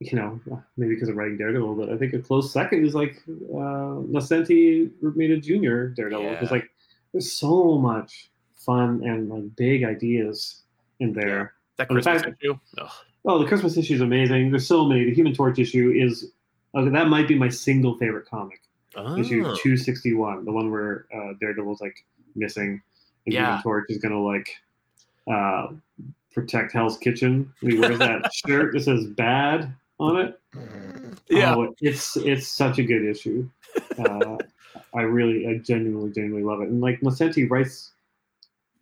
you 0.00 0.16
know, 0.16 0.40
maybe 0.76 0.94
because 0.94 1.08
of 1.08 1.16
writing 1.16 1.36
Daredevil, 1.36 1.74
but 1.74 1.90
I 1.90 1.96
think 1.96 2.14
a 2.14 2.18
close 2.20 2.52
second 2.52 2.86
is 2.86 2.94
like 2.94 3.20
uh, 3.28 3.98
Nocenti 4.14 4.90
Romita 5.02 5.42
Jr. 5.42 5.92
Daredevil, 5.94 6.30
because 6.30 6.48
Yeah. 6.48 6.54
like 6.54 6.70
there's 7.12 7.32
so 7.32 7.78
much 7.78 8.30
fun 8.54 9.02
and 9.04 9.28
like 9.28 9.56
big 9.56 9.82
ideas 9.84 10.62
in 11.00 11.12
there. 11.12 11.54
That 11.78 11.88
Christmas 11.88 12.22
fact- 12.22 12.42
issue. 12.42 12.54
Ugh. 12.78 12.90
Oh, 13.24 13.38
the 13.40 13.46
Christmas 13.46 13.76
issue 13.76 13.94
is 13.94 14.00
amazing. 14.00 14.50
There's 14.50 14.66
so 14.66 14.84
many. 14.86 15.04
The 15.04 15.14
Human 15.14 15.34
Torch 15.34 15.58
issue 15.58 15.92
is 15.94 16.30
okay, 16.74 16.88
that 16.90 17.08
might 17.08 17.26
be 17.28 17.34
my 17.34 17.48
single 17.48 17.96
favorite 17.98 18.26
comic. 18.28 18.60
Issue 19.18 19.44
Oh, 19.46 19.54
261, 19.54 20.44
the 20.44 20.50
one 20.52 20.70
where 20.70 21.06
uh, 21.14 21.32
Daredevil's 21.40 21.80
like 21.80 22.04
missing, 22.36 22.80
and 23.26 23.32
Yeah. 23.34 23.46
Human 23.46 23.62
Torch 23.62 23.86
is 23.90 23.98
gonna 23.98 24.20
like 24.22 24.48
uh, 25.30 25.68
protect 26.32 26.72
Hell's 26.72 26.96
Kitchen. 26.98 27.52
And 27.62 27.72
he 27.72 27.78
wears 27.78 27.98
that 27.98 28.32
shirt 28.46 28.72
that 28.74 28.80
says 28.82 29.04
"bad" 29.06 29.72
on 29.98 30.20
it. 30.20 30.40
yeah. 31.28 31.54
Oh, 31.54 31.74
it's 31.80 32.16
it's 32.16 32.48
such 32.48 32.78
a 32.78 32.82
good 32.82 33.04
issue. 33.04 33.48
Uh, 33.98 34.36
I 34.94 35.02
really, 35.02 35.46
I 35.46 35.58
genuinely, 35.58 36.12
genuinely 36.12 36.44
love 36.44 36.60
it. 36.60 36.68
And 36.68 36.80
like 36.80 37.00
Nocenti 37.00 37.48
writes 37.48 37.92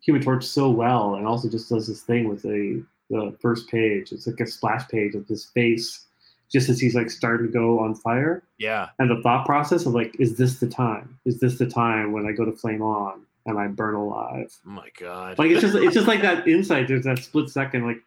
Human 0.01 0.21
Torch 0.21 0.43
so 0.43 0.69
well, 0.69 1.15
and 1.15 1.27
also 1.27 1.49
just 1.49 1.69
does 1.69 1.87
this 1.87 2.01
thing 2.01 2.29
with 2.29 2.41
the 2.41 2.83
the 3.09 3.35
first 3.41 3.69
page. 3.69 4.11
It's 4.11 4.27
like 4.27 4.39
a 4.39 4.47
splash 4.47 4.87
page 4.89 5.15
of 5.15 5.27
his 5.27 5.45
face, 5.45 6.05
just 6.51 6.69
as 6.69 6.79
he's 6.79 6.95
like 6.95 7.09
starting 7.09 7.47
to 7.47 7.53
go 7.53 7.79
on 7.79 7.95
fire, 7.95 8.43
yeah. 8.57 8.89
and 8.99 9.09
the 9.09 9.21
thought 9.21 9.45
process 9.45 9.85
of 9.85 9.93
like, 9.93 10.15
is 10.19 10.37
this 10.37 10.59
the 10.59 10.67
time? 10.67 11.17
Is 11.25 11.39
this 11.39 11.57
the 11.57 11.67
time 11.67 12.11
when 12.11 12.25
I 12.25 12.31
go 12.31 12.45
to 12.45 12.51
flame 12.51 12.81
on 12.81 13.21
and 13.45 13.57
I 13.57 13.67
burn 13.67 13.95
alive? 13.95 14.55
Oh 14.65 14.69
my 14.69 14.89
god. 14.99 15.39
Like 15.39 15.51
it's 15.51 15.61
just 15.61 15.75
it's 15.75 15.93
just 15.93 16.07
like 16.07 16.21
that 16.21 16.47
insight. 16.47 16.87
There's 16.87 17.05
that 17.05 17.19
split 17.19 17.49
second. 17.49 17.85
Like 17.85 18.01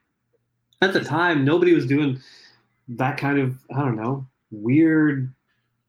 at 0.82 0.92
the 0.92 1.04
time, 1.04 1.44
nobody 1.44 1.74
was 1.74 1.86
doing 1.86 2.20
that 2.90 3.16
kind 3.16 3.38
of 3.38 3.56
I 3.74 3.80
don't 3.80 3.96
know 3.96 4.26
weird 4.50 5.32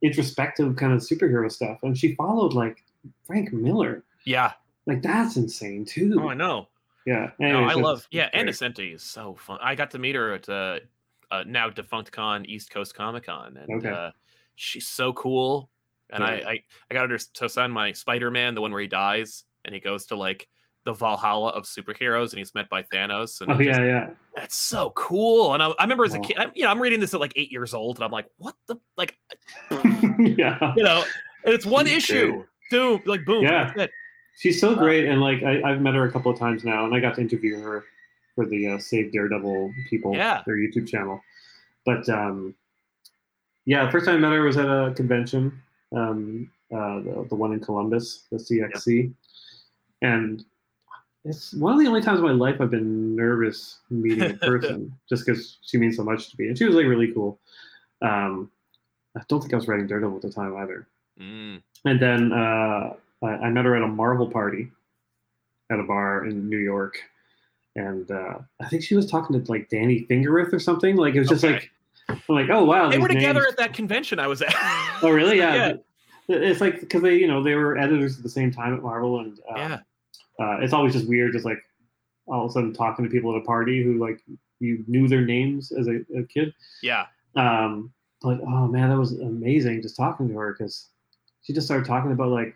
introspective 0.01 0.75
kind 0.75 0.93
of 0.93 0.99
superhero 0.99 1.51
stuff, 1.51 1.79
and 1.83 1.97
she 1.97 2.15
followed 2.15 2.53
like 2.53 2.83
Frank 3.25 3.51
Miller. 3.53 4.03
yeah. 4.25 4.53
Like 4.87 5.03
that's 5.03 5.37
insane 5.37 5.85
too. 5.85 6.19
Oh, 6.19 6.29
I 6.29 6.33
know. 6.33 6.67
yeah. 7.05 7.31
No, 7.39 7.65
I 7.65 7.75
love. 7.75 8.07
Yeah, 8.09 8.29
great. 8.33 8.49
Is 8.49 9.03
so 9.03 9.35
fun. 9.35 9.59
I 9.61 9.75
got 9.75 9.91
to 9.91 9.99
meet 9.99 10.15
her 10.15 10.33
at 10.33 10.49
uh, 10.49 10.79
uh 11.29 11.43
now 11.45 11.69
defunct 11.69 12.11
con 12.11 12.45
East 12.45 12.71
Coast 12.71 12.95
Comic 12.95 13.25
Con, 13.25 13.57
and 13.57 13.77
Okay. 13.77 13.89
uh, 13.89 14.11
she's 14.55 14.87
so 14.87 15.13
cool. 15.13 15.69
And 16.09 16.23
I, 16.23 16.33
I 16.33 16.63
I 16.89 16.93
got 16.93 17.09
her 17.09 17.17
to 17.17 17.47
sign 17.47 17.71
my 17.71 17.91
Spider 17.91 18.31
Man, 18.31 18.55
the 18.55 18.61
one 18.61 18.71
where 18.71 18.81
he 18.81 18.87
dies, 18.87 19.43
and 19.63 19.73
he 19.73 19.79
goes 19.79 20.07
to 20.07 20.15
like 20.15 20.47
the 20.83 20.93
Valhalla 20.93 21.49
of 21.49 21.63
superheroes, 21.63 22.29
and 22.31 22.39
he's 22.39 22.55
met 22.55 22.67
by 22.69 22.83
Thanos. 22.83 23.41
And 23.41 23.51
Oh 23.51 23.55
it 23.59 23.65
just- 23.65 23.79
yeah, 23.79 23.85
yeah. 23.85 24.09
That's 24.35 24.55
so 24.55 24.91
cool. 24.95 25.53
And 25.53 25.61
I, 25.61 25.67
I 25.77 25.83
remember 25.83 26.05
as 26.05 26.13
a 26.13 26.19
kid, 26.19 26.37
I, 26.39 26.47
you 26.55 26.63
know, 26.63 26.69
I'm 26.71 26.81
reading 26.81 26.99
this 26.99 27.13
at 27.13 27.19
like 27.19 27.33
eight 27.35 27.51
years 27.51 27.73
old, 27.73 27.97
and 27.97 28.03
I'm 28.05 28.11
like, 28.11 28.25
what 28.37 28.55
the 28.67 28.77
like, 28.97 29.17
yeah. 30.19 30.73
you 30.75 30.83
know, 30.83 31.03
and 31.45 31.53
it's 31.53 31.65
one 31.65 31.85
She's 31.85 31.97
issue. 32.09 32.43
Boom, 32.71 33.01
like 33.05 33.25
boom. 33.25 33.43
Yeah. 33.43 33.65
That's 33.65 33.79
it. 33.79 33.91
She's 34.39 34.59
so 34.61 34.73
great, 34.75 35.05
and 35.07 35.19
like 35.21 35.43
I, 35.43 35.61
I've 35.61 35.81
met 35.81 35.93
her 35.93 36.05
a 36.05 36.11
couple 36.11 36.31
of 36.31 36.39
times 36.39 36.63
now, 36.63 36.85
and 36.85 36.95
I 36.95 36.99
got 36.99 37.15
to 37.15 37.21
interview 37.21 37.59
her 37.59 37.83
for 38.33 38.45
the 38.45 38.69
uh, 38.69 38.77
Save 38.79 39.11
Daredevil 39.11 39.73
people, 39.89 40.15
Yeah. 40.15 40.41
their 40.47 40.55
YouTube 40.55 40.87
channel. 40.87 41.21
But 41.85 42.07
um, 42.09 42.55
yeah, 43.65 43.85
the 43.85 43.91
first 43.91 44.05
time 44.05 44.15
I 44.15 44.19
met 44.19 44.31
her 44.31 44.41
was 44.43 44.57
at 44.57 44.65
a 44.65 44.93
convention, 44.95 45.61
um, 45.95 46.49
uh, 46.73 47.01
the, 47.01 47.25
the 47.29 47.35
one 47.35 47.51
in 47.51 47.59
Columbus, 47.59 48.23
the 48.31 48.37
CXC, 48.37 49.13
and 50.01 50.45
it's 51.23 51.53
one 51.53 51.73
of 51.73 51.79
the 51.79 51.87
only 51.87 52.01
times 52.01 52.19
in 52.19 52.25
my 52.25 52.31
life 52.31 52.59
I've 52.59 52.71
been 52.71 53.15
nervous 53.15 53.77
meeting 53.89 54.31
a 54.31 54.33
person, 54.45 54.93
just 55.09 55.25
because 55.25 55.57
she 55.61 55.77
means 55.77 55.97
so 55.97 56.03
much 56.03 56.29
to 56.31 56.35
me, 56.41 56.47
and 56.47 56.57
she 56.57 56.65
was 56.65 56.75
like 56.75 56.85
really 56.85 57.11
cool. 57.11 57.39
Um, 58.01 58.49
I 59.17 59.21
don't 59.27 59.41
think 59.41 59.53
I 59.53 59.57
was 59.57 59.67
writing 59.67 59.87
Daredevil 59.87 60.15
at 60.15 60.21
the 60.21 60.31
time 60.31 60.55
either. 60.57 60.87
Mm, 61.19 61.61
And 61.85 61.99
then 61.99 62.31
uh, 62.31 62.93
I, 63.23 63.27
I 63.27 63.49
met 63.49 63.65
her 63.65 63.75
at 63.75 63.83
a 63.83 63.87
Marvel 63.87 64.27
party 64.29 64.71
at 65.69 65.79
a 65.79 65.83
bar 65.83 66.25
in 66.25 66.49
New 66.49 66.57
York, 66.57 66.97
and 67.75 68.09
uh, 68.09 68.39
I 68.59 68.67
think 68.69 68.83
she 68.83 68.95
was 68.95 69.05
talking 69.09 69.39
to 69.41 69.51
like 69.51 69.69
Danny 69.69 70.05
Fingeroth 70.09 70.51
or 70.53 70.59
something. 70.59 70.95
Like 70.95 71.13
it 71.15 71.19
was 71.19 71.29
just 71.29 71.43
Okay. 71.43 71.53
like, 71.53 71.71
I'm 72.09 72.21
like, 72.35 72.49
oh 72.49 72.63
wow, 72.65 72.89
they 72.89 72.97
were 72.97 73.07
together 73.07 73.41
names- 73.41 73.51
at 73.53 73.57
that 73.57 73.73
convention 73.73 74.17
I 74.19 74.27
was 74.27 74.41
at. 74.41 74.53
Oh 75.03 75.09
really? 75.11 75.37
Yeah. 75.39 75.55
Yeah. 75.55 75.73
It's 76.37 76.61
like 76.61 76.79
because 76.79 77.01
they, 77.01 77.15
you 77.15 77.27
know, 77.27 77.43
they 77.43 77.55
were 77.55 77.77
editors 77.77 78.15
at 78.17 78.23
the 78.23 78.29
same 78.29 78.51
time 78.51 78.73
at 78.73 78.81
Marvel, 78.81 79.19
and 79.19 79.37
uh, 79.49 79.53
yeah. 79.57 79.79
Uh, 80.41 80.57
it's 80.61 80.73
always 80.73 80.93
just 80.93 81.07
weird, 81.07 81.33
just 81.33 81.45
like 81.45 81.59
all 82.27 82.45
of 82.45 82.49
a 82.49 82.53
sudden 82.53 82.73
talking 82.73 83.05
to 83.05 83.11
people 83.11 83.35
at 83.35 83.41
a 83.41 83.45
party 83.45 83.83
who 83.83 83.97
like 83.99 84.19
you 84.59 84.83
knew 84.87 85.07
their 85.07 85.21
names 85.25 85.71
as 85.71 85.87
a, 85.87 85.99
a 86.17 86.23
kid. 86.23 86.53
Yeah. 86.81 87.05
Um, 87.35 87.91
but 88.21 88.39
oh 88.41 88.67
man, 88.67 88.89
that 88.89 88.97
was 88.97 89.13
amazing 89.19 89.81
just 89.81 89.97
talking 89.97 90.27
to 90.29 90.37
her 90.37 90.53
because 90.53 90.89
she 91.43 91.53
just 91.53 91.67
started 91.67 91.85
talking 91.87 92.11
about 92.11 92.29
like 92.29 92.55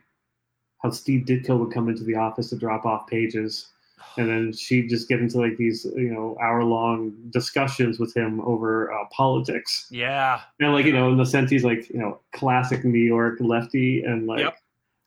how 0.83 0.91
Steve 0.91 1.25
Ditko 1.25 1.57
would 1.59 1.73
come 1.73 1.89
into 1.89 2.03
the 2.03 2.15
office 2.15 2.49
to 2.51 2.55
drop 2.57 2.85
off 2.85 3.07
pages 3.07 3.67
and 4.17 4.29
then 4.29 4.53
she'd 4.53 4.89
just 4.89 5.07
get 5.09 5.19
into 5.19 5.39
like 5.39 5.57
these 5.57 5.85
you 5.95 6.13
know 6.13 6.37
hour 6.41 6.63
long 6.63 7.13
discussions 7.31 7.97
with 7.99 8.15
him 8.15 8.41
over 8.41 8.91
uh, 8.93 9.05
politics 9.11 9.87
Yeah. 9.89 10.41
and 10.59 10.73
like 10.73 10.85
you 10.85 10.93
know 10.93 11.09
in 11.11 11.17
the 11.17 11.25
sense 11.25 11.49
he's 11.49 11.63
like 11.63 11.89
you 11.89 11.97
know 11.99 12.19
classic 12.33 12.83
new 12.85 12.99
york 12.99 13.37
lefty 13.39 14.03
and 14.03 14.27
like 14.27 14.39
Yep. 14.41 14.57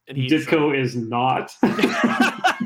And 0.09 0.17
ditko 0.17 0.75
is 0.77 0.97
not 0.97 1.53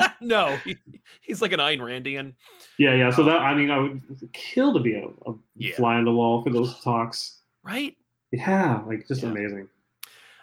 no, 0.21 0.57
he, 0.65 0.77
he's 1.21 1.41
like 1.43 1.53
an 1.53 1.61
Ayn 1.61 1.79
Randian. 1.81 2.35
yeah 2.79 2.95
yeah 2.95 3.11
so 3.11 3.23
that 3.25 3.41
i 3.41 3.55
mean 3.55 3.71
i 3.71 3.79
would 3.79 4.01
kill 4.33 4.73
to 4.73 4.81
be 4.81 4.95
a, 4.95 5.05
a 5.31 5.35
Yeah. 5.57 5.75
fly 5.77 5.97
on 5.97 6.05
the 6.05 6.13
wall 6.13 6.43
for 6.43 6.51
those 6.51 6.79
talks 6.83 7.39
Right? 7.63 7.97
yeah 8.33 8.81
like 8.87 9.07
just 9.09 9.23
Yeah. 9.23 9.31
amazing 9.31 9.69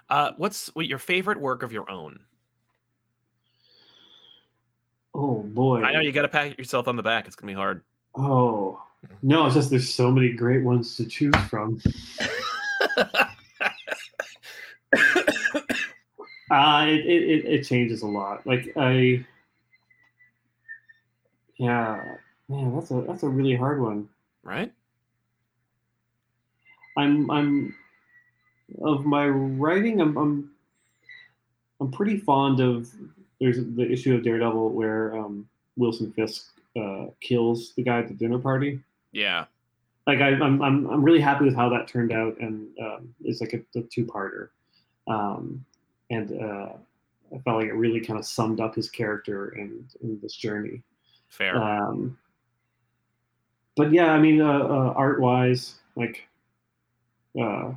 Uh, 0.09 0.31
what's 0.37 0.67
what 0.75 0.85
your 0.87 0.97
favorite 0.99 1.39
work 1.39 1.61
of 1.63 1.71
your 1.71 1.89
own? 1.89 2.19
oh 5.15 5.43
boy 5.43 5.81
I 5.83 5.91
know 5.93 5.99
you 6.01 6.11
got 6.11 6.21
to 6.23 6.27
pat 6.27 6.57
yourself 6.57 6.87
on 6.87 6.95
the 6.95 7.03
back. 7.03 7.27
It's 7.27 7.35
gonna 7.35 7.51
be 7.51 7.55
hard. 7.55 7.81
oh 8.15 8.81
no 9.21 9.45
it's 9.45 9.55
just 9.55 9.69
there's 9.69 9.93
so 9.93 10.11
many 10.11 10.33
great 10.33 10.63
ones 10.63 10.95
to 10.97 11.05
choose 11.05 11.35
from 11.49 11.79
Uh, 16.51 16.85
it, 16.87 17.05
it, 17.05 17.23
it, 17.29 17.45
it 17.45 17.63
changes 17.63 18.01
a 18.01 18.07
lot. 18.07 18.45
Like 18.47 18.73
I, 18.75 19.23
yeah, 21.59 22.15
man, 22.47 22.73
that's 22.73 22.89
a 22.89 23.01
that's 23.01 23.23
a 23.23 23.29
really 23.29 23.55
hard 23.55 23.81
one. 23.81 24.09
right? 24.43 24.71
I'm 26.97 27.29
I'm 27.29 27.75
of 28.81 29.05
my 29.05 29.27
writing. 29.27 30.01
I'm 30.01 30.17
I'm 30.17 30.51
I'm 31.79 31.91
pretty 31.91 32.17
fond 32.17 32.59
of. 32.61 32.89
There's 33.39 33.57
the 33.57 33.89
issue 33.89 34.15
of 34.15 34.23
Daredevil 34.23 34.69
where 34.71 35.17
um, 35.17 35.47
Wilson 35.77 36.11
Fisk 36.11 36.47
uh, 36.77 37.07
kills 37.21 37.73
the 37.75 37.83
guy 37.83 37.99
at 37.99 38.07
the 38.07 38.13
dinner 38.13 38.39
party. 38.39 38.79
Yeah. 39.11 39.45
Like 40.07 40.19
I, 40.19 40.29
I'm 40.29 40.61
I'm 40.61 40.89
I'm 40.89 41.03
really 41.03 41.21
happy 41.21 41.45
with 41.45 41.55
how 41.55 41.69
that 41.69 41.87
turned 41.87 42.11
out, 42.11 42.37
and 42.39 42.67
um, 42.81 43.13
it's 43.23 43.41
like 43.41 43.53
a, 43.53 43.79
a 43.79 43.83
two-parter. 43.83 44.49
Um, 45.07 45.63
and 46.09 46.31
uh, 46.41 46.69
I 47.33 47.37
felt 47.45 47.57
like 47.57 47.67
it 47.67 47.73
really 47.73 48.01
kind 48.01 48.17
of 48.17 48.25
summed 48.25 48.59
up 48.59 48.75
his 48.75 48.89
character 48.89 49.49
and, 49.49 49.85
and 50.01 50.21
this 50.21 50.35
journey. 50.35 50.81
Fair. 51.29 51.55
Um, 51.61 52.17
but 53.77 53.91
yeah, 53.93 54.11
I 54.11 54.19
mean, 54.19 54.41
uh, 54.41 54.45
uh, 54.59 54.93
art 54.95 55.21
wise, 55.21 55.75
like, 55.95 56.27
uh, 57.39 57.71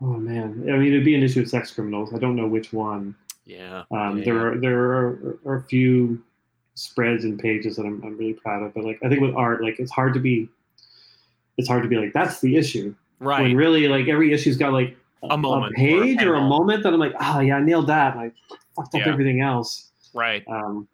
oh 0.00 0.16
man, 0.18 0.64
I 0.68 0.76
mean, 0.76 0.88
it'd 0.92 1.04
be 1.04 1.14
an 1.14 1.22
issue 1.22 1.40
of 1.40 1.48
sex 1.48 1.72
criminals. 1.72 2.12
I 2.14 2.18
don't 2.18 2.36
know 2.36 2.46
which 2.46 2.72
one. 2.72 3.14
yeah. 3.46 3.84
Um, 3.90 4.18
yeah. 4.18 4.24
There 4.24 4.52
are 4.52 4.58
there 4.58 4.80
are, 4.80 5.38
are 5.46 5.56
a 5.56 5.62
few 5.64 6.22
spreads 6.74 7.24
and 7.24 7.38
pages 7.38 7.76
that 7.76 7.84
I'm, 7.84 8.02
I'm 8.04 8.16
really 8.16 8.32
proud 8.34 8.62
of, 8.62 8.74
but 8.74 8.84
like 8.84 8.98
I 9.02 9.08
think 9.08 9.20
with 9.20 9.34
art, 9.34 9.62
like 9.62 9.78
it's 9.78 9.90
hard 9.90 10.14
to 10.14 10.20
be, 10.20 10.48
it's 11.58 11.68
hard 11.68 11.82
to 11.82 11.88
be 11.88 11.96
like 11.96 12.12
that's 12.12 12.40
the 12.40 12.56
issue 12.56 12.94
right. 13.18 13.42
when 13.42 13.56
really 13.56 13.88
like 13.88 14.08
every 14.08 14.32
issue's 14.32 14.56
got 14.56 14.72
like 14.72 14.96
A 15.24 15.36
moment 15.36 15.72
a 15.72 15.76
page 15.76 16.22
or 16.22 16.34
a 16.34 16.38
panel. 16.38 16.48
moment 16.48 16.82
that 16.84 16.92
I'm 16.92 17.00
like, 17.00 17.14
ah, 17.18 17.40
yeah, 17.40 17.56
I 17.56 17.60
nailed 17.60 17.88
that. 17.88 18.16
And 18.16 18.20
I 18.22 18.32
fucked 18.76 18.94
up 18.94 19.02
Yeah. 19.02 19.12
everything 19.12 19.40
else. 19.40 19.88
Right. 20.14 20.44
Um, 20.48 20.88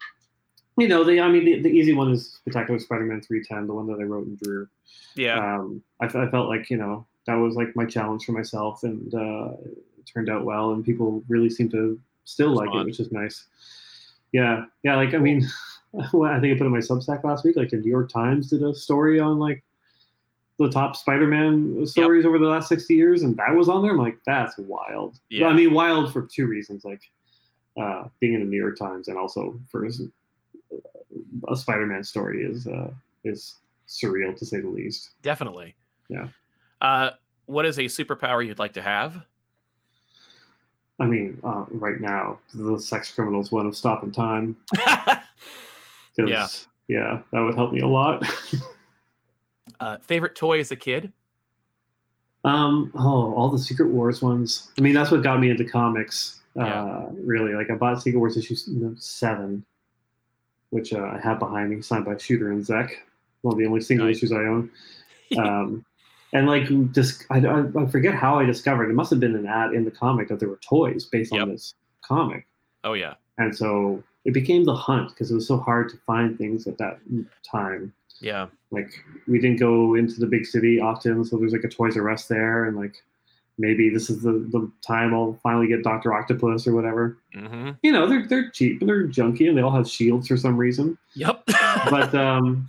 you 0.77 0.87
know, 0.87 1.03
the 1.03 1.21
I 1.21 1.29
mean, 1.29 1.45
the, 1.45 1.61
the 1.63 1.69
easy 1.69 1.93
one 1.93 2.13
is 2.13 2.35
Spectacular 2.35 2.79
Spider-Man 2.79 3.21
310, 3.21 3.67
the 3.67 3.75
one 3.75 3.87
that 3.89 4.01
I 4.01 4.05
wrote 4.05 4.27
and 4.27 4.39
drew. 4.39 4.69
Yeah. 5.17 5.57
Um, 5.57 5.83
I, 6.01 6.07
I 6.07 6.31
felt 6.31 6.49
like 6.49 6.71
you 6.71 6.77
know 6.77 7.07
that 7.27 7.35
was 7.35 7.57
like 7.57 7.75
my 7.75 7.85
challenge 7.85 8.25
for 8.25 8.33
myself, 8.33 8.85
and 8.85 9.13
uh, 9.15 9.51
it 9.99 10.07
turned 10.07 10.31
out 10.31 10.45
well, 10.45 10.73
and 10.73 10.85
people 10.85 11.23
really 11.29 11.51
seem 11.51 11.69
to 11.71 12.01
still 12.25 12.55
like 12.55 12.73
it, 12.75 12.85
which 12.85 13.01
is 13.01 13.11
nice. 13.11 13.47
Yeah, 14.33 14.65
yeah. 14.85 14.97
Like 14.97 15.15
I 15.15 15.19
mean, 15.19 15.47
well, 16.13 16.31
I 16.31 16.41
think 16.41 16.55
I 16.55 16.59
put 16.59 16.67
in 16.67 16.73
my 16.73 16.79
Substack 16.79 17.25
last 17.25 17.45
week. 17.45 17.57
Like 17.57 17.71
the 17.71 17.79
New 17.79 17.91
York 17.91 18.11
Times 18.11 18.51
did 18.51 18.63
a 18.63 18.75
story 18.75 19.19
on 19.19 19.39
like 19.39 19.65
the 20.59 20.69
top 20.69 20.97
Spider-Man 20.97 21.87
stories 21.87 22.27
over 22.27 22.39
the 22.39 22.47
last 22.47 22.69
60 22.69 22.95
years, 22.95 23.23
and 23.23 23.37
that 23.37 23.55
was 23.55 23.69
on 23.69 23.83
there. 23.83 23.93
I'm 23.93 23.99
like, 23.99 24.19
that's 24.27 24.59
wild. 24.59 25.19
Yeah. 25.29 25.47
I 25.47 25.53
mean, 25.53 25.73
wild 25.73 26.13
for 26.13 26.23
two 26.23 26.47
reasons, 26.47 26.85
like 26.85 27.03
uh, 27.79 28.09
being 28.21 28.35
in 28.35 28.41
the 28.41 28.47
New 28.47 28.57
York 28.59 28.77
Times, 28.79 29.09
and 29.09 29.17
also 29.17 29.59
for 29.71 29.85
his- 29.85 30.03
a 31.49 31.57
Spider-Man 31.57 32.05
story 32.05 32.45
is 32.45 32.67
uh, 32.67 32.91
is 33.25 33.57
surreal 33.89 34.37
to 34.37 34.45
say 34.45 34.61
the 34.61 34.69
least. 34.69 35.11
Definitely. 35.23 35.75
Yeah. 36.09 36.29
Uh, 36.81 37.11
what 37.47 37.65
is 37.65 37.79
a 37.79 37.85
superpower 37.85 38.45
you'd 38.47 38.59
like 38.59 38.75
to 38.75 38.83
have? 38.83 39.25
I 41.01 41.07
mean, 41.07 41.39
uh, 41.45 41.65
right 41.71 42.01
now, 42.01 42.41
the 42.53 42.79
sex 42.79 43.11
criminals 43.15 43.51
one 43.53 43.67
of 43.67 43.77
stopping 43.77 44.11
time. 44.13 44.57
'cause, 44.77 45.19
Yeah. 46.19 46.49
yeah, 46.89 47.23
that 47.33 47.41
would 47.41 47.55
help 47.55 47.73
me 47.73 47.81
a 47.81 47.87
lot. 47.87 48.23
uh, 49.81 49.99
favorite 49.99 50.35
toy 50.35 50.59
as 50.61 50.71
a 50.73 50.77
kid? 50.77 51.13
um, 52.45 52.91
oh, 52.95 53.35
all 53.35 53.51
the 53.51 53.59
Secret 53.59 53.89
Wars 53.91 54.23
ones. 54.23 54.71
I 54.79 54.81
mean, 54.81 54.95
that's 54.95 55.11
what 55.11 55.23
got 55.23 55.41
me 55.41 55.51
into 55.51 55.65
comics. 55.65 56.38
Yeah. 56.55 56.83
Uh, 56.85 57.09
really, 57.25 57.55
like 57.55 57.71
I 57.71 57.75
bought 57.75 58.03
Secret 58.03 58.19
Wars 58.19 58.37
issue 58.37 58.57
seven, 58.99 59.65
which 60.71 60.93
uh, 60.93 60.99
I 61.01 61.21
have 61.23 61.39
behind 61.39 61.71
me, 61.71 61.83
signed 61.83 62.05
by 62.05 62.17
Shooter 62.17 62.51
and 62.53 62.63
Zeck. 62.65 62.91
One 63.43 63.55
of 63.55 63.59
the 63.59 63.67
only 63.67 63.81
single 63.81 64.07
Nice. 64.07 64.17
issues 64.17 64.33
I 64.33 64.37
own. 64.37 64.71
Um, 65.37 65.85
and 66.33 66.47
like, 66.47 66.69
just 66.93 67.27
I, 67.31 67.39
I, 67.47 67.65
I 67.79 67.87
forget 67.87 68.15
how 68.15 68.39
I 68.39 68.45
discovered. 68.47 68.89
It 68.91 68.95
must 68.95 69.11
have 69.11 69.21
been 69.21 69.35
an 69.37 69.47
ad 69.47 69.75
in 69.75 69.85
the 69.85 69.91
comic 69.91 70.29
that 70.29 70.41
there 70.41 70.49
were 70.49 70.59
toys 70.67 71.05
based 71.05 71.33
Yep. 71.35 71.43
on 71.43 71.49
this 71.51 71.75
comic. 72.03 72.47
Oh 72.83 72.95
yeah. 72.95 73.15
and 73.37 73.55
so 73.55 74.03
it 74.25 74.33
became 74.33 74.65
the 74.65 74.75
hunt 74.75 75.11
because 75.11 75.31
it 75.31 75.35
was 75.35 75.47
so 75.47 75.59
hard 75.59 75.91
to 75.91 75.97
find 76.07 76.39
things 76.39 76.67
at 76.67 76.79
that 76.79 76.99
time 77.43 77.93
Yeah. 78.21 78.47
like 78.71 78.91
we 79.27 79.39
didn't 79.39 79.59
go 79.61 79.95
into 79.97 80.19
the 80.19 80.27
big 80.27 80.47
city 80.47 80.81
often 80.81 81.25
so 81.25 81.37
there's 81.37 81.53
like 81.53 81.65
a 81.65 81.69
toys 81.69 81.97
r 81.97 82.09
us 82.11 82.27
there 82.27 82.65
and 82.65 82.77
like 82.77 82.97
maybe 83.59 83.91
this 83.91 84.09
is 84.11 84.23
the, 84.23 84.33
the 84.51 84.71
time 84.87 85.13
i'll 85.15 85.39
finally 85.43 85.67
get 85.69 85.83
dr 85.83 86.13
octopus 86.13 86.67
or 86.67 86.75
whatever 86.75 87.19
Mm-hmm. 87.37 87.71
you 87.83 87.93
know 87.93 88.07
they're, 88.09 88.27
they're 88.27 88.51
cheap 88.51 88.81
and 88.81 88.89
they're 88.89 89.07
junky 89.07 89.49
and 89.49 89.57
they 89.57 89.63
all 89.63 89.71
have 89.71 89.89
shields 89.89 90.29
for 90.29 90.37
some 90.37 90.57
reason 90.57 90.97
Yep. 91.15 91.45
but 91.91 92.15
um 92.15 92.67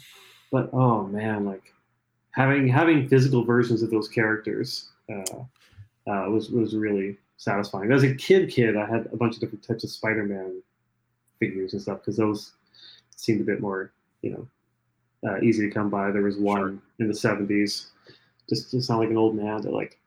but 0.52 0.70
oh 0.74 1.06
man 1.08 1.46
like 1.46 1.74
having 2.32 2.68
having 2.68 3.08
physical 3.08 3.44
versions 3.44 3.82
of 3.82 3.90
those 3.92 4.08
characters 4.08 4.90
uh, 5.12 5.40
uh 6.12 6.30
was 6.30 6.50
was 6.50 6.76
really 6.76 7.18
satisfying 7.38 7.92
as 7.92 8.04
a 8.04 8.14
kid 8.16 8.50
kid 8.50 8.76
i 8.76 8.86
had 8.86 9.08
a 9.14 9.18
bunch 9.18 9.36
of 9.36 9.40
different 9.42 9.64
types 9.66 9.84
of 9.84 9.90
spider-man 9.90 10.62
figures 11.40 11.74
and 11.74 11.82
stuff 11.82 12.00
because 12.00 12.18
those 12.18 12.54
seemed 13.16 13.42
a 13.42 13.44
bit 13.46 13.62
more 13.62 13.92
you 14.22 14.32
know 14.32 14.48
uh, 15.30 15.40
easy 15.42 15.68
to 15.68 15.74
come 15.74 15.90
by 15.90 16.12
there 16.12 16.22
was 16.22 16.38
one 16.38 16.58
Sure. 16.60 16.78
in 17.00 17.08
the 17.08 17.14
70s 17.14 17.88
just 18.50 18.72
to 18.72 18.82
sound 18.82 19.02
like 19.02 19.10
an 19.10 19.18
old 19.18 19.36
man 19.36 19.62
that 19.62 19.72
like 19.74 19.99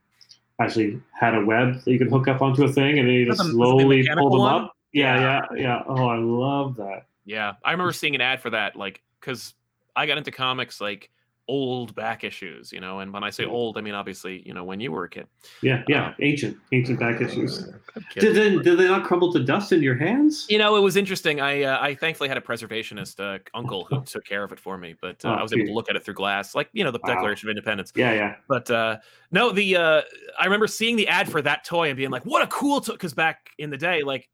actually 0.61 1.01
had 1.19 1.35
a 1.35 1.43
web 1.45 1.83
that 1.83 1.91
you 1.91 1.97
could 1.97 2.09
hook 2.09 2.27
up 2.27 2.41
onto 2.41 2.63
a 2.63 2.71
thing 2.71 2.99
and 2.99 3.07
then 3.07 3.15
you 3.15 3.25
just 3.25 3.39
the- 3.39 3.43
was 3.43 3.49
it 3.49 3.51
the 3.51 3.57
slowly 3.57 4.07
pull 4.15 4.29
them 4.31 4.39
one? 4.39 4.63
up? 4.65 4.75
Yeah 4.93 5.19
yeah. 5.19 5.57
yeah 5.61 5.83
oh 5.87 6.07
i 6.07 6.17
love 6.17 6.75
that. 6.77 7.05
Yeah, 7.25 7.53
I 7.63 7.71
remember 7.71 7.93
seeing 7.93 8.15
an 8.15 8.21
ad 8.21 8.41
for 8.41 8.49
that, 8.49 8.75
like, 8.75 9.01
because 9.19 9.53
I 9.95 10.05
got 10.07 10.17
into 10.17 10.31
comics 10.31 10.81
like 10.81 11.09
old 11.47 11.93
back 11.95 12.23
issues, 12.23 12.71
you 12.71 12.79
know. 12.79 12.99
And 12.99 13.11
when 13.13 13.23
I 13.23 13.29
say 13.29 13.45
old, 13.45 13.77
I 13.77 13.81
mean 13.81 13.93
obviously, 13.93 14.41
you 14.45 14.53
know, 14.53 14.63
when 14.63 14.79
you 14.79 14.91
were 14.91 15.03
a 15.05 15.09
kid. 15.09 15.27
yeah 15.61 15.83
yeah 15.87 16.07
Uh, 16.07 16.13
ancient 16.21 16.57
ancient 16.71 16.99
back 16.99 17.21
issues. 17.21 17.67
Did 18.17 18.35
they, 18.35 18.57
did 18.57 18.77
they 18.79 18.87
not 18.87 19.03
crumble 19.05 19.31
to 19.33 19.43
dust 19.43 19.71
in 19.71 19.83
your 19.83 19.95
hands? 19.95 20.47
You 20.49 20.57
know, 20.57 20.75
it 20.75 20.79
was 20.81 20.95
interesting. 20.95 21.41
I 21.41 21.63
uh, 21.63 21.77
I 21.81 21.95
thankfully 21.95 22.27
had 22.29 22.37
a 22.37 22.41
preservationist 22.41 23.19
uh, 23.19 23.39
uncle 23.53 23.85
who 23.85 24.01
took 24.05 24.25
care 24.25 24.43
of 24.43 24.51
it 24.51 24.59
for 24.59 24.77
me, 24.77 24.95
but 25.01 25.23
uh, 25.25 25.29
Oh, 25.29 25.33
I 25.33 25.41
was 25.43 25.53
able 25.53 25.65
to 25.67 25.73
look 25.73 25.89
at 25.89 25.95
it 25.95 26.03
through 26.03 26.15
glass, 26.15 26.55
like 26.55 26.69
you 26.73 26.83
know 26.83 26.91
the 26.91 26.99
Wow. 27.03 27.13
Declaration 27.13 27.49
of 27.49 27.51
Independence. 27.51 27.91
Yeah, 27.95 28.13
yeah. 28.13 28.35
But 28.47 28.69
uh, 28.71 28.97
no, 29.31 29.51
the 29.51 29.75
uh, 29.75 30.01
I 30.39 30.45
remember 30.45 30.67
seeing 30.67 30.95
the 30.95 31.07
ad 31.07 31.29
for 31.29 31.41
that 31.41 31.63
toy 31.65 31.89
and 31.89 31.97
being 31.97 32.09
like, 32.11 32.25
"What 32.25 32.41
a 32.41 32.47
cool 32.47 32.81
toy!" 32.81 32.93
Because 32.93 33.13
back 33.13 33.49
in 33.57 33.69
the 33.69 33.77
day, 33.77 34.01
like 34.03 34.29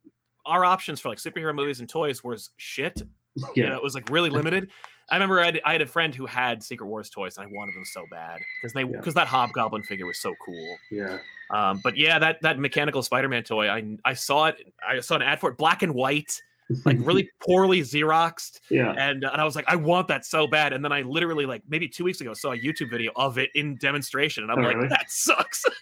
our 0.46 0.64
options 0.64 1.00
for 1.00 1.10
like 1.10 1.18
superhero 1.18 1.54
movies 1.54 1.80
and 1.80 1.90
toys 1.90 2.24
was 2.24 2.52
shit. 2.58 3.02
You 3.36 3.64
know, 3.64 3.70
Yeah. 3.70 3.76
it 3.76 3.84
was 3.84 3.94
like 3.94 4.10
really 4.10 4.30
limited. 4.30 4.70
I 5.12 5.16
remember 5.16 5.40
I 5.40 5.46
had, 5.46 5.62
I 5.66 5.72
had 5.74 5.82
a 5.82 5.86
friend 5.88 6.14
who 6.14 6.26
had 6.26 6.62
Secret 6.64 6.88
Wars 6.88 7.10
toys, 7.10 7.38
and 7.38 7.48
I 7.48 7.50
wanted 7.52 7.76
them 7.76 7.86
so 7.86 8.06
bad 8.12 8.40
because 8.62 8.74
they 8.74 8.82
Yeah. 8.82 8.98
because 8.98 9.14
that 9.16 9.28
Hobgoblin 9.28 9.84
figure 9.84 10.06
was 10.06 10.20
so 10.20 10.34
cool. 10.46 10.78
Yeah. 10.92 11.18
Um, 11.52 11.80
but 11.84 11.98
yeah, 11.98 12.20
that 12.20 12.42
that 12.44 12.60
mechanical 12.60 13.02
Spider-Man 13.02 13.44
toy, 13.44 13.70
I 13.70 13.98
I 14.06 14.14
saw 14.14 14.46
it. 14.48 14.72
I 14.88 15.00
saw 15.00 15.16
an 15.16 15.22
ad 15.24 15.40
for 15.40 15.50
it, 15.50 15.58
black 15.58 15.82
and 15.82 15.94
white, 15.96 16.40
like 16.86 16.98
really 17.00 17.28
poorly 17.44 17.82
xeroxed, 17.82 18.60
yeah. 18.70 18.92
and 18.98 19.24
and 19.24 19.42
I 19.42 19.44
was 19.44 19.56
like, 19.56 19.66
I 19.68 19.76
want 19.76 20.08
that 20.10 20.26
so 20.26 20.46
bad. 20.46 20.74
And 20.74 20.86
then 20.86 20.92
I 20.92 21.02
literally 21.02 21.48
like 21.48 21.64
maybe 21.68 21.88
two 21.88 22.04
weeks 22.04 22.22
ago 22.22 22.34
saw 22.36 22.52
a 22.52 22.58
YouTube 22.58 22.92
video 22.92 23.12
of 23.16 23.40
it 23.40 23.50
in 23.56 23.76
demonstration, 23.78 24.44
and 24.44 24.52
I'm 24.52 24.60
Oh, 24.60 24.68
like, 24.68 24.76
really? 24.76 24.90
that 24.90 25.10
sucks. 25.10 25.64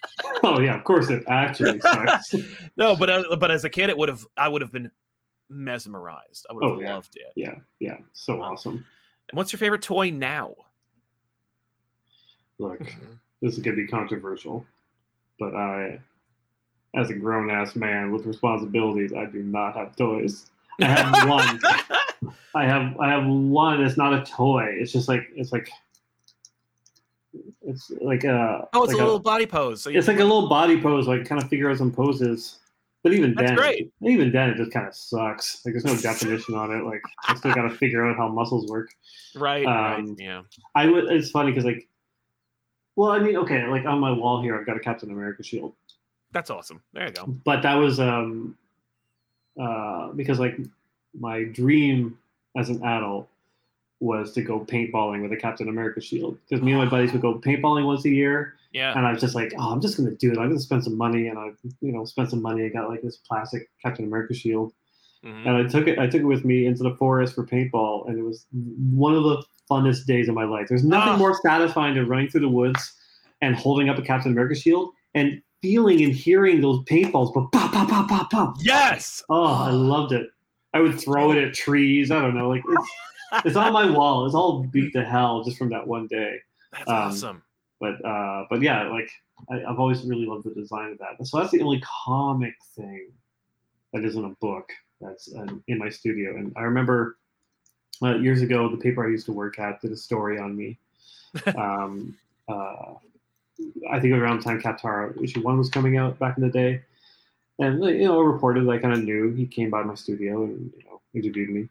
Oh 0.44 0.60
yeah, 0.60 0.76
of 0.76 0.84
course 0.84 1.10
it 1.10 1.24
actually 1.28 1.80
sucks. 1.80 2.34
no, 2.76 2.94
but 2.96 3.10
uh, 3.10 3.36
but 3.38 3.50
as 3.50 3.64
a 3.64 3.68
kid, 3.70 3.90
it 3.90 3.98
would 3.98 4.08
have 4.08 4.24
I 4.36 4.48
would 4.48 4.62
have 4.62 4.72
been 4.72 4.90
mesmerized. 5.50 6.46
I 6.48 6.54
would 6.54 6.64
have 6.64 6.72
Oh, 6.74 6.80
yeah. 6.80 6.94
loved 6.94 7.16
it. 7.16 7.32
yeah, 7.36 7.54
yeah. 7.80 7.96
So 8.12 8.40
awesome. 8.42 8.84
And 9.30 9.36
what's 9.36 9.52
your 9.52 9.58
favorite 9.58 9.82
toy 9.82 10.10
now? 10.10 10.54
Look, 12.58 12.80
hmm. 12.80 13.12
this 13.40 13.54
is 13.54 13.60
gonna 13.60 13.76
be 13.76 13.86
controversial, 13.86 14.66
but 15.38 15.54
I 15.54 16.00
as 16.94 17.10
a 17.10 17.14
grown 17.14 17.50
ass 17.50 17.76
man 17.76 18.10
with 18.10 18.26
responsibilities, 18.26 19.12
I 19.12 19.26
do 19.26 19.42
not 19.42 19.76
have 19.76 19.94
toys. 19.96 20.46
I 20.80 20.86
have 20.86 21.28
one. 21.28 21.60
I 22.54 22.64
have 22.64 22.98
I 22.98 23.10
have 23.10 23.26
one. 23.26 23.82
It's 23.82 23.96
not 23.96 24.14
a 24.14 24.24
toy. 24.24 24.76
It's 24.78 24.92
just 24.92 25.08
like 25.08 25.28
it's 25.34 25.52
like 25.52 25.70
it's 27.62 27.92
like 28.00 28.24
a 28.24 28.68
Oh, 28.72 28.84
it's 28.84 28.92
like 28.92 29.02
a 29.02 29.04
little 29.04 29.18
body 29.18 29.46
pose. 29.46 29.82
So 29.82 29.90
it's 29.90 30.08
like 30.08 30.18
a 30.18 30.24
little 30.24 30.48
body 30.48 30.80
pose. 30.80 31.06
Like 31.06 31.26
kind 31.26 31.42
of 31.42 31.48
figure 31.48 31.70
out 31.70 31.78
some 31.78 31.92
poses. 31.92 32.58
But 33.08 33.16
even 33.16 33.34
That's 33.34 33.48
then, 33.48 33.56
great. 33.56 33.92
even 34.02 34.30
then, 34.32 34.50
it 34.50 34.56
just 34.56 34.70
kind 34.72 34.86
of 34.86 34.94
sucks. 34.94 35.64
Like 35.64 35.72
there's 35.74 35.84
no 35.84 35.96
definition 36.12 36.54
on 36.54 36.70
it. 36.72 36.84
Like 36.84 37.02
I 37.26 37.34
still 37.34 37.54
got 37.54 37.62
to 37.62 37.70
figure 37.70 38.06
out 38.06 38.16
how 38.16 38.28
muscles 38.28 38.70
work. 38.70 38.90
right, 39.34 39.64
right. 39.64 39.98
um, 39.98 40.14
Yeah. 40.18 40.42
I 40.74 40.86
would. 40.86 41.04
It's 41.10 41.30
funny 41.30 41.50
because 41.50 41.64
like, 41.64 41.88
well, 42.96 43.10
I 43.10 43.18
mean, 43.18 43.36
okay, 43.36 43.66
like 43.66 43.84
on 43.86 43.98
my 43.98 44.10
wall 44.10 44.42
here, 44.42 44.58
I've 44.58 44.66
got 44.66 44.76
a 44.76 44.80
Captain 44.80 45.10
America 45.10 45.42
shield, 45.42 45.72
That's 46.32 46.50
awesome. 46.50 46.82
There 46.92 47.06
you 47.06 47.12
go. 47.12 47.24
but 47.44 47.62
that 47.62 47.74
was 47.74 47.98
um, 48.00 48.56
uh, 49.60 50.08
because 50.08 50.38
like 50.38 50.58
my 51.18 51.44
dream 51.44 52.18
as 52.56 52.68
an 52.68 52.82
adult 52.84 53.28
was 54.00 54.32
to 54.32 54.42
go 54.42 54.60
paintballing 54.60 55.22
with 55.22 55.32
a 55.32 55.36
Captain 55.36 55.68
America 55.68 56.00
shield 56.00 56.38
because 56.48 56.62
me 56.62 56.72
and 56.72 56.80
my 56.80 56.88
buddies 56.90 57.12
would 57.12 57.22
go 57.22 57.34
paintballing 57.38 57.84
once 57.84 58.04
a 58.04 58.10
year, 58.10 58.54
Yeah. 58.72 58.92
and 58.96 59.06
I 59.06 59.12
was 59.12 59.20
just 59.20 59.34
like, 59.34 59.52
oh, 59.58 59.72
I'm 59.72 59.80
just 59.80 59.96
gonna 59.96 60.12
do 60.12 60.30
it. 60.32 60.38
I'm 60.38 60.48
gonna 60.48 60.60
spend 60.60 60.84
some 60.84 60.96
money, 60.96 61.28
and 61.28 61.38
I, 61.38 61.50
you 61.80 61.92
know, 61.92 62.04
spent 62.04 62.30
some 62.30 62.42
money. 62.42 62.64
I 62.64 62.68
got 62.68 62.88
like 62.88 63.02
this 63.02 63.16
plastic 63.16 63.68
Captain 63.82 64.04
America 64.04 64.34
shield, 64.34 64.72
Mhm. 65.24 65.46
and 65.46 65.56
I 65.56 65.64
took 65.64 65.88
it. 65.88 65.98
I 65.98 66.06
took 66.06 66.20
it 66.22 66.26
with 66.26 66.44
me 66.44 66.66
into 66.66 66.82
the 66.84 66.94
forest 66.94 67.34
for 67.34 67.44
paintball, 67.44 68.08
and 68.08 68.18
it 68.18 68.22
was 68.22 68.46
one 68.52 69.14
of 69.14 69.24
the 69.24 69.42
funnest 69.70 70.06
days 70.06 70.28
of 70.28 70.34
my 70.34 70.44
life. 70.44 70.66
There's 70.68 70.84
nothing 70.84 71.14
Ah. 71.14 71.18
more 71.18 71.34
satisfying 71.42 71.94
than 71.94 72.08
running 72.08 72.28
through 72.28 72.40
the 72.42 72.48
woods 72.48 72.94
and 73.42 73.54
holding 73.56 73.88
up 73.88 73.98
a 73.98 74.02
Captain 74.02 74.32
America 74.32 74.54
shield 74.54 74.92
and 75.14 75.42
feeling 75.60 76.02
and 76.02 76.12
hearing 76.12 76.60
those 76.60 76.78
paintballs 76.84 77.34
go 77.34 77.48
pop, 77.52 77.72
pop, 77.72 77.88
pop, 77.88 78.08
pop, 78.08 78.30
pop. 78.30 78.56
Yes. 78.60 79.22
Oh, 79.28 79.44
I 79.44 79.70
loved 79.70 80.12
it. 80.12 80.30
I 80.72 80.80
would 80.80 80.98
throw 81.00 81.32
it 81.32 81.38
at 81.38 81.52
trees. 81.52 82.10
I 82.12 82.20
don't 82.22 82.34
know, 82.36 82.48
like 82.48 82.62
it's 82.68 82.90
it's 83.44 83.56
on 83.56 83.72
my 83.72 83.90
wall. 83.90 84.26
It's 84.26 84.34
all 84.34 84.62
beat 84.64 84.92
to 84.92 85.04
hell 85.04 85.42
just 85.44 85.58
from 85.58 85.70
that 85.70 85.86
one 85.86 86.06
day. 86.06 86.38
That's 86.72 86.88
um, 86.88 86.96
awesome. 86.96 87.42
But 87.80 88.04
uh, 88.04 88.44
but 88.50 88.62
yeah, 88.62 88.88
like 88.88 89.10
I, 89.50 89.64
I've 89.64 89.78
always 89.78 90.02
really 90.02 90.26
loved 90.26 90.44
the 90.44 90.50
design 90.50 90.92
of 90.92 90.98
that. 90.98 91.26
So 91.26 91.38
that's 91.38 91.52
the 91.52 91.62
only 91.62 91.82
comic 92.04 92.54
thing 92.74 93.12
that 93.92 94.04
isn't 94.04 94.24
a 94.24 94.34
book 94.40 94.70
that's 95.00 95.32
uh, 95.32 95.46
in 95.68 95.78
my 95.78 95.88
studio. 95.88 96.36
And 96.36 96.52
I 96.56 96.62
remember 96.62 97.18
uh, 98.02 98.16
years 98.16 98.42
ago, 98.42 98.68
the 98.68 98.76
paper 98.76 99.06
I 99.06 99.10
used 99.10 99.26
to 99.26 99.32
work 99.32 99.58
at 99.58 99.80
did 99.80 99.92
a 99.92 99.96
story 99.96 100.38
on 100.38 100.56
me. 100.56 100.78
um, 101.56 102.16
uh, 102.48 102.94
I 103.90 104.00
think 104.00 104.14
around 104.14 104.38
the 104.38 104.44
time 104.44 104.60
Kaptara 104.60 105.20
issue 105.22 105.42
one 105.42 105.58
was 105.58 105.68
coming 105.68 105.96
out 105.96 106.18
back 106.18 106.36
in 106.36 106.42
the 106.42 106.50
day, 106.50 106.82
and 107.58 107.82
you 107.84 108.06
know, 108.06 108.20
a 108.20 108.24
reporter 108.24 108.62
that 108.62 108.70
I 108.70 108.78
kind 108.78 108.94
of 108.94 109.02
knew 109.02 109.32
he 109.34 109.46
came 109.46 109.70
by 109.70 109.82
my 109.82 109.94
studio 109.94 110.44
and 110.44 110.72
you 110.76 110.84
know 110.84 111.00
interviewed 111.14 111.50
me. 111.50 111.68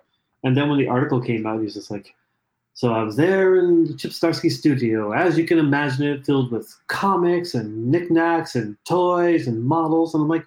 And 0.47 0.55
then 0.55 0.69
when 0.69 0.79
the 0.79 0.87
article 0.87 1.19
came 1.19 1.45
out, 1.45 1.61
he's 1.61 1.73
just 1.73 1.91
like, 1.91 2.15
"So 2.73 2.93
I 2.93 3.03
was 3.03 3.17
there 3.17 3.57
in 3.57 3.83
the 3.83 3.93
Chip 3.93 4.11
Zdarsky 4.11 4.49
studio, 4.49 5.11
as 5.11 5.37
you 5.37 5.45
can 5.45 5.59
imagine 5.59 6.07
it, 6.07 6.25
filled 6.25 6.53
with 6.53 6.73
comics 6.87 7.53
and 7.53 7.85
knickknacks 7.91 8.55
and 8.55 8.77
toys 8.85 9.47
and 9.47 9.61
models." 9.61 10.13
And 10.13 10.23
I'm 10.23 10.29
like, 10.29 10.45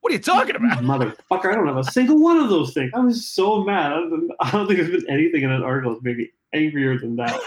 What 0.00 0.12
are 0.12 0.16
you 0.16 0.22
talking 0.22 0.56
about? 0.56 0.78
"Motherfucker, 0.82 1.52
I 1.52 1.56
don't 1.56 1.66
have 1.66 1.76
a 1.76 1.84
single 1.84 2.18
one 2.22 2.38
of 2.38 2.48
those 2.48 2.72
things." 2.72 2.90
I 2.94 3.00
was 3.00 3.26
so 3.26 3.62
mad. 3.62 3.92
I 3.92 3.96
don't, 4.00 4.30
I 4.40 4.50
don't 4.50 4.66
think 4.66 4.78
there's 4.80 5.02
been 5.02 5.10
anything 5.10 5.42
in 5.42 5.50
an 5.50 5.62
article 5.62 5.92
that's 5.92 6.02
made 6.02 6.16
me 6.16 6.30
angrier 6.54 6.98
than 6.98 7.16
that. 7.16 7.38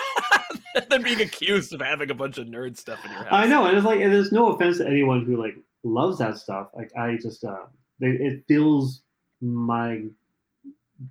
than 0.91 1.02
being 1.02 1.22
accused 1.22 1.74
of 1.74 1.82
having 1.82 2.12
a 2.12 2.14
bunch 2.14 2.38
of 2.38 2.45
nerd 2.45 2.78
stuff 2.78 3.04
in 3.06 3.10
your 3.10 3.24
house. 3.24 3.30
I 3.32 3.48
know, 3.48 3.66
and 3.66 3.76
it's 3.76 3.88
like, 3.88 4.02
and 4.02 4.14
there's 4.14 4.32
no 4.32 4.50
offense 4.50 4.78
to 4.78 4.88
anyone 4.88 5.26
who 5.26 5.36
like 5.36 5.56
loves 5.84 6.20
that 6.20 6.38
stuff. 6.38 6.68
Like, 6.76 6.95
I 6.95 7.18
just, 7.18 7.43
uh, 7.43 7.66
it, 8.02 8.22
it 8.22 8.43
fills 8.48 9.02
my 9.41 10.04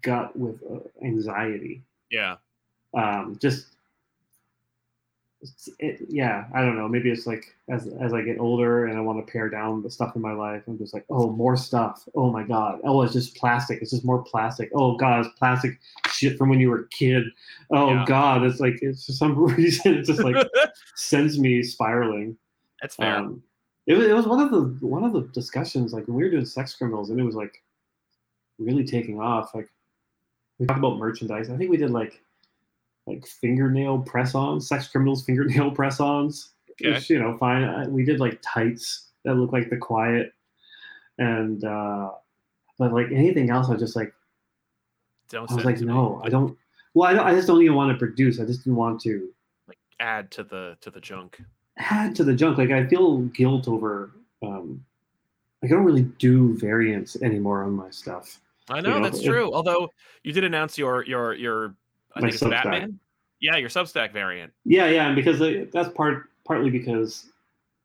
gut 0.02 0.36
with 0.36 0.62
uh, 0.70 0.78
anxiety. 1.04 1.82
Yeah. 2.10 2.36
Um, 2.94 3.36
just, 3.40 3.66
it, 5.78 6.00
yeah, 6.08 6.46
I 6.54 6.62
don't 6.62 6.76
know. 6.76 6.88
Maybe 6.88 7.10
it's 7.10 7.26
like 7.26 7.44
as 7.68 7.86
as 8.00 8.12
I 8.12 8.22
get 8.22 8.38
older 8.40 8.86
and 8.86 8.96
I 8.98 9.00
want 9.00 9.24
to 9.24 9.30
pare 9.30 9.48
down 9.48 9.82
the 9.82 9.90
stuff 9.90 10.16
in 10.16 10.22
my 10.22 10.32
life. 10.32 10.62
I'm 10.66 10.78
just 10.78 10.94
like, 10.94 11.04
oh, 11.10 11.30
more 11.30 11.56
stuff. 11.56 12.08
Oh 12.14 12.32
my 12.32 12.42
god. 12.42 12.80
Oh, 12.84 13.02
it's 13.02 13.12
just 13.12 13.36
plastic. 13.36 13.80
It's 13.82 13.90
just 13.90 14.04
more 14.04 14.22
plastic. 14.24 14.70
Oh 14.74 14.96
god, 14.96 15.26
it's 15.26 15.38
plastic 15.38 15.78
shit 16.08 16.36
from 16.38 16.48
when 16.48 16.58
you 16.58 16.70
were 16.70 16.80
a 16.80 16.88
kid. 16.88 17.24
Oh 17.70 17.90
Yeah. 17.90 18.04
god, 18.06 18.44
it's 18.44 18.60
like 18.60 18.78
it's 18.82 19.04
for 19.06 19.12
some 19.12 19.38
reason 19.56 19.94
it 19.98 20.04
just 20.04 20.24
like 20.24 20.46
sends 20.96 21.38
me 21.38 21.62
spiraling. 21.62 22.36
That's 22.80 22.96
fair. 22.96 23.16
Um, 23.16 23.42
it 23.86 23.94
was 23.94 24.06
it 24.08 24.14
was 24.14 24.26
one 24.26 24.40
of 24.40 24.50
the 24.50 24.86
one 24.86 25.04
of 25.04 25.12
the 25.12 25.22
discussions 25.32 25.92
like 25.92 26.06
when 26.08 26.16
we 26.16 26.24
were 26.24 26.30
doing 26.30 26.44
sex 26.44 26.74
criminals 26.74 27.10
and 27.10 27.20
it 27.20 27.24
was 27.24 27.36
like 27.36 27.62
really 28.58 28.84
taking 28.84 29.20
off. 29.20 29.54
Like 29.54 29.68
we 30.58 30.66
talked 30.66 30.78
about 30.78 30.98
merchandise. 30.98 31.50
I 31.50 31.56
think 31.56 31.70
we 31.70 31.76
did 31.76 31.90
like 31.90 32.20
like 33.06 33.26
fingernail 33.26 34.00
press-ons, 34.00 34.68
sex 34.68 34.88
criminals 34.88 35.24
fingernail 35.24 35.70
press-ons. 35.74 36.52
Okay. 36.72 36.92
Which 36.92 37.08
you 37.10 37.18
know, 37.18 37.36
fine. 37.38 37.92
We 37.92 38.04
did 38.04 38.20
like 38.20 38.40
tights 38.42 39.12
that 39.24 39.34
look 39.34 39.52
like 39.52 39.70
the 39.70 39.76
quiet, 39.76 40.32
and 41.18 41.64
uh 41.64 42.10
but 42.78 42.92
like 42.92 43.06
anything 43.12 43.50
else, 43.50 43.68
I 43.68 43.72
was 43.72 43.80
just 43.80 43.96
like 43.96 44.12
don't 45.28 45.50
I 45.50 45.54
was 45.54 45.64
like, 45.64 45.76
to 45.76 45.82
me. 45.82 45.92
no, 45.92 46.20
I 46.24 46.28
don't. 46.28 46.56
Well, 46.94 47.08
I, 47.08 47.14
don't, 47.14 47.26
I 47.26 47.34
just 47.34 47.46
don't 47.46 47.62
even 47.62 47.74
want 47.74 47.92
to 47.92 47.98
produce. 47.98 48.40
I 48.40 48.44
just 48.44 48.64
didn't 48.64 48.76
want 48.76 49.00
to 49.02 49.28
like 49.68 49.78
add 50.00 50.30
to 50.32 50.44
the 50.44 50.76
to 50.80 50.90
the 50.90 51.00
junk. 51.00 51.40
add 51.78 52.14
to 52.16 52.24
the 52.24 52.34
junk. 52.34 52.58
Like 52.58 52.70
I 52.70 52.86
feel 52.86 53.18
guilt 53.18 53.68
over. 53.68 54.12
Um, 54.42 54.84
like 55.62 55.72
I 55.72 55.74
don't 55.74 55.84
really 55.84 56.02
do 56.18 56.56
variants 56.58 57.20
anymore 57.22 57.64
on 57.64 57.72
my 57.72 57.90
stuff. 57.90 58.40
I 58.68 58.80
know 58.80 58.98
know, 58.98 59.04
that's 59.04 59.22
true. 59.22 59.52
Although 59.52 59.90
you 60.22 60.32
did 60.32 60.44
announce 60.44 60.76
your 60.78 61.04
your 61.04 61.34
your 61.34 61.74
I 62.14 62.20
My 62.20 62.30
think 62.30 62.34
it's 62.34 62.42
Substack. 62.42 62.64
Batman. 62.64 62.98
Yeah, 63.40 63.56
your 63.56 63.68
Substack 63.68 64.12
variant. 64.12 64.52
Yeah, 64.64 64.88
yeah, 64.88 65.06
and 65.06 65.16
because 65.16 65.40
uh, 65.40 65.66
that's 65.72 65.88
part 65.90 66.30
partly 66.44 66.70
because 66.70 67.26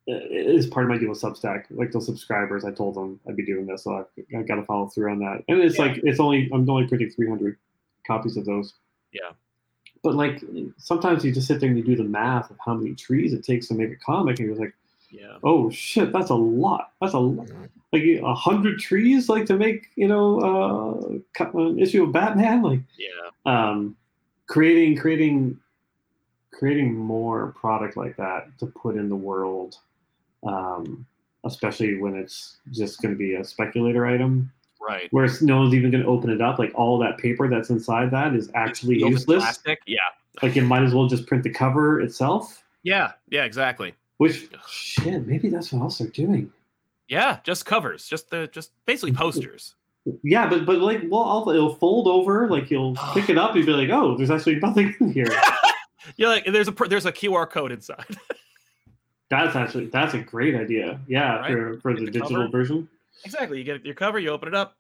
uh, 0.10 0.14
it 0.16 0.48
is 0.48 0.68
part 0.68 0.86
of 0.86 0.90
my 0.90 0.98
deal 0.98 1.10
with 1.10 1.22
Substack. 1.22 1.66
Like 1.70 1.92
those 1.92 2.06
subscribers, 2.06 2.64
I 2.66 2.72
told 2.72 2.96
them 2.96 3.20
I'd 3.28 3.36
be 3.36 3.46
doing 3.46 3.66
this, 3.66 3.84
so 3.84 4.08
I, 4.34 4.38
I 4.38 4.42
got 4.44 4.56
to 4.56 4.64
follow 4.64 4.88
through 4.88 5.12
on 5.12 5.20
that. 5.20 5.44
And 5.48 5.60
it's 5.60 5.78
Yeah. 5.78 5.86
like 5.86 6.02
it's 6.04 6.20
only 6.20 6.50
I'm 6.54 6.68
only 6.70 6.88
printing 6.88 7.12
300 7.12 7.58
copies 8.08 8.38
of 8.38 8.46
those. 8.46 8.74
Yeah. 9.12 9.32
But 10.04 10.16
like 10.16 10.42
sometimes 10.78 11.24
you 11.24 11.32
just 11.32 11.48
sit 11.48 11.60
there 11.60 11.70
and 11.70 11.78
you 11.78 11.84
do 11.84 11.96
the 11.96 12.10
math 12.10 12.50
of 12.50 12.58
how 12.66 12.74
many 12.74 12.96
trees 12.96 13.34
it 13.34 13.44
takes 13.44 13.68
to 13.68 13.76
make 13.76 13.92
a 13.92 13.98
comic, 13.98 14.40
and 14.40 14.48
you're 14.48 14.58
like, 14.58 14.74
Yeah. 15.12 15.38
oh 15.44 15.70
shit, 15.70 16.12
that's 16.14 16.30
a 16.30 16.36
lot. 16.36 16.92
That's 17.02 17.14
a 17.14 17.20
lot. 17.20 17.50
like 17.94 18.04
a 18.04 18.34
hundred 18.34 18.80
trees, 18.80 19.28
like 19.30 19.46
to 19.48 19.58
make 19.58 19.88
you 19.96 20.08
know 20.08 20.40
uh, 21.40 21.48
an 21.58 21.80
issue 21.80 22.04
of 22.04 22.12
Batman, 22.14 22.62
like 22.70 22.80
Yeah. 22.98 23.30
um, 23.46 23.96
creating 24.48 24.98
creating 24.98 25.60
creating 26.52 26.96
more 26.96 27.54
product 27.60 27.98
like 27.98 28.16
that 28.18 28.48
to 28.60 28.68
put 28.68 28.96
in 28.96 29.10
the 29.10 29.16
world, 29.16 29.78
um, 30.44 31.06
especially 31.44 31.98
when 31.98 32.16
it's 32.16 32.58
just 32.72 33.02
going 33.02 33.14
to 33.14 33.18
be 33.18 33.36
a 33.36 33.44
speculator 33.44 34.06
item, 34.06 34.52
Right. 34.80 35.08
where 35.12 35.28
no 35.42 35.58
one's 35.60 35.74
even 35.74 35.92
going 35.92 36.04
to 36.04 36.10
open 36.10 36.30
it 36.30 36.42
up. 36.42 36.60
Like 36.60 36.72
all 36.76 36.98
that 37.00 37.18
paper 37.18 37.48
that's 37.50 37.70
inside 37.70 38.12
that 38.12 38.34
is 38.36 38.50
actually 38.56 39.00
useless. 39.00 39.44
Plastic. 39.44 39.80
Yeah. 39.88 39.98
Like 40.42 40.56
you 40.56 40.64
might 40.64 40.84
as 40.84 40.94
well 40.94 41.08
just 41.08 41.26
print 41.28 41.44
the 41.44 41.50
cover 41.50 42.00
itself. 42.02 42.64
Yeah. 42.84 43.12
Yeah. 43.30 43.44
Exactly. 43.46 43.94
Which 44.22 44.50
shit, 44.70 45.26
maybe 45.26 45.50
that's 45.50 45.74
what 45.74 45.82
else 45.82 45.98
they're 45.98 46.08
doing. 46.08 46.52
Yeah. 47.08 47.40
Just 47.44 47.66
covers. 47.66 48.06
Just 48.08 48.30
the 48.30 48.48
just 48.52 48.72
basically 48.86 49.14
posters. 49.14 49.74
Yeah, 50.22 50.48
but 50.48 50.68
but 50.68 50.78
like, 50.78 51.02
well, 51.10 51.24
I'll, 51.24 51.50
it'll 51.50 51.74
fold 51.74 52.08
over. 52.08 52.48
Like 52.48 52.70
you'll 52.70 52.96
pick 53.16 53.32
it 53.32 53.38
up, 53.40 53.56
you'll 53.56 53.66
be 53.66 53.72
like, 53.74 53.90
oh, 53.90 54.16
there's 54.16 54.30
actually 54.30 54.58
nothing 54.60 54.96
in 55.00 55.12
here. 55.12 55.26
You're 56.18 56.30
like 56.30 56.46
there's 56.46 56.68
a 56.68 56.72
there's 56.88 57.08
a 57.08 57.12
QR 57.12 57.50
code 57.50 57.72
inside. 57.72 58.06
That's 59.32 59.56
actually 59.56 59.88
that's 59.88 60.14
a 60.14 60.20
great 60.20 60.54
idea. 60.54 61.00
Yeah, 61.08 61.38
Right? 61.38 61.52
for 61.52 61.80
for 61.80 61.94
the 61.96 62.02
the 62.06 62.12
digital 62.12 62.30
cover. 62.44 62.48
version. 62.50 62.88
exactly. 63.26 63.58
You 63.58 63.64
get 63.64 63.84
your 63.84 63.96
cover. 63.96 64.20
You 64.20 64.30
open 64.30 64.50
it 64.50 64.54
up. 64.54 64.78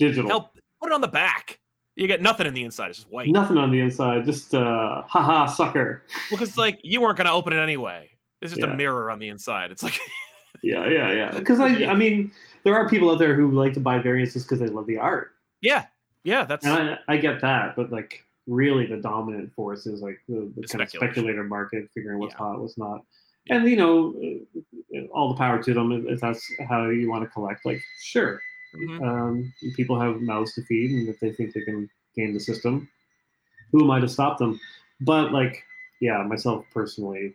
Digital. 0.00 0.28
Help. 0.28 0.58
Put 0.82 0.90
it 0.90 0.92
on 0.92 1.00
the 1.02 1.06
back. 1.08 1.60
You 1.94 2.08
get 2.08 2.20
nothing 2.20 2.48
in 2.48 2.54
the 2.54 2.64
inside. 2.64 2.88
It's 2.90 2.98
just 2.98 3.12
white. 3.12 3.28
Nothing 3.28 3.58
on 3.58 3.70
the 3.70 3.78
inside. 3.78 4.24
Just 4.24 4.54
uh, 4.56 5.02
haha, 5.06 5.46
sucker. 5.46 6.02
Because 6.30 6.58
like 6.58 6.80
you 6.82 7.00
weren't 7.00 7.16
gonna 7.16 7.32
open 7.32 7.52
it 7.52 7.60
anyway. 7.60 8.10
It's 8.42 8.52
just 8.52 8.66
Yeah. 8.66 8.72
a 8.72 8.76
mirror 8.76 9.10
on 9.10 9.18
the 9.18 9.28
inside. 9.28 9.70
It's 9.70 9.82
like 9.82 9.98
Yeah, 10.62 10.88
yeah, 10.88 11.12
yeah. 11.12 11.30
Because 11.32 11.60
I, 11.60 11.84
I 11.84 11.94
mean, 11.94 12.32
there 12.64 12.74
are 12.74 12.88
people 12.88 13.10
out 13.10 13.18
there 13.18 13.34
who 13.34 13.50
like 13.50 13.74
to 13.74 13.80
buy 13.80 13.98
variants 13.98 14.32
just 14.32 14.46
because 14.46 14.58
they 14.60 14.68
love 14.68 14.86
the 14.86 14.96
art, 14.98 15.32
yeah, 15.60 15.84
yeah. 16.24 16.44
That's 16.44 16.64
and 16.64 16.90
I, 16.90 16.98
I 17.08 17.16
get 17.18 17.40
that. 17.42 17.76
But 17.76 17.92
like, 17.92 18.24
really, 18.46 18.86
the 18.86 18.96
dominant 18.96 19.52
force 19.54 19.86
is 19.86 20.00
like 20.00 20.18
the, 20.28 20.50
the 20.56 20.66
kind 20.66 20.82
of 20.82 20.88
speculator 20.88 21.44
market, 21.44 21.88
figuring 21.94 22.18
what's 22.18 22.32
Yeah. 22.34 22.38
hot, 22.38 22.60
what's 22.60 22.78
not. 22.78 23.02
Yeah. 23.44 23.56
And 23.56 23.68
you 23.68 23.76
know, 23.76 25.06
all 25.12 25.28
the 25.28 25.36
power 25.36 25.62
to 25.62 25.74
them 25.74 25.92
if- 26.08 26.20
that's 26.20 26.50
how 26.68 26.88
you 26.88 27.08
want 27.10 27.22
to 27.24 27.28
collect. 27.30 27.64
Like, 27.66 27.82
sure, 28.02 28.40
Mhm. 28.76 29.02
um, 29.06 29.52
people 29.74 30.00
have 30.00 30.20
mouths 30.22 30.54
to 30.54 30.62
feed, 30.62 30.90
and 30.90 31.08
if 31.08 31.20
they 31.20 31.32
think 31.32 31.52
they 31.52 31.60
can 31.62 31.88
game 32.16 32.32
the 32.32 32.40
system, 32.40 32.88
who 33.72 33.84
am 33.84 33.90
I 33.90 34.00
to 34.00 34.08
stop 34.08 34.38
them? 34.38 34.58
But 35.02 35.32
like, 35.32 35.62
yeah, 36.00 36.22
myself 36.22 36.64
personally, 36.72 37.34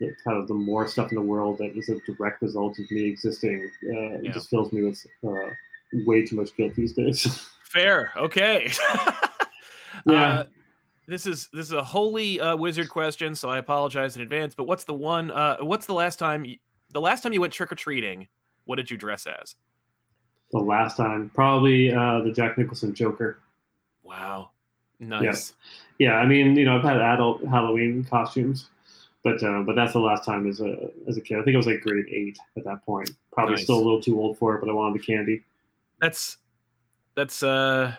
the, 0.00 0.14
kind 0.24 0.36
of 0.38 0.48
the 0.48 0.54
more 0.54 0.88
stuff 0.88 1.10
in 1.10 1.16
the 1.16 1.22
world 1.22 1.58
that 1.58 1.76
is 1.76 1.88
a 1.90 1.98
direct 2.00 2.42
result 2.42 2.78
of 2.78 2.90
me 2.90 3.04
existing, 3.04 3.70
uh, 3.84 4.18
Yeah. 4.22 4.32
just 4.32 4.50
fills 4.50 4.72
me 4.72 4.82
with 4.82 5.06
uh, 5.24 5.50
way 6.06 6.24
too 6.26 6.36
much 6.36 6.56
guilt 6.56 6.74
these 6.74 6.94
days. 6.94 7.46
Fair. 7.64 8.12
Okay. 8.16 8.72
Yeah. 10.06 10.14
Uh, 10.14 10.44
this 11.06 11.26
is 11.26 11.48
this 11.52 11.66
is 11.66 11.72
a 11.72 11.82
holy 11.82 12.40
uh, 12.40 12.56
wizard 12.56 12.88
question, 12.88 13.34
so 13.34 13.50
I 13.50 13.58
apologize 13.58 14.16
in 14.16 14.22
advance. 14.22 14.54
But 14.54 14.64
what's 14.64 14.84
the 14.84 14.94
one? 14.94 15.30
Uh, 15.30 15.58
what's 15.58 15.84
the 15.84 15.92
last 15.92 16.18
time? 16.18 16.44
You, 16.44 16.56
the 16.92 17.00
last 17.00 17.22
time 17.22 17.32
you 17.32 17.40
went 17.40 17.52
trick 17.52 17.70
or 17.72 17.74
treating, 17.74 18.28
what 18.64 18.76
did 18.76 18.90
you 18.90 18.96
dress 18.96 19.26
as? 19.26 19.56
The 20.52 20.58
last 20.58 20.96
time, 20.96 21.30
probably 21.34 21.92
uh, 21.92 22.20
the 22.20 22.32
Jack 22.32 22.56
Nicholson 22.56 22.94
Joker. 22.94 23.40
Wow, 24.04 24.50
nice. 25.00 25.52
Yeah, 25.98 26.14
I 26.14 26.26
mean, 26.26 26.56
you 26.56 26.64
know, 26.64 26.76
I've 26.78 26.84
had 26.84 26.96
adult 26.98 27.44
Halloween 27.44 28.04
costumes, 28.04 28.70
but 29.24 29.42
uh, 29.42 29.62
but 29.62 29.74
that's 29.76 29.92
the 29.92 29.98
last 30.00 30.24
time 30.24 30.48
as 30.48 30.60
a 30.60 30.88
as 31.08 31.16
a 31.16 31.20
kid. 31.20 31.38
I 31.38 31.42
think 31.42 31.54
I 31.54 31.58
was 31.58 31.66
like 31.66 31.80
grade 31.82 32.06
eight 32.10 32.38
at 32.56 32.64
that 32.64 32.84
point. 32.84 33.10
Probably 33.32 33.56
Nice. 33.56 33.64
still 33.64 33.76
a 33.76 33.84
little 33.84 34.00
too 34.02 34.18
old 34.20 34.38
for 34.38 34.54
it, 34.56 34.60
but 34.60 34.68
I 34.70 34.72
wanted 34.72 35.00
the 35.00 35.04
candy. 35.04 35.42
That's 36.00 36.38
that's 37.14 37.42
uh 37.42 37.94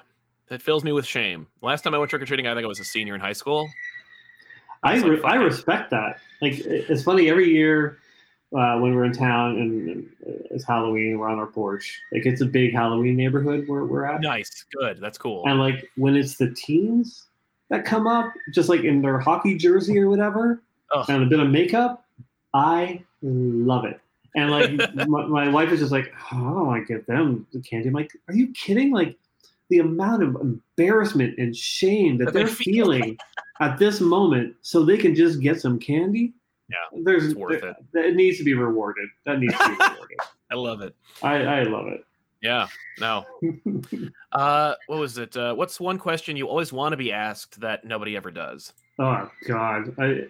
that 0.49 0.61
fills 0.61 0.83
me 0.83 0.91
with 0.91 1.05
shame. 1.05 1.47
Last 1.61 1.83
time 1.83 1.93
I 1.93 1.97
went 1.97 2.09
trick 2.09 2.21
or 2.21 2.25
treating, 2.25 2.47
I 2.47 2.53
think 2.53 2.65
I 2.65 2.67
was 2.67 2.79
a 2.79 2.83
senior 2.83 3.15
in 3.15 3.21
high 3.21 3.33
school. 3.33 3.69
I 4.83 4.97
like, 4.97 5.05
re- 5.05 5.17
fuck 5.17 5.31
I 5.31 5.35
it. 5.35 5.39
respect 5.39 5.91
that. 5.91 6.19
Like 6.41 6.53
it's 6.59 7.03
funny 7.03 7.29
every 7.29 7.49
year 7.49 7.99
uh, 8.57 8.77
when 8.79 8.95
we're 8.95 9.05
in 9.05 9.13
town 9.13 9.57
and, 9.59 9.87
and 9.89 10.09
it's 10.49 10.65
Halloween, 10.65 11.19
we're 11.19 11.29
on 11.29 11.37
our 11.39 11.45
porch. 11.47 12.01
Like 12.11 12.25
it's 12.25 12.41
a 12.41 12.45
big 12.45 12.73
Halloween 12.73 13.15
neighborhood 13.15 13.65
where 13.67 13.85
we're 13.85 14.05
at, 14.05 14.21
Nice, 14.21 14.65
good. 14.75 14.99
That's 14.99 15.17
cool. 15.19 15.43
and 15.45 15.59
like 15.59 15.87
when 15.97 16.15
it's 16.15 16.35
the 16.37 16.49
teens 16.51 17.27
that 17.69 17.85
come 17.85 18.07
up, 18.07 18.33
just 18.51 18.67
like 18.69 18.81
in 18.81 19.01
their 19.03 19.19
hockey 19.19 19.55
jersey 19.55 19.99
or 19.99 20.09
whatever, 20.09 20.61
And 21.07 21.23
a 21.23 21.25
bit 21.25 21.39
of 21.39 21.49
makeup, 21.49 22.05
I 22.53 23.03
love 23.21 23.85
it. 23.85 23.99
And 24.35 24.51
like 24.51 24.71
my, 25.07 25.25
my 25.25 25.49
wife 25.49 25.71
is 25.71 25.79
just 25.79 25.91
like, 25.91 26.13
oh, 26.31 26.69
I 26.69 26.81
get 26.81 27.05
them 27.07 27.47
the 27.53 27.61
candy. 27.61 27.87
I'm 27.89 27.93
like, 27.93 28.11
are 28.27 28.33
you 28.33 28.51
kidding? 28.53 28.91
Like 28.91 29.17
the 29.69 29.79
amount 29.79 30.23
of 30.23 30.35
embarrassment 30.35 31.37
and 31.37 31.55
shame 31.55 32.17
that 32.17 32.25
That 32.25 32.33
they 32.33 32.43
they're 32.43 32.53
feeling 32.53 33.17
at 33.59 33.77
this 33.79 34.01
moment, 34.01 34.55
so 34.61 34.83
they 34.83 34.97
can 34.97 35.15
just 35.15 35.39
get 35.39 35.61
some 35.61 35.79
candy. 35.79 36.33
Yeah, 36.69 36.99
there's 37.03 37.25
it's 37.25 37.35
worth 37.35 37.61
there- 37.61 37.71
it. 37.71 37.75
That 37.93 38.15
needs 38.15 38.37
to 38.37 38.43
be 38.43 38.53
rewarded. 38.53 39.07
That 39.25 39.39
needs 39.39 39.53
to 39.57 39.65
be 39.69 39.71
rewarded. 39.89 40.17
I 40.51 40.55
love 40.55 40.81
it. 40.81 40.95
I, 41.21 41.35
I 41.35 41.63
love 41.63 41.87
it. 41.87 42.03
Yeah. 42.41 42.67
No. 42.99 43.25
Uh, 44.31 44.75
what 44.87 44.97
was 44.97 45.17
it? 45.17 45.35
Uh, 45.35 45.53
what's 45.53 45.77
one 45.77 45.97
question 45.97 46.37
you 46.37 46.47
always 46.47 46.71
want 46.71 46.93
to 46.93 46.97
be 46.97 47.11
asked 47.11 47.59
that 47.59 47.83
nobody 47.83 48.15
ever 48.15 48.31
does? 48.31 48.71
oh 48.97 49.29
God, 49.45 49.93
I 49.99 50.27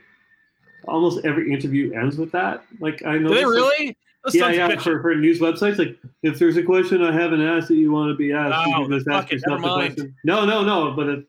almost 0.87 1.25
every 1.25 1.51
interview 1.51 1.93
ends 1.93 2.17
with 2.17 2.31
that. 2.31 2.63
Like 2.79 3.03
I 3.05 3.17
know 3.17 3.29
Do 3.29 3.35
they 3.35 3.45
like- 3.45 3.53
really? 3.55 3.97
Yeah, 4.33 4.51
yeah. 4.51 4.75
For, 4.79 5.01
for 5.01 5.15
news 5.15 5.39
websites, 5.39 5.79
like 5.79 5.97
if 6.21 6.37
there's 6.37 6.55
a 6.55 6.61
question 6.61 7.01
I 7.03 7.11
haven't 7.11 7.41
asked 7.41 7.69
that 7.69 7.75
you 7.75 7.91
want 7.91 8.11
to 8.11 8.15
be 8.15 8.31
asked, 8.31 8.67
you 8.67 8.75
Oh, 8.77 8.81
can 8.87 8.91
just 8.91 9.07
ask 9.07 9.31
yourself 9.31 9.61
the 9.63 9.67
question. 9.73 10.15
No, 10.23 10.45
no, 10.45 10.63
no. 10.63 10.91
But 10.91 11.09
it, 11.09 11.25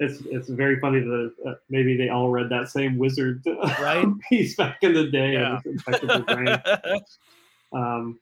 it's 0.00 0.22
it's 0.26 0.48
very 0.48 0.80
funny 0.80 0.98
that 1.00 1.32
uh, 1.46 1.54
maybe 1.70 1.96
they 1.96 2.08
all 2.08 2.30
read 2.30 2.48
that 2.50 2.68
same 2.68 2.98
wizard 2.98 3.42
Right? 3.80 4.04
piece 4.28 4.56
back 4.56 4.78
in 4.82 4.92
the 4.92 5.04
day 5.08 5.34
Yeah. 5.34 5.46
and 5.50 5.56
it's 5.58 5.66
infected 5.86 6.10
their 6.10 6.22
brain. 6.22 6.58
Um, 7.72 8.18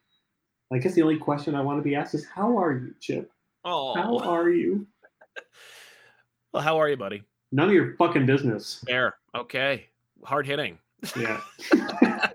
I 0.72 0.78
guess 0.78 0.94
the 0.94 1.02
only 1.02 1.18
question 1.18 1.54
I 1.54 1.60
want 1.62 1.78
to 1.78 1.82
be 1.82 1.94
asked 1.94 2.14
is, 2.14 2.26
"How 2.26 2.58
are 2.58 2.72
you, 2.72 2.94
Chip? 3.00 3.30
Oh, 3.64 3.94
how 3.94 4.18
are 4.30 4.50
you?" 4.50 4.86
well, 6.52 6.62
how 6.62 6.78
are 6.78 6.88
you, 6.88 6.96
buddy? 6.96 7.22
None 7.52 7.68
of 7.68 7.74
your 7.74 7.94
fucking 7.96 8.26
business. 8.26 8.82
Fair. 8.86 9.14
Okay. 9.34 9.86
Hard 10.24 10.46
hitting. 10.46 10.78
Yeah. 11.16 11.40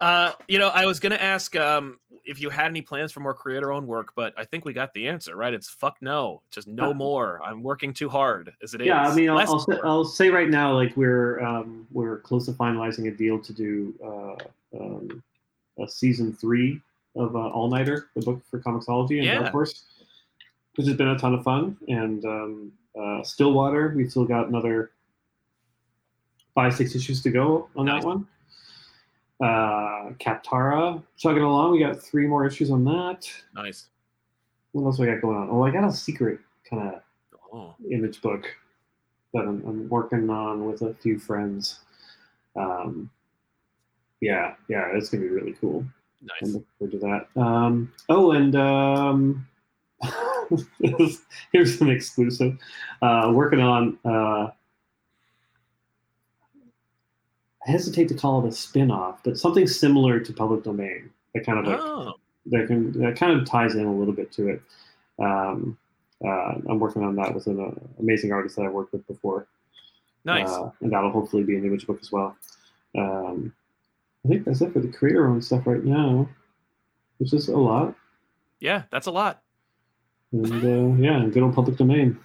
Uh, 0.00 0.32
you 0.46 0.58
know, 0.58 0.68
I 0.68 0.84
was 0.86 1.00
gonna 1.00 1.16
ask 1.16 1.56
um, 1.56 1.98
if 2.24 2.40
you 2.40 2.50
had 2.50 2.66
any 2.66 2.82
plans 2.82 3.10
for 3.10 3.20
more 3.20 3.32
creator-owned 3.32 3.86
work, 3.86 4.12
but 4.14 4.34
I 4.36 4.44
think 4.44 4.64
we 4.66 4.72
got 4.74 4.92
the 4.92 5.08
answer, 5.08 5.34
right? 5.34 5.52
It's 5.52 5.68
fuck 5.68 5.96
no, 6.02 6.42
just 6.50 6.68
no 6.68 6.90
Uh, 6.90 6.94
more. 6.94 7.40
I'm 7.42 7.62
working 7.62 7.94
too 7.94 8.08
hard 8.08 8.52
as 8.62 8.74
it 8.74 8.84
yeah, 8.84 9.08
I 9.08 9.14
mean, 9.14 9.30
I'll, 9.30 9.38
I'll, 9.38 9.58
say. 9.58 9.78
I'll 9.82 10.04
say 10.04 10.28
right 10.28 10.48
now, 10.50 10.72
like 10.74 10.94
we're 10.96 11.40
um, 11.40 11.86
we're 11.90 12.18
close 12.18 12.44
to 12.46 12.52
finalizing 12.52 13.08
a 13.08 13.10
deal 13.10 13.38
to 13.40 13.52
do 13.52 13.94
uh, 14.04 14.78
um, 14.78 15.22
a 15.80 15.88
season 15.88 16.34
three 16.34 16.80
of 17.16 17.34
uh, 17.34 17.48
All 17.48 17.68
Nighter, 17.70 18.10
the 18.14 18.20
book 18.20 18.42
for 18.50 18.60
Comixology 18.60 19.16
and 19.16 19.24
Yeah. 19.24 19.38
Dark 19.40 19.52
Horse, 19.52 19.84
which 20.76 20.86
has 20.86 20.96
been 20.96 21.08
a 21.08 21.18
ton 21.18 21.34
of 21.34 21.42
fun. 21.42 21.76
And 21.88 22.24
um, 22.26 22.72
uh, 22.96 23.22
Stillwater, 23.22 23.94
we've 23.96 24.10
still 24.10 24.26
got 24.26 24.48
another 24.48 24.90
five 26.58 26.74
six 26.74 26.96
issues 26.96 27.22
to 27.22 27.30
go 27.30 27.68
on 27.76 27.86
that 27.86 28.02
one. 28.02 28.26
Uh, 29.40 30.10
Kaptara, 30.18 31.00
chugging 31.16 31.44
along. 31.44 31.70
We 31.70 31.78
got 31.78 32.02
three 32.02 32.26
more 32.26 32.44
issues 32.44 32.72
on 32.72 32.82
that. 32.86 33.30
nice. 33.54 33.86
What 34.72 34.84
else 34.84 34.98
we 34.98 35.06
got 35.06 35.20
going 35.22 35.36
on? 35.36 35.48
Oh, 35.50 35.62
I 35.62 35.70
got 35.70 35.84
a 35.84 35.92
secret 35.92 36.40
kind 36.68 36.88
of 36.88 37.02
Oh, 37.52 37.74
image 37.90 38.20
book 38.20 38.44
that 39.32 39.40
I'm, 39.40 39.62
I'm 39.66 39.88
working 39.88 40.28
on 40.28 40.66
with 40.66 40.82
a 40.82 40.92
few 40.94 41.18
friends. 41.18 41.80
Um, 42.56 43.08
yeah, 44.20 44.54
yeah, 44.68 44.88
it's 44.92 45.08
gonna 45.08 45.22
be 45.22 45.30
really 45.30 45.54
cool. 45.60 45.86
I'm 46.20 46.26
nice. 46.42 46.54
looking 46.54 46.66
forward 46.78 46.92
to 46.92 46.98
that. 46.98 47.40
Um, 47.40 47.92
oh, 48.08 48.32
and 48.32 48.56
um, 48.56 49.48
here's 51.52 51.80
an 51.80 51.88
exclusive. 51.90 52.58
Uh, 53.00 53.30
working 53.32 53.60
on. 53.60 53.96
Uh, 54.04 54.48
I 57.68 57.70
hesitate 57.70 58.08
to 58.08 58.14
call 58.14 58.44
it 58.44 58.48
a 58.48 58.52
spin-off, 58.52 59.22
but 59.22 59.38
something 59.38 59.66
similar 59.66 60.20
to 60.20 60.32
Public 60.32 60.64
Domain. 60.64 61.10
That 61.34 61.44
kind 61.44 61.58
of 61.58 61.66
like 61.66 61.78
Oh, 61.78 62.14
that 62.46 62.66
can 62.66 62.98
that 63.00 63.16
kind 63.16 63.38
of 63.38 63.46
ties 63.46 63.74
in 63.74 63.84
a 63.84 63.94
little 63.94 64.14
bit 64.14 64.32
to 64.32 64.48
it. 64.48 64.62
Um, 65.18 65.76
uh, 66.24 66.54
I'm 66.68 66.78
working 66.80 67.02
on 67.02 67.14
that 67.16 67.34
with 67.34 67.46
an 67.46 67.60
uh, 67.60 68.00
amazing 68.00 68.32
artist 68.32 68.56
that 68.56 68.62
I 68.62 68.68
worked 68.68 68.92
with 68.92 69.06
before. 69.06 69.46
nice. 70.24 70.48
Uh, 70.48 70.70
and 70.80 70.90
that'll 70.92 71.10
hopefully 71.12 71.44
be 71.44 71.56
an 71.56 71.64
image 71.64 71.86
book 71.86 71.98
as 72.00 72.10
well. 72.10 72.36
Um, 72.96 73.52
I 74.24 74.28
think 74.28 74.44
that's 74.44 74.62
it 74.62 74.72
for 74.72 74.80
the 74.80 74.88
creator 74.88 75.28
owned 75.28 75.44
stuff 75.44 75.66
right 75.66 75.84
now, 75.84 76.28
which 77.18 77.32
is 77.32 77.48
a 77.48 77.56
lot. 77.56 77.94
yeah, 78.60 78.82
that's 78.90 79.06
a 79.06 79.10
lot. 79.12 79.42
And 80.32 80.64
uh, 80.64 81.02
yeah, 81.02 81.24
good 81.26 81.42
old 81.42 81.54
public 81.54 81.76
domain. 81.76 82.18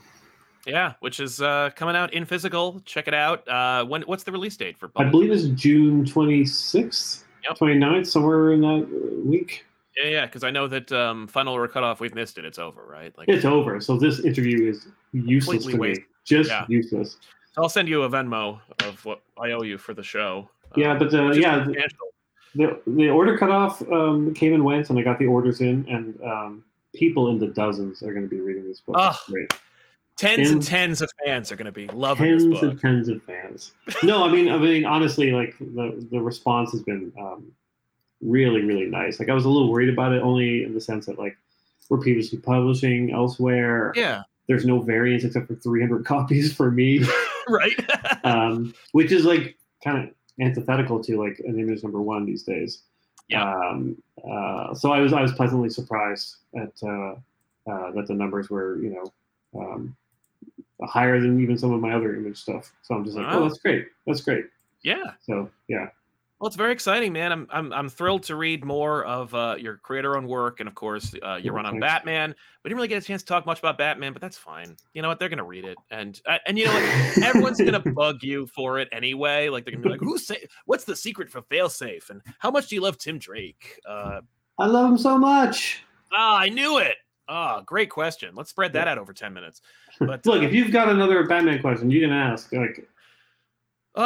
Yeah, 0.66 0.94
which 1.02 1.20
is 1.20 1.42
uh, 1.42 1.72
coming 1.76 1.96
out 1.96 2.14
in 2.14 2.26
physical. 2.26 2.82
Check 2.86 3.08
it 3.08 3.14
out. 3.14 3.48
Uh, 3.48 3.86
when? 3.86 4.04
What's 4.04 4.24
the 4.24 4.32
release 4.32 4.56
date 4.56 4.78
for? 4.78 4.90
I 4.96 5.04
believe 5.04 5.32
it's 5.32 5.46
June 5.62 6.06
26th, 6.06 7.24
Yep. 7.44 7.58
29th, 7.58 8.08
somewhere 8.08 8.54
in 8.54 8.62
that 8.62 8.84
uh, 8.90 9.30
week. 9.30 9.66
Yeah, 9.98 10.10
yeah, 10.10 10.26
because 10.26 10.44
I 10.44 10.52
know 10.52 10.68
that 10.68 10.92
um, 10.92 11.28
final 11.28 11.54
or 11.54 11.68
cutoff, 11.68 12.00
we've 12.00 12.16
missed 12.16 12.38
it. 12.38 12.46
It's 12.46 12.58
over, 12.58 12.84
right? 12.84 13.16
Like, 13.18 13.30
It's 13.30 13.46
over. 13.46 13.80
So 13.82 13.98
this 13.98 14.22
interview 14.22 14.70
is 14.70 14.88
useless 15.12 15.66
to 15.66 15.78
me. 15.78 15.96
Just 16.26 16.50
Yeah. 16.50 16.66
useless. 16.68 17.18
I'll 17.58 17.70
send 17.70 17.88
you 17.88 18.04
a 18.04 18.10
Venmo 18.10 18.60
of 18.86 19.04
what 19.06 19.22
I 19.40 19.52
owe 19.52 19.62
you 19.62 19.78
for 19.78 19.94
the 19.94 20.02
show. 20.02 20.50
Yeah, 20.76 20.94
um, 20.94 21.00
but 21.00 21.14
uh, 21.14 21.32
yeah, 21.34 21.66
the 22.56 22.80
the 22.88 23.10
order 23.10 23.38
cutoff 23.38 23.82
um, 23.92 24.34
came 24.34 24.54
and 24.54 24.64
went, 24.64 24.90
and 24.90 24.98
I 24.98 25.04
got 25.04 25.20
the 25.20 25.28
orders 25.28 25.62
in, 25.62 25.86
and 25.88 26.20
um, 26.24 26.64
people 26.96 27.30
in 27.30 27.38
the 27.38 27.48
dozens 27.48 28.02
are 28.02 28.12
going 28.14 28.24
to 28.24 28.30
be 28.30 28.42
reading 28.42 28.66
this 28.68 28.80
book. 28.80 28.96
Ah, 28.98 29.22
Great. 29.28 29.54
Tens 30.18 30.50
and 30.52 30.62
tens- 30.64 31.02
of 31.02 31.10
fans 31.26 31.52
are 31.52 31.56
going 31.56 31.66
to 31.66 31.72
be 31.72 31.88
loving 31.88 32.30
Tens 32.30 32.44
this 32.44 32.60
book. 32.60 32.72
and 32.72 32.80
tens 32.82 33.10
of 33.10 33.24
fans. 33.24 33.74
No, 34.04 34.24
I 34.24 34.32
mean, 34.32 34.50
I 34.52 34.58
mean, 34.58 34.86
honestly, 34.86 35.32
like 35.32 35.56
the 35.60 36.06
the 36.12 36.22
response 36.22 36.72
has 36.72 36.82
been 36.84 37.12
um, 37.20 37.52
really, 38.22 38.62
really 38.62 38.86
nice. 38.86 39.20
Like 39.20 39.30
I 39.30 39.34
was 39.34 39.46
a 39.46 39.50
little 39.50 39.72
worried 39.72 39.90
about 39.90 40.14
it, 40.14 40.22
only 40.22 40.64
in 40.64 40.74
the 40.74 40.82
sense 40.82 41.06
that 41.08 41.18
like 41.20 41.38
we're 41.90 42.00
previously 42.00 42.40
publishing 42.40 43.12
elsewhere. 43.12 43.92
Yeah, 43.96 44.24
There's 44.48 44.66
no 44.66 44.80
variance 44.80 45.24
except 45.24 45.48
for 45.48 45.56
300 45.56 46.06
copies 46.14 46.54
for 46.54 46.72
me, 46.72 47.06
right. 47.48 47.74
um, 48.24 48.74
which 48.94 49.12
is 49.12 49.26
like 49.26 49.58
kind 49.84 49.98
of 50.08 50.14
antithetical 50.40 51.04
to 51.04 51.22
like 51.22 51.40
an 51.46 51.60
image 51.60 51.84
number 51.84 52.02
one 52.02 52.26
these 52.26 52.44
days. 52.44 52.84
Yeah. 53.30 53.44
Um, 53.52 54.02
uh, 54.30 54.74
so 54.74 54.92
I 54.92 55.00
was 55.00 55.14
I 55.14 55.22
was 55.22 55.32
pleasantly 55.34 55.70
surprised 55.70 56.38
at 56.56 56.72
uh, 56.84 57.16
uh, 57.70 57.92
that 57.92 58.06
the 58.08 58.14
numbers 58.14 58.50
were 58.50 58.78
you 58.82 58.90
know 58.92 59.60
um, 59.60 59.96
higher 60.82 61.20
than 61.20 61.40
even 61.42 61.58
some 61.58 61.72
of 61.72 61.80
my 61.82 61.94
other 61.94 62.16
image 62.16 62.38
stuff. 62.38 62.72
So 62.82 62.96
I'm 62.96 63.04
just 63.06 63.16
like, 63.18 63.28
Wow. 63.28 63.40
oh, 63.40 63.44
that's 63.48 63.60
great, 63.60 63.88
that's 64.06 64.22
great. 64.22 64.46
yeah. 64.82 65.14
So 65.22 65.50
yeah, 65.68 65.88
Well, 66.40 66.48
it's 66.48 66.58
very 66.58 66.74
exciting, 66.74 67.14
man. 67.14 67.32
I'm 67.32 67.48
I'm 67.52 67.72
I'm 67.72 67.90
thrilled 67.90 68.24
to 68.24 68.36
read 68.36 68.66
more 68.66 69.06
of 69.06 69.34
uh, 69.34 69.56
your 69.58 69.78
creator-owned 69.78 70.28
work, 70.28 70.60
and 70.60 70.68
of 70.68 70.76
course, 70.76 71.14
uh, 71.24 71.36
your 71.36 71.54
Yeah, 71.54 71.58
run 71.58 71.66
on 71.66 71.74
thanks. 71.74 71.84
Batman. 71.86 72.36
We 72.64 72.68
didn't 72.70 72.78
really 72.78 72.90
get 72.90 73.02
a 73.02 73.06
chance 73.06 73.22
to 73.22 73.28
talk 73.28 73.46
much 73.46 73.60
about 73.60 73.78
Batman, 73.78 74.12
but 74.12 74.22
that's 74.22 74.38
fine. 74.38 74.76
You 74.94 75.02
know 75.02 75.08
what? 75.08 75.20
They're 75.20 75.30
gonna 75.30 75.44
read 75.46 75.64
it, 75.64 75.78
and 75.90 76.20
uh, 76.26 76.40
and 76.46 76.58
you 76.60 76.66
know 76.66 76.74
what? 76.74 76.84
Everyone's 77.24 77.62
gonna 77.62 77.80
bug 77.80 78.24
you 78.24 78.48
for 78.48 78.80
it 78.80 78.90
anyway. 78.92 79.48
Like 79.48 79.64
they're 79.64 79.72
gonna 79.74 79.84
be 79.84 79.90
like, 79.90 80.02
"Who's 80.02 80.28
say? 80.28 80.46
What's 80.66 80.84
the 80.84 80.96
secret 80.98 81.30
for 81.30 81.42
failsafe? 81.44 82.10
And 82.10 82.22
how 82.40 82.52
much 82.52 82.68
do 82.68 82.76
you 82.76 82.82
love 82.82 82.98
Tim 82.98 83.20
Drake?" 83.20 83.80
Uh, 83.88 84.20
I 84.60 84.66
love 84.66 84.90
him 84.92 84.98
so 84.98 85.18
much. 85.18 85.84
ah, 86.14 86.38
I 86.38 86.50
knew 86.50 86.78
it. 86.80 86.96
Ah, 87.30 87.62
great 87.62 87.90
question. 87.90 88.36
Let's 88.36 88.50
spread 88.50 88.74
that 88.74 88.90
out 88.90 88.98
over 88.98 89.14
ten 89.14 89.34
minutes. 89.34 89.62
But 90.08 90.26
Look, 90.26 90.42
uh, 90.42 90.46
if 90.46 90.54
you've 90.54 90.72
got 90.72 90.90
another 90.90 91.26
Batman 91.28 91.62
question, 91.62 91.90
you 91.92 92.00
can 92.02 92.12
ask. 92.12 92.52
Like, 92.52 92.88
oh, 93.96 94.04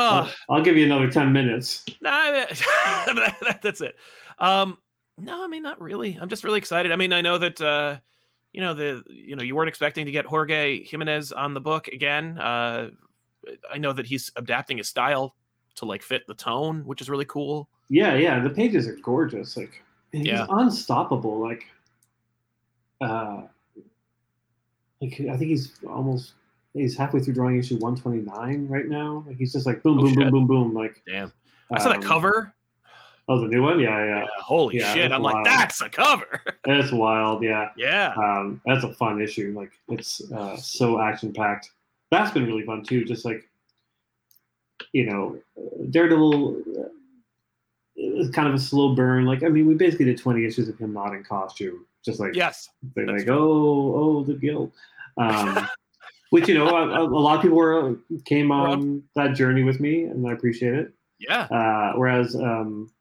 I'll, 0.49 0.57
I'll 0.57 0.61
give 0.63 0.77
you 0.77 0.85
another 0.85 1.09
10 1.09 1.31
minutes. 1.31 1.85
Nah, 2.01 2.09
I 2.11 2.31
mean, 2.31 3.15
that- 3.41 3.59
that's 3.61 3.81
it. 3.81 3.95
Um, 4.39 4.77
no, 5.17 5.43
I 5.43 5.47
mean 5.47 5.63
not 5.63 5.81
really. 5.81 6.17
I'm 6.21 6.29
just 6.29 6.43
really 6.43 6.59
excited. 6.59 6.91
I 6.91 6.95
mean, 6.95 7.11
I 7.11 7.21
know 7.21 7.37
that 7.39 7.59
uh, 7.59 7.97
you 8.53 8.61
know 8.61 8.73
the 8.75 9.03
you 9.09 9.35
know 9.35 9.41
you 9.43 9.55
weren't 9.55 9.69
expecting 9.69 10.05
to 10.05 10.11
get 10.11 10.25
Jorge 10.27 10.83
Jimenez 10.83 11.31
on 11.31 11.53
the 11.55 11.61
book 11.61 11.87
again. 11.87 12.37
Uh, 12.37 12.91
I 13.73 13.77
know 13.79 13.93
that 13.93 14.05
he's 14.05 14.31
adapting 14.35 14.77
his 14.77 14.87
style 14.89 15.35
to 15.75 15.85
like 15.85 16.03
fit 16.03 16.27
the 16.27 16.35
tone, 16.35 16.85
which 16.85 17.01
is 17.01 17.09
really 17.09 17.25
cool. 17.25 17.67
Yeah, 17.89 18.15
yeah, 18.15 18.39
the 18.41 18.49
pages 18.49 18.87
are 18.87 18.97
gorgeous. 19.01 19.55
Like, 19.57 19.81
he's 20.11 20.25
Yeah. 20.27 20.45
unstoppable. 20.49 21.39
Like, 21.39 21.65
uh, 23.01 23.43
like 25.01 25.13
I 25.19 25.37
think 25.37 25.49
he's 25.49 25.73
almost 25.87 26.33
he's 26.73 26.97
halfway 26.97 27.19
through 27.19 27.33
drawing 27.35 27.57
issue 27.57 27.77
one 27.77 27.95
twenty 27.95 28.21
nine 28.21 28.67
right 28.67 28.87
now. 28.87 29.23
Like 29.27 29.37
he's 29.37 29.53
just 29.53 29.65
like 29.65 29.83
boom, 29.83 29.99
Oh, 29.99 30.03
boom, 30.03 30.13
boom, 30.15 30.23
shit. 30.23 30.31
boom, 30.31 30.47
boom. 30.47 30.73
Like, 30.73 31.01
Damn, 31.07 31.31
I 31.71 31.79
saw 31.79 31.89
that 31.89 31.97
um, 31.97 32.03
cover. 32.03 32.53
Oh, 33.29 33.41
the 33.41 33.47
new 33.47 33.61
one. 33.61 33.79
Yeah, 33.79 34.05
yeah, 34.05 34.19
Yeah, 34.21 34.25
holy 34.39 34.77
yeah, 34.77 34.93
shit! 34.93 35.11
I'm 35.11 35.21
like, 35.21 35.43
that's 35.43 35.81
a 35.81 35.89
cover. 35.89 36.41
that's 36.65 36.91
wild. 36.93 37.43
Yeah, 37.43 37.69
yeah, 37.75 38.13
um, 38.15 38.61
that's 38.65 38.83
a 38.85 38.93
fun 38.93 39.21
issue. 39.21 39.53
Like, 39.55 39.71
it's 39.89 40.21
uh, 40.31 40.55
so 40.57 41.01
action 41.01 41.33
packed. 41.33 41.71
That's 42.09 42.31
been 42.31 42.45
really 42.45 42.63
fun 42.63 42.83
too. 42.83 43.03
Just 43.03 43.25
like, 43.25 43.43
you 44.93 45.05
know, 45.09 45.37
Daredevil. 45.89 46.55
uh, 46.79 46.83
It's 47.97 48.29
kind 48.29 48.47
of 48.47 48.53
a 48.53 48.59
slow 48.59 48.93
burn. 48.95 49.25
Like, 49.25 49.43
I 49.43 49.49
mean, 49.49 49.65
we 49.67 49.73
basically 49.73 50.05
did 50.05 50.17
20 50.19 50.45
issues 50.45 50.69
of 50.69 50.77
him 50.77 50.93
not 50.93 51.13
in 51.13 51.23
costume. 51.23 51.85
Just 52.07 52.19
like, 52.19 52.33
yes, 52.35 52.69
They're 52.95 53.05
like, 53.05 53.25
true. 53.25 53.35
oh, 53.37 53.93
oh, 53.95 54.23
the 54.23 54.33
guilt. 54.33 54.71
Um, 55.17 55.67
which 56.31 56.47
you 56.47 56.55
know, 56.55 56.67
a, 56.67 57.03
a 57.03 57.05
lot 57.05 57.35
of 57.35 57.41
people 57.41 57.57
were 57.57 57.97
came 58.25 58.51
on 58.51 59.03
that 59.15 59.35
journey 59.35 59.63
with 59.63 59.79
me, 59.79 60.03
and 60.03 60.27
I 60.27 60.33
appreciate 60.33 60.73
it. 60.73 60.93
yeah, 61.19 61.43
Uh, 61.43 61.93
whereas, 61.97 62.35
um, 62.35 62.91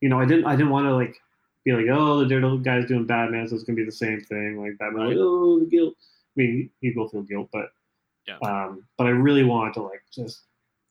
you 0.00 0.08
know, 0.08 0.20
I 0.20 0.24
didn't, 0.26 0.44
I 0.46 0.54
didn't 0.56 0.70
want 0.70 0.86
to 0.86 0.94
like 0.94 1.16
be 1.64 1.72
like, 1.72 1.86
oh, 1.90 2.20
the 2.20 2.26
Daredevil 2.26 2.58
guy's 2.58 2.86
doing 2.86 3.06
Batman, 3.06 3.48
so 3.48 3.54
it's 3.56 3.64
gonna 3.64 3.76
be 3.76 3.84
the 3.84 3.90
same 3.92 4.20
thing. 4.20 4.60
Like 4.62 4.78
Batman, 4.78 5.08
like, 5.08 5.16
oh, 5.18 5.58
the 5.60 5.66
guilt. 5.66 5.94
I 5.98 6.40
mean, 6.40 6.70
you 6.80 6.92
will 6.94 7.08
feel 7.08 7.22
guilt, 7.22 7.48
but, 7.52 7.70
Yeah. 8.28 8.36
um, 8.42 8.84
but 8.98 9.06
I 9.06 9.10
really 9.10 9.44
wanted 9.44 9.74
to 9.74 9.82
like 9.82 10.02
just 10.12 10.42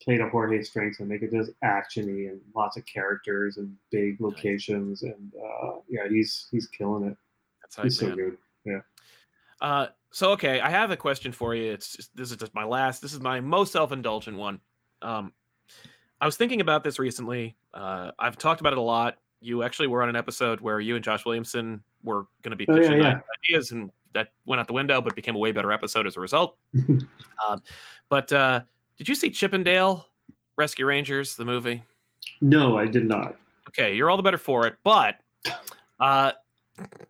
play 0.01 0.17
to 0.17 0.27
Jorge's 0.29 0.67
strengths 0.69 0.99
and 0.99 1.07
make 1.09 1.21
it 1.23 1.31
just 1.31 1.51
actiony 1.63 2.29
and 2.29 2.39
lots 2.55 2.77
of 2.77 2.85
characters 2.85 3.57
and 3.57 3.75
big 3.91 4.19
locations, 4.21 5.03
and 5.03 5.31
uh, 5.43 5.73
yeah, 5.89 6.07
he's 6.09 6.47
he's 6.51 6.67
killing 6.67 7.07
it. 7.09 7.17
How 7.76 7.84
He's 7.84 7.99
so 7.99 8.15
good. 8.15 8.38
Uh, 9.61 9.88
so 10.11 10.32
okay, 10.32 10.59
I 10.59 10.69
have 10.69 10.91
a 10.91 10.97
question 10.97 11.32
for 11.32 11.55
you. 11.55 11.71
It's 11.71 11.95
just, 11.95 12.15
this 12.15 12.32
is 12.32 12.38
just 12.38 12.53
my 12.53 12.63
last. 12.65 13.01
This 13.01 13.13
is 13.13 13.19
my 13.19 13.39
most 13.39 13.71
self-indulgent 13.71 14.38
one. 14.38 14.59
Um, 15.01 15.34
I 16.21 16.26
was 16.26 16.38
thinking 16.38 16.61
about 16.61 16.84
this 16.84 16.99
recently. 16.99 17.55
Uh, 17.73 18.11
I've 18.19 18.38
talked 18.38 18.61
about 18.61 18.73
it 18.73 18.80
a 18.80 18.82
lot. 18.82 19.17
You 19.41 19.63
actually 19.63 19.88
were 19.88 20.01
on 20.03 20.09
an 20.09 20.15
episode 20.15 20.59
where 20.61 20.80
you 20.80 20.95
and 20.95 21.03
Josh 21.03 21.26
Williamson 21.26 21.84
were 22.03 22.28
going 22.41 22.51
to 22.51 22.55
be 22.55 22.65
Oh, 22.69 22.76
yeah, 22.76 22.82
pitching 22.82 23.01
yeah. 23.01 23.19
ideas, 23.49 23.71
and 23.71 23.91
that 24.13 24.30
went 24.45 24.59
out 24.59 24.67
the 24.67 24.73
window, 24.73 25.01
but 25.01 25.15
became 25.15 25.36
a 25.36 25.39
way 25.39 25.51
better 25.51 25.71
episode 25.71 26.07
as 26.07 26.15
a 26.17 26.19
result. 26.19 26.57
um, 27.47 27.61
but 28.09 28.32
uh, 28.32 28.61
did 28.97 29.07
you 29.09 29.15
see 29.15 29.30
Chip 29.30 29.53
'n 29.53 29.63
Dale 29.63 30.05
Rescue 30.57 30.86
Rangers, 30.86 31.36
the 31.36 31.45
movie? 31.45 31.84
No, 32.41 32.78
I 32.78 32.88
did 32.88 33.05
not. 33.07 33.36
okay, 33.69 33.95
you're 33.95 34.09
all 34.09 34.17
the 34.17 34.23
better 34.23 34.38
for 34.38 34.65
it. 34.67 34.76
But 34.84 35.15
uh, 35.99 36.32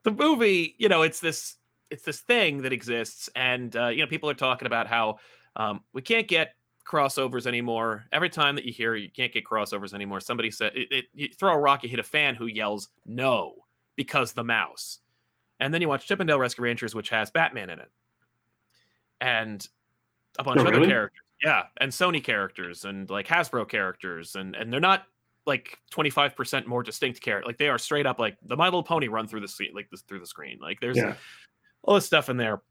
the 0.03 0.11
movie, 0.11 0.75
you 0.77 0.89
know, 0.89 1.01
it's 1.01 1.19
this 1.19 1.55
it's 1.89 2.03
this 2.03 2.19
thing 2.21 2.61
that 2.63 2.73
exists, 2.73 3.29
and 3.35 3.75
uh, 3.75 3.87
you 3.87 4.01
know, 4.01 4.07
people 4.07 4.29
are 4.29 4.33
talking 4.35 4.65
about 4.65 4.87
how 4.87 5.17
um, 5.55 5.81
we 5.93 6.01
can't 6.01 6.27
get 6.27 6.55
crossovers 6.87 7.47
anymore. 7.47 8.05
Every 8.11 8.29
time 8.29 8.55
that 8.55 8.65
you 8.65 8.73
hear 8.73 8.95
you 8.95 9.09
can't 9.09 9.33
get 9.33 9.45
crossovers 9.45 9.93
anymore, 9.93 10.19
somebody 10.19 10.51
said 10.51 10.73
it, 10.75 10.87
it, 10.91 11.05
you 11.13 11.29
throw 11.29 11.53
a 11.53 11.57
rock, 11.57 11.83
you 11.83 11.89
hit 11.89 11.99
a 11.99 12.03
fan 12.03 12.35
who 12.35 12.47
yells 12.47 12.89
no 13.05 13.53
because 13.95 14.33
the 14.33 14.43
mouse, 14.43 14.99
and 15.59 15.73
then 15.73 15.81
you 15.81 15.87
watch 15.87 16.07
Chip 16.07 16.19
'n 16.19 16.27
Dale 16.27 16.39
Rescue 16.39 16.63
Rangers, 16.63 16.93
which 16.95 17.09
has 17.09 17.31
Batman 17.31 17.69
in 17.69 17.79
it, 17.79 17.91
and 19.21 19.67
a 20.37 20.43
bunch 20.43 20.59
Oh, 20.59 20.67
of 20.67 20.73
other 20.73 20.85
characters. 20.85 21.21
Yeah, 21.43 21.63
and 21.77 21.91
Sony 21.91 22.23
characters 22.23 22.85
and 22.85 23.09
like 23.09 23.27
Hasbro 23.27 23.67
characters, 23.69 24.35
and 24.35 24.55
and 24.55 24.71
they're 24.71 24.79
not 24.79 25.05
like 25.45 25.77
25% 25.91 26.65
more 26.65 26.83
distinct 26.83 27.21
character. 27.21 27.47
Like 27.47 27.57
they 27.57 27.69
are 27.69 27.77
straight 27.77 28.05
up 28.05 28.19
like 28.19 28.37
the 28.43 28.55
My 28.55 28.65
Little 28.65 28.83
Pony 28.83 29.07
run 29.07 29.27
through 29.27 29.41
the 29.41 29.47
screen, 29.47 29.71
like 29.73 29.89
this 29.89 30.01
through 30.01 30.19
the 30.19 30.25
screen. 30.27 30.57
Like 30.61 30.79
there's 30.79 30.97
Yeah. 30.97 31.15
all 31.83 31.95
this 31.95 32.05
stuff 32.05 32.29
in 32.29 32.37
there. 32.37 32.61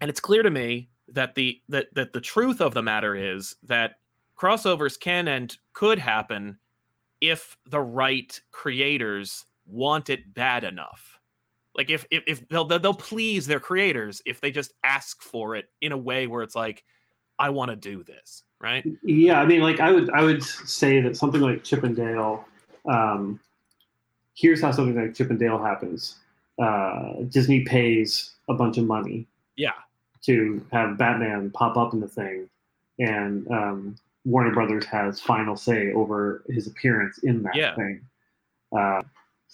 And 0.00 0.08
it's 0.10 0.20
clear 0.20 0.42
to 0.42 0.50
me 0.50 0.90
that 1.08 1.34
the 1.34 1.60
that 1.68 1.92
that 1.94 2.12
the 2.12 2.20
truth 2.20 2.60
of 2.60 2.74
the 2.74 2.82
matter 2.82 3.14
is 3.14 3.56
that 3.64 3.96
crossovers 4.36 4.98
can 4.98 5.28
and 5.28 5.56
could 5.72 5.98
happen 5.98 6.58
if 7.20 7.56
the 7.66 7.80
right 7.80 8.40
creators 8.50 9.46
want 9.66 10.10
it 10.10 10.34
bad 10.34 10.64
enough. 10.64 11.18
Like 11.76 11.90
if 11.90 12.06
if, 12.10 12.22
if 12.26 12.48
they'll 12.48 12.64
they'll 12.64 12.78
they'll 12.78 12.94
please 12.94 13.46
their 13.46 13.60
creators 13.60 14.22
if 14.26 14.40
they 14.40 14.50
just 14.50 14.72
ask 14.84 15.22
for 15.22 15.56
it 15.56 15.66
in 15.80 15.92
a 15.92 15.96
way 15.96 16.26
where 16.26 16.42
it's 16.42 16.54
like, 16.54 16.84
I 17.38 17.50
want 17.50 17.70
to 17.70 17.76
do 17.76 18.04
this, 18.04 18.44
right? 18.64 18.84
Yeah, 19.02 19.40
I 19.40 19.46
mean, 19.46 19.60
like 19.60 19.78
I 19.78 19.92
would, 19.92 20.10
I 20.10 20.24
would 20.24 20.42
say 20.42 21.00
that 21.02 21.16
something 21.16 21.40
like 21.42 21.62
Chip 21.62 21.84
'n 21.84 21.94
Dale. 21.94 22.44
Um, 22.86 23.38
here's 24.34 24.60
how 24.62 24.72
something 24.72 24.96
like 25.00 25.14
Chip 25.14 25.30
'n 25.30 25.38
Dale 25.38 25.62
happens. 25.62 26.16
Uh, 26.58 27.22
Disney 27.28 27.64
pays 27.64 28.30
a 28.48 28.54
bunch 28.54 28.78
of 28.78 28.84
money 28.86 29.26
Yeah. 29.56 29.72
to 30.22 30.64
have 30.72 30.96
Batman 30.96 31.50
pop 31.50 31.76
up 31.76 31.92
in 31.92 32.00
the 32.00 32.08
thing, 32.08 32.48
and 32.98 33.46
um, 33.50 33.96
Warner 34.24 34.52
Brothers 34.54 34.86
has 34.86 35.20
final 35.20 35.56
say 35.56 35.92
over 35.92 36.42
his 36.48 36.66
appearance 36.66 37.18
in 37.18 37.42
that 37.42 37.54
Yeah. 37.54 37.74
thing. 37.76 38.00
Uh, 38.76 39.02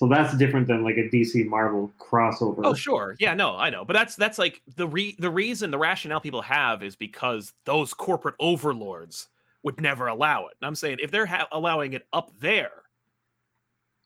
so 0.01 0.09
that's 0.09 0.35
different 0.39 0.67
than 0.67 0.83
like 0.83 0.97
a 0.97 1.11
DC 1.15 1.47
Marvel 1.47 1.93
crossover. 2.01 2.63
Oh, 2.65 2.73
sure. 2.73 3.17
Yeah, 3.21 3.35
no, 3.35 3.55
I 3.55 3.69
know. 3.69 3.85
But 3.85 3.93
that's 3.93 4.17
that's 4.17 4.39
like 4.39 4.63
the 4.77 4.89
re 4.89 5.15
the 5.19 5.29
reason 5.29 5.71
the 5.71 5.77
rationale 5.77 6.23
people 6.23 6.41
have 6.41 6.83
is 6.83 6.97
because 6.97 7.53
those 7.67 7.93
corporate 7.93 8.35
overlords 8.41 9.29
would 9.63 9.79
never 9.79 10.07
allow 10.07 10.47
it. 10.47 10.55
And 10.59 10.67
I'm 10.67 10.75
saying 10.75 11.01
if 11.03 11.11
they're 11.11 11.27
ha- 11.27 11.49
allowing 11.53 11.93
it 11.93 12.07
up 12.15 12.31
there, 12.41 12.71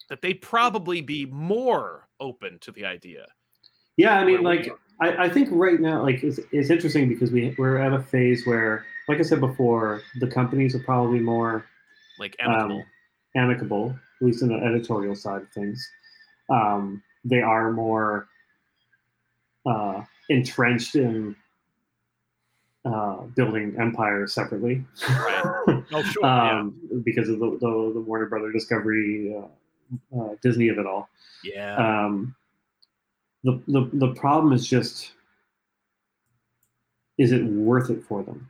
that 0.08 0.20
they'd 0.20 0.42
probably 0.42 1.00
be 1.00 1.26
more 1.26 2.08
open 2.18 2.58
to 2.62 2.72
the 2.72 2.84
idea. 2.86 3.26
Yeah, 3.96 4.18
I 4.18 4.24
mean, 4.24 4.42
like. 4.42 4.76
I, 5.00 5.24
I 5.24 5.28
think 5.28 5.48
right 5.50 5.80
now, 5.80 6.02
like 6.02 6.22
it's, 6.22 6.38
it's 6.52 6.70
interesting 6.70 7.08
because 7.08 7.32
we 7.32 7.52
we're 7.58 7.78
at 7.78 7.92
a 7.92 8.00
phase 8.00 8.46
where, 8.46 8.86
like 9.08 9.18
I 9.18 9.22
said 9.22 9.40
before, 9.40 10.02
the 10.20 10.28
companies 10.28 10.74
are 10.76 10.80
probably 10.80 11.18
more 11.18 11.64
like 12.18 12.36
um, 12.44 12.84
amicable. 13.36 13.96
At 14.20 14.26
least 14.26 14.42
in 14.42 14.48
the 14.48 14.54
editorial 14.54 15.14
side 15.14 15.42
of 15.42 15.48
things. 15.50 15.86
Um, 16.50 17.02
they 17.24 17.40
are 17.40 17.72
more 17.72 18.28
uh, 19.66 20.02
entrenched 20.28 20.94
in 20.94 21.34
uh, 22.84 23.22
building 23.34 23.74
empires 23.80 24.34
separately, 24.34 24.84
oh, 25.08 25.82
sure. 26.02 26.20
yeah. 26.22 26.58
um, 26.60 26.74
because 27.02 27.30
of 27.30 27.38
the, 27.38 27.50
the, 27.52 27.92
the 27.94 28.00
Warner 28.00 28.26
Brother 28.26 28.52
Discovery, 28.52 29.34
uh, 29.34 30.20
uh, 30.20 30.34
Disney 30.42 30.68
of 30.68 30.78
it 30.78 30.86
all. 30.86 31.08
Yeah. 31.42 31.76
Um, 31.76 32.34
the, 33.42 33.62
the 33.68 33.90
the 33.92 34.14
problem 34.14 34.52
is 34.54 34.66
just 34.66 35.12
is 37.18 37.30
it 37.30 37.44
worth 37.44 37.90
it 37.90 38.02
for 38.02 38.22
them 38.22 38.48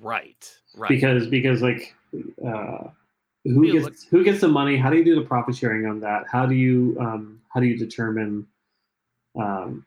right. 0.00 0.50
Right. 0.76 0.88
because 0.88 1.26
because 1.26 1.60
like 1.60 1.94
uh, 2.46 2.88
who 3.44 3.64
Yeah, 3.66 3.72
gets 3.74 3.84
look- 3.84 3.94
who 4.10 4.24
gets 4.24 4.40
the 4.40 4.48
money 4.48 4.76
how 4.76 4.90
do 4.90 4.96
you 4.96 5.04
do 5.04 5.14
the 5.14 5.22
profit 5.26 5.56
sharing 5.56 5.86
on 5.86 6.00
that 6.00 6.24
how 6.30 6.44
do 6.46 6.54
you 6.54 6.96
um, 7.00 7.40
how 7.52 7.60
do 7.60 7.66
you 7.66 7.76
determine 7.78 8.46
um, 9.38 9.84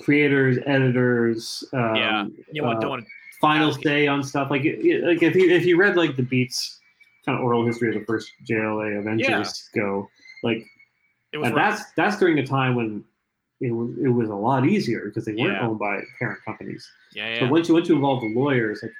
creators 0.00 0.58
editors 0.66 1.64
um, 1.72 1.94
Yeah, 1.96 2.26
you 2.52 2.62
want, 2.62 2.78
uh, 2.78 2.80
don't 2.80 2.90
want 2.90 3.06
final 3.40 3.68
allocate. 3.68 3.84
say 3.84 4.06
on 4.06 4.22
stuff 4.22 4.50
like 4.50 4.62
like 4.62 5.22
if 5.22 5.34
you 5.34 5.50
if 5.50 5.64
you 5.64 5.76
read 5.76 5.96
like 5.96 6.16
the 6.16 6.22
beats 6.22 6.78
kind 7.24 7.38
of 7.38 7.44
oral 7.44 7.64
history 7.64 7.88
of 7.88 7.94
the 8.00 8.04
first 8.06 8.30
JLA 8.48 8.98
Avengers 8.98 9.68
go 9.74 10.08
like 10.42 10.64
it 11.32 11.38
was 11.38 11.48
and 11.48 11.56
rough. 11.56 11.78
that's 11.78 11.92
that's 11.92 12.16
during 12.18 12.38
a 12.38 12.46
time 12.46 12.74
when 12.74 13.04
it 13.60 13.70
was 13.70 13.90
it 14.04 14.08
was 14.08 14.28
a 14.28 14.34
lot 14.34 14.66
easier 14.66 15.06
because 15.06 15.24
they 15.24 15.34
weren't 15.34 15.52
Yeah. 15.60 15.68
owned 15.68 15.78
by 15.78 16.00
parent 16.18 16.40
companies. 16.44 16.88
yeah, 17.14 17.38
So 17.38 17.44
yeah. 17.44 17.50
once 17.50 17.68
you 17.68 17.74
once 17.74 17.88
you 17.88 17.94
involve 17.94 18.20
the 18.22 18.34
lawyers, 18.34 18.82
like 18.82 18.92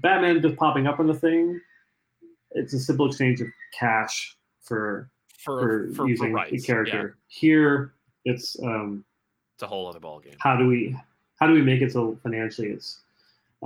Batman 0.00 0.40
just 0.40 0.56
popping 0.56 0.86
up 0.86 1.00
on 1.00 1.06
the 1.06 1.14
thing, 1.14 1.60
it's 2.54 2.72
a 2.74 2.78
simple 2.78 3.06
exchange 3.06 3.40
of 3.40 3.48
cash 3.78 4.36
for 4.62 5.10
for, 5.38 5.60
for, 5.60 5.88
for, 5.88 5.94
for 5.94 6.08
using 6.08 6.32
rights. 6.32 6.50
the 6.52 6.58
Yeah, 6.58 6.66
character. 6.66 7.16
Here, 7.28 7.92
it's 8.24 8.56
um, 8.62 9.04
it's 9.54 9.62
a 9.62 9.66
whole 9.66 9.86
other 9.86 10.00
ballgame. 10.00 10.34
how 10.38 10.56
do 10.56 10.66
we 10.66 10.96
how 11.38 11.46
do 11.46 11.52
we 11.52 11.62
make 11.62 11.82
it 11.82 11.92
so 11.92 12.18
financially 12.22 12.68
it's 12.70 13.00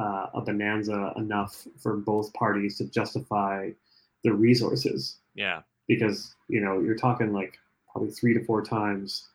uh, 0.00 0.26
a 0.34 0.40
bonanza 0.40 1.12
enough 1.16 1.66
for 1.78 1.96
both 1.96 2.32
parties 2.34 2.76
to 2.78 2.84
justify 2.86 3.70
the 4.24 4.32
resources 4.32 5.16
Yeah. 5.34 5.62
because 5.86 6.34
you 6.48 6.60
know 6.60 6.80
you're 6.80 6.96
talking 6.96 7.32
like 7.32 7.58
probably 7.92 8.10
three 8.10 8.34
to 8.34 8.44
four 8.44 8.62
times 8.64 9.28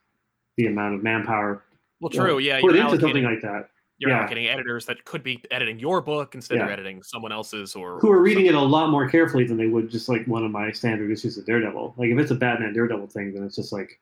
the 0.58 0.68
amount 0.68 0.96
of 0.96 1.04
manpower 1.04 1.64
Well, 2.00 2.10
true. 2.10 2.38
Yeah. 2.40 2.60
put 2.62 2.76
into 2.76 3.00
something 3.00 3.24
like 3.24 3.42
that 3.42 3.70
you're 4.04 4.12
yeah. 4.12 4.28
getting 4.28 4.48
editors 4.48 4.86
that 4.86 5.04
could 5.06 5.24
be 5.24 5.42
editing 5.50 5.80
your 5.80 6.02
book 6.02 6.36
instead 6.36 6.60
of 6.60 6.70
editing 6.70 7.02
someone 7.02 7.32
else's 7.32 7.76
or 7.76 8.00
who 8.00 8.12
are 8.12 8.22
reading 8.22 8.48
it 8.48 8.56
a 8.56 8.62
lot 8.62 8.90
more 8.90 9.10
carefully 9.10 9.46
than 9.46 9.58
they 9.58 9.68
would 9.68 9.90
just 9.90 10.10
like 10.10 10.26
one 10.28 10.44
of 10.44 10.52
my 10.52 10.72
standard 10.72 11.10
issues 11.10 11.38
of 11.38 11.46
Daredevil. 11.46 11.96
Like 11.98 12.10
if 12.10 12.20
it's 12.20 12.32
a 12.32 12.36
Batman 12.36 12.74
Daredevil 12.74 13.08
thing, 13.08 13.34
then 13.34 13.44
it's 13.44 13.56
just 13.56 13.72
like 13.72 14.00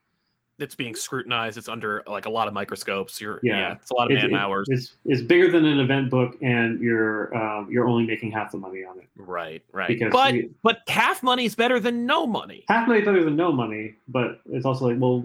it's 0.59 0.75
being 0.75 0.93
scrutinized. 0.95 1.57
It's 1.57 1.67
under 1.67 2.03
like 2.07 2.25
a 2.25 2.29
lot 2.29 2.47
of 2.47 2.53
microscopes. 2.53 3.19
You're 3.19 3.39
yeah, 3.43 3.57
Yeah. 3.57 3.71
it's 3.73 3.89
a 3.91 3.95
lot 3.95 4.11
of 4.11 4.15
man 4.17 4.31
it- 4.31 4.33
hours. 4.35 4.67
It's 4.69 4.95
it's 5.05 5.21
bigger 5.21 5.49
than 5.51 5.65
an 5.65 5.79
event 5.79 6.09
book, 6.09 6.37
and 6.41 6.79
you're 6.79 7.35
um, 7.35 7.67
you're 7.71 7.87
only 7.87 8.05
making 8.05 8.31
half 8.31 8.51
the 8.51 8.57
money 8.57 8.83
on 8.83 8.97
it. 8.99 9.07
Right, 9.15 9.63
right. 9.71 9.87
Because 9.87 10.11
but 10.11 10.33
we- 10.33 10.49
but 10.63 10.79
half 10.87 11.23
money 11.23 11.45
is 11.45 11.55
better 11.55 11.79
than 11.79 12.05
no 12.05 12.27
money. 12.27 12.65
Half 12.67 12.87
money 12.87 12.99
is 12.99 13.05
better 13.05 13.23
than 13.23 13.35
no 13.35 13.51
money, 13.51 13.95
but 14.07 14.41
it's 14.51 14.65
also 14.65 14.87
like, 14.87 14.99
well, 14.99 15.23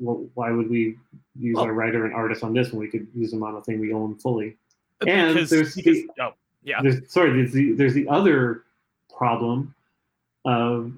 well 0.00 0.24
why 0.34 0.50
would 0.50 0.70
we 0.70 0.96
use 1.38 1.56
Well- 1.56 1.64
our 1.66 1.72
writer 1.74 2.06
and 2.06 2.14
artist 2.14 2.42
on 2.42 2.54
this 2.54 2.70
when 2.72 2.80
we 2.80 2.88
could 2.88 3.06
use 3.14 3.30
them 3.30 3.42
on 3.42 3.54
a 3.56 3.60
thing 3.60 3.80
we 3.80 3.92
own 3.92 4.16
fully? 4.16 4.56
And 5.06 5.34
because, 5.34 5.50
there's 5.50 5.74
because 5.74 5.96
the- 6.16 6.24
oh 6.24 6.34
yeah, 6.62 6.82
There's, 6.82 7.10
sorry, 7.10 7.32
there's 7.32 7.52
the 7.52 7.72
there's 7.72 7.94
the 7.94 8.06
other 8.08 8.64
problem 9.16 9.74
of 10.44 10.92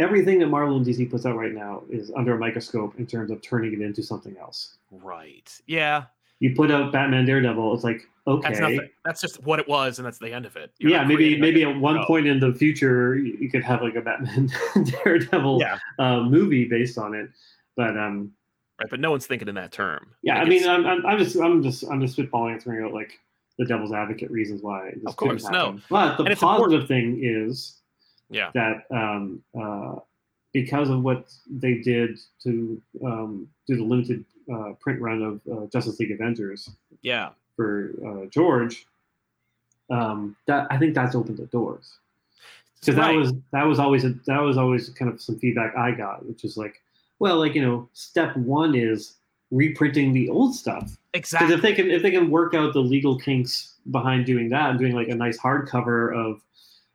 everything 0.00 0.38
that 0.40 0.46
Marvel 0.46 0.76
and 0.76 0.86
DC 0.86 1.10
puts 1.10 1.26
out 1.26 1.36
right 1.36 1.52
now 1.52 1.82
is 1.90 2.10
under 2.16 2.34
a 2.34 2.38
microscope 2.38 2.98
in 2.98 3.06
terms 3.06 3.30
of 3.30 3.42
turning 3.42 3.72
it 3.72 3.80
into 3.80 4.02
something 4.02 4.36
else. 4.38 4.76
right. 4.90 5.50
Yeah, 5.66 6.04
You 6.40 6.54
put 6.54 6.70
out 6.70 6.92
Batman 6.92 7.26
Daredevil, 7.26 7.74
it's 7.74 7.84
like 7.84 8.02
okay, 8.26 8.48
that's 8.48 8.60
nothing. 8.60 8.88
That's 9.04 9.20
just 9.20 9.42
what 9.44 9.58
it 9.58 9.68
was, 9.68 9.98
and 9.98 10.06
that's 10.06 10.18
the 10.18 10.32
end 10.32 10.46
of 10.46 10.56
it. 10.56 10.72
You're 10.78 10.92
yeah, 10.92 11.04
maybe 11.04 11.40
maybe 11.40 11.64
at 11.64 11.76
one 11.76 12.04
point 12.04 12.26
in 12.26 12.40
the 12.40 12.54
future 12.54 13.16
you 13.16 13.50
could 13.50 13.64
have 13.64 13.82
like 13.82 13.96
a 13.96 14.00
Batman 14.02 14.50
Daredevil 15.04 15.58
Yeah, 15.60 15.78
uh, 15.98 16.20
movie 16.20 16.66
based 16.66 16.98
on 16.98 17.14
it, 17.14 17.30
but 17.76 17.96
um, 17.98 18.32
right. 18.80 18.88
But 18.90 19.00
no 19.00 19.10
one's 19.10 19.26
thinking 19.26 19.48
in 19.48 19.54
that 19.56 19.72
term. 19.72 20.14
yeah, 20.22 20.38
I 20.38 20.44
mean, 20.44 20.66
I'm, 20.68 20.86
I'm, 20.86 21.06
I'm 21.06 21.18
just 21.18 21.36
I'm 21.36 21.62
just 21.62 21.84
I'm 21.90 22.00
just 22.00 22.16
spitballing 22.16 22.52
and 22.52 22.62
throwing 22.62 22.84
out 22.84 22.92
like 22.92 23.18
the 23.58 23.64
devil's 23.64 23.92
advocate 23.92 24.30
reasons 24.30 24.62
why 24.62 24.92
this 24.94 25.04
Of 25.06 25.16
course, 25.16 25.44
no. 25.50 25.78
But 25.90 26.16
the 26.16 26.24
And 26.24 26.38
positive 26.38 26.86
thing 26.86 27.18
is 27.22 27.78
yeah, 28.30 28.50
that 28.54 28.84
um, 28.90 29.42
uh, 29.58 29.96
because 30.52 30.90
of 30.90 31.02
what 31.02 31.30
they 31.48 31.74
did 31.74 32.18
to 32.42 32.80
um, 33.04 33.48
do 33.66 33.76
the 33.76 33.82
limited 33.82 34.24
uh, 34.52 34.72
print 34.80 35.00
run 35.00 35.22
of 35.22 35.40
uh, 35.50 35.66
Justice 35.66 35.98
League 36.00 36.10
Avengers 36.10 36.70
yeah, 37.02 37.30
for 37.56 37.92
uh, 38.06 38.26
George, 38.26 38.86
um, 39.90 40.36
that 40.46 40.66
I 40.70 40.78
think 40.78 40.94
that's 40.94 41.14
opened 41.14 41.38
the 41.38 41.46
doors. 41.46 41.98
Because 42.80 42.96
that 42.96 43.12
was 43.12 43.32
that 43.52 43.64
was 43.64 43.78
always 43.78 44.04
a, 44.04 44.10
that 44.26 44.40
was 44.40 44.56
always 44.56 44.88
kind 44.90 45.12
of 45.12 45.20
some 45.20 45.38
feedback 45.38 45.76
I 45.76 45.90
got, 45.90 46.24
which 46.26 46.44
is 46.44 46.56
like, 46.56 46.80
well, 47.18 47.38
like 47.38 47.54
you 47.54 47.62
know, 47.62 47.88
step 47.92 48.36
one 48.36 48.74
is 48.74 49.14
reprinting 49.50 50.12
the 50.12 50.28
old 50.28 50.54
stuff. 50.54 50.96
Because 51.12 51.32
exactly. 51.32 51.54
if 51.54 51.62
they 51.62 51.72
can 51.72 51.90
if 51.90 52.02
they 52.02 52.10
can 52.10 52.30
work 52.30 52.54
out 52.54 52.72
the 52.72 52.80
legal 52.80 53.18
kinks 53.18 53.74
behind 53.90 54.26
doing 54.26 54.48
that 54.50 54.70
and 54.70 54.78
doing 54.78 54.94
like 54.94 55.08
a 55.08 55.14
nice 55.14 55.38
hardcover 55.38 56.14
of 56.14 56.40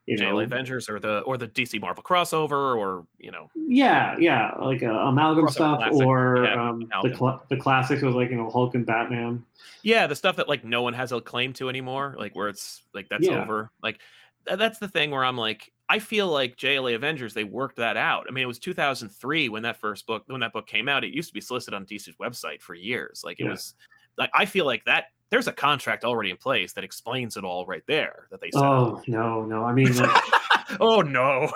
you 0.05 0.17
know? 0.17 0.35
JLA 0.35 0.43
Avengers 0.43 0.89
or 0.89 0.99
the 0.99 1.19
or 1.21 1.37
the 1.37 1.47
DC 1.47 1.79
Marvel 1.79 2.03
crossover 2.03 2.75
or 2.77 3.05
you 3.19 3.31
know. 3.31 3.49
Yeah, 3.55 4.15
yeah, 4.19 4.51
like 4.59 4.83
uh, 4.83 4.87
amalgam 4.91 5.47
stuff, 5.49 5.77
classic, 5.79 6.05
or 6.05 6.43
yeah, 6.45 6.69
um, 6.69 6.89
the 7.03 7.15
cl- 7.15 7.43
the 7.49 7.57
classics 7.57 8.01
was 8.01 8.15
like 8.15 8.29
you 8.29 8.37
know 8.37 8.49
Hulk 8.49 8.75
and 8.75 8.85
Batman. 8.85 9.43
yeah 9.83 10.07
the 10.07 10.15
stuff 10.15 10.35
that 10.37 10.47
like 10.49 10.63
no 10.63 10.81
one 10.81 10.93
has 10.93 11.11
a 11.11 11.19
claim 11.21 11.53
to 11.53 11.69
anymore 11.69 12.15
like 12.17 12.35
where 12.35 12.47
it's 12.49 12.83
like 12.93 13.07
that's 13.09 13.25
Yeah. 13.27 13.41
over. 13.43 13.71
Like 13.81 13.99
th- 14.47 14.59
that's 14.59 14.79
the 14.79 14.87
thing 14.87 15.11
where 15.11 15.23
i'm 15.23 15.37
like 15.37 15.71
i 15.89 15.99
feel 15.99 16.27
like 16.27 16.55
jla 16.57 16.95
avengers 16.95 17.33
they 17.33 17.43
worked 17.45 17.77
that 17.77 17.95
out. 17.97 18.25
I 18.27 18.31
mean 18.31 18.43
it 18.43 18.47
was 18.47 18.59
2003 18.59 19.49
when 19.49 19.63
that 19.63 19.77
first 19.77 20.05
book 20.07 20.23
when 20.27 20.41
that 20.41 20.53
book 20.53 20.67
came 20.67 20.87
out. 20.89 21.03
It 21.03 21.13
used 21.13 21.29
to 21.29 21.33
be 21.33 21.41
solicited 21.41 21.73
on 21.75 21.85
dc's 21.85 22.15
website 22.21 22.61
for 22.61 22.73
years. 22.75 23.21
Like 23.25 23.39
it 23.39 23.43
Yeah. 23.45 23.51
was 23.51 23.73
like 24.17 24.29
i 24.33 24.45
feel 24.45 24.65
like 24.65 24.83
that 24.85 25.05
there's 25.33 25.47
a 25.47 25.51
contract 25.51 26.03
already 26.05 26.29
in 26.29 26.37
place 26.37 26.73
that 26.73 26.83
explains 26.83 27.37
it 27.37 27.43
all 27.43 27.65
right 27.65 27.81
there 27.87 28.27
that 28.29 28.39
they 28.39 28.51
said 28.51 28.61
Oh 28.61 29.01
no, 29.07 29.43
no, 29.45 29.65
I 29.65 29.73
mean 29.73 29.95
like, 29.97 30.23
oh 30.79 31.01
no 31.01 31.51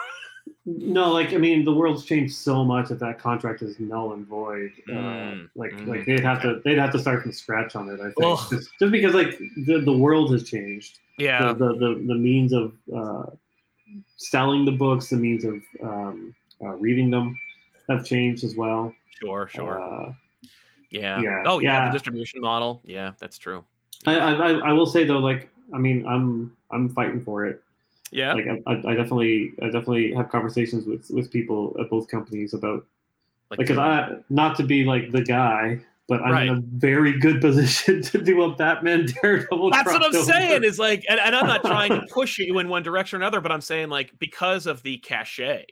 no, 0.66 1.12
like 1.12 1.32
I 1.34 1.38
mean 1.38 1.64
the 1.64 1.74
world's 1.74 2.04
changed 2.04 2.34
so 2.34 2.66
much 2.66 2.90
that 2.90 2.98
that 3.00 3.20
contract 3.20 3.62
is 3.62 3.80
null 3.80 4.14
and 4.14 4.26
void. 4.26 4.72
Uh, 4.90 4.94
Mm, 4.94 5.50
like 5.56 5.74
mm, 5.74 5.88
like 5.88 6.06
they'd 6.06 6.24
have 6.24 6.42
to 6.42 6.60
they'd 6.66 6.80
have 6.80 6.92
to 6.94 7.00
start 7.00 7.22
from 7.22 7.32
scratch 7.32 7.76
on 7.76 7.88
it. 7.90 8.00
I 8.00 8.10
think 8.12 8.40
just, 8.50 8.70
just 8.80 8.92
because 8.92 9.14
like 9.14 9.38
the 9.68 9.82
the 9.86 9.96
world 9.96 10.32
has 10.32 10.50
changed. 10.50 10.98
yeah 11.20 11.54
The, 11.54 11.54
the 11.54 11.74
the 11.76 12.04
the 12.08 12.16
means 12.16 12.54
of 12.54 12.74
uh, 12.94 13.26
selling 14.18 14.66
the 14.66 14.72
books, 14.72 15.10
the 15.10 15.18
means 15.18 15.44
of 15.46 15.62
um, 15.84 16.34
uh, 16.64 16.70
reading 16.70 17.12
them 17.12 17.38
have 17.90 18.06
changed 18.06 18.44
as 18.44 18.56
well. 18.56 18.94
sure 19.20 19.48
sure 19.48 19.80
Uh, 19.82 20.14
yeah. 20.90 21.20
yeah, 21.22 21.44
oh 21.46 21.60
yeah, 21.60 21.84
yeah. 21.84 21.86
the 21.88 21.94
distribution 21.94 22.42
model 22.42 22.82
yeah 22.86 23.12
that's 23.20 23.38
true 23.38 23.64
I, 24.06 24.16
I 24.20 24.52
I- 24.70 24.74
will 24.74 24.86
say 24.86 25.04
though, 25.06 25.18
like 25.20 25.50
I 25.74 25.78
mean, 25.80 26.06
I'm 26.08 26.56
I'm 26.72 26.90
fighting 26.90 27.22
for 27.24 27.46
it. 27.46 27.62
yeah 28.12 28.34
Like 28.34 28.46
I, 28.68 28.72
I 28.74 28.94
definitely 28.94 29.54
I 29.62 29.66
definitely 29.66 30.14
have 30.14 30.30
conversations 30.30 30.86
with 30.86 31.10
with 31.10 31.32
people 31.32 31.76
at 31.80 31.90
both 31.90 32.08
companies 32.08 32.54
about 32.54 32.86
like 33.50 33.58
because 33.60 33.78
I 33.78 34.18
not 34.30 34.56
to 34.58 34.64
be 34.64 34.84
like 34.86 35.12
the 35.12 35.24
guy, 35.24 35.80
but 36.08 36.22
I'm 36.22 36.48
in 36.48 36.50
a 36.58 36.62
very 36.62 37.18
good 37.20 37.42
position 37.48 38.02
to 38.04 38.22
do 38.22 38.44
a 38.44 38.56
Batman 38.56 39.08
Daredevil. 39.22 39.72
That's 39.72 39.92
what 39.92 40.04
I'm 40.04 40.12
crossover. 40.14 40.24
saying. 40.26 40.64
Is 40.64 40.78
like, 40.80 41.04
and, 41.10 41.20
and 41.20 41.36
I'm 41.36 41.48
not 41.48 41.62
trying 41.66 41.90
to 41.90 42.06
push 42.12 42.38
you 42.38 42.60
in 42.60 42.70
one 42.70 42.84
direction 42.84 43.18
or 43.18 43.24
another, 43.24 43.42
but 43.42 43.52
I'm 43.52 43.62
saying 43.62 43.90
like 43.90 44.18
because 44.20 44.68
of 44.68 44.84
the 44.84 44.98
cachet 45.00 45.66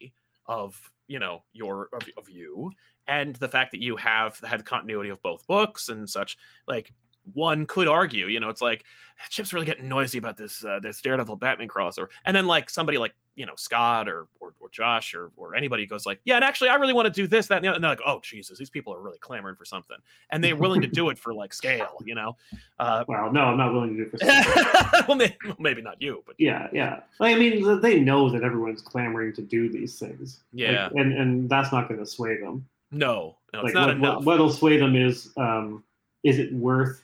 of 0.48 0.92
you 1.08 1.20
know 1.20 1.44
your 1.54 1.90
of, 1.94 2.02
of 2.18 2.30
you 2.30 2.72
and 3.08 3.36
the 3.36 3.48
fact 3.50 3.72
that 3.72 3.82
you 3.82 3.96
have 3.98 4.40
had 4.40 4.66
continuity 4.66 5.10
of 5.10 5.22
both 5.22 5.46
books 5.48 5.90
and 5.90 6.10
such, 6.10 6.38
like 6.68 6.92
one 7.34 7.66
could 7.66 7.88
argue, 7.88 8.28
you 8.28 8.40
know, 8.40 8.50
it's 8.50 8.62
like 8.62 8.84
Chip's 9.30 9.52
really 9.54 9.66
getting 9.66 9.88
noisy 9.90 10.18
about 10.20 10.38
this 10.38 10.64
uh, 10.64 10.80
this 10.82 11.02
Daredevil 11.02 11.38
Batman 11.38 11.68
crossover, 11.68 12.08
and 12.26 12.36
then 12.36 12.46
like 12.48 12.70
somebody 12.70 12.98
like 12.98 13.14
you 13.36 13.46
know 13.46 13.54
Scott 13.56 14.08
or 14.08 14.28
or, 14.40 14.54
or 14.60 14.70
Josh 14.70 15.16
or 15.16 15.32
or 15.38 15.56
anybody 15.56 15.86
goes 15.86 16.06
like, 16.06 16.20
yeah, 16.26 16.36
and 16.36 16.44
actually 16.44 16.70
I 16.70 16.76
really 16.76 16.94
want 16.94 17.06
to 17.08 17.12
do 17.12 17.26
this 17.26 17.48
that 17.48 17.56
and, 17.58 17.64
the 17.64 17.70
other. 17.70 17.76
and 17.76 17.84
they're 17.84 17.92
like, 17.92 18.02
oh 18.06 18.20
Jesus, 18.22 18.60
these 18.60 18.70
people 18.70 18.94
are 18.94 19.02
really 19.02 19.18
clamoring 19.20 19.56
for 19.56 19.66
something, 19.66 19.98
and 20.30 20.44
they're 20.44 20.56
willing 20.56 20.82
to 20.82 20.88
do 20.88 21.10
it 21.10 21.18
for 21.18 21.34
like 21.34 21.54
scale, 21.54 21.98
you 22.06 22.14
know. 22.14 22.36
Uh, 22.78 23.04
Well, 23.08 23.32
no, 23.32 23.42
I'm 23.42 23.58
not 23.58 23.74
willing 23.74 23.96
to 23.98 24.04
do 24.06 24.10
it 24.12 24.12
for. 24.12 24.18
Scott. 24.18 25.08
well, 25.08 25.18
maybe, 25.18 25.36
well, 25.46 25.56
maybe 25.60 25.82
not 25.82 26.02
you, 26.02 26.22
but 26.28 26.36
yeah, 26.38 26.68
yeah. 26.74 27.00
Like, 27.20 27.36
I 27.36 27.40
mean, 27.40 27.82
they 27.82 28.00
know 28.00 28.30
that 28.30 28.44
everyone's 28.44 28.82
clamoring 28.82 29.34
to 29.34 29.42
do 29.42 29.70
these 29.70 29.98
things. 29.98 30.42
Like, 30.54 30.62
Yeah. 30.64 30.90
and 30.96 31.14
and 31.14 31.50
that's 31.50 31.72
not 31.72 31.88
going 31.88 32.00
to 32.02 32.06
sway 32.06 32.40
them. 32.40 32.68
No, 32.96 33.38
no, 33.54 33.60
like 33.60 33.68
it's 33.68 33.74
not 33.76 33.88
what, 33.88 33.98
enough. 33.98 34.16
what 34.18 34.26
what'll 34.26 34.50
sway 34.52 34.78
them 34.78 34.96
is 34.96 35.32
um, 35.38 35.84
is 36.24 36.40
it 36.40 36.54
worth 36.54 37.04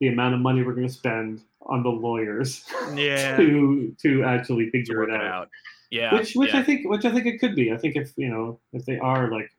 the 0.00 0.08
amount 0.08 0.34
of 0.34 0.40
money 0.40 0.62
we're 0.62 0.74
going 0.74 0.86
to 0.86 0.92
spend 0.92 1.40
on 1.62 1.82
the 1.82 1.88
lawyers 1.88 2.64
Yeah. 2.94 3.36
to 3.36 3.94
to 4.02 4.24
actually 4.24 4.70
figure 4.70 5.00
Work 5.00 5.08
it 5.10 5.14
it 5.14 5.20
out. 5.20 5.24
out. 5.34 5.48
Yeah, 5.90 6.14
which 6.14 6.34
which 6.34 6.52
yeah. 6.52 6.60
I 6.60 6.62
think 6.64 6.88
which 6.88 7.04
I 7.04 7.12
think 7.12 7.26
it 7.26 7.38
could 7.38 7.54
be. 7.54 7.72
I 7.72 7.76
think 7.76 7.96
if 7.96 8.12
you 8.16 8.28
know 8.28 8.58
if 8.72 8.84
they 8.84 8.98
are 8.98 9.30
like 9.30 9.50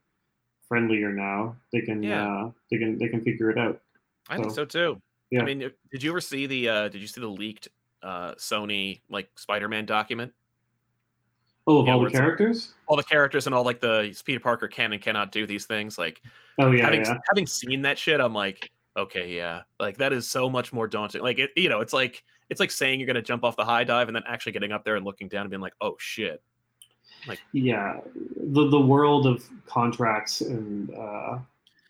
friendlier 0.68 1.12
now, 1.14 1.56
they 1.72 1.82
can 1.82 2.04
Yeah. 2.04 2.28
uh, 2.28 2.52
they 2.70 2.78
can 2.78 2.98
they 2.98 3.08
can 3.08 3.22
figure 3.24 3.50
it 3.50 3.58
out. 3.58 3.82
I 4.30 4.36
think 4.38 4.50
so, 4.50 4.56
so 4.56 4.66
too. 4.66 5.02
yeah. 5.32 5.42
I 5.42 5.46
mean, 5.46 5.72
did 5.92 6.04
you 6.04 6.12
ever 6.12 6.20
see 6.22 6.46
the 6.48 6.68
uh 6.70 6.88
did 6.90 7.00
you 7.02 7.08
see 7.08 7.22
the 7.22 7.28
leaked 7.30 7.70
uh 8.04 8.34
Sony 8.36 9.00
like 9.10 9.30
Spider-Man 9.38 9.86
document? 9.86 10.34
Oh, 11.68 11.80
of 11.82 11.90
all 11.90 12.00
where 12.00 12.10
the 12.10 12.14
it's 12.14 12.14
like- 12.16 12.22
characters. 12.24 12.74
All 12.88 12.96
the 12.96 13.04
characters 13.04 13.46
and 13.46 13.54
all 13.54 13.64
like 13.66 13.82
the 13.82 14.18
Peter 14.26 14.40
Parker 14.40 14.68
can 14.70 14.94
and 14.94 15.02
cannot 15.02 15.32
do 15.32 15.46
these 15.46 15.66
things. 15.66 15.98
Like 15.98 16.22
Oh 16.60 16.72
yeah, 16.72 16.84
having 16.86 17.02
yeah. 17.02 17.18
having 17.28 17.46
seen 17.46 17.82
that 17.82 17.98
shit, 18.00 18.20
I'm 18.22 18.34
like, 18.34 18.72
okay, 18.96 19.36
yeah. 19.36 19.64
Like 19.80 19.98
that 19.98 20.14
is 20.14 20.28
so 20.28 20.50
much 20.50 20.72
more 20.72 20.88
daunting. 20.88 21.22
Like 21.22 21.40
it, 21.40 21.52
you 21.56 21.68
know, 21.70 21.82
it's 21.82 21.94
like 21.94 22.24
it's 22.50 22.60
like 22.62 22.72
saying 22.72 23.00
you're 23.00 23.08
gonna 23.08 23.22
jump 23.22 23.44
off 23.44 23.58
the 23.58 23.66
high 23.66 23.84
dive 23.84 24.08
and 24.08 24.16
then 24.16 24.24
actually 24.26 24.54
getting 24.54 24.72
up 24.72 24.86
there 24.86 24.96
and 24.96 25.06
looking 25.06 25.28
down 25.28 25.42
and 25.42 25.50
being 25.50 25.62
like, 25.62 25.74
oh 25.82 25.96
shit. 26.00 26.42
Like, 27.28 27.40
yeah, 27.52 28.00
the 28.38 28.70
the 28.70 28.80
world 28.80 29.28
of 29.28 29.44
contracts 29.66 30.40
and 30.42 30.90
uh, 30.96 31.40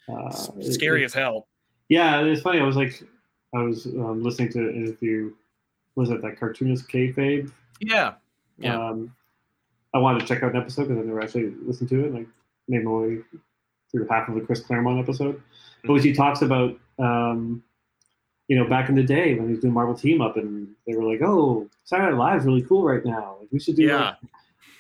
uh, 0.10 0.32
Scary 0.62 1.04
it- 1.04 1.06
as 1.06 1.14
hell. 1.14 1.48
Yeah, 1.90 2.22
it's 2.24 2.42
funny. 2.42 2.60
I 2.60 2.64
was 2.64 2.76
like, 2.76 3.04
I 3.54 3.62
was 3.62 3.86
um, 3.86 4.24
listening 4.24 4.52
to 4.54 4.60
an 4.60 4.76
interview. 4.76 5.34
Was 5.96 6.10
it 6.10 6.22
that 6.24 6.40
cartoonist 6.40 6.90
kayfabe? 6.90 7.52
Yeah. 7.80 8.16
Yeah. 8.58 8.78
Um, 8.78 9.14
I 9.98 10.02
wanted 10.02 10.20
to 10.22 10.26
check 10.28 10.44
out 10.44 10.52
an 10.54 10.62
episode 10.62 10.84
because 10.88 10.98
I 11.04 11.06
never 11.06 11.22
actually 11.22 11.54
listened 11.66 11.90
to 11.90 12.06
it. 12.06 12.14
Like 12.14 12.28
made 12.68 12.84
my 12.84 12.92
way 12.92 13.18
through 13.92 14.08
half 14.08 14.28
of 14.30 14.36
the 14.36 14.42
Chris 14.42 14.60
Claremont 14.62 15.00
episode, 15.00 15.42
but 15.84 15.94
which 15.94 16.04
he 16.04 16.14
talks 16.14 16.42
about, 16.42 16.78
um, 17.00 17.64
you 18.48 18.56
know, 18.58 18.68
back 18.70 18.90
in 18.90 18.96
the 18.96 19.04
day 19.04 19.34
when 19.36 19.48
he 19.48 19.54
was 19.54 19.62
doing 19.62 19.74
Marvel 19.74 19.96
Team 19.96 20.22
Up, 20.22 20.38
and 20.38 20.68
they 20.86 20.96
were 20.96 21.04
like, 21.10 21.22
"Oh, 21.22 21.68
Saturday 21.86 22.12
Night 22.12 22.18
Live's 22.18 22.46
really 22.46 22.62
cool 22.62 22.84
right 22.84 23.04
now. 23.04 23.38
Like 23.40 23.50
we 23.52 23.60
should 23.60 23.76
do 23.76 23.84
Yeah. 23.84 24.16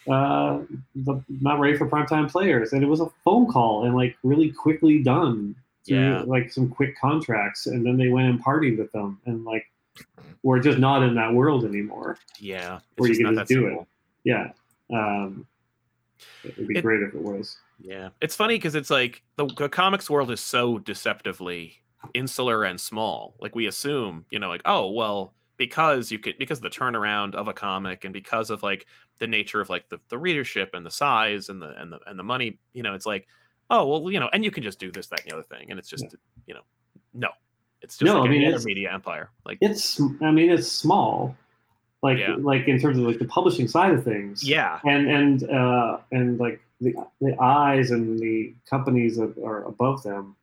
like, 0.06 0.15
uh, 0.15 0.60
the 0.95 1.22
not 1.30 1.60
ready 1.60 1.77
for 1.77 1.88
primetime 1.89 2.30
players." 2.31 2.73
And 2.73 2.84
it 2.84 2.88
was 2.88 2.99
a 3.02 3.10
phone 3.26 3.48
call 3.48 3.85
and 3.85 3.95
like 3.95 4.15
really 4.23 4.52
quickly 4.52 5.02
done. 5.02 5.56
through, 5.85 5.98
Yeah. 5.98 6.22
like 6.27 6.52
some 6.52 6.68
quick 6.69 6.98
contracts, 6.99 7.65
and 7.65 7.85
then 7.85 7.95
they 7.95 8.10
went 8.10 8.27
and 8.30 8.44
partied 8.44 8.77
with 8.77 8.91
them, 8.91 9.19
and 9.26 9.45
like 9.45 9.65
we're 10.44 10.60
just 10.60 10.77
not 10.80 11.02
in 11.02 11.15
that 11.15 11.34
world 11.34 11.64
anymore. 11.64 12.18
Yeah. 12.39 12.80
Or 12.99 13.07
you 13.07 13.15
can 13.15 13.23
not 13.34 13.35
just 13.35 13.48
that 13.49 13.56
do 13.56 13.68
it. 13.68 13.88
Yeah. 14.26 14.52
Um, 14.93 15.45
it 16.43 16.57
would 16.57 16.68
be 16.68 16.77
It- 16.77 16.81
great 16.81 17.01
if 17.01 17.14
it 17.14 17.22
was. 17.22 17.57
Yeah, 17.80 18.09
it's 18.22 18.35
funny 18.35 18.55
because 18.55 18.73
it's 18.73 18.89
like 18.89 19.22
the, 19.35 19.45
the 19.45 19.69
comics 19.69 20.09
world 20.09 20.31
is 20.31 20.39
so 20.39 20.80
deceptively 20.80 21.81
insular 22.15 22.64
and 22.64 22.81
small. 22.81 23.35
Like 23.39 23.53
we 23.55 23.68
assume, 23.68 24.26
you 24.31 24.39
know, 24.39 24.49
like 24.49 24.64
oh 24.65 24.89
well, 24.91 25.34
because 25.57 26.11
you 26.11 26.18
could 26.18 26.38
because 26.39 26.57
of 26.57 26.64
the 26.64 26.69
turnaround 26.72 27.35
of 27.35 27.47
a 27.47 27.53
comic 27.53 28.03
and 28.03 28.14
because 28.14 28.49
of 28.49 28.64
like 28.64 28.88
the 29.19 29.27
nature 29.27 29.61
of 29.61 29.69
like 29.69 29.89
the, 29.89 29.99
the 30.09 30.18
readership 30.18 30.72
and 30.73 30.84
the 30.85 30.89
size 30.91 31.49
and 31.49 31.61
the 31.61 31.69
and 31.80 31.91
the 31.93 31.99
and 32.07 32.18
the 32.18 32.23
money, 32.23 32.57
you 32.73 32.81
know, 32.81 32.95
it's 32.95 33.05
like 33.05 33.27
oh 33.69 33.85
well, 33.88 34.11
you 34.11 34.19
know, 34.19 34.30
and 34.34 34.43
you 34.43 34.49
can 34.49 34.64
just 34.64 34.80
do 34.80 34.91
this, 34.91 35.05
that, 35.07 35.22
and 35.22 35.30
the 35.31 35.35
other 35.35 35.43
thing, 35.43 35.69
and 35.69 35.77
it's 35.77 35.89
just, 35.89 36.15
you 36.47 36.53
know, 36.55 36.61
no, 37.14 37.30
it's 37.84 37.97
just 37.97 38.05
No, 38.11 38.22
like 38.22 38.30
I 38.30 38.31
mean, 38.31 38.41
any 38.41 38.47
it's- 38.47 38.65
media 38.65 38.91
empire. 38.91 39.30
Like, 39.45 39.59
It's 39.61 40.01
I 40.22 40.31
mean 40.31 40.49
it's 40.49 40.72
small, 40.72 41.35
like 42.03 42.17
Yeah. 42.19 42.35
like 42.39 42.67
in 42.67 42.79
terms 42.79 42.97
of 42.97 43.03
like 43.05 43.19
the 43.19 43.25
publishing 43.25 43.67
side 43.67 43.93
of 43.93 44.03
things. 44.03 44.47
yeah, 44.47 44.79
and 44.85 45.07
and 45.09 45.49
uh, 45.49 45.97
and 46.11 46.39
like 46.39 46.61
the 46.81 46.93
the 47.21 47.35
eyes 47.41 47.91
and 47.91 48.19
the 48.19 48.53
companies 48.69 49.17
that 49.17 49.33
are 49.43 49.63
above 49.65 50.03
them 50.03 50.35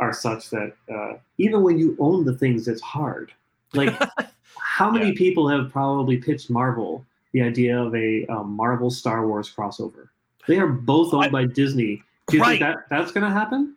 are 0.00 0.12
such 0.12 0.50
that 0.50 0.72
uh, 0.92 1.14
even 1.38 1.62
when 1.62 1.78
you 1.78 1.96
own 1.98 2.24
the 2.24 2.36
things, 2.36 2.68
it's 2.68 2.80
hard. 2.82 3.32
Like 3.74 3.96
how 4.60 4.90
many 4.90 5.08
Yeah. 5.08 5.14
people 5.16 5.48
have 5.48 5.70
probably 5.70 6.16
pitched 6.18 6.50
Marvel 6.50 7.04
the 7.32 7.42
idea 7.42 7.78
of 7.80 7.94
a 7.94 8.26
Marvel 8.44 8.90
Star 8.90 9.26
Wars 9.26 9.52
crossover? 9.54 10.08
They 10.46 10.58
are 10.58 10.66
both 10.68 11.12
owned 11.14 11.26
I- 11.26 11.30
by 11.30 11.44
Disney. 11.46 12.02
Do 12.28 12.36
you 12.36 12.42
Right. 12.42 12.58
think 12.58 12.76
that 12.76 12.88
that's 12.90 13.10
going 13.12 13.24
to 13.24 13.30
happen? 13.30 13.74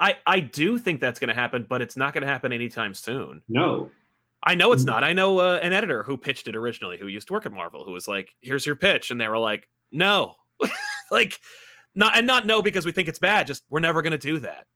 I 0.00 0.16
I 0.26 0.40
do 0.40 0.78
think 0.78 1.00
that's 1.00 1.18
going 1.18 1.28
to 1.28 1.34
happen, 1.34 1.64
but 1.68 1.80
it's 1.80 1.96
not 1.96 2.12
going 2.12 2.22
to 2.22 2.28
happen 2.28 2.52
anytime 2.52 2.92
soon. 2.92 3.40
No. 3.48 3.90
I 4.46 4.54
know 4.54 4.72
it's 4.72 4.84
Mm. 4.84 4.86
not. 4.86 5.04
I 5.04 5.12
know 5.12 5.38
uh, 5.40 5.58
an 5.62 5.72
editor 5.72 6.02
who 6.04 6.16
pitched 6.16 6.48
it 6.48 6.56
originally, 6.56 6.96
who 6.98 7.08
used 7.08 7.26
to 7.28 7.34
work 7.34 7.44
at 7.46 7.52
Marvel, 7.52 7.84
who 7.84 7.92
was 7.92 8.08
like, 8.08 8.34
"Here's 8.40 8.64
your 8.64 8.76
pitch," 8.76 9.10
and 9.10 9.20
they 9.20 9.28
were 9.28 9.38
like, 9.38 9.68
"No," 9.92 10.36
like, 11.10 11.38
not 11.94 12.16
and 12.16 12.26
not 12.26 12.46
no 12.46 12.62
because 12.62 12.86
we 12.86 12.92
think 12.92 13.08
it's 13.08 13.18
bad. 13.18 13.46
Just 13.46 13.64
we're 13.68 13.80
never 13.80 14.00
going 14.02 14.12
to 14.12 14.18
do 14.18 14.38
that. 14.38 14.66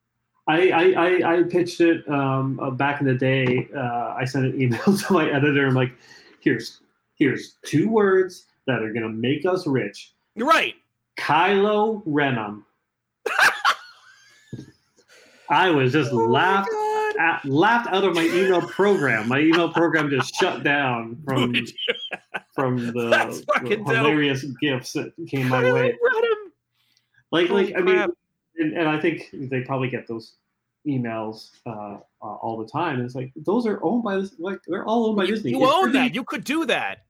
I, 0.48 0.70
I, 0.70 0.92
I, 0.92 1.36
I 1.38 1.42
pitched 1.44 1.80
it 1.80 2.06
um, 2.10 2.58
uh, 2.60 2.70
back 2.70 3.00
in 3.00 3.06
the 3.06 3.14
day. 3.14 3.68
Uh, 3.76 4.14
I 4.18 4.24
sent 4.24 4.46
an 4.46 4.60
email 4.60 4.82
to 4.98 5.12
my 5.12 5.30
editor. 5.30 5.66
I'm 5.66 5.74
like, 5.74 5.92
here's 6.40 6.80
here's 7.14 7.56
two 7.64 7.88
words 7.88 8.46
that 8.66 8.82
are 8.82 8.92
gonna 8.92 9.08
make 9.08 9.46
us 9.46 9.66
rich. 9.68 10.12
You're 10.34 10.48
right. 10.48 10.74
Kylo 11.18 12.04
Renum. 12.06 12.64
I 15.48 15.70
was 15.70 15.92
just 15.92 16.10
Oh 16.12 16.26
God. 16.32 16.66
At, 17.20 17.44
laughed 17.44 17.92
out 17.92 18.04
of 18.04 18.14
my 18.14 18.24
email 18.24 18.62
program. 18.62 19.28
My 19.28 19.40
email 19.40 19.70
program 19.72 20.08
just 20.10 20.34
shut 20.34 20.64
down 20.64 21.20
from 21.24 21.54
from 22.54 22.86
the, 22.86 22.92
the 22.92 23.44
fucking 23.54 23.84
dope. 23.84 23.96
hilarious 23.96 24.44
gifts 24.60 24.94
that 24.94 25.12
came 25.28 25.48
my 25.48 25.70
way. 25.70 25.96
Like 27.30 27.48
Holy 27.48 27.66
like 27.66 27.76
I 27.76 27.80
mean, 27.82 28.06
and, 28.56 28.76
and 28.76 28.88
I 28.88 28.98
think 28.98 29.28
they 29.32 29.60
probably 29.60 29.88
get 29.88 30.08
those 30.08 30.34
emails 30.86 31.50
uh, 31.66 31.98
uh, 32.22 32.24
all 32.24 32.56
the 32.56 32.66
time. 32.66 32.96
And 32.96 33.04
it's 33.04 33.14
like 33.14 33.32
those 33.36 33.66
are 33.66 33.78
owned 33.84 34.02
by 34.02 34.16
this, 34.16 34.34
like 34.38 34.58
they're 34.66 34.84
all 34.84 35.06
owned 35.06 35.16
by 35.16 35.24
You, 35.24 35.34
Disney. 35.34 35.50
you 35.52 35.62
It 35.62 35.70
own 35.72 35.92
that. 35.92 36.14
You 36.14 36.24
could 36.24 36.44
do 36.44 36.64
that. 36.66 37.04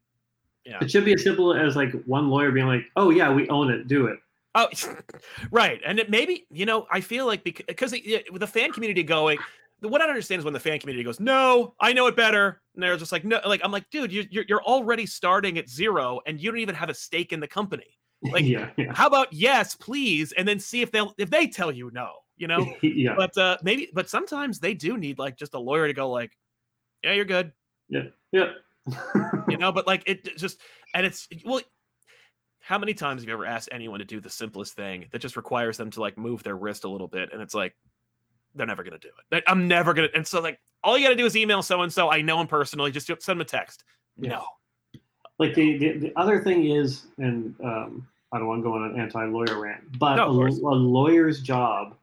Yeah. 0.66 0.78
It 0.82 0.90
should 0.90 1.04
be 1.04 1.14
as 1.14 1.22
simple 1.22 1.54
as 1.54 1.76
like 1.76 1.92
one 2.04 2.28
lawyer 2.28 2.50
being 2.50 2.66
like, 2.66 2.84
"Oh 2.96 3.10
yeah, 3.10 3.32
we 3.32 3.48
own 3.48 3.70
it. 3.70 3.88
Do 3.88 4.06
it." 4.06 4.18
Oh, 4.54 4.68
right. 5.50 5.80
And 5.86 5.98
it 5.98 6.10
maybe, 6.10 6.46
you 6.50 6.66
know, 6.66 6.86
I 6.90 7.00
feel 7.00 7.26
like 7.26 7.44
because, 7.44 7.64
because 7.66 7.90
the, 7.92 8.24
with 8.30 8.40
the 8.40 8.46
fan 8.46 8.72
community 8.72 9.02
going, 9.02 9.38
what 9.82 10.00
I 10.00 10.04
don't 10.04 10.10
understand 10.10 10.40
is 10.40 10.44
when 10.44 10.54
the 10.54 10.60
fan 10.60 10.78
community 10.78 11.04
goes, 11.04 11.20
no, 11.20 11.74
I 11.80 11.92
know 11.92 12.06
it 12.06 12.16
better. 12.16 12.60
And 12.74 12.82
they're 12.82 12.96
just 12.96 13.12
like, 13.12 13.24
no, 13.24 13.40
like, 13.46 13.60
I'm 13.64 13.72
like, 13.72 13.88
dude, 13.90 14.12
you, 14.12 14.26
you're, 14.30 14.44
you're 14.48 14.62
already 14.62 15.06
starting 15.06 15.58
at 15.58 15.68
zero 15.68 16.20
and 16.26 16.40
you 16.40 16.50
don't 16.50 16.60
even 16.60 16.74
have 16.74 16.90
a 16.90 16.94
stake 16.94 17.32
in 17.32 17.40
the 17.40 17.48
company. 17.48 17.84
Like, 18.22 18.44
yeah, 18.44 18.68
yeah, 18.76 18.92
How 18.92 19.06
about 19.06 19.32
yes, 19.32 19.74
please? 19.74 20.32
And 20.32 20.46
then 20.46 20.60
see 20.60 20.82
if 20.82 20.92
they'll, 20.92 21.14
if 21.16 21.30
they 21.30 21.46
tell 21.46 21.72
you 21.72 21.90
no, 21.94 22.10
you 22.36 22.48
know, 22.48 22.70
yeah, 22.82 23.14
but 23.16 23.34
uh 23.38 23.56
maybe, 23.62 23.88
but 23.94 24.10
sometimes 24.10 24.58
they 24.58 24.74
do 24.74 24.98
need 24.98 25.18
like 25.18 25.38
just 25.38 25.54
a 25.54 25.58
lawyer 25.58 25.86
to 25.86 25.94
go 25.94 26.10
like, 26.10 26.36
yeah, 27.02 27.14
you're 27.14 27.24
good, 27.24 27.50
Yeah, 27.88 28.08
yeah. 28.30 28.52
you 29.48 29.56
know, 29.56 29.72
but 29.72 29.86
like 29.86 30.02
it 30.04 30.36
just, 30.36 30.60
and 30.94 31.06
it's, 31.06 31.28
well, 31.46 31.62
how 32.60 32.78
many 32.78 32.92
times 32.92 33.22
have 33.22 33.28
you 33.28 33.32
ever 33.34 33.46
asked 33.46 33.70
anyone 33.72 34.00
to 34.00 34.04
do 34.04 34.20
the 34.20 34.28
simplest 34.28 34.74
thing 34.74 35.06
that 35.12 35.20
just 35.20 35.36
requires 35.36 35.78
them 35.78 35.90
to 35.92 36.00
like 36.02 36.18
move 36.18 36.42
their 36.42 36.56
wrist 36.58 36.84
a 36.84 36.90
little 36.90 37.08
bit 37.08 37.30
and 37.32 37.40
it's 37.40 37.54
like 37.54 37.74
they're 38.54 38.66
never 38.66 38.82
going 38.82 38.98
to 38.98 39.06
do 39.06 39.12
it. 39.32 39.44
I'm 39.46 39.68
never 39.68 39.94
going 39.94 40.08
to 40.08 40.16
and 40.16 40.26
so 40.26 40.40
like 40.40 40.58
all 40.82 40.96
you 40.96 41.04
got 41.04 41.10
to 41.10 41.16
do 41.16 41.26
is 41.26 41.36
email 41.36 41.62
so 41.62 41.82
and 41.82 41.92
so 41.92 42.10
i 42.10 42.22
know 42.22 42.40
him 42.40 42.46
personally 42.46 42.90
just 42.90 43.06
send 43.06 43.20
them 43.26 43.40
a 43.40 43.44
text. 43.44 43.84
Yeah. 44.18 44.30
no. 44.30 44.44
Like 45.38 45.54
the, 45.54 45.78
the 45.78 45.98
the 45.98 46.12
other 46.16 46.42
thing 46.42 46.66
is, 46.66 47.06
and 47.16 47.54
um, 47.64 48.06
I 48.32 48.38
don't 48.38 48.46
want 48.46 48.60
to 48.60 48.62
go 48.62 48.74
on 48.74 48.90
an 48.90 49.00
anti-lawyer 49.00 49.58
rant, 49.58 49.98
but 49.98 50.16
No, 50.16 50.42
a, 50.42 50.48
a 50.48 50.76
lawyer's 50.76 51.40
job 51.40 51.96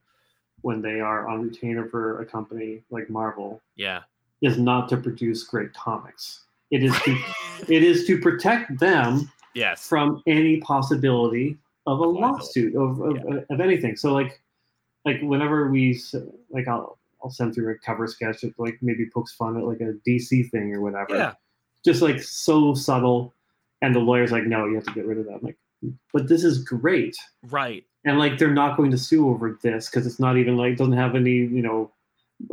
when 0.62 0.82
they 0.82 1.00
are 1.00 1.28
on 1.28 1.44
retainer 1.44 1.88
for 1.88 2.22
a 2.22 2.26
company 2.26 2.84
like 2.90 3.10
Marvel 3.10 3.62
yeah. 3.76 4.02
is 4.42 4.58
not 4.58 4.90
to 4.90 4.98
produce 4.98 5.44
great 5.44 5.74
comics. 5.74 6.46
It 6.72 6.84
is 6.84 7.00
to 7.02 7.18
it 7.70 7.84
is 7.84 8.06
to 8.08 8.20
protect 8.20 8.80
them 8.80 9.32
yes. 9.54 9.88
from 9.88 10.24
any 10.28 10.58
possibility 10.58 11.58
of 11.86 12.00
a 12.00 12.06
lawsuit 12.06 12.76
of, 12.76 13.00
of, 13.00 13.46
of 13.50 13.62
anything. 13.62 13.96
So 13.96 14.14
like 14.14 14.42
like 15.08 15.22
whenever 15.22 15.70
we 15.70 16.00
like 16.50 16.68
I'll 16.68 16.98
I'll 17.24 17.32
send 17.32 17.56
through 17.56 17.72
a 17.72 17.78
cover 17.80 18.08
sketch 18.08 18.42
that 18.42 18.60
like 18.60 18.78
maybe 18.82 19.10
pokes 19.10 19.34
fun 19.34 19.58
at 19.58 19.64
like 19.64 19.82
a 19.82 19.94
DC 20.08 20.50
thing 20.50 20.74
or 20.74 20.82
whatever. 20.82 21.16
yeah 21.16 21.34
Just 21.84 22.02
like 22.02 22.22
so 22.22 22.74
subtle, 22.74 23.34
and 23.82 23.96
the 23.96 24.00
lawyer's 24.00 24.32
like, 24.32 24.44
no, 24.44 24.66
you 24.66 24.76
have 24.76 24.86
to 24.86 24.94
get 24.94 25.06
rid 25.06 25.18
of 25.18 25.26
that. 25.26 25.36
I'm 25.36 25.42
like, 25.42 25.58
but 26.14 26.28
this 26.28 26.44
is 26.44 26.64
great, 26.64 27.16
right 27.50 27.86
and 28.08 28.18
like 28.18 28.38
they're 28.38 28.54
not 28.54 28.78
going 28.78 28.92
to 28.92 28.98
sue 28.98 29.30
over 29.30 29.60
this 29.62 29.90
because 29.90 30.08
it's 30.08 30.20
not 30.20 30.38
even 30.38 30.58
like 30.58 30.78
doesn't 30.78 30.94
have 30.94 31.16
any 31.16 31.32
you 31.32 31.62
know 31.62 31.92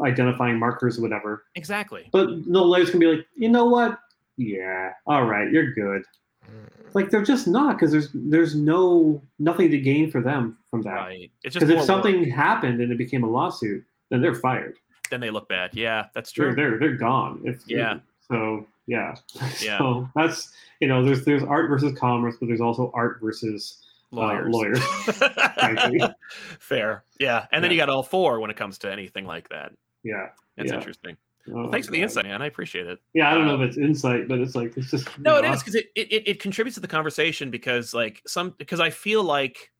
identifying 0.02 0.58
markers 0.58 0.98
or 0.98 1.02
whatever. 1.02 1.44
exactly 1.54 2.08
But 2.12 2.28
the 2.46 2.60
lawyer's 2.60 2.90
gonna 2.90 3.00
be 3.00 3.16
like, 3.16 3.26
you 3.36 3.48
know 3.48 3.66
what? 3.66 3.98
Yeah, 4.36 4.92
all 5.06 5.24
right, 5.24 5.50
you're 5.50 5.72
good. 5.72 6.04
Mm. 6.50 6.73
Like 6.94 7.10
they're 7.10 7.24
just 7.24 7.46
not 7.48 7.76
because 7.76 7.90
there's 7.92 8.08
there's 8.14 8.54
no 8.54 9.20
nothing 9.38 9.70
to 9.70 9.78
gain 9.78 10.10
for 10.10 10.20
them 10.22 10.56
from 10.70 10.82
that. 10.82 10.94
right 10.94 11.30
it's 11.42 11.54
just 11.54 11.66
Because 11.66 11.82
if 11.82 11.86
something 11.86 12.20
work. 12.20 12.28
happened 12.30 12.80
and 12.80 12.90
it 12.92 12.98
became 12.98 13.24
a 13.24 13.28
lawsuit, 13.28 13.84
then 14.10 14.22
they're 14.22 14.34
fired. 14.34 14.78
then 15.10 15.20
they 15.20 15.30
look 15.30 15.48
bad 15.48 15.70
yeah 15.74 16.06
that's 16.14 16.32
They're 16.32 16.52
true 16.52 16.56
they're 16.56 16.78
they're 16.78 16.96
gone. 16.96 17.42
If 17.44 17.62
Yeah. 17.66 17.98
So 18.30 18.66
yeah. 18.86 19.16
Yeah. 19.60 19.78
So 19.78 20.08
that's 20.14 20.52
you 20.80 20.88
know 20.88 21.04
there's 21.04 21.24
there's 21.24 21.42
art 21.42 21.68
versus 21.68 21.98
commerce, 21.98 22.36
but 22.38 22.46
there's 22.46 22.60
also 22.60 22.90
art 22.94 23.18
versus 23.20 23.80
uh, 24.12 24.16
lawyers 24.16 24.54
lawyers, 24.54 24.80
fair 26.60 27.02
yeah 27.18 27.46
and 27.52 27.64
then 27.64 27.70
you 27.70 27.76
got 27.76 27.88
all 27.88 28.02
four 28.04 28.38
when 28.40 28.50
it 28.50 28.56
comes 28.56 28.78
to 28.78 28.90
anything 28.92 29.26
like 29.26 29.48
that 29.48 29.72
yeah. 30.04 30.28
that's 30.56 30.70
Yeah. 30.70 30.76
interesting 30.76 31.16
Oh, 31.48 31.52
well, 31.64 31.70
thanks 31.70 31.86
for 31.86 31.92
the 31.92 32.00
insight 32.02 32.24
man. 32.24 32.40
I 32.40 32.46
appreciate 32.46 32.86
it. 32.86 32.98
Yeah, 33.12 33.30
I 33.30 33.34
don't 33.34 33.46
know 33.46 33.60
if 33.60 33.68
it's 33.68 33.76
insight, 33.76 34.28
but 34.28 34.38
it's 34.40 34.54
like 34.54 34.76
it's 34.76 34.90
just 34.90 35.18
No, 35.18 35.34
you 35.34 35.38
it 35.40 35.42
know, 35.42 35.52
is 35.52 35.60
because 35.60 35.74
it, 35.74 35.86
it 35.94 36.12
it- 36.12 36.28
it 36.28 36.40
contributes 36.40 36.74
to 36.76 36.80
the 36.80 36.88
conversation 36.88 37.50
because 37.50 37.92
like 37.92 38.22
some 38.26 38.54
because 38.58 38.80
I 38.80 38.90
feel 38.90 39.22
like 39.22 39.70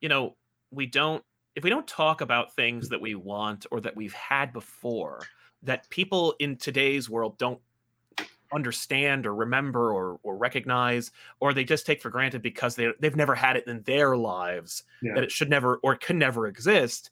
you 0.00 0.08
know 0.08 0.36
we 0.70 0.86
don't 0.86 1.24
if 1.56 1.64
we 1.64 1.70
don't 1.70 1.86
talk 1.88 2.20
about 2.20 2.54
things 2.54 2.88
that 2.90 3.00
we 3.00 3.16
want 3.16 3.66
or 3.72 3.80
that 3.80 3.96
we've 3.96 4.12
had 4.12 4.52
before 4.52 5.20
that 5.64 5.88
people 5.90 6.34
in 6.38 6.56
today's 6.56 7.10
world 7.10 7.36
don't 7.38 7.60
understand 8.52 9.26
or 9.26 9.34
remember 9.34 9.92
or 9.92 10.20
or 10.22 10.36
recognize 10.36 11.10
or 11.40 11.52
they 11.52 11.64
just 11.64 11.84
take 11.84 12.00
for 12.00 12.08
granted 12.08 12.40
because 12.40 12.76
they 12.76 12.88
they've 13.00 13.16
never 13.16 13.34
had 13.34 13.56
it 13.56 13.66
in 13.66 13.82
their 13.82 14.16
lives 14.16 14.84
Yeah. 15.02 15.14
that 15.16 15.24
it 15.24 15.30
should 15.32 15.50
never 15.50 15.76
or 15.82 15.96
can 15.96 16.18
never 16.18 16.46
exist 16.46 17.10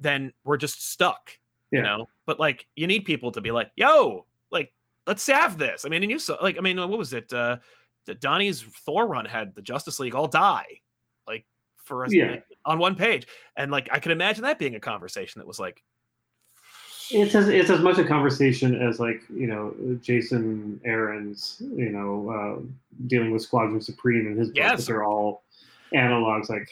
then 0.00 0.32
we're 0.44 0.56
just 0.58 0.90
stuck 0.90 1.38
you 1.74 1.82
know 1.82 2.08
but 2.26 2.38
like 2.40 2.66
you 2.76 2.86
need 2.86 3.00
people 3.04 3.30
to 3.32 3.40
be 3.40 3.50
like 3.50 3.70
yo 3.76 4.24
like 4.50 4.72
let's 5.06 5.26
have 5.26 5.58
this 5.58 5.84
i 5.84 5.88
mean 5.88 6.02
and 6.02 6.10
you 6.10 6.18
saw 6.18 6.36
like 6.42 6.56
i 6.58 6.60
mean 6.60 6.76
what 6.78 6.98
was 6.98 7.12
it 7.12 7.32
uh 7.32 7.56
donny's 8.20 8.62
thor 8.62 9.06
run 9.06 9.24
had 9.24 9.54
the 9.54 9.62
justice 9.62 9.98
league 9.98 10.14
all 10.14 10.26
die 10.28 10.66
like 11.26 11.44
for 11.76 12.04
us 12.04 12.12
Yeah. 12.12 12.36
on 12.66 12.78
one 12.78 12.94
page 12.94 13.26
and 13.56 13.70
like 13.70 13.88
i 13.92 13.98
can 13.98 14.12
imagine 14.12 14.42
that 14.44 14.58
being 14.58 14.74
a 14.74 14.80
conversation 14.80 15.38
that 15.40 15.46
was 15.46 15.58
like 15.58 15.82
It's 17.10 17.34
as 17.34 17.48
it's 17.48 17.68
as 17.70 17.80
much 17.80 17.98
a 17.98 18.04
conversation 18.04 18.80
as 18.80 18.98
like 18.98 19.20
you 19.32 19.46
know 19.46 19.74
Jason 20.00 20.80
Aaron's 20.84 21.60
you 21.60 21.90
know 21.90 22.30
uh, 22.30 22.62
dealing 23.08 23.30
with 23.30 23.42
Squadron 23.42 23.80
Supreme 23.80 24.26
and 24.26 24.38
his 24.38 24.48
book. 24.48 24.56
Yes. 24.56 24.86
They're 24.86 25.04
all 25.04 25.44
analogs. 25.94 26.48
Like 26.48 26.66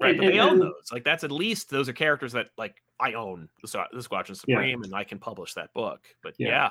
right 0.00 0.14
but 0.16 0.26
and- 0.26 0.34
they 0.34 0.38
own 0.40 0.52
and- 0.52 0.60
those 0.62 0.92
like 0.92 1.04
that's 1.04 1.24
at 1.24 1.32
least 1.32 1.70
those 1.70 1.88
are 1.88 1.94
characters 1.94 2.32
that 2.32 2.48
like 2.58 2.82
i 3.00 3.12
own 3.14 3.48
the, 3.62 3.84
the 3.92 4.02
squadron 4.02 4.36
Yeah. 4.46 4.56
supreme 4.56 4.82
and 4.84 4.94
i 4.94 5.04
can 5.04 5.18
publish 5.18 5.54
that 5.54 5.72
book 5.74 6.00
but 6.22 6.34
Yeah. 6.38 6.48
yeah, 6.48 6.70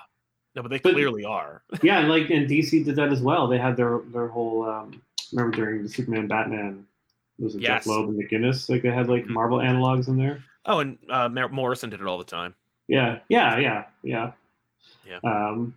no 0.55 0.61
but 0.63 0.69
they 0.69 0.79
But- 0.79 0.93
clearly 0.93 1.23
are 1.25 1.63
yeah, 1.83 1.99
and 1.99 2.09
like 2.09 2.29
and 2.29 2.47
DC 2.49 2.83
did 2.85 2.95
that 2.95 3.11
as 3.11 3.21
well. 3.21 3.47
They 3.47 3.57
had 3.59 3.75
their 3.77 3.99
their 4.13 4.27
whole 4.27 4.67
um, 4.67 5.01
remember 5.33 5.55
during 5.57 5.83
the 5.83 5.89
Superman 5.89 6.27
Batman 6.27 6.85
was 7.39 7.55
it 7.55 7.61
Yes. 7.61 7.83
Jeph 7.83 7.87
Loeb 7.87 8.09
and 8.09 8.17
McGuinness 8.19 8.69
like 8.69 8.81
they 8.81 8.89
had 8.91 9.07
like 9.09 9.25
Mhm. 9.25 9.29
Marvel 9.29 9.59
analogs 9.59 10.07
in 10.07 10.17
there. 10.17 10.43
oh 10.65 10.79
and 10.79 10.97
uh 11.09 11.29
Mar- 11.29 11.49
morrison 11.49 11.89
did 11.91 12.01
it 12.01 12.07
all 12.07 12.17
the 12.17 12.23
time 12.23 12.55
Yeah, 12.87 13.19
yeah, 13.29 13.57
yeah, 13.59 13.83
yeah. 14.03 14.31
Yeah. 15.05 15.19
Um, 15.23 15.73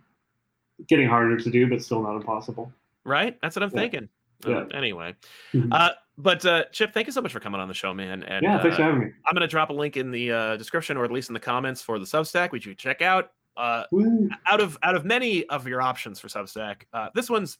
getting 0.87 1.07
harder 1.07 1.37
to 1.37 1.49
do, 1.51 1.69
but 1.69 1.81
still 1.83 2.01
not 2.01 2.15
impossible. 2.15 2.71
right 3.03 3.37
that's 3.41 3.55
what 3.55 3.63
i'm 3.63 3.69
Yeah. 3.73 3.79
thinking 3.81 4.09
Yeah. 4.47 4.65
anyway 4.73 5.15
Mhm. 5.53 5.69
uh 5.71 5.91
but 6.17 6.45
uh 6.45 6.65
chip 6.71 6.93
thank 6.93 7.07
you 7.07 7.13
so 7.13 7.21
much 7.21 7.31
for 7.31 7.39
coming 7.39 7.59
on 7.61 7.67
the 7.67 7.73
show 7.73 7.93
man 7.93 8.23
and 8.23 8.43
yeah, 8.43 8.61
thanks 8.61 8.75
uh, 8.75 8.77
for 8.77 8.83
having 8.83 8.99
me. 8.99 9.05
I'm 9.27 9.33
going 9.33 9.41
to 9.41 9.47
drop 9.47 9.69
a 9.69 9.73
link 9.73 9.97
in 9.97 10.11
the 10.11 10.31
uh, 10.31 10.57
description 10.57 10.97
or 10.97 11.05
at 11.05 11.11
least 11.11 11.29
in 11.29 11.33
the 11.33 11.39
comments 11.39 11.81
for 11.81 11.97
the 11.99 12.05
Substack, 12.05 12.51
which 12.51 12.65
you 12.65 12.75
check 12.75 13.01
out. 13.01 13.31
Uh, 13.57 13.83
Woo. 13.91 14.29
out 14.45 14.59
of 14.61 14.77
out 14.83 14.95
of 14.95 15.03
many 15.05 15.45
of 15.47 15.67
your 15.67 15.81
options 15.81 16.19
for 16.19 16.27
Substack, 16.27 16.83
uh, 16.93 17.09
this 17.15 17.29
one's 17.29 17.57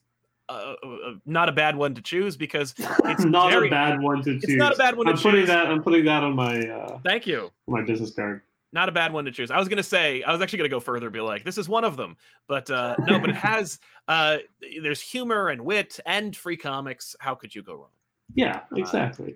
uh, 0.50 0.74
uh, 0.84 1.12
not 1.26 1.50
a 1.50 1.52
bad 1.52 1.76
one 1.76 1.94
to 1.96 2.02
choose 2.02 2.36
because 2.38 2.74
it's 3.06 3.24
not 3.26 3.52
very, 3.52 3.68
a 3.68 3.72
bad 3.72 4.02
one 4.02 4.18
to 4.24 4.34
choose. 4.34 4.44
It's 4.44 4.54
not 4.56 4.74
a 4.74 4.78
bad 4.78 4.96
one 4.96 5.06
to 5.08 5.14
I'm 5.14 5.18
putting 5.18 5.42
choose. 5.42 5.48
that. 5.50 5.68
I'm 5.68 5.82
putting 5.82 6.06
that 6.06 6.24
on 6.24 6.36
my 6.36 6.60
uh, 6.68 7.00
Thank 7.06 7.26
you. 7.28 7.52
my 7.68 7.82
business 7.84 8.12
card. 8.14 8.42
Not 8.74 8.88
a 8.88 8.92
bad 8.92 9.12
one 9.12 9.26
to 9.26 9.32
choose. 9.32 9.52
I 9.52 9.60
was 9.60 9.68
gonna 9.68 9.84
say 9.84 10.24
I 10.24 10.32
was 10.32 10.42
actually 10.42 10.58
gonna 10.58 10.70
go 10.70 10.80
further, 10.80 11.08
and 11.08 11.14
be 11.14 11.20
like, 11.20 11.44
this 11.44 11.58
is 11.58 11.68
one 11.68 11.84
of 11.84 11.98
them, 11.98 12.16
but 12.48 12.70
uh, 12.72 12.96
no, 13.00 13.20
but 13.20 13.30
it 13.30 13.36
has 13.52 13.80
uh, 14.08 14.38
there's 14.82 15.02
humor 15.02 15.50
and 15.50 15.62
wit 15.62 16.00
and 16.06 16.36
free 16.36 16.58
comics. 16.58 17.16
How 17.20 17.36
could 17.36 17.54
you 17.54 17.64
go 17.64 17.74
wrong? 17.74 17.90
Yeah, 18.34 18.62
exactly. 18.76 19.36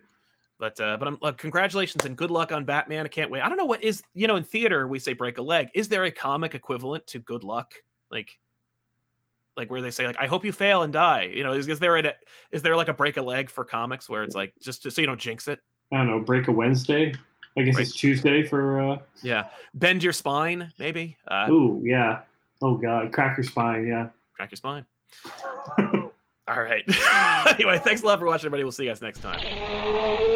But 0.58 0.80
uh, 0.80 0.96
but 0.98 1.08
I'm 1.08 1.18
uh, 1.22 1.34
congratulations 1.34 2.06
and 2.06 2.16
good 2.16 2.32
luck 2.32 2.54
on 2.54 2.64
Batman. 2.64 3.06
I 3.06 3.10
can't 3.10 3.30
wait. 3.30 3.42
I 3.42 3.50
don't 3.50 3.58
know 3.58 3.66
what 3.66 3.84
is 3.84 4.02
you 4.14 4.28
know 4.28 4.38
in 4.38 4.44
theater 4.44 4.88
we 4.88 5.00
say 5.00 5.14
break 5.14 5.38
a 5.38 5.42
leg. 5.42 5.70
Is 5.74 5.90
there 5.90 6.06
a 6.06 6.12
comic 6.12 6.56
equivalent 6.56 7.06
to 7.08 7.20
good 7.20 7.44
luck? 7.44 7.74
Like 8.10 8.40
like 9.58 9.70
where 9.70 9.82
they 9.82 9.92
say 9.92 10.08
like 10.08 10.18
I 10.18 10.28
hope 10.28 10.46
you 10.46 10.54
fail 10.54 10.84
and 10.84 10.94
die. 10.94 11.24
You 11.34 11.44
know, 11.44 11.52
is, 11.52 11.68
is 11.68 11.80
there 11.80 11.98
a 11.98 12.14
is 12.52 12.62
there 12.62 12.76
like 12.76 12.88
a 12.88 12.94
break 12.94 13.18
a 13.18 13.22
leg 13.22 13.50
for 13.50 13.66
comics 13.66 14.10
where 14.10 14.24
it's 14.24 14.36
like 14.36 14.54
just, 14.62 14.84
just 14.84 14.96
so 14.96 15.02
you 15.02 15.08
don't 15.08 15.20
jinx 15.20 15.48
it? 15.48 15.60
I 15.92 15.98
don't 15.98 16.08
know. 16.08 16.20
Break 16.20 16.48
a 16.48 16.52
Wednesday. 16.52 17.14
I 17.58 17.62
guess 17.64 17.76
Right. 17.76 17.82
it's 17.88 17.96
Tuesday 17.96 18.44
for. 18.44 18.82
uh 18.82 18.98
Yeah, 19.24 19.48
bend 19.74 20.04
your 20.04 20.14
spine 20.14 20.72
maybe. 20.80 21.18
Uh, 21.28 21.48
Ooh, 21.50 21.82
yeah. 21.84 22.20
Oh 22.62 22.76
God, 22.76 23.12
crack 23.14 23.38
your 23.38 23.44
spine. 23.46 23.88
Yeah. 23.88 24.10
crack 24.36 24.52
your 24.52 24.58
spine. 24.58 24.86
All 26.48 26.62
right. 26.62 26.84
anyway, 27.48 27.80
thanks 27.80 28.04
a 28.04 28.06
lot 28.06 28.20
for 28.20 28.26
watching, 28.26 28.46
everybody. 28.48 28.64
We'll 28.64 28.72
see 28.72 28.84
you 28.84 28.90
guys 28.92 29.02
next 29.02 29.20
time. 29.22 30.35